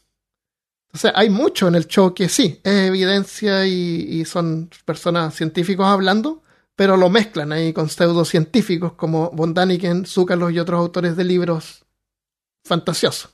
O 0.93 0.97
sea, 0.97 1.11
hay 1.15 1.29
mucho 1.29 1.67
en 1.67 1.75
el 1.75 1.87
show 1.87 2.13
que 2.13 2.29
sí, 2.29 2.61
es 2.63 2.87
evidencia 2.87 3.65
y, 3.67 4.23
son 4.25 4.69
personas 4.85 5.35
científicos 5.35 5.85
hablando, 5.85 6.41
pero 6.75 6.95
lo 6.95 7.09
mezclan 7.09 7.51
ahí 7.51 7.73
con 7.73 7.89
pseudocientíficos 7.89 8.93
como 8.93 9.29
Von 9.31 9.53
Daniken, 9.53 10.05
Zúcalos 10.05 10.53
y 10.53 10.59
otros 10.59 10.79
autores 10.79 11.15
de 11.17 11.23
libros 11.25 11.85
fantasiosos. 12.63 13.31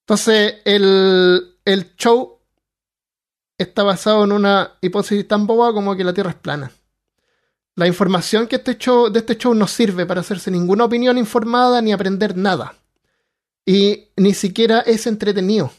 Entonces, 0.00 0.56
el, 0.64 1.56
el 1.64 1.96
show 1.96 2.38
está 3.56 3.82
basado 3.82 4.24
en 4.24 4.32
una 4.32 4.72
hipótesis 4.80 5.26
tan 5.26 5.46
boba 5.46 5.72
como 5.72 5.96
que 5.96 6.04
la 6.04 6.12
Tierra 6.12 6.30
es 6.30 6.36
plana. 6.36 6.70
La 7.74 7.86
información 7.86 8.46
que 8.46 8.56
este 8.56 8.76
show, 8.76 9.10
de 9.10 9.20
este 9.20 9.36
show 9.36 9.54
no 9.54 9.66
sirve 9.66 10.04
para 10.04 10.20
hacerse 10.20 10.50
ninguna 10.50 10.84
opinión 10.84 11.16
informada 11.16 11.80
ni 11.80 11.92
aprender 11.92 12.36
nada. 12.36 12.74
Y 13.64 14.08
ni 14.16 14.34
siquiera 14.34 14.80
es 14.80 15.06
entretenido. 15.06 15.72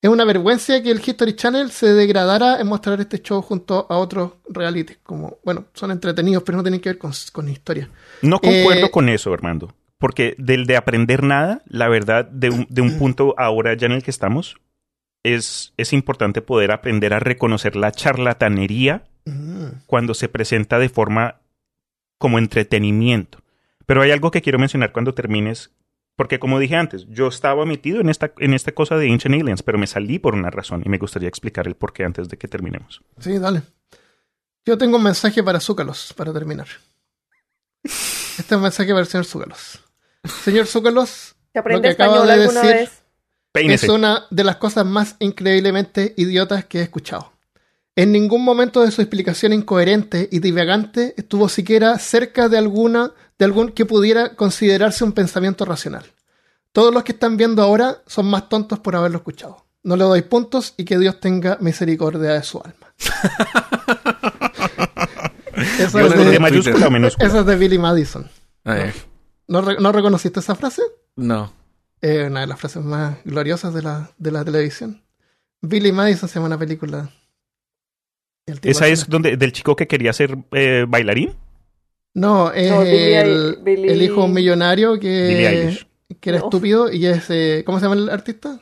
Es 0.00 0.10
una 0.10 0.24
vergüenza 0.24 0.80
que 0.82 0.90
el 0.90 1.02
History 1.04 1.34
Channel 1.34 1.70
se 1.70 1.92
degradara 1.92 2.60
en 2.60 2.68
mostrar 2.68 3.00
este 3.00 3.20
show 3.20 3.42
junto 3.42 3.86
a 3.88 3.96
otros 3.96 4.32
realities. 4.48 4.98
Como, 5.02 5.38
bueno, 5.44 5.66
son 5.74 5.90
entretenidos, 5.90 6.42
pero 6.44 6.56
no 6.56 6.62
tienen 6.62 6.80
que 6.80 6.90
ver 6.90 6.98
con, 6.98 7.48
historia. 7.48 7.90
No 8.22 8.38
concuerdo 8.38 8.86
eh, 8.86 8.90
con 8.90 9.08
eso, 9.08 9.32
Armando. 9.32 9.74
Porque 9.98 10.36
del 10.38 10.66
de 10.66 10.76
aprender 10.76 11.24
nada, 11.24 11.62
la 11.66 11.88
verdad, 11.88 12.26
de 12.26 12.50
un, 12.50 12.66
de 12.68 12.82
un 12.82 12.96
punto 12.98 13.34
ahora 13.38 13.74
ya 13.74 13.86
en 13.86 13.92
el 13.92 14.02
que 14.04 14.12
estamos, 14.12 14.56
es, 15.22 15.72
es 15.76 15.92
importante 15.92 16.42
poder 16.42 16.72
aprender 16.72 17.14
a 17.14 17.20
reconocer 17.20 17.76
la 17.76 17.92
charlatanería 17.92 19.04
cuando 19.86 20.14
se 20.14 20.28
presenta 20.28 20.78
de 20.78 20.88
forma 20.88 21.40
como 22.16 22.38
entretenimiento. 22.38 23.40
Pero 23.84 24.02
hay 24.02 24.10
algo 24.10 24.30
que 24.30 24.40
quiero 24.40 24.58
mencionar 24.58 24.92
cuando 24.92 25.12
termines, 25.12 25.70
porque 26.16 26.38
como 26.38 26.58
dije 26.58 26.76
antes, 26.76 27.06
yo 27.08 27.28
estaba 27.28 27.66
metido 27.66 28.00
en 28.00 28.08
esta, 28.08 28.32
en 28.38 28.54
esta 28.54 28.72
cosa 28.72 28.96
de 28.96 29.10
Ancient 29.10 29.34
Aliens, 29.34 29.62
pero 29.62 29.78
me 29.78 29.86
salí 29.86 30.18
por 30.18 30.34
una 30.34 30.50
razón 30.50 30.82
y 30.84 30.88
me 30.88 30.98
gustaría 30.98 31.28
explicar 31.28 31.66
el 31.66 31.74
por 31.74 31.92
qué 31.92 32.04
antes 32.04 32.28
de 32.28 32.38
que 32.38 32.48
terminemos. 32.48 33.02
Sí, 33.18 33.38
dale. 33.38 33.62
Yo 34.64 34.78
tengo 34.78 34.96
un 34.96 35.02
mensaje 35.02 35.42
para 35.42 35.60
Zúcalos, 35.60 36.12
para 36.14 36.32
terminar. 36.32 36.68
Este 37.82 38.42
es 38.42 38.52
un 38.52 38.62
mensaje 38.62 38.90
para 38.90 39.00
el 39.00 39.06
señor 39.06 39.24
Zúcalos. 39.24 39.84
Señor 40.44 40.66
Zúcalos, 40.66 41.36
lo 41.54 41.82
que 41.82 41.88
acaba 41.88 42.26
de 42.26 42.38
decir 42.38 42.88
es 43.66 43.88
una 43.88 44.24
de 44.30 44.44
las 44.44 44.56
cosas 44.56 44.86
más 44.86 45.16
increíblemente 45.18 46.14
idiotas 46.16 46.64
que 46.64 46.80
he 46.80 46.82
escuchado. 46.82 47.32
En 47.96 48.12
ningún 48.12 48.44
momento 48.44 48.82
de 48.82 48.90
su 48.90 49.02
explicación 49.02 49.52
incoherente 49.52 50.28
y 50.30 50.38
divagante 50.38 51.14
estuvo 51.16 51.48
siquiera 51.48 51.98
cerca 51.98 52.48
de 52.48 52.58
alguna 52.58 53.12
de 53.38 53.44
algún 53.44 53.70
que 53.70 53.86
pudiera 53.86 54.34
considerarse 54.34 55.04
un 55.04 55.12
pensamiento 55.12 55.64
racional. 55.64 56.04
Todos 56.72 56.92
los 56.92 57.04
que 57.04 57.12
están 57.12 57.36
viendo 57.36 57.62
ahora 57.62 58.02
son 58.06 58.26
más 58.26 58.48
tontos 58.48 58.78
por 58.78 58.96
haberlo 58.96 59.18
escuchado. 59.18 59.64
No 59.82 59.96
le 59.96 60.04
doy 60.04 60.22
puntos 60.22 60.74
y 60.76 60.84
que 60.84 60.98
Dios 60.98 61.20
tenga 61.20 61.56
misericordia 61.60 62.34
de 62.34 62.42
su 62.42 62.58
alma. 62.58 62.94
eso, 65.78 65.98
es 65.98 67.46
de, 67.46 67.56
Billy 67.56 67.78
Madison. 67.78 68.28
¿No, 69.46 69.92
reconociste 69.92 70.40
esa 70.40 70.54
frase? 70.54 70.82
No. 71.16 71.52
Es 72.00 72.26
una 72.28 72.40
de 72.40 72.46
las 72.46 72.58
frases 72.58 72.84
más 72.84 73.18
gloriosas 73.24 73.74
de 73.74 73.82
la, 73.82 74.10
de 74.18 74.30
la 74.30 74.44
televisión. 74.44 75.02
Billy 75.60 75.92
Madison 75.92 76.28
se 76.28 76.36
llama 76.36 76.46
una 76.46 76.58
película 76.58 77.10
¿Esa 78.62 78.88
es 78.88 79.08
donde 79.08 79.36
del 79.36 79.52
chico 79.52 79.76
que 79.76 79.86
quería 79.86 80.12
ser 80.12 80.38
eh, 80.52 80.86
bailarín? 80.88 81.34
No, 82.14 82.50
es 82.52 82.72
el, 82.72 83.58
el, 83.64 84.02
hijo 84.02 84.26
millonario 84.26 84.98
que, 84.98 85.76
que 86.20 86.30
era 86.30 86.38
estúpido 86.38 86.90
y 86.90 87.06
es... 87.06 87.30
Eh, 87.30 87.62
¿Cómo 87.64 87.78
se 87.78 87.84
llama 87.84 87.96
el 87.96 88.08
artista? 88.08 88.60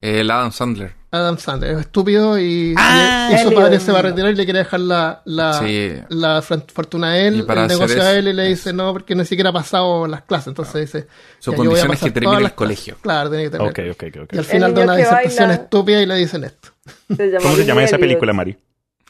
El 0.00 0.30
Adam 0.30 0.52
Sandler. 0.52 0.94
Adam 1.10 1.38
Sandler, 1.38 1.72
es 1.72 1.80
estúpido 1.80 2.38
y, 2.38 2.74
ah, 2.76 3.30
y, 3.32 3.38
su 3.38 3.54
padre 3.54 3.78
se 3.78 3.92
va 3.92 4.00
a 4.00 4.02
retirar 4.02 4.32
y 4.32 4.34
le 4.34 4.44
quiere 4.44 4.58
dejar 4.60 4.80
la, 4.80 5.22
la, 5.24 5.64
la 6.08 6.42
fortuna 6.42 7.12
a 7.12 7.18
él, 7.18 7.46
el 7.48 7.66
negocio 7.68 8.02
a 8.02 8.12
él 8.12 8.28
y 8.28 8.32
le 8.32 8.48
dice 8.48 8.72
no, 8.72 8.92
porque 8.92 9.14
ni 9.14 9.24
siquiera 9.24 9.50
ha 9.50 9.52
pasado 9.52 10.06
las 10.06 10.22
clases. 10.22 10.48
Entonces 10.48 10.92
dice: 10.92 11.06
Su 11.38 11.52
condición 11.54 11.92
es 11.92 12.00
que 12.00 12.10
termine 12.10 12.38
el 12.38 12.54
colegio. 12.54 12.96
Claro, 13.00 13.30
tiene 13.30 13.44
que 13.44 13.50
terminar. 13.50 13.70
Okay, 13.70 13.90
okay, 13.90 14.08
okay, 14.08 14.28
y 14.32 14.38
al 14.38 14.44
final 14.44 14.74
de 14.74 14.82
una 14.82 14.96
disertación 14.96 15.50
estúpida 15.52 16.02
y 16.02 16.06
le 16.06 16.16
dicen 16.16 16.44
esto. 16.44 16.70
¿Cómo 17.42 17.56
se 17.56 17.64
llama 17.64 17.84
esa 17.84 17.98
película, 17.98 18.32
Mari? 18.32 18.56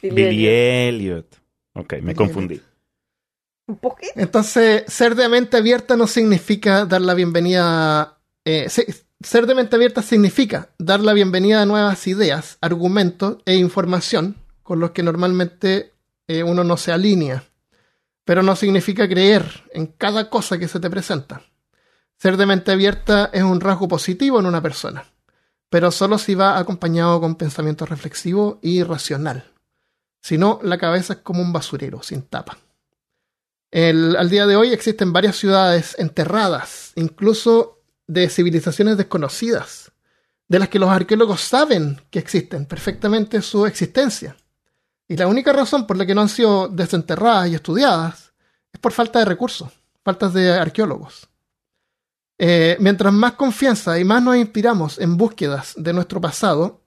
Billy, 0.01 0.47
Elliot. 0.47 1.25
Ok, 1.73 1.95
me 2.01 2.15
confundí. 2.15 2.61
Un 3.67 3.77
poquito. 3.77 4.13
Entonces, 4.15 4.83
ser 4.87 5.15
de 5.15 5.27
mente 5.27 5.57
abierta 5.57 5.97
no 5.97 6.07
significa 6.07 6.85
dar 6.85 7.01
la 7.01 7.13
bienvenida. 7.13 8.17
Eh, 8.45 8.67
ser 9.21 9.47
de 9.47 9.55
mente 9.55 9.75
abierta 9.75 10.01
significa 10.01 10.69
dar 10.77 10.99
la 10.99 11.13
bienvenida 11.13 11.61
a 11.61 11.65
nuevas 11.65 12.05
ideas, 12.07 12.57
argumentos 12.61 13.37
e 13.45 13.55
información 13.55 14.35
con 14.63 14.79
los 14.79 14.91
que 14.91 15.03
normalmente 15.03 15.93
eh, 16.27 16.43
uno 16.43 16.63
no 16.63 16.77
se 16.77 16.91
alinea. 16.91 17.43
Pero 18.25 18.43
no 18.43 18.55
significa 18.55 19.07
creer 19.07 19.63
en 19.71 19.87
cada 19.87 20.29
cosa 20.29 20.57
que 20.57 20.67
se 20.67 20.79
te 20.79 20.89
presenta. 20.89 21.41
Ser 22.17 22.35
de 22.35 22.45
mente 22.45 22.71
abierta 22.71 23.29
es 23.31 23.43
un 23.43 23.61
rasgo 23.61 23.87
positivo 23.87 24.39
en 24.39 24.45
una 24.45 24.61
persona, 24.61 25.05
pero 25.69 25.91
solo 25.91 26.17
si 26.17 26.35
va 26.35 26.57
acompañado 26.57 27.21
con 27.21 27.35
pensamiento 27.35 27.85
reflexivo 27.85 28.59
y 28.61 28.83
racional. 28.83 29.45
Si 30.21 30.37
no, 30.37 30.59
la 30.63 30.77
cabeza 30.77 31.13
es 31.13 31.19
como 31.19 31.41
un 31.41 31.53
basurero 31.53 32.03
sin 32.03 32.23
tapa. 32.23 32.57
al 33.71 34.29
día 34.29 34.45
de 34.45 34.55
hoy 34.55 34.73
existen 34.73 35.13
varias 35.13 35.37
ciudades 35.37 35.95
enterradas, 35.97 36.91
incluso 36.95 37.76
de 38.07 38.29
civilizaciones 38.29 38.97
desconocidas, 38.97 39.91
de 40.47 40.59
las 40.59 40.69
que 40.69 40.79
los 40.79 40.89
arqueólogos 40.89 41.41
saben 41.41 42.01
que 42.09 42.19
existen 42.19 42.65
perfectamente 42.65 43.41
su 43.41 43.65
existencia. 43.65 44.35
Y 45.07 45.17
la 45.17 45.27
única 45.27 45.53
razón 45.53 45.85
por 45.85 45.97
la 45.97 46.05
que 46.05 46.15
no 46.15 46.21
han 46.21 46.29
sido 46.29 46.67
desenterradas 46.67 47.49
y 47.49 47.55
estudiadas 47.55 48.33
es 48.71 48.79
por 48.79 48.93
falta 48.93 49.19
de 49.19 49.25
recursos, 49.25 49.69
faltas 50.03 50.33
de 50.33 50.53
arqueólogos. 50.53 51.27
Eh, 52.37 52.77
mientras 52.79 53.11
más 53.13 53.33
confianza 53.33 53.97
y 53.99 54.03
más 54.03 54.21
nos 54.21 54.37
inspiramos 54.37 54.99
en 54.99 55.17
búsquedas 55.17 55.73
de 55.75 55.93
nuestro 55.93 56.21
pasado, 56.21 56.81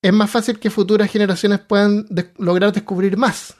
es 0.00 0.12
más 0.12 0.30
fácil 0.30 0.58
que 0.58 0.70
futuras 0.70 1.10
generaciones 1.10 1.60
puedan 1.60 2.06
lograr 2.36 2.72
descubrir 2.72 3.16
más. 3.16 3.56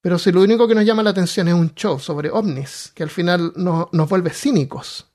Pero 0.00 0.18
si 0.18 0.30
lo 0.30 0.42
único 0.42 0.68
que 0.68 0.74
nos 0.74 0.84
llama 0.84 1.02
la 1.02 1.10
atención 1.10 1.48
es 1.48 1.54
un 1.54 1.74
show 1.74 1.98
sobre 1.98 2.30
ovnis, 2.30 2.92
que 2.94 3.02
al 3.02 3.10
final 3.10 3.52
nos 3.56 4.08
vuelve 4.08 4.30
cínicos, 4.30 5.06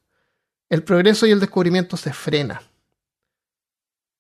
el 0.71 0.83
progreso 0.83 1.27
y 1.27 1.31
el 1.31 1.39
descubrimiento 1.41 1.97
se 1.97 2.13
frena. 2.13 2.61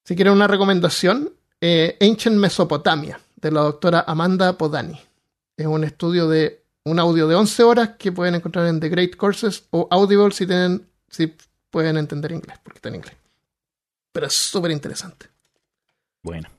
Si 0.03 0.15
quieren 0.15 0.33
una 0.33 0.47
recomendación, 0.47 1.31
eh, 1.61 1.97
Ancient 2.01 2.35
Mesopotamia, 2.35 3.21
de 3.37 3.51
la 3.51 3.61
doctora 3.61 4.03
Amanda 4.05 4.57
Podani. 4.57 4.99
Es 5.55 5.65
un 5.65 5.85
estudio 5.85 6.27
de 6.27 6.61
un 6.83 6.99
audio 6.99 7.29
de 7.29 7.35
11 7.35 7.63
horas 7.63 7.89
que 7.97 8.11
pueden 8.11 8.35
encontrar 8.35 8.67
en 8.67 8.81
The 8.81 8.89
Great 8.89 9.15
Courses 9.15 9.63
o 9.69 9.87
Audible 9.89 10.31
si, 10.31 10.45
tienen, 10.45 10.85
si 11.09 11.33
pueden 11.69 11.95
entender 11.95 12.33
inglés, 12.33 12.59
porque 12.61 12.79
está 12.79 12.89
en 12.89 12.95
inglés. 12.95 13.15
Pero 14.11 14.27
es 14.27 14.33
súper 14.33 14.71
interesante. 14.71 15.27
Bueno. 16.21 16.49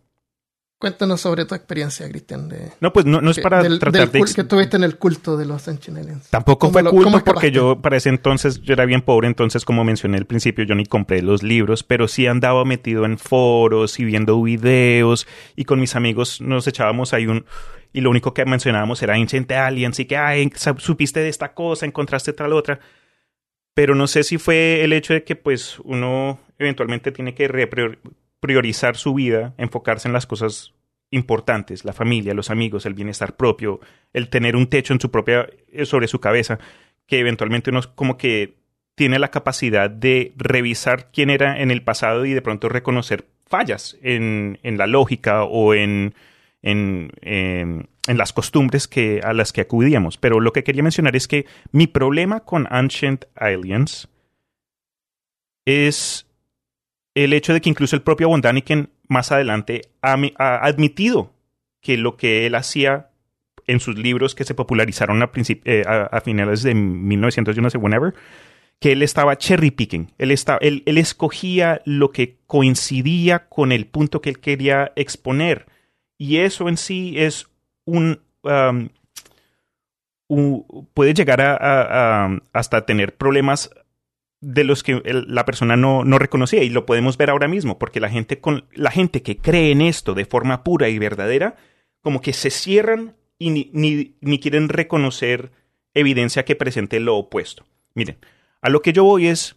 Cuéntanos 0.82 1.20
sobre 1.20 1.44
tu 1.44 1.54
experiencia, 1.54 2.08
Cristian. 2.08 2.48
De, 2.48 2.72
no, 2.80 2.92
pues 2.92 3.06
no, 3.06 3.20
no 3.20 3.30
es 3.30 3.38
para 3.38 3.62
tratar 3.78 4.10
de... 4.10 4.18
Que 4.34 4.40
estuviste 4.40 4.76
en 4.76 4.82
el 4.82 4.98
culto 4.98 5.36
de 5.36 5.46
los 5.46 5.68
Ancient 5.68 6.24
Tampoco 6.28 6.72
fue 6.72 6.82
culto 6.82 7.22
porque 7.24 7.52
yo 7.52 7.80
para 7.80 7.98
ese 7.98 8.08
entonces, 8.08 8.60
yo 8.62 8.72
era 8.72 8.84
bien 8.84 9.00
pobre, 9.00 9.28
entonces 9.28 9.64
como 9.64 9.84
mencioné 9.84 10.18
al 10.18 10.26
principio, 10.26 10.64
yo 10.64 10.74
ni 10.74 10.84
compré 10.84 11.22
los 11.22 11.44
libros, 11.44 11.84
pero 11.84 12.08
sí 12.08 12.26
andaba 12.26 12.64
metido 12.64 13.04
en 13.04 13.16
foros 13.16 14.00
y 14.00 14.04
viendo 14.04 14.42
videos 14.42 15.28
y 15.54 15.66
con 15.66 15.78
mis 15.78 15.94
amigos 15.94 16.40
nos 16.40 16.66
echábamos 16.66 17.12
ahí 17.12 17.28
un... 17.28 17.46
Y 17.92 18.00
lo 18.00 18.10
único 18.10 18.34
que 18.34 18.44
mencionábamos 18.44 19.00
era 19.04 19.14
Ancient 19.14 19.52
Aliens 19.52 20.00
y 20.00 20.06
que, 20.06 20.16
ay, 20.16 20.50
supiste 20.78 21.20
de 21.20 21.28
esta 21.28 21.54
cosa, 21.54 21.86
encontraste 21.86 22.32
tal 22.32 22.54
otra. 22.54 22.80
Pero 23.72 23.94
no 23.94 24.08
sé 24.08 24.24
si 24.24 24.36
fue 24.36 24.82
el 24.82 24.92
hecho 24.92 25.14
de 25.14 25.22
que 25.22 25.36
pues 25.36 25.78
uno 25.84 26.40
eventualmente 26.58 27.12
tiene 27.12 27.36
que 27.36 27.46
priorizar 28.42 28.96
su 28.96 29.14
vida, 29.14 29.54
enfocarse 29.56 30.08
en 30.08 30.12
las 30.12 30.26
cosas 30.26 30.74
importantes, 31.12 31.84
la 31.84 31.92
familia, 31.92 32.34
los 32.34 32.50
amigos, 32.50 32.86
el 32.86 32.94
bienestar 32.94 33.36
propio, 33.36 33.78
el 34.12 34.28
tener 34.30 34.56
un 34.56 34.66
techo 34.66 34.92
en 34.92 35.00
su 35.00 35.12
propia, 35.12 35.48
eh, 35.70 35.86
sobre 35.86 36.08
su 36.08 36.18
cabeza, 36.18 36.58
que 37.06 37.20
eventualmente 37.20 37.70
uno 37.70 37.82
como 37.94 38.18
que 38.18 38.56
tiene 38.96 39.20
la 39.20 39.30
capacidad 39.30 39.88
de 39.88 40.32
revisar 40.36 41.12
quién 41.12 41.30
era 41.30 41.60
en 41.60 41.70
el 41.70 41.84
pasado 41.84 42.26
y 42.26 42.34
de 42.34 42.42
pronto 42.42 42.68
reconocer 42.68 43.26
fallas 43.46 43.96
en, 44.02 44.58
en 44.64 44.76
la 44.76 44.88
lógica 44.88 45.44
o 45.44 45.74
en, 45.74 46.16
en, 46.62 47.12
en, 47.20 47.90
en, 48.08 48.18
las 48.18 48.32
costumbres 48.32 48.88
que, 48.88 49.20
a 49.22 49.32
las 49.34 49.52
que 49.52 49.60
acudíamos. 49.60 50.18
Pero 50.18 50.40
lo 50.40 50.52
que 50.52 50.64
quería 50.64 50.82
mencionar 50.82 51.14
es 51.14 51.28
que 51.28 51.46
mi 51.70 51.86
problema 51.86 52.40
con 52.40 52.66
Ancient 52.70 53.26
Aliens 53.36 54.08
es 55.64 56.26
el 57.14 57.32
hecho 57.32 57.52
de 57.52 57.60
que 57.60 57.70
incluso 57.70 57.96
el 57.96 58.02
propio 58.02 58.28
Von 58.28 58.42
más 59.08 59.32
adelante 59.32 59.82
ha, 60.00 60.16
admitido 60.38 61.32
que 61.80 61.96
lo 61.96 62.16
que 62.16 62.46
él 62.46 62.54
hacía 62.54 63.10
en 63.66 63.80
sus 63.80 63.96
libros 63.96 64.34
que 64.34 64.44
se 64.44 64.54
popularizaron 64.54 65.22
a, 65.22 65.30
eh, 65.64 65.84
a, 65.86 66.20
finales 66.20 66.62
de 66.62 66.74
1900, 66.74 67.54
yo 67.54 67.62
no 67.62 67.70
sé, 67.70 67.78
que 68.80 68.92
él 68.92 69.02
estaba 69.02 69.38
cherry 69.38 69.70
picking. 69.70 70.12
Él, 70.18 70.34
él, 70.60 70.98
escogía 70.98 71.80
lo 71.84 72.10
que 72.10 72.38
coincidía 72.46 73.48
con 73.48 73.70
el 73.70 73.86
punto 73.86 74.20
que 74.20 74.30
él 74.30 74.40
quería 74.40 74.92
exponer. 74.96 75.66
Y 76.18 76.38
eso 76.38 76.68
en 76.68 76.76
sí 76.76 77.14
es 77.16 77.48
un. 77.84 78.20
Um, 78.42 78.88
puede 80.94 81.14
llegar 81.14 81.40
a, 81.42 82.40
hasta 82.52 82.86
tener 82.86 83.14
problemas 83.16 83.70
de 84.42 84.64
los 84.64 84.82
que 84.82 85.00
la 85.04 85.46
persona 85.46 85.76
no, 85.76 86.04
no, 86.04 86.18
reconocía 86.18 86.62
y 86.64 86.68
lo 86.68 86.84
podemos 86.84 87.16
ver 87.16 87.30
ahora 87.30 87.46
mismo 87.48 87.78
porque 87.78 88.00
la 88.00 88.10
gente 88.10 88.40
con 88.40 88.66
la 88.74 88.90
gente 88.90 89.22
que 89.22 89.38
cree 89.38 89.70
en 89.70 89.80
esto 89.80 90.14
de 90.14 90.24
forma 90.24 90.64
pura 90.64 90.88
y 90.88 90.98
verdadera 90.98 91.54
como 92.02 92.20
que 92.20 92.32
se 92.32 92.50
cierran 92.50 93.14
y 93.38 93.50
ni, 93.50 93.70
ni, 93.72 94.16
ni 94.20 94.40
quieren 94.40 94.68
reconocer 94.68 95.52
evidencia 95.94 96.44
que 96.44 96.56
presente 96.56 96.98
lo 96.98 97.16
opuesto. 97.16 97.64
Miren, 97.94 98.18
a 98.60 98.68
lo 98.68 98.82
que 98.82 98.92
yo 98.92 99.04
voy 99.04 99.28
es 99.28 99.56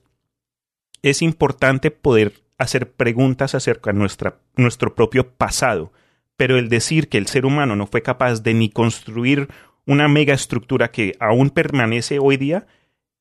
es 1.01 1.23
importante 1.23 1.89
poder 1.89 2.43
hacer 2.59 2.91
preguntas 2.91 3.55
acerca 3.55 3.91
de 3.91 3.97
nuestra, 3.97 4.39
nuestro 4.55 4.93
propio 4.93 5.31
pasado, 5.31 5.91
pero 6.37 6.59
el 6.59 6.69
decir 6.69 7.09
que 7.09 7.17
el 7.17 7.27
ser 7.27 7.45
humano 7.45 7.75
no 7.75 7.87
fue 7.87 8.03
capaz 8.03 8.43
de 8.43 8.53
ni 8.53 8.69
construir 8.69 9.49
una 9.87 10.07
mega 10.07 10.35
estructura 10.35 10.91
que 10.91 11.15
aún 11.19 11.49
permanece 11.49 12.19
hoy 12.19 12.37
día 12.37 12.67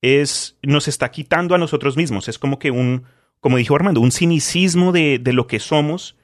es, 0.05 0.57
nos 0.61 0.87
está 0.87 1.09
quitando 1.09 1.55
a 1.55 1.57
nosotros 1.57 1.97
mismos. 1.97 2.27
Es 2.27 2.37
como 2.37 2.59
que 2.59 2.71
un, 2.71 3.05
como 3.39 3.57
dijo 3.57 3.75
Armando, 3.75 4.01
un 4.01 4.11
cinicismo 4.11 4.91
de, 4.91 5.19
de 5.19 5.33
lo 5.33 5.47
que 5.47 5.59
somos. 5.59 6.15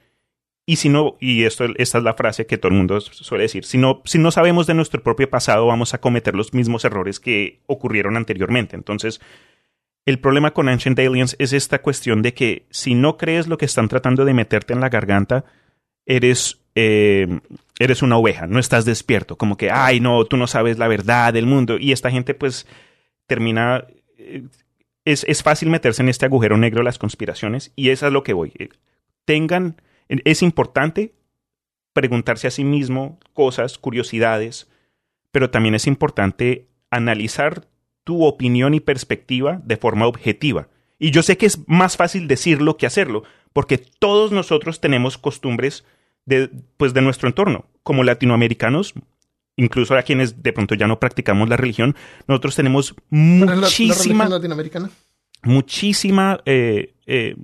Y 0.66 0.76
si 0.76 0.90
no, 0.90 1.18
y 1.20 1.44
esto, 1.44 1.66
esta 1.78 1.98
es 1.98 2.04
la 2.04 2.14
frase 2.14 2.46
que 2.46 2.58
todo 2.58 2.72
el 2.72 2.78
mundo 2.78 3.02
suele 3.02 3.44
decir, 3.44 3.66
si 3.66 3.78
no, 3.78 4.02
si 4.06 4.20
no 4.20 4.30
sabemos 4.32 4.68
de 4.68 4.76
nuestro 4.76 5.02
propio 5.02 5.30
pasado, 5.30 5.66
vamos 5.66 5.94
a 5.94 6.00
cometer 6.00 6.36
los 6.36 6.54
mismos 6.54 6.86
errores 6.86 7.20
que 7.20 7.60
ocurrieron 7.66 8.16
anteriormente. 8.16 8.76
Entonces, 8.76 9.20
el 10.06 10.20
problema 10.20 10.52
con 10.52 10.70
Ancient 10.70 11.00
Aliens 11.00 11.36
es 11.40 11.52
esta 11.52 11.82
cuestión 11.82 12.22
de 12.22 12.34
que 12.34 12.66
si 12.70 12.94
no 12.94 13.18
crees 13.18 13.48
lo 13.48 13.58
que 13.58 13.66
están 13.66 13.88
tratando 13.88 14.26
de 14.26 14.34
meterte 14.34 14.74
en 14.74 14.80
la 14.80 14.90
garganta, 14.90 15.46
eres, 16.06 16.62
eh, 16.76 17.40
eres 17.80 18.02
una 18.02 18.18
oveja, 18.18 18.46
no 18.48 18.60
estás 18.60 18.86
despierto, 18.86 19.38
como 19.38 19.58
que, 19.58 19.72
ay, 19.72 20.00
no, 20.00 20.26
tú 20.26 20.38
no 20.38 20.48
sabes 20.48 20.78
la 20.78 20.88
verdad 20.88 21.34
del 21.34 21.48
mundo. 21.48 21.78
Y 21.80 21.92
esta 21.92 22.12
gente, 22.12 22.34
pues, 22.36 22.68
termina... 23.32 23.86
Eh, 24.18 24.44
es, 25.06 25.24
es, 25.30 25.42
fácil 25.42 25.70
meterse 25.70 26.02
en 26.02 26.10
este 26.10 26.26
agujero 26.26 26.58
negro 26.58 26.80
de 26.80 26.84
las 26.84 27.00
conspiraciones 27.00 27.72
y 27.78 27.90
eso 27.92 28.08
es 28.08 28.12
lo 28.12 28.24
que 28.24 28.34
voy. 28.34 28.52
Eh, 28.60 28.68
tengan, 29.24 29.82
es 30.10 30.42
importante 30.42 31.14
preguntarse 31.94 32.48
a 32.48 32.52
sí 32.52 32.66
mismo 32.66 33.20
cosas, 33.34 33.78
curiosidades, 33.78 34.70
pero 35.32 35.50
también 35.50 35.76
es 35.76 35.88
importante 35.88 36.68
analizar 36.90 37.70
tu 38.04 38.26
opinión 38.26 38.74
y 38.74 38.82
perspectiva 38.82 39.62
de 39.64 39.78
forma 39.78 40.08
objetiva. 40.08 40.68
Y 41.00 41.12
yo 41.12 41.24
sé 41.24 41.38
que 41.38 41.46
es 41.46 41.66
más 41.70 41.96
fácil 41.96 42.28
decirlo 42.28 42.76
que 42.76 42.86
hacerlo, 42.86 43.24
porque 43.54 43.78
todos 43.78 44.34
nosotros 44.34 44.82
tenemos 44.82 45.18
costumbres 45.18 45.86
de, 46.26 46.50
pues, 46.76 46.94
de 46.94 47.02
nuestro 47.02 47.30
entorno. 47.30 47.66
Como 47.82 48.04
latinoamericanos, 48.04 48.94
incluso 49.56 49.96
a 49.96 50.04
quienes 50.04 50.42
de 50.42 50.54
pronto 50.54 50.76
ya 50.76 50.88
no 50.88 51.00
practicamos 51.00 51.50
la 51.50 51.58
religión, 51.58 51.96
nosotros 52.28 52.56
tenemos 52.56 52.96
muchísima... 53.10 54.26
La, 54.26 54.38
latinoamericana? 54.38 54.90
Muchísima... 55.44 56.42
Eh, 56.46 56.94
eh, 57.06 57.36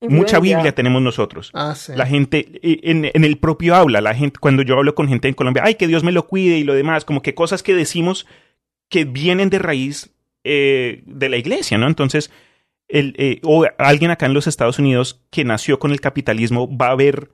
mucha 0.00 0.40
Biblia 0.40 0.74
tenemos 0.74 1.02
nosotros. 1.02 1.50
Ah, 1.54 1.74
sí. 1.74 1.92
La 1.94 2.06
gente, 2.06 2.60
en, 2.62 3.10
en, 3.12 3.24
el 3.24 3.38
propio 3.38 3.74
aula, 3.74 4.00
la 4.00 4.14
gente, 4.14 4.38
cuando 4.38 4.62
yo 4.62 4.76
hablo 4.76 4.94
con 4.94 5.08
gente 5.08 5.28
en 5.28 5.34
Colombia, 5.34 5.62
ay, 5.64 5.74
que 5.74 5.88
Dios 5.88 6.04
me 6.04 6.12
lo 6.12 6.26
cuide 6.26 6.58
y 6.58 6.64
lo 6.64 6.74
demás, 6.74 7.04
como 7.04 7.20
que 7.20 7.34
cosas 7.34 7.62
que 7.62 7.74
decimos 7.74 8.26
que 8.88 9.04
vienen 9.04 9.50
de 9.50 9.58
raíz 9.58 10.10
eh, 10.44 11.02
de 11.04 11.28
la 11.28 11.36
iglesia, 11.36 11.76
¿no? 11.76 11.86
Entonces, 11.86 12.30
el, 12.88 13.40
o 13.42 13.66
alguien 13.76 14.10
acá 14.10 14.26
en 14.26 14.34
los 14.34 14.46
Estados 14.46 14.78
Unidos 14.78 15.20
que 15.30 15.44
nació 15.44 15.78
con 15.78 15.90
el 15.90 16.00
capitalismo 16.00 16.74
va 16.74 16.90
a 16.90 16.96
ver 16.96 17.30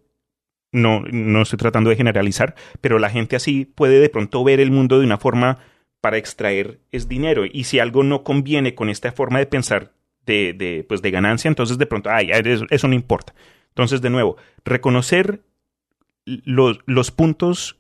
no, 0.75 1.01
no 1.11 1.43
estoy 1.43 1.57
tratando 1.57 1.89
de 1.89 1.97
generalizar, 1.97 2.55
pero 2.81 2.99
la 2.99 3.09
gente 3.09 3.37
así 3.37 3.65
puede 3.65 4.01
de 4.01 4.11
pronto 4.11 4.43
ver 4.45 4.61
el 4.61 4.71
mundo 4.71 4.99
de 4.99 5.07
una 5.07 5.19
forma 5.19 5.59
para 6.01 6.19
extraer 6.19 6.81
es 6.93 7.09
dinero. 7.09 7.45
Y 7.51 7.65
si 7.65 7.79
algo 7.79 8.03
no 8.03 8.25
conviene 8.25 8.75
con 8.75 8.91
esta 8.91 9.13
forma 9.13 9.39
de 9.39 9.47
pensar 9.47 9.93
de, 10.27 10.53
de, 10.53 10.85
pues 10.87 11.01
de 11.01 11.11
ganancia, 11.11 11.49
entonces 11.49 11.79
de 11.79 11.87
pronto, 11.87 12.11
ay, 12.11 12.31
eso, 12.71 12.89
no 12.89 12.95
importa. 12.95 13.35
Entonces, 13.69 14.03
de 14.03 14.11
nuevo, 14.11 14.37
reconocer 14.65 15.43
los, 16.27 16.81
los 16.87 17.11
puntos 17.11 17.79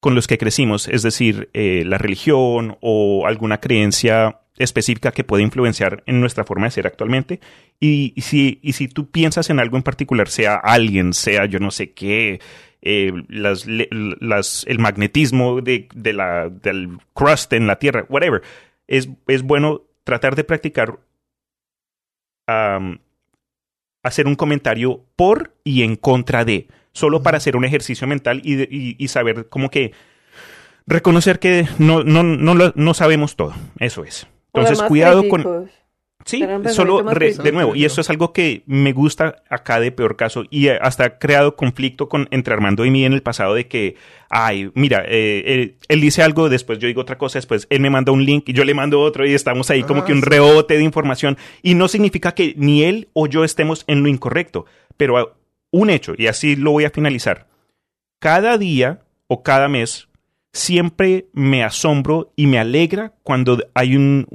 con 0.00 0.14
los 0.14 0.26
que 0.26 0.38
crecimos, 0.38 0.88
es 0.88 1.02
decir, 1.02 1.50
eh, 1.52 1.82
la 1.84 1.98
religión 1.98 2.78
o 2.80 3.26
alguna 3.26 3.58
creencia 3.58 4.40
específica 4.58 5.12
que 5.12 5.24
puede 5.24 5.42
influenciar 5.42 6.02
en 6.06 6.20
nuestra 6.20 6.44
forma 6.44 6.66
de 6.66 6.72
ser 6.72 6.86
actualmente. 6.86 7.40
Y, 7.80 8.14
si, 8.20 8.58
y 8.62 8.72
si 8.72 8.88
tú 8.88 9.10
piensas 9.10 9.50
en 9.50 9.60
algo 9.60 9.76
en 9.76 9.82
particular, 9.82 10.28
sea 10.28 10.56
alguien, 10.56 11.12
sea 11.12 11.46
yo 11.46 11.58
no 11.58 11.70
sé 11.70 11.92
qué, 11.92 12.40
eh, 12.82 13.12
las, 13.28 13.66
las, 13.66 14.64
el 14.68 14.78
magnetismo 14.78 15.60
de, 15.60 15.88
de 15.94 16.12
la, 16.12 16.48
del 16.48 16.98
crust 17.14 17.52
en 17.52 17.66
la 17.66 17.78
Tierra, 17.78 18.06
whatever, 18.08 18.42
es, 18.86 19.08
es 19.26 19.42
bueno 19.42 19.82
tratar 20.04 20.36
de 20.36 20.44
practicar 20.44 20.98
hacer 24.02 24.26
un 24.26 24.36
comentario 24.36 25.04
por 25.16 25.54
y 25.64 25.82
en 25.82 25.96
contra 25.96 26.46
de, 26.46 26.68
solo 26.92 27.22
para 27.22 27.36
hacer 27.36 27.56
un 27.56 27.66
ejercicio 27.66 28.06
mental 28.06 28.40
y, 28.42 28.62
y, 28.62 28.96
y 28.98 29.08
saber 29.08 29.50
como 29.50 29.70
que 29.70 29.92
reconocer 30.86 31.38
que 31.38 31.68
no, 31.78 32.02
no, 32.04 32.22
no, 32.22 32.72
no 32.74 32.94
sabemos 32.94 33.36
todo, 33.36 33.54
eso 33.78 34.04
es. 34.04 34.26
Entonces, 34.60 34.82
cuidado 34.82 35.28
con. 35.28 35.68
Sí, 36.24 36.44
solo 36.72 37.02
de 37.02 37.52
nuevo, 37.52 37.74
y 37.74 37.86
eso 37.86 38.02
es 38.02 38.10
algo 38.10 38.34
que 38.34 38.62
me 38.66 38.92
gusta 38.92 39.36
acá 39.48 39.80
de 39.80 39.92
peor 39.92 40.16
caso, 40.16 40.44
y 40.50 40.68
hasta 40.68 41.04
ha 41.04 41.18
creado 41.18 41.56
conflicto 41.56 42.10
con, 42.10 42.28
entre 42.30 42.52
Armando 42.52 42.84
y 42.84 42.90
mí 42.90 43.04
en 43.06 43.14
el 43.14 43.22
pasado 43.22 43.54
de 43.54 43.66
que, 43.66 43.96
ay, 44.28 44.70
mira, 44.74 45.04
eh, 45.06 45.76
él, 45.88 46.00
dice 46.02 46.22
algo, 46.22 46.50
después 46.50 46.80
yo 46.80 46.86
digo 46.86 47.00
otra 47.00 47.16
cosa, 47.16 47.38
después 47.38 47.66
él 47.70 47.80
me 47.80 47.88
manda 47.88 48.12
un 48.12 48.26
link 48.26 48.46
y 48.48 48.52
yo 48.52 48.64
le 48.64 48.74
mando 48.74 49.00
otro 49.00 49.24
y 49.24 49.32
estamos 49.32 49.70
ahí 49.70 49.84
como 49.84 50.04
que 50.04 50.12
un 50.12 50.18
ah, 50.18 50.26
rebote 50.26 50.76
de 50.76 50.82
información, 50.82 51.38
y 51.62 51.74
no 51.74 51.88
significa 51.88 52.32
que 52.32 52.52
ni 52.58 52.82
él 52.82 53.08
o 53.14 53.26
yo 53.26 53.42
estemos 53.42 53.84
en 53.86 54.02
lo 54.02 54.08
incorrecto, 54.08 54.66
pero 54.98 55.38
un 55.70 55.88
hecho, 55.88 56.12
y 56.18 56.26
así 56.26 56.56
lo 56.56 56.72
voy 56.72 56.84
a 56.84 56.90
finalizar, 56.90 57.46
cada 58.20 58.58
día 58.58 59.00
o 59.28 59.42
cada 59.42 59.68
mes 59.68 60.07
siempre 60.52 61.28
me 61.32 61.62
asombro 61.62 62.32
y 62.36 62.46
me 62.46 62.58
alegra 62.58 63.14
cuando 63.22 63.58
hay 63.74 63.96
un, 63.96 64.26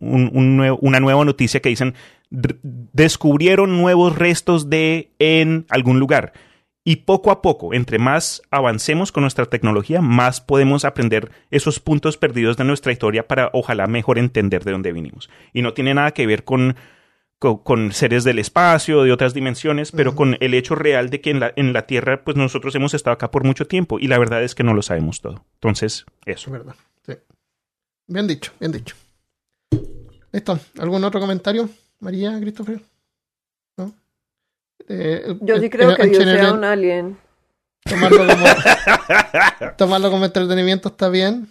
una 0.00 1.00
nueva 1.00 1.24
noticia 1.24 1.60
que 1.60 1.68
dicen 1.68 1.94
descubrieron 2.30 3.78
nuevos 3.78 4.16
restos 4.16 4.68
de 4.68 5.12
en 5.18 5.66
algún 5.70 5.98
lugar. 5.98 6.32
Y 6.84 6.96
poco 6.96 7.30
a 7.30 7.42
poco, 7.42 7.74
entre 7.74 7.98
más 7.98 8.40
avancemos 8.50 9.12
con 9.12 9.22
nuestra 9.22 9.44
tecnología, 9.44 10.00
más 10.00 10.40
podemos 10.40 10.86
aprender 10.86 11.30
esos 11.50 11.80
puntos 11.80 12.16
perdidos 12.16 12.56
de 12.56 12.64
nuestra 12.64 12.92
historia 12.92 13.28
para 13.28 13.50
ojalá 13.52 13.86
mejor 13.86 14.18
entender 14.18 14.64
de 14.64 14.72
dónde 14.72 14.92
vinimos. 14.92 15.28
Y 15.52 15.60
no 15.60 15.74
tiene 15.74 15.92
nada 15.92 16.12
que 16.12 16.26
ver 16.26 16.44
con 16.44 16.76
con, 17.38 17.92
seres 17.92 18.24
del 18.24 18.38
espacio, 18.38 19.02
de 19.02 19.12
otras 19.12 19.32
dimensiones, 19.32 19.92
pero 19.92 20.16
con 20.16 20.36
el 20.40 20.54
hecho 20.54 20.74
real 20.74 21.08
de 21.08 21.20
que 21.20 21.30
en 21.30 21.40
la, 21.40 21.52
en 21.56 21.72
la 21.72 21.86
Tierra, 21.86 22.24
pues 22.24 22.36
nosotros 22.36 22.74
hemos 22.74 22.94
estado 22.94 23.14
acá 23.14 23.30
por 23.30 23.44
mucho 23.44 23.66
tiempo 23.66 23.98
y 23.98 24.08
la 24.08 24.18
verdad 24.18 24.42
es 24.42 24.54
que 24.54 24.64
no 24.64 24.74
lo 24.74 24.82
sabemos 24.82 25.20
todo. 25.20 25.44
Entonces, 25.54 26.04
eso. 26.26 26.50
verdad, 26.50 26.74
sí. 27.06 27.14
Bien 28.08 28.26
dicho, 28.26 28.52
bien 28.58 28.72
dicho. 28.72 28.96
Listo. 30.32 30.58
¿Algún 30.78 31.04
otro 31.04 31.20
comentario, 31.20 31.68
María, 32.00 32.38
Christopher? 32.40 32.80
¿No? 33.76 33.94
Eh, 34.88 35.36
Yo 35.40 35.58
sí 35.58 35.70
creo 35.70 35.94
que 35.94 36.06
Dios 36.06 36.24
sea 36.24 36.52
un 36.52 36.64
alien. 36.64 37.18
Tomarlo 37.84 38.26
como, 38.26 38.46
tomarlo 39.78 40.10
como 40.10 40.24
entretenimiento 40.24 40.88
está 40.88 41.08
bien. 41.08 41.48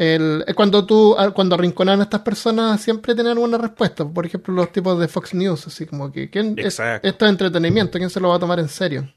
El, 0.00 0.46
cuando 0.56 0.86
tú, 0.86 1.14
cuando 1.34 1.56
arrinconan 1.56 2.00
a 2.00 2.04
estas 2.04 2.22
personas, 2.22 2.80
siempre 2.80 3.14
tienen 3.14 3.32
alguna 3.32 3.58
respuesta. 3.58 4.02
Por 4.02 4.24
ejemplo, 4.24 4.54
los 4.54 4.72
tipos 4.72 4.98
de 4.98 5.08
Fox 5.08 5.34
News, 5.34 5.66
así 5.66 5.84
como 5.84 6.10
que, 6.10 6.30
¿quién, 6.30 6.58
esto 6.58 6.82
es 7.02 7.20
entretenimiento, 7.20 7.98
¿quién 7.98 8.08
se 8.08 8.18
lo 8.18 8.30
va 8.30 8.36
a 8.36 8.38
tomar 8.38 8.58
en 8.60 8.70
serio? 8.70 9.12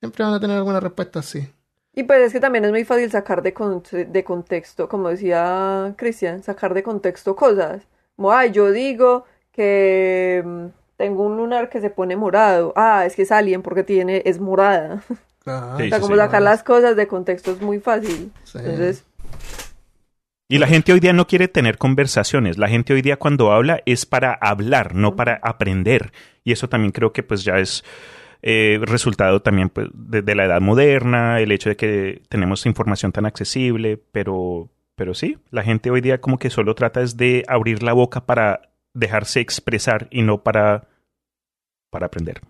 Siempre 0.00 0.24
van 0.24 0.32
a 0.32 0.40
tener 0.40 0.56
alguna 0.56 0.80
respuesta 0.80 1.18
así. 1.18 1.46
Y 1.94 2.04
pues 2.04 2.22
es 2.22 2.32
que 2.32 2.40
también 2.40 2.64
es 2.64 2.70
muy 2.70 2.84
fácil 2.86 3.10
sacar 3.10 3.42
de, 3.42 3.52
de 4.08 4.24
contexto, 4.24 4.88
como 4.88 5.10
decía 5.10 5.92
Cristian, 5.98 6.42
sacar 6.42 6.72
de 6.72 6.82
contexto 6.82 7.36
cosas. 7.36 7.82
Como, 8.16 8.32
ay, 8.32 8.50
yo 8.50 8.72
digo 8.72 9.26
que 9.52 10.42
mm, 10.42 10.66
tengo 10.96 11.24
un 11.24 11.36
lunar 11.36 11.68
que 11.68 11.82
se 11.82 11.90
pone 11.90 12.16
morado. 12.16 12.72
Ah, 12.76 13.04
es 13.04 13.14
que 13.14 13.22
es 13.22 13.30
alguien 13.30 13.60
porque 13.60 13.82
tiene, 13.82 14.22
es 14.24 14.40
morada. 14.40 15.02
o 15.44 15.78
sea, 15.86 16.00
como 16.00 16.16
sacar 16.16 16.40
las 16.40 16.62
cosas 16.62 16.96
de 16.96 17.06
contexto 17.06 17.50
es 17.50 17.60
muy 17.60 17.78
fácil. 17.78 18.32
Entonces, 18.54 19.04
y 20.48 20.58
la 20.58 20.66
gente 20.66 20.92
hoy 20.92 21.00
día 21.00 21.12
no 21.12 21.26
quiere 21.26 21.48
tener 21.48 21.78
conversaciones. 21.78 22.58
La 22.58 22.68
gente 22.68 22.92
hoy 22.92 23.02
día 23.02 23.16
cuando 23.16 23.52
habla 23.52 23.82
es 23.86 24.04
para 24.04 24.34
hablar, 24.34 24.94
no 24.94 25.16
para 25.16 25.40
aprender. 25.42 26.12
Y 26.44 26.52
eso 26.52 26.68
también 26.68 26.92
creo 26.92 27.12
que 27.12 27.22
pues 27.22 27.44
ya 27.44 27.58
es 27.58 27.82
eh, 28.42 28.78
resultado 28.82 29.40
también 29.40 29.70
pues, 29.70 29.88
de, 29.94 30.34
la 30.34 30.44
edad 30.44 30.60
moderna, 30.60 31.40
el 31.40 31.50
hecho 31.50 31.70
de 31.70 31.76
que 31.76 32.22
tenemos 32.28 32.66
información 32.66 33.10
tan 33.10 33.24
accesible, 33.24 33.96
pero, 33.96 34.68
pero 34.96 35.14
sí, 35.14 35.38
la 35.50 35.62
gente 35.62 35.90
hoy 35.90 36.02
día 36.02 36.20
como 36.20 36.38
que 36.38 36.50
solo 36.50 36.74
trata 36.74 37.00
es 37.00 37.16
de 37.16 37.44
abrir 37.48 37.82
la 37.82 37.94
boca 37.94 38.26
para 38.26 38.74
dejarse 38.92 39.40
expresar 39.40 40.08
y 40.10 40.20
no 40.20 40.42
para, 40.42 40.88
para 41.88 42.06
aprender. 42.06 42.42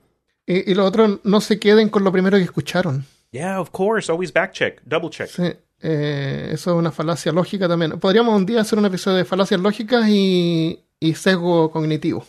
Y, 0.46 0.68
y 0.68 0.74
lo 0.74 0.84
otro, 0.84 1.20
no 1.22 1.40
se 1.40 1.60
queden 1.60 1.88
con 1.88 2.02
lo 2.02 2.10
primero 2.10 2.38
que 2.38 2.42
escucharon. 2.42 3.04
Yeah, 3.30 3.60
of 3.60 3.70
course, 3.70 4.10
always 4.10 4.32
back 4.32 4.52
check, 4.52 4.80
double 4.84 5.10
check. 5.10 5.28
Sí. 5.28 5.52
Eh, 5.86 6.48
eso 6.52 6.70
es 6.70 6.76
una 6.78 6.90
falacia 6.90 7.30
lógica 7.30 7.68
también. 7.68 8.00
Podríamos 8.00 8.34
un 8.34 8.46
día 8.46 8.62
hacer 8.62 8.78
un 8.78 8.86
episodio 8.86 9.18
de 9.18 9.26
falacias 9.26 9.60
lógicas 9.60 10.08
y, 10.08 10.82
sesgo 11.14 11.70
cognitivo. 11.70 12.24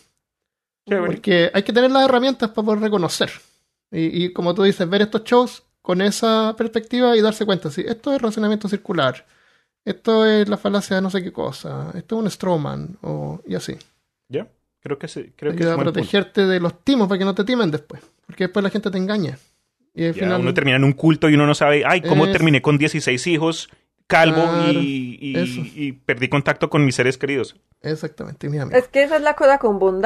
Porque 0.83 1.49
hay 1.53 1.63
que 1.63 1.71
tener 1.71 1.89
las 1.89 2.03
herramientas 2.03 2.49
para 2.49 2.65
poder 2.65 2.81
reconocer. 2.81 3.31
Y, 3.91 4.33
como 4.33 4.53
tú 4.53 4.63
dices, 4.63 4.89
ver 4.89 5.03
estos 5.03 5.23
shows 5.23 5.63
con 5.81 6.01
esa 6.01 6.53
perspectiva 6.57 7.15
y 7.15 7.21
darse 7.21 7.45
cuenta, 7.45 7.71
si 7.71 7.81
esto 7.81 8.13
es 8.13 8.21
razonamiento 8.21 8.67
circular, 8.67 9.25
esto 9.85 10.25
es 10.25 10.49
la 10.49 10.57
falacia 10.57 10.97
de 10.97 11.01
no 11.01 11.09
sé 11.09 11.23
qué 11.23 11.31
cosa, 11.31 11.91
esto 11.95 12.17
es 12.17 12.23
un 12.23 12.29
Stroman, 12.29 12.97
o, 13.03 13.39
y 13.47 13.55
así. 13.55 13.77
Ya, 14.27 14.49
creo 14.81 14.99
que 14.99 15.07
sí. 15.07 15.31
Creo 15.33 15.55
que 15.55 15.63
protegerte 15.63 16.45
de 16.45 16.59
los 16.59 16.83
timos 16.83 17.07
para 17.07 17.19
que 17.19 17.25
no 17.25 17.35
te 17.35 17.45
timen 17.45 17.71
después, 17.71 18.01
porque 18.25 18.45
después 18.45 18.63
la 18.63 18.69
gente 18.69 18.91
te 18.91 18.97
engaña. 18.97 19.37
Y 19.95 20.07
Uno 20.21 20.53
termina 20.53 20.75
en 20.75 20.83
un 20.83 20.91
culto 20.91 21.29
y 21.29 21.35
uno 21.35 21.47
no 21.47 21.55
sabe, 21.55 21.83
ay, 21.85 22.01
¿cómo 22.01 22.29
terminé 22.29 22.61
con 22.61 22.77
16 22.77 23.27
hijos, 23.27 23.69
calvo 24.07 24.43
y, 24.69 25.93
perdí 26.05 26.27
contacto 26.27 26.69
con 26.69 26.85
mis 26.85 26.95
seres 26.95 27.17
queridos? 27.17 27.55
Exactamente, 27.81 28.49
Es 28.73 28.87
que 28.89 29.03
esa 29.03 29.15
es 29.15 29.21
la 29.21 29.35
cosa 29.35 29.57
con 29.57 29.79
Von 29.79 30.01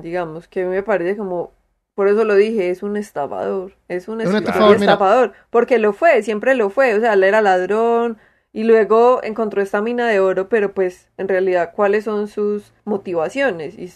digamos, 0.00 0.46
que 0.46 0.64
me 0.64 0.82
parece 0.82 1.16
como, 1.16 1.52
por 1.94 2.06
eso 2.06 2.24
lo 2.24 2.36
dije, 2.36 2.70
es 2.70 2.84
un 2.84 2.96
estafador, 2.96 3.74
es 3.88 4.06
un, 4.06 4.20
estafador, 4.20 5.32
porque 5.50 5.78
lo 5.78 5.92
fue, 5.92 6.22
siempre 6.22 6.54
lo 6.54 6.70
fue, 6.70 6.94
o 6.94 7.00
sea, 7.00 7.14
él 7.14 7.24
era 7.24 7.42
ladrón, 7.42 8.18
y 8.52 8.64
luego 8.64 9.20
encontró 9.22 9.62
esta 9.62 9.80
mina 9.80 10.06
de 10.08 10.20
oro, 10.20 10.48
pero 10.48 10.74
pues 10.74 11.08
en 11.16 11.28
realidad 11.28 11.72
cuáles 11.74 12.04
son 12.04 12.28
sus 12.28 12.72
motivaciones 12.84 13.78
y 13.78 13.92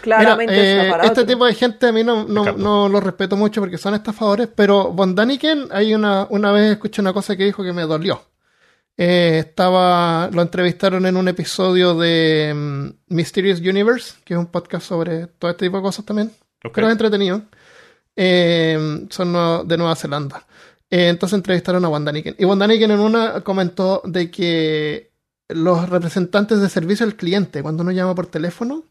claramente 0.00 0.88
eh, 0.88 0.92
Este 1.02 1.24
tipo 1.24 1.46
de 1.46 1.54
gente 1.54 1.88
a 1.88 1.92
mí 1.92 2.04
no, 2.04 2.24
no, 2.24 2.88
lo 2.88 3.00
respeto 3.00 3.36
mucho 3.36 3.60
porque 3.60 3.78
son 3.78 3.94
estafadores, 3.94 4.48
pero 4.54 4.92
Von 4.92 5.14
Daniken, 5.14 5.68
hay 5.70 5.94
una, 5.94 6.26
una 6.30 6.52
vez 6.52 6.72
escuché 6.72 7.00
una 7.00 7.12
cosa 7.12 7.36
que 7.36 7.44
dijo 7.44 7.62
que 7.62 7.72
me 7.72 7.82
dolió. 7.82 8.22
Eh, 8.96 9.38
estaba, 9.46 10.28
lo 10.32 10.42
entrevistaron 10.42 11.06
en 11.06 11.16
un 11.16 11.28
episodio 11.28 11.94
de 11.94 12.52
mm, 12.54 13.14
Mysterious 13.14 13.60
Universe, 13.60 14.14
que 14.24 14.34
es 14.34 14.38
un 14.38 14.46
podcast 14.46 14.86
sobre 14.86 15.26
todo 15.26 15.50
este 15.50 15.66
tipo 15.66 15.78
de 15.78 15.82
cosas 15.82 16.04
también. 16.04 16.30
Pero 16.74 16.86
es 16.86 16.92
entretenido. 16.92 17.42
Eh, 18.14 19.06
son 19.08 19.66
de 19.66 19.76
Nueva 19.78 19.96
Zelanda. 19.96 20.44
entonces 20.90 21.36
entrevistaron 21.36 21.84
a 21.84 21.88
Von 21.88 22.04
Daniken. 22.04 22.36
Y 22.38 22.44
Von 22.44 22.58
Daniken 22.58 22.90
en 22.90 23.00
una 23.00 23.40
comentó 23.40 24.02
de 24.04 24.30
que 24.30 25.10
los 25.52 25.88
representantes 25.88 26.60
de 26.60 26.68
servicio 26.68 27.06
al 27.06 27.16
cliente, 27.16 27.62
cuando 27.62 27.82
uno 27.82 27.92
llama 27.92 28.14
por 28.14 28.26
teléfono, 28.26 28.84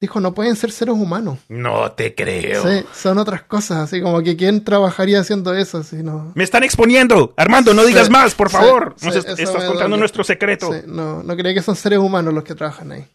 dijo, 0.00 0.20
no 0.20 0.34
pueden 0.34 0.56
ser 0.56 0.70
seres 0.70 0.94
humanos. 0.94 1.38
No 1.48 1.92
te 1.92 2.14
creo. 2.14 2.62
Sí, 2.62 2.84
son 2.92 3.18
otras 3.18 3.42
cosas, 3.42 3.78
así 3.78 4.00
como 4.00 4.22
que 4.22 4.36
quién 4.36 4.64
trabajaría 4.64 5.20
haciendo 5.20 5.54
eso 5.54 5.82
si 5.82 5.96
no... 6.02 6.32
Me 6.34 6.44
están 6.44 6.64
exponiendo. 6.64 7.34
Armando, 7.36 7.74
no 7.74 7.84
digas 7.84 8.10
más, 8.10 8.34
por 8.34 8.50
favor. 8.50 8.94
estás 9.00 9.64
contando 9.64 9.96
nuestro 9.96 10.24
secreto. 10.24 10.70
no, 10.86 11.22
no 11.22 11.36
creía 11.36 11.54
que 11.54 11.62
son 11.62 11.76
seres 11.76 11.98
humanos 11.98 12.34
los 12.34 12.44
que 12.44 12.54
trabajan 12.54 12.92
ahí. 12.92 13.06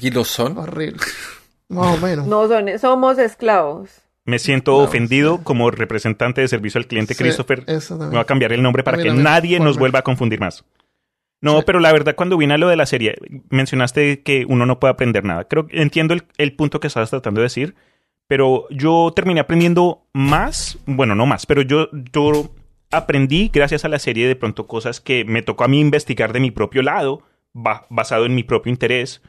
¿Y 0.00 0.10
lo 0.10 0.24
son? 0.24 0.58
Horrible. 0.58 1.00
Más 1.68 1.96
o 1.96 2.00
menos. 2.06 2.26
No, 2.26 2.46
son, 2.48 2.78
somos 2.78 3.18
esclavos. 3.18 3.90
Me 4.24 4.38
siento 4.38 4.76
ofendido 4.76 5.38
como 5.44 5.70
representante 5.70 6.40
de 6.40 6.48
servicio 6.48 6.78
al 6.78 6.86
cliente, 6.86 7.14
Christopher. 7.14 7.64
Me 7.66 8.06
voy 8.08 8.18
a 8.18 8.24
cambiar 8.24 8.52
el 8.52 8.62
nombre 8.62 8.82
para 8.82 8.98
que 8.98 9.12
nadie 9.12 9.60
nos 9.60 9.78
vuelva 9.78 10.00
a 10.00 10.02
confundir 10.02 10.40
más. 10.40 10.64
No, 11.40 11.62
pero 11.62 11.80
la 11.80 11.92
verdad, 11.92 12.16
cuando 12.16 12.36
vine 12.36 12.54
a 12.54 12.58
lo 12.58 12.68
de 12.68 12.76
la 12.76 12.86
serie, 12.86 13.16
mencionaste 13.50 14.22
que 14.22 14.46
uno 14.48 14.66
no 14.66 14.80
puede 14.80 14.92
aprender 14.92 15.24
nada. 15.24 15.44
Creo 15.44 15.66
que 15.66 15.80
entiendo 15.80 16.16
el, 16.38 16.52
punto 16.54 16.80
que 16.80 16.86
estabas 16.86 17.10
tratando 17.10 17.40
de 17.40 17.46
decir, 17.46 17.74
pero 18.26 18.66
yo 18.70 19.12
terminé 19.14 19.40
aprendiendo 19.40 20.06
más, 20.12 20.78
bueno, 20.86 21.14
no 21.14 21.26
más, 21.26 21.46
pero 21.46 21.62
yo, 21.62 21.88
yo 22.12 22.50
aprendí 22.90 23.50
gracias 23.52 23.84
a 23.84 23.88
la 23.88 23.98
serie 23.98 24.26
de 24.26 24.36
pronto 24.36 24.66
cosas 24.66 25.00
que 25.00 25.24
me 25.24 25.42
tocó 25.42 25.64
a 25.64 25.68
mí 25.68 25.80
investigar 25.80 26.32
de 26.32 26.40
mi 26.40 26.50
propio 26.50 26.82
lado, 26.82 27.22
basado 27.52 28.26
en 28.26 28.34
mi 28.34 28.42
propio 28.42 28.70
interés, 28.70 29.22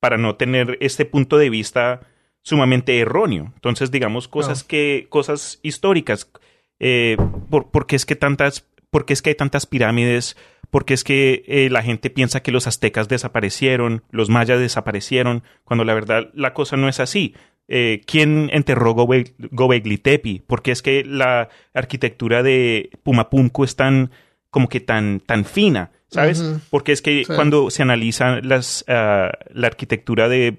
para 0.00 0.18
no 0.18 0.36
tener 0.36 0.76
este 0.80 1.04
punto 1.04 1.38
de 1.38 1.50
vista 1.50 2.00
sumamente 2.42 2.98
erróneo. 2.98 3.52
Entonces, 3.54 3.90
digamos, 3.90 4.28
cosas 4.28 4.62
que, 4.62 5.06
cosas 5.08 5.58
históricas. 5.62 6.30
Eh, 6.78 7.16
por, 7.48 7.86
qué 7.86 7.96
es 7.96 8.04
que 8.04 8.16
tantas, 8.16 8.68
por 8.90 9.06
qué 9.06 9.14
es 9.14 9.22
que 9.22 9.30
hay 9.30 9.34
tantas 9.34 9.66
pirámides? 9.66 10.36
Porque 10.74 10.94
es 10.94 11.04
que 11.04 11.44
eh, 11.46 11.70
la 11.70 11.84
gente 11.84 12.10
piensa 12.10 12.42
que 12.42 12.50
los 12.50 12.66
aztecas 12.66 13.06
desaparecieron, 13.06 14.02
los 14.10 14.28
mayas 14.28 14.58
desaparecieron, 14.58 15.44
cuando 15.62 15.84
la 15.84 15.94
verdad 15.94 16.30
la 16.34 16.52
cosa 16.52 16.76
no 16.76 16.88
es 16.88 16.98
así. 16.98 17.36
Eh, 17.68 18.00
¿Quién 18.08 18.50
enterró 18.52 18.92
Gobekli 18.92 19.98
Tepe? 19.98 20.42
Porque 20.44 20.72
es 20.72 20.82
que 20.82 21.04
la 21.04 21.48
arquitectura 21.74 22.42
de 22.42 22.90
Pumapumco 23.04 23.62
es 23.62 23.76
tan 23.76 24.10
como 24.50 24.68
que 24.68 24.80
tan, 24.80 25.20
tan 25.20 25.44
fina, 25.44 25.92
¿sabes? 26.08 26.42
Porque 26.70 26.90
es 26.90 27.02
que 27.02 27.22
cuando 27.24 27.70
se 27.70 27.82
analiza 27.82 28.40
las, 28.40 28.84
ah, 28.88 29.30
la 29.52 29.68
arquitectura 29.68 30.28
de 30.28 30.58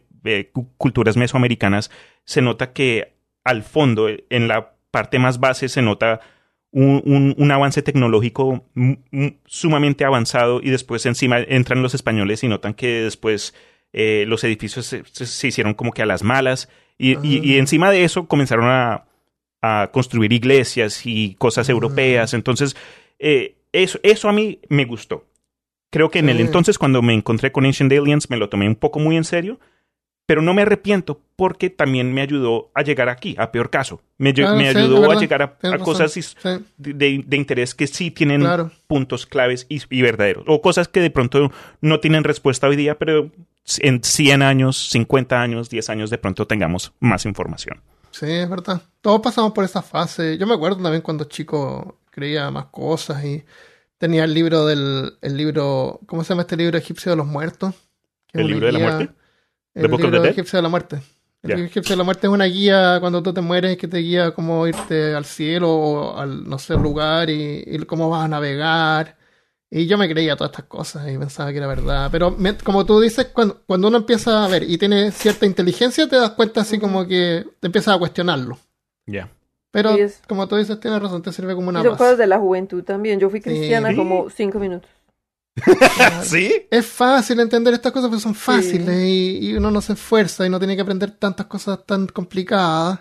culturas 0.77 1.17
mesoamericanas, 1.17 1.91
se 2.23 2.41
nota 2.41 2.71
que 2.71 3.17
al 3.43 3.63
fondo, 3.63 4.07
en 4.07 4.47
la 4.47 4.75
parte 4.91 5.19
más 5.19 5.41
base, 5.41 5.67
se 5.67 5.81
nota 5.81 6.21
un, 6.75 7.51
avance 7.51 7.81
tecnológico 7.81 8.65
sumamente 9.45 10.03
avanzado 10.03 10.59
y 10.61 10.69
después 10.69 11.05
encima 11.05 11.39
entran 11.39 11.81
los 11.81 11.93
españoles 11.93 12.43
y 12.43 12.49
notan 12.49 12.73
que 12.73 13.03
después 13.03 13.53
eh, 13.93 14.25
los 14.27 14.43
edificios 14.43 14.85
se, 14.85 15.47
hicieron 15.47 15.73
como 15.73 15.93
que 15.93 16.01
a 16.01 16.05
las 16.05 16.23
malas, 16.23 16.69
y, 16.97 17.17
y, 17.27 17.57
encima 17.57 17.91
de 17.91 18.05
eso 18.05 18.27
comenzaron 18.27 18.65
a, 18.67 19.05
a, 19.61 19.89
construir 19.91 20.31
iglesias 20.31 21.05
y 21.05 21.35
cosas 21.35 21.67
europeas, 21.67 22.33
entonces 22.33 22.75
eh, 23.19 23.55
eso, 23.71 23.99
eso 24.03 24.29
a 24.29 24.33
mí 24.33 24.59
me 24.69 24.85
gustó. 24.85 25.25
Creo 25.91 26.09
que 26.09 26.19
en 26.19 26.29
el 26.29 26.41
entonces, 26.41 26.77
cuando 26.77 27.01
me 27.01 27.13
encontré 27.13 27.51
con 27.53 27.65
Ancient 27.65 27.91
Aliens, 27.91 28.29
me 28.29 28.37
lo 28.37 28.49
tomé 28.49 28.67
un 28.67 28.75
poco 28.75 28.99
muy 28.99 29.15
en 29.15 29.23
serio, 29.23 29.59
pero 30.25 30.41
no 30.41 30.53
me 30.53 30.63
arrepiento 30.63 31.21
porque 31.35 31.69
también 31.69 32.13
me 32.13 32.21
ayudó 32.21 32.71
a 32.73 32.81
llegar 32.81 33.09
aquí, 33.09 33.35
a 33.37 33.51
peor 33.51 33.69
caso. 33.69 34.01
Me, 34.17 34.29
ah, 34.29 34.53
ayudó 34.53 35.11
a 35.11 35.19
llegar 35.19 35.41
a, 35.41 35.77
cosas 35.79 36.15
de, 36.77 37.23
interés 37.31 37.75
que 37.75 37.87
sí 37.87 38.09
tienen 38.09 38.45
puntos 38.87 39.25
claves 39.25 39.67
y, 39.69 40.01
verdaderos. 40.01 40.45
O 40.47 40.61
cosas 40.61 40.87
que 40.87 41.01
de 41.01 41.11
pronto 41.11 41.51
no 41.81 41.99
tienen 41.99 42.23
respuesta 42.23 42.67
hoy 42.67 42.75
día, 42.75 42.97
pero 42.97 43.29
en 43.79 44.03
100 44.03 44.41
años, 44.41 44.89
50 44.89 45.41
años, 45.41 45.69
10 45.69 45.89
años 45.89 46.09
de 46.09 46.17
pronto 46.17 46.47
tengamos 46.47 46.93
más 46.99 47.25
información. 47.25 47.81
Sí, 48.11 48.27
es 48.27 48.49
verdad. 48.49 48.81
Todos 49.01 49.21
pasamos 49.21 49.51
por 49.51 49.65
esa 49.65 49.81
fase. 49.81 50.37
Yo 50.37 50.47
me 50.47 50.53
acuerdo 50.53 50.81
también 50.81 51.01
cuando 51.01 51.25
chico 51.25 51.99
creía 52.09 52.49
más 52.49 52.67
cosas 52.67 53.23
y 53.25 53.43
tenía 53.97 54.23
el 54.23 54.33
libro 54.33 54.65
del 54.65 55.17
el 55.21 55.35
libro, 55.35 55.99
¿cómo 56.05 56.23
se 56.23 56.29
llama 56.29 56.43
este 56.43 56.55
libro 56.55 56.77
egipcio 56.77 57.11
de 57.11 57.17
los 57.17 57.27
muertos? 57.27 57.75
¿El 58.31 58.47
libro 58.47 58.67
de 58.67 58.71
la 58.71 58.79
muerte? 58.79 59.13
El 59.75 59.91
libro 59.91 60.23
egipcio 60.23 60.57
de 60.57 60.63
la 60.63 60.69
muerte. 60.69 61.01
El 61.43 61.65
egipcio 61.65 61.93
de 61.93 61.97
la 61.97 62.03
muerte 62.03 62.25
es 62.27 62.33
una 62.33 62.45
guía 62.45 62.97
cuando 62.99 63.21
tú 63.21 63.33
te 63.33 63.41
mueres 63.41 63.77
que 63.77 63.87
te 63.87 63.99
guía 63.99 64.31
cómo 64.31 64.65
irte 64.65 65.13
al 65.13 65.25
cielo 65.25 65.71
o 65.71 66.17
al, 66.17 66.49
no 66.49 66.57
sé, 66.57 66.73
lugar 66.75 67.29
y, 67.29 67.77
cómo 67.85 68.09
vas 68.09 68.25
a 68.25 68.27
navegar. 68.27 69.17
Y 69.69 69.87
yo 69.87 69.97
me 69.97 70.09
creía 70.09 70.35
todas 70.35 70.51
estas 70.51 70.65
cosas 70.65 71.11
y 71.11 71.17
pensaba 71.17 71.51
que 71.51 71.57
era 71.57 71.67
verdad. 71.67 72.09
Pero 72.11 72.35
como 72.63 72.85
tú 72.85 72.99
dices, 72.99 73.25
cuando, 73.25 73.61
cuando 73.67 73.89
uno 73.89 73.97
empieza 73.97 74.45
a 74.45 74.47
ver 74.47 74.63
y 74.63 74.77
tiene 74.77 75.11
cierta 75.11 75.45
inteligencia, 75.45 76.07
te 76.07 76.15
das 76.15 76.31
cuenta 76.31 76.61
así 76.61 76.79
como 76.79 77.05
que 77.05 77.45
te 77.59 77.67
empiezas 77.67 77.95
a 77.95 77.99
cuestionarlo. 77.99 78.57
Ya. 79.05 79.29
Pero 79.71 79.95
como 80.27 80.47
tú 80.47 80.55
dices, 80.55 80.79
tienes 80.79 81.01
razón, 81.01 81.21
te 81.21 81.33
sirve 81.33 81.53
como 81.53 81.67
una 81.67 81.83
base. 81.83 81.97
cosas 81.97 82.17
de 82.17 82.27
la 82.27 82.39
juventud 82.39 82.83
también. 82.83 83.19
Yo 83.19 83.29
fui 83.29 83.41
cristiana 83.41 83.93
como 83.93 84.29
cinco 84.29 84.57
minutos. 84.57 84.89
¿Sí? 86.23 86.53
Es 86.69 86.85
fácil 86.85 87.39
entender 87.39 87.73
estas 87.73 87.91
cosas 87.91 88.09
porque 88.09 88.23
son 88.23 88.35
fáciles 88.35 89.03
y, 89.07 89.53
uno 89.55 89.71
no 89.71 89.81
se 89.81 89.93
esfuerza 89.93 90.45
y 90.45 90.49
no 90.49 90.59
tiene 90.59 90.75
que 90.75 90.81
aprender 90.81 91.11
tantas 91.11 91.45
cosas 91.45 91.85
tan 91.85 92.07
complicadas. 92.07 92.99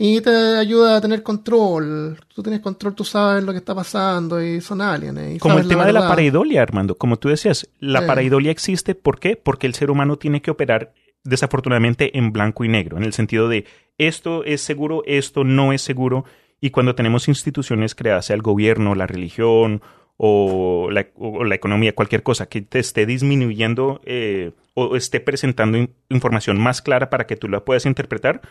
Y 0.00 0.20
te 0.20 0.30
ayuda 0.30 0.96
a 0.96 1.00
tener 1.00 1.24
control. 1.24 2.20
Tú 2.32 2.40
tienes 2.40 2.60
control, 2.60 2.94
tú 2.94 3.02
sabes 3.02 3.42
lo 3.42 3.50
que 3.50 3.58
está 3.58 3.74
pasando 3.74 4.40
y 4.40 4.60
son 4.60 4.80
aliens. 4.80 5.40
como 5.40 5.58
el 5.58 5.66
tema 5.66 5.84
de 5.84 5.92
la 5.92 6.06
pareidolia, 6.06 6.62
Armando. 6.62 6.96
Como 6.96 7.18
tú 7.18 7.28
decías, 7.28 7.68
la 7.80 8.06
pareidolia 8.06 8.52
existe. 8.52 8.94
¿Por 8.94 9.18
qué? 9.18 9.34
Porque 9.34 9.66
el 9.66 9.74
ser 9.74 9.90
humano 9.90 10.16
tiene 10.16 10.40
que 10.40 10.52
operar 10.52 10.92
desafortunadamente 11.24 12.16
en 12.16 12.32
blanco 12.32 12.64
y 12.64 12.68
negro, 12.68 12.96
en 12.96 13.02
el 13.02 13.12
sentido 13.12 13.48
de 13.48 13.66
esto 13.98 14.44
es 14.44 14.60
seguro, 14.60 15.02
esto 15.04 15.42
no 15.42 15.72
es 15.72 15.82
seguro. 15.82 16.24
Y 16.60 16.70
cuando 16.70 16.94
tenemos 16.94 17.28
instituciones 17.28 17.94
creadas, 17.94 18.26
sea 18.26 18.36
el 18.36 18.42
gobierno, 18.42 18.94
la 18.94 19.06
religión 19.06 19.82
o 20.20 20.90
la, 20.90 21.54
economía, 21.54 21.94
cualquier 21.94 22.24
cosa 22.24 22.46
que 22.46 22.60
te 22.60 22.80
esté 22.80 23.06
disminuyendo 23.06 24.00
eh, 24.04 24.50
o 24.74 24.96
esté 24.96 25.20
presentando 25.20 25.78
información 26.08 26.58
más 26.58 26.82
clara 26.82 27.08
para 27.08 27.26
que 27.26 27.36
tú 27.36 27.48
la 27.48 27.64
puedas 27.64 27.86
interpretar, 27.86 28.42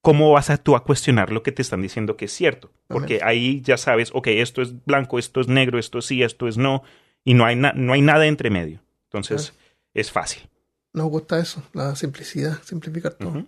¿cómo 0.00 0.32
vas 0.32 0.48
a 0.48 0.56
tú 0.56 0.76
a 0.76 0.82
cuestionar 0.82 1.30
lo 1.30 1.42
que 1.42 1.52
te 1.52 1.60
están 1.60 1.82
diciendo 1.82 2.16
que 2.16 2.24
es 2.24 2.32
cierto? 2.32 2.72
Porque 2.88 3.20
ahí 3.22 3.60
ya 3.60 3.76
sabes, 3.76 4.10
ok, 4.14 4.28
esto 4.28 4.62
es 4.62 4.82
blanco, 4.86 5.18
esto 5.18 5.42
es 5.42 5.48
negro, 5.48 5.78
esto 5.78 6.00
sí, 6.00 6.22
esto 6.22 6.48
es 6.48 6.56
no, 6.56 6.82
y 7.22 7.34
no 7.34 7.44
hay, 7.44 7.54
no 7.56 7.92
hay 7.92 8.00
nada 8.00 8.26
entre 8.26 8.48
medio. 8.48 8.80
Entonces, 9.04 9.52
es 9.92 10.10
fácil. 10.10 10.48
Nos 10.94 11.08
gusta 11.10 11.38
eso, 11.38 11.62
la 11.74 11.94
simplicidad, 11.96 12.62
simplificar 12.62 13.12
todo. 13.12 13.44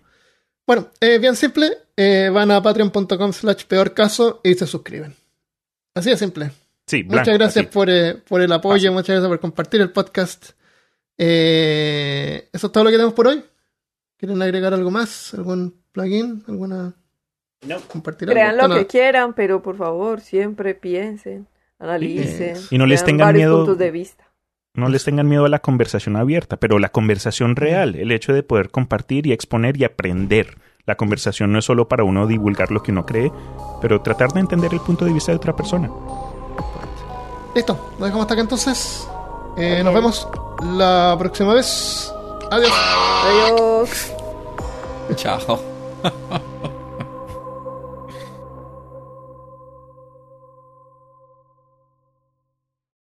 Bueno, 0.66 0.90
eh, 1.00 1.18
bien 1.18 1.36
simple, 1.36 1.70
eh, 1.96 2.28
van 2.30 2.50
a 2.50 2.62
patreon.com 2.62 3.32
slash 3.32 3.64
peor 3.64 3.94
caso 3.94 4.40
y 4.44 4.54
se 4.54 4.66
suscriben. 4.66 5.14
Así 5.94 6.10
de 6.10 6.18
simple 6.18 6.50
muchas 7.06 7.38
gracias 7.38 7.66
por, 7.66 7.90
eh, 7.90 8.14
por, 8.28 8.40
el 8.40 8.52
apoyo, 8.52 8.92
muchas 8.92 9.08
gracias 9.08 9.28
por 9.28 9.40
compartir 9.40 9.80
el 9.80 9.90
podcast. 9.90 10.50
Eh, 11.18 12.48
eso 12.52 12.66
es 12.66 12.72
todo 12.72 12.84
lo 12.84 12.90
que 12.90 12.96
tenemos 12.96 13.14
por 13.14 13.28
hoy. 13.28 13.42
¿Quieren 14.16 14.40
agregar 14.40 14.72
algo 14.72 14.90
más? 14.90 15.34
¿Algún 15.34 15.82
plugin? 15.92 16.44
¿Alguna? 16.46 16.94
No. 17.66 17.80
Compartir 17.88 18.28
Crean 18.28 18.56
lo 18.56 18.68
que 18.74 18.86
quieran, 18.86 19.34
pero 19.34 19.62
por 19.62 19.76
favor, 19.76 20.20
siempre 20.20 20.74
piensen, 20.74 21.48
analicen. 21.78 22.56
Y 22.70 22.78
no 22.78 22.86
les 22.86 23.04
tengan 23.04 23.34
miedo. 23.34 23.58
Puntos 23.58 23.78
de 23.78 23.90
vista. 23.90 24.24
No 24.74 24.88
les 24.90 25.04
tengan 25.04 25.26
miedo 25.26 25.46
a 25.46 25.48
la 25.48 25.60
conversación 25.60 26.16
abierta, 26.16 26.58
pero 26.58 26.78
la 26.78 26.90
conversación 26.90 27.56
real, 27.56 27.94
el 27.94 28.12
hecho 28.12 28.34
de 28.34 28.42
poder 28.42 28.70
compartir 28.70 29.26
y 29.26 29.32
exponer 29.32 29.76
y 29.78 29.84
aprender. 29.84 30.58
La 30.84 30.96
conversación 30.96 31.50
no 31.50 31.58
es 31.58 31.64
solo 31.64 31.88
para 31.88 32.04
uno 32.04 32.26
divulgar 32.26 32.70
lo 32.70 32.82
que 32.82 32.92
uno 32.92 33.06
cree, 33.06 33.32
pero 33.80 34.02
tratar 34.02 34.32
de 34.32 34.40
entender 34.40 34.72
el 34.72 34.80
punto 34.80 35.06
de 35.06 35.14
vista 35.14 35.32
de 35.32 35.36
otra 35.36 35.56
persona. 35.56 35.90
Listo, 37.56 37.74
lo 37.98 38.04
dejamos 38.04 38.24
hasta 38.24 38.34
acá 38.34 38.42
entonces. 38.42 39.08
Eh, 39.56 39.80
nos 39.82 39.94
vemos 39.94 40.28
la 40.62 41.16
próxima 41.18 41.54
vez. 41.54 42.12
Adiós. 42.50 42.72
Adiós. 43.24 44.12
Chao. 45.16 45.58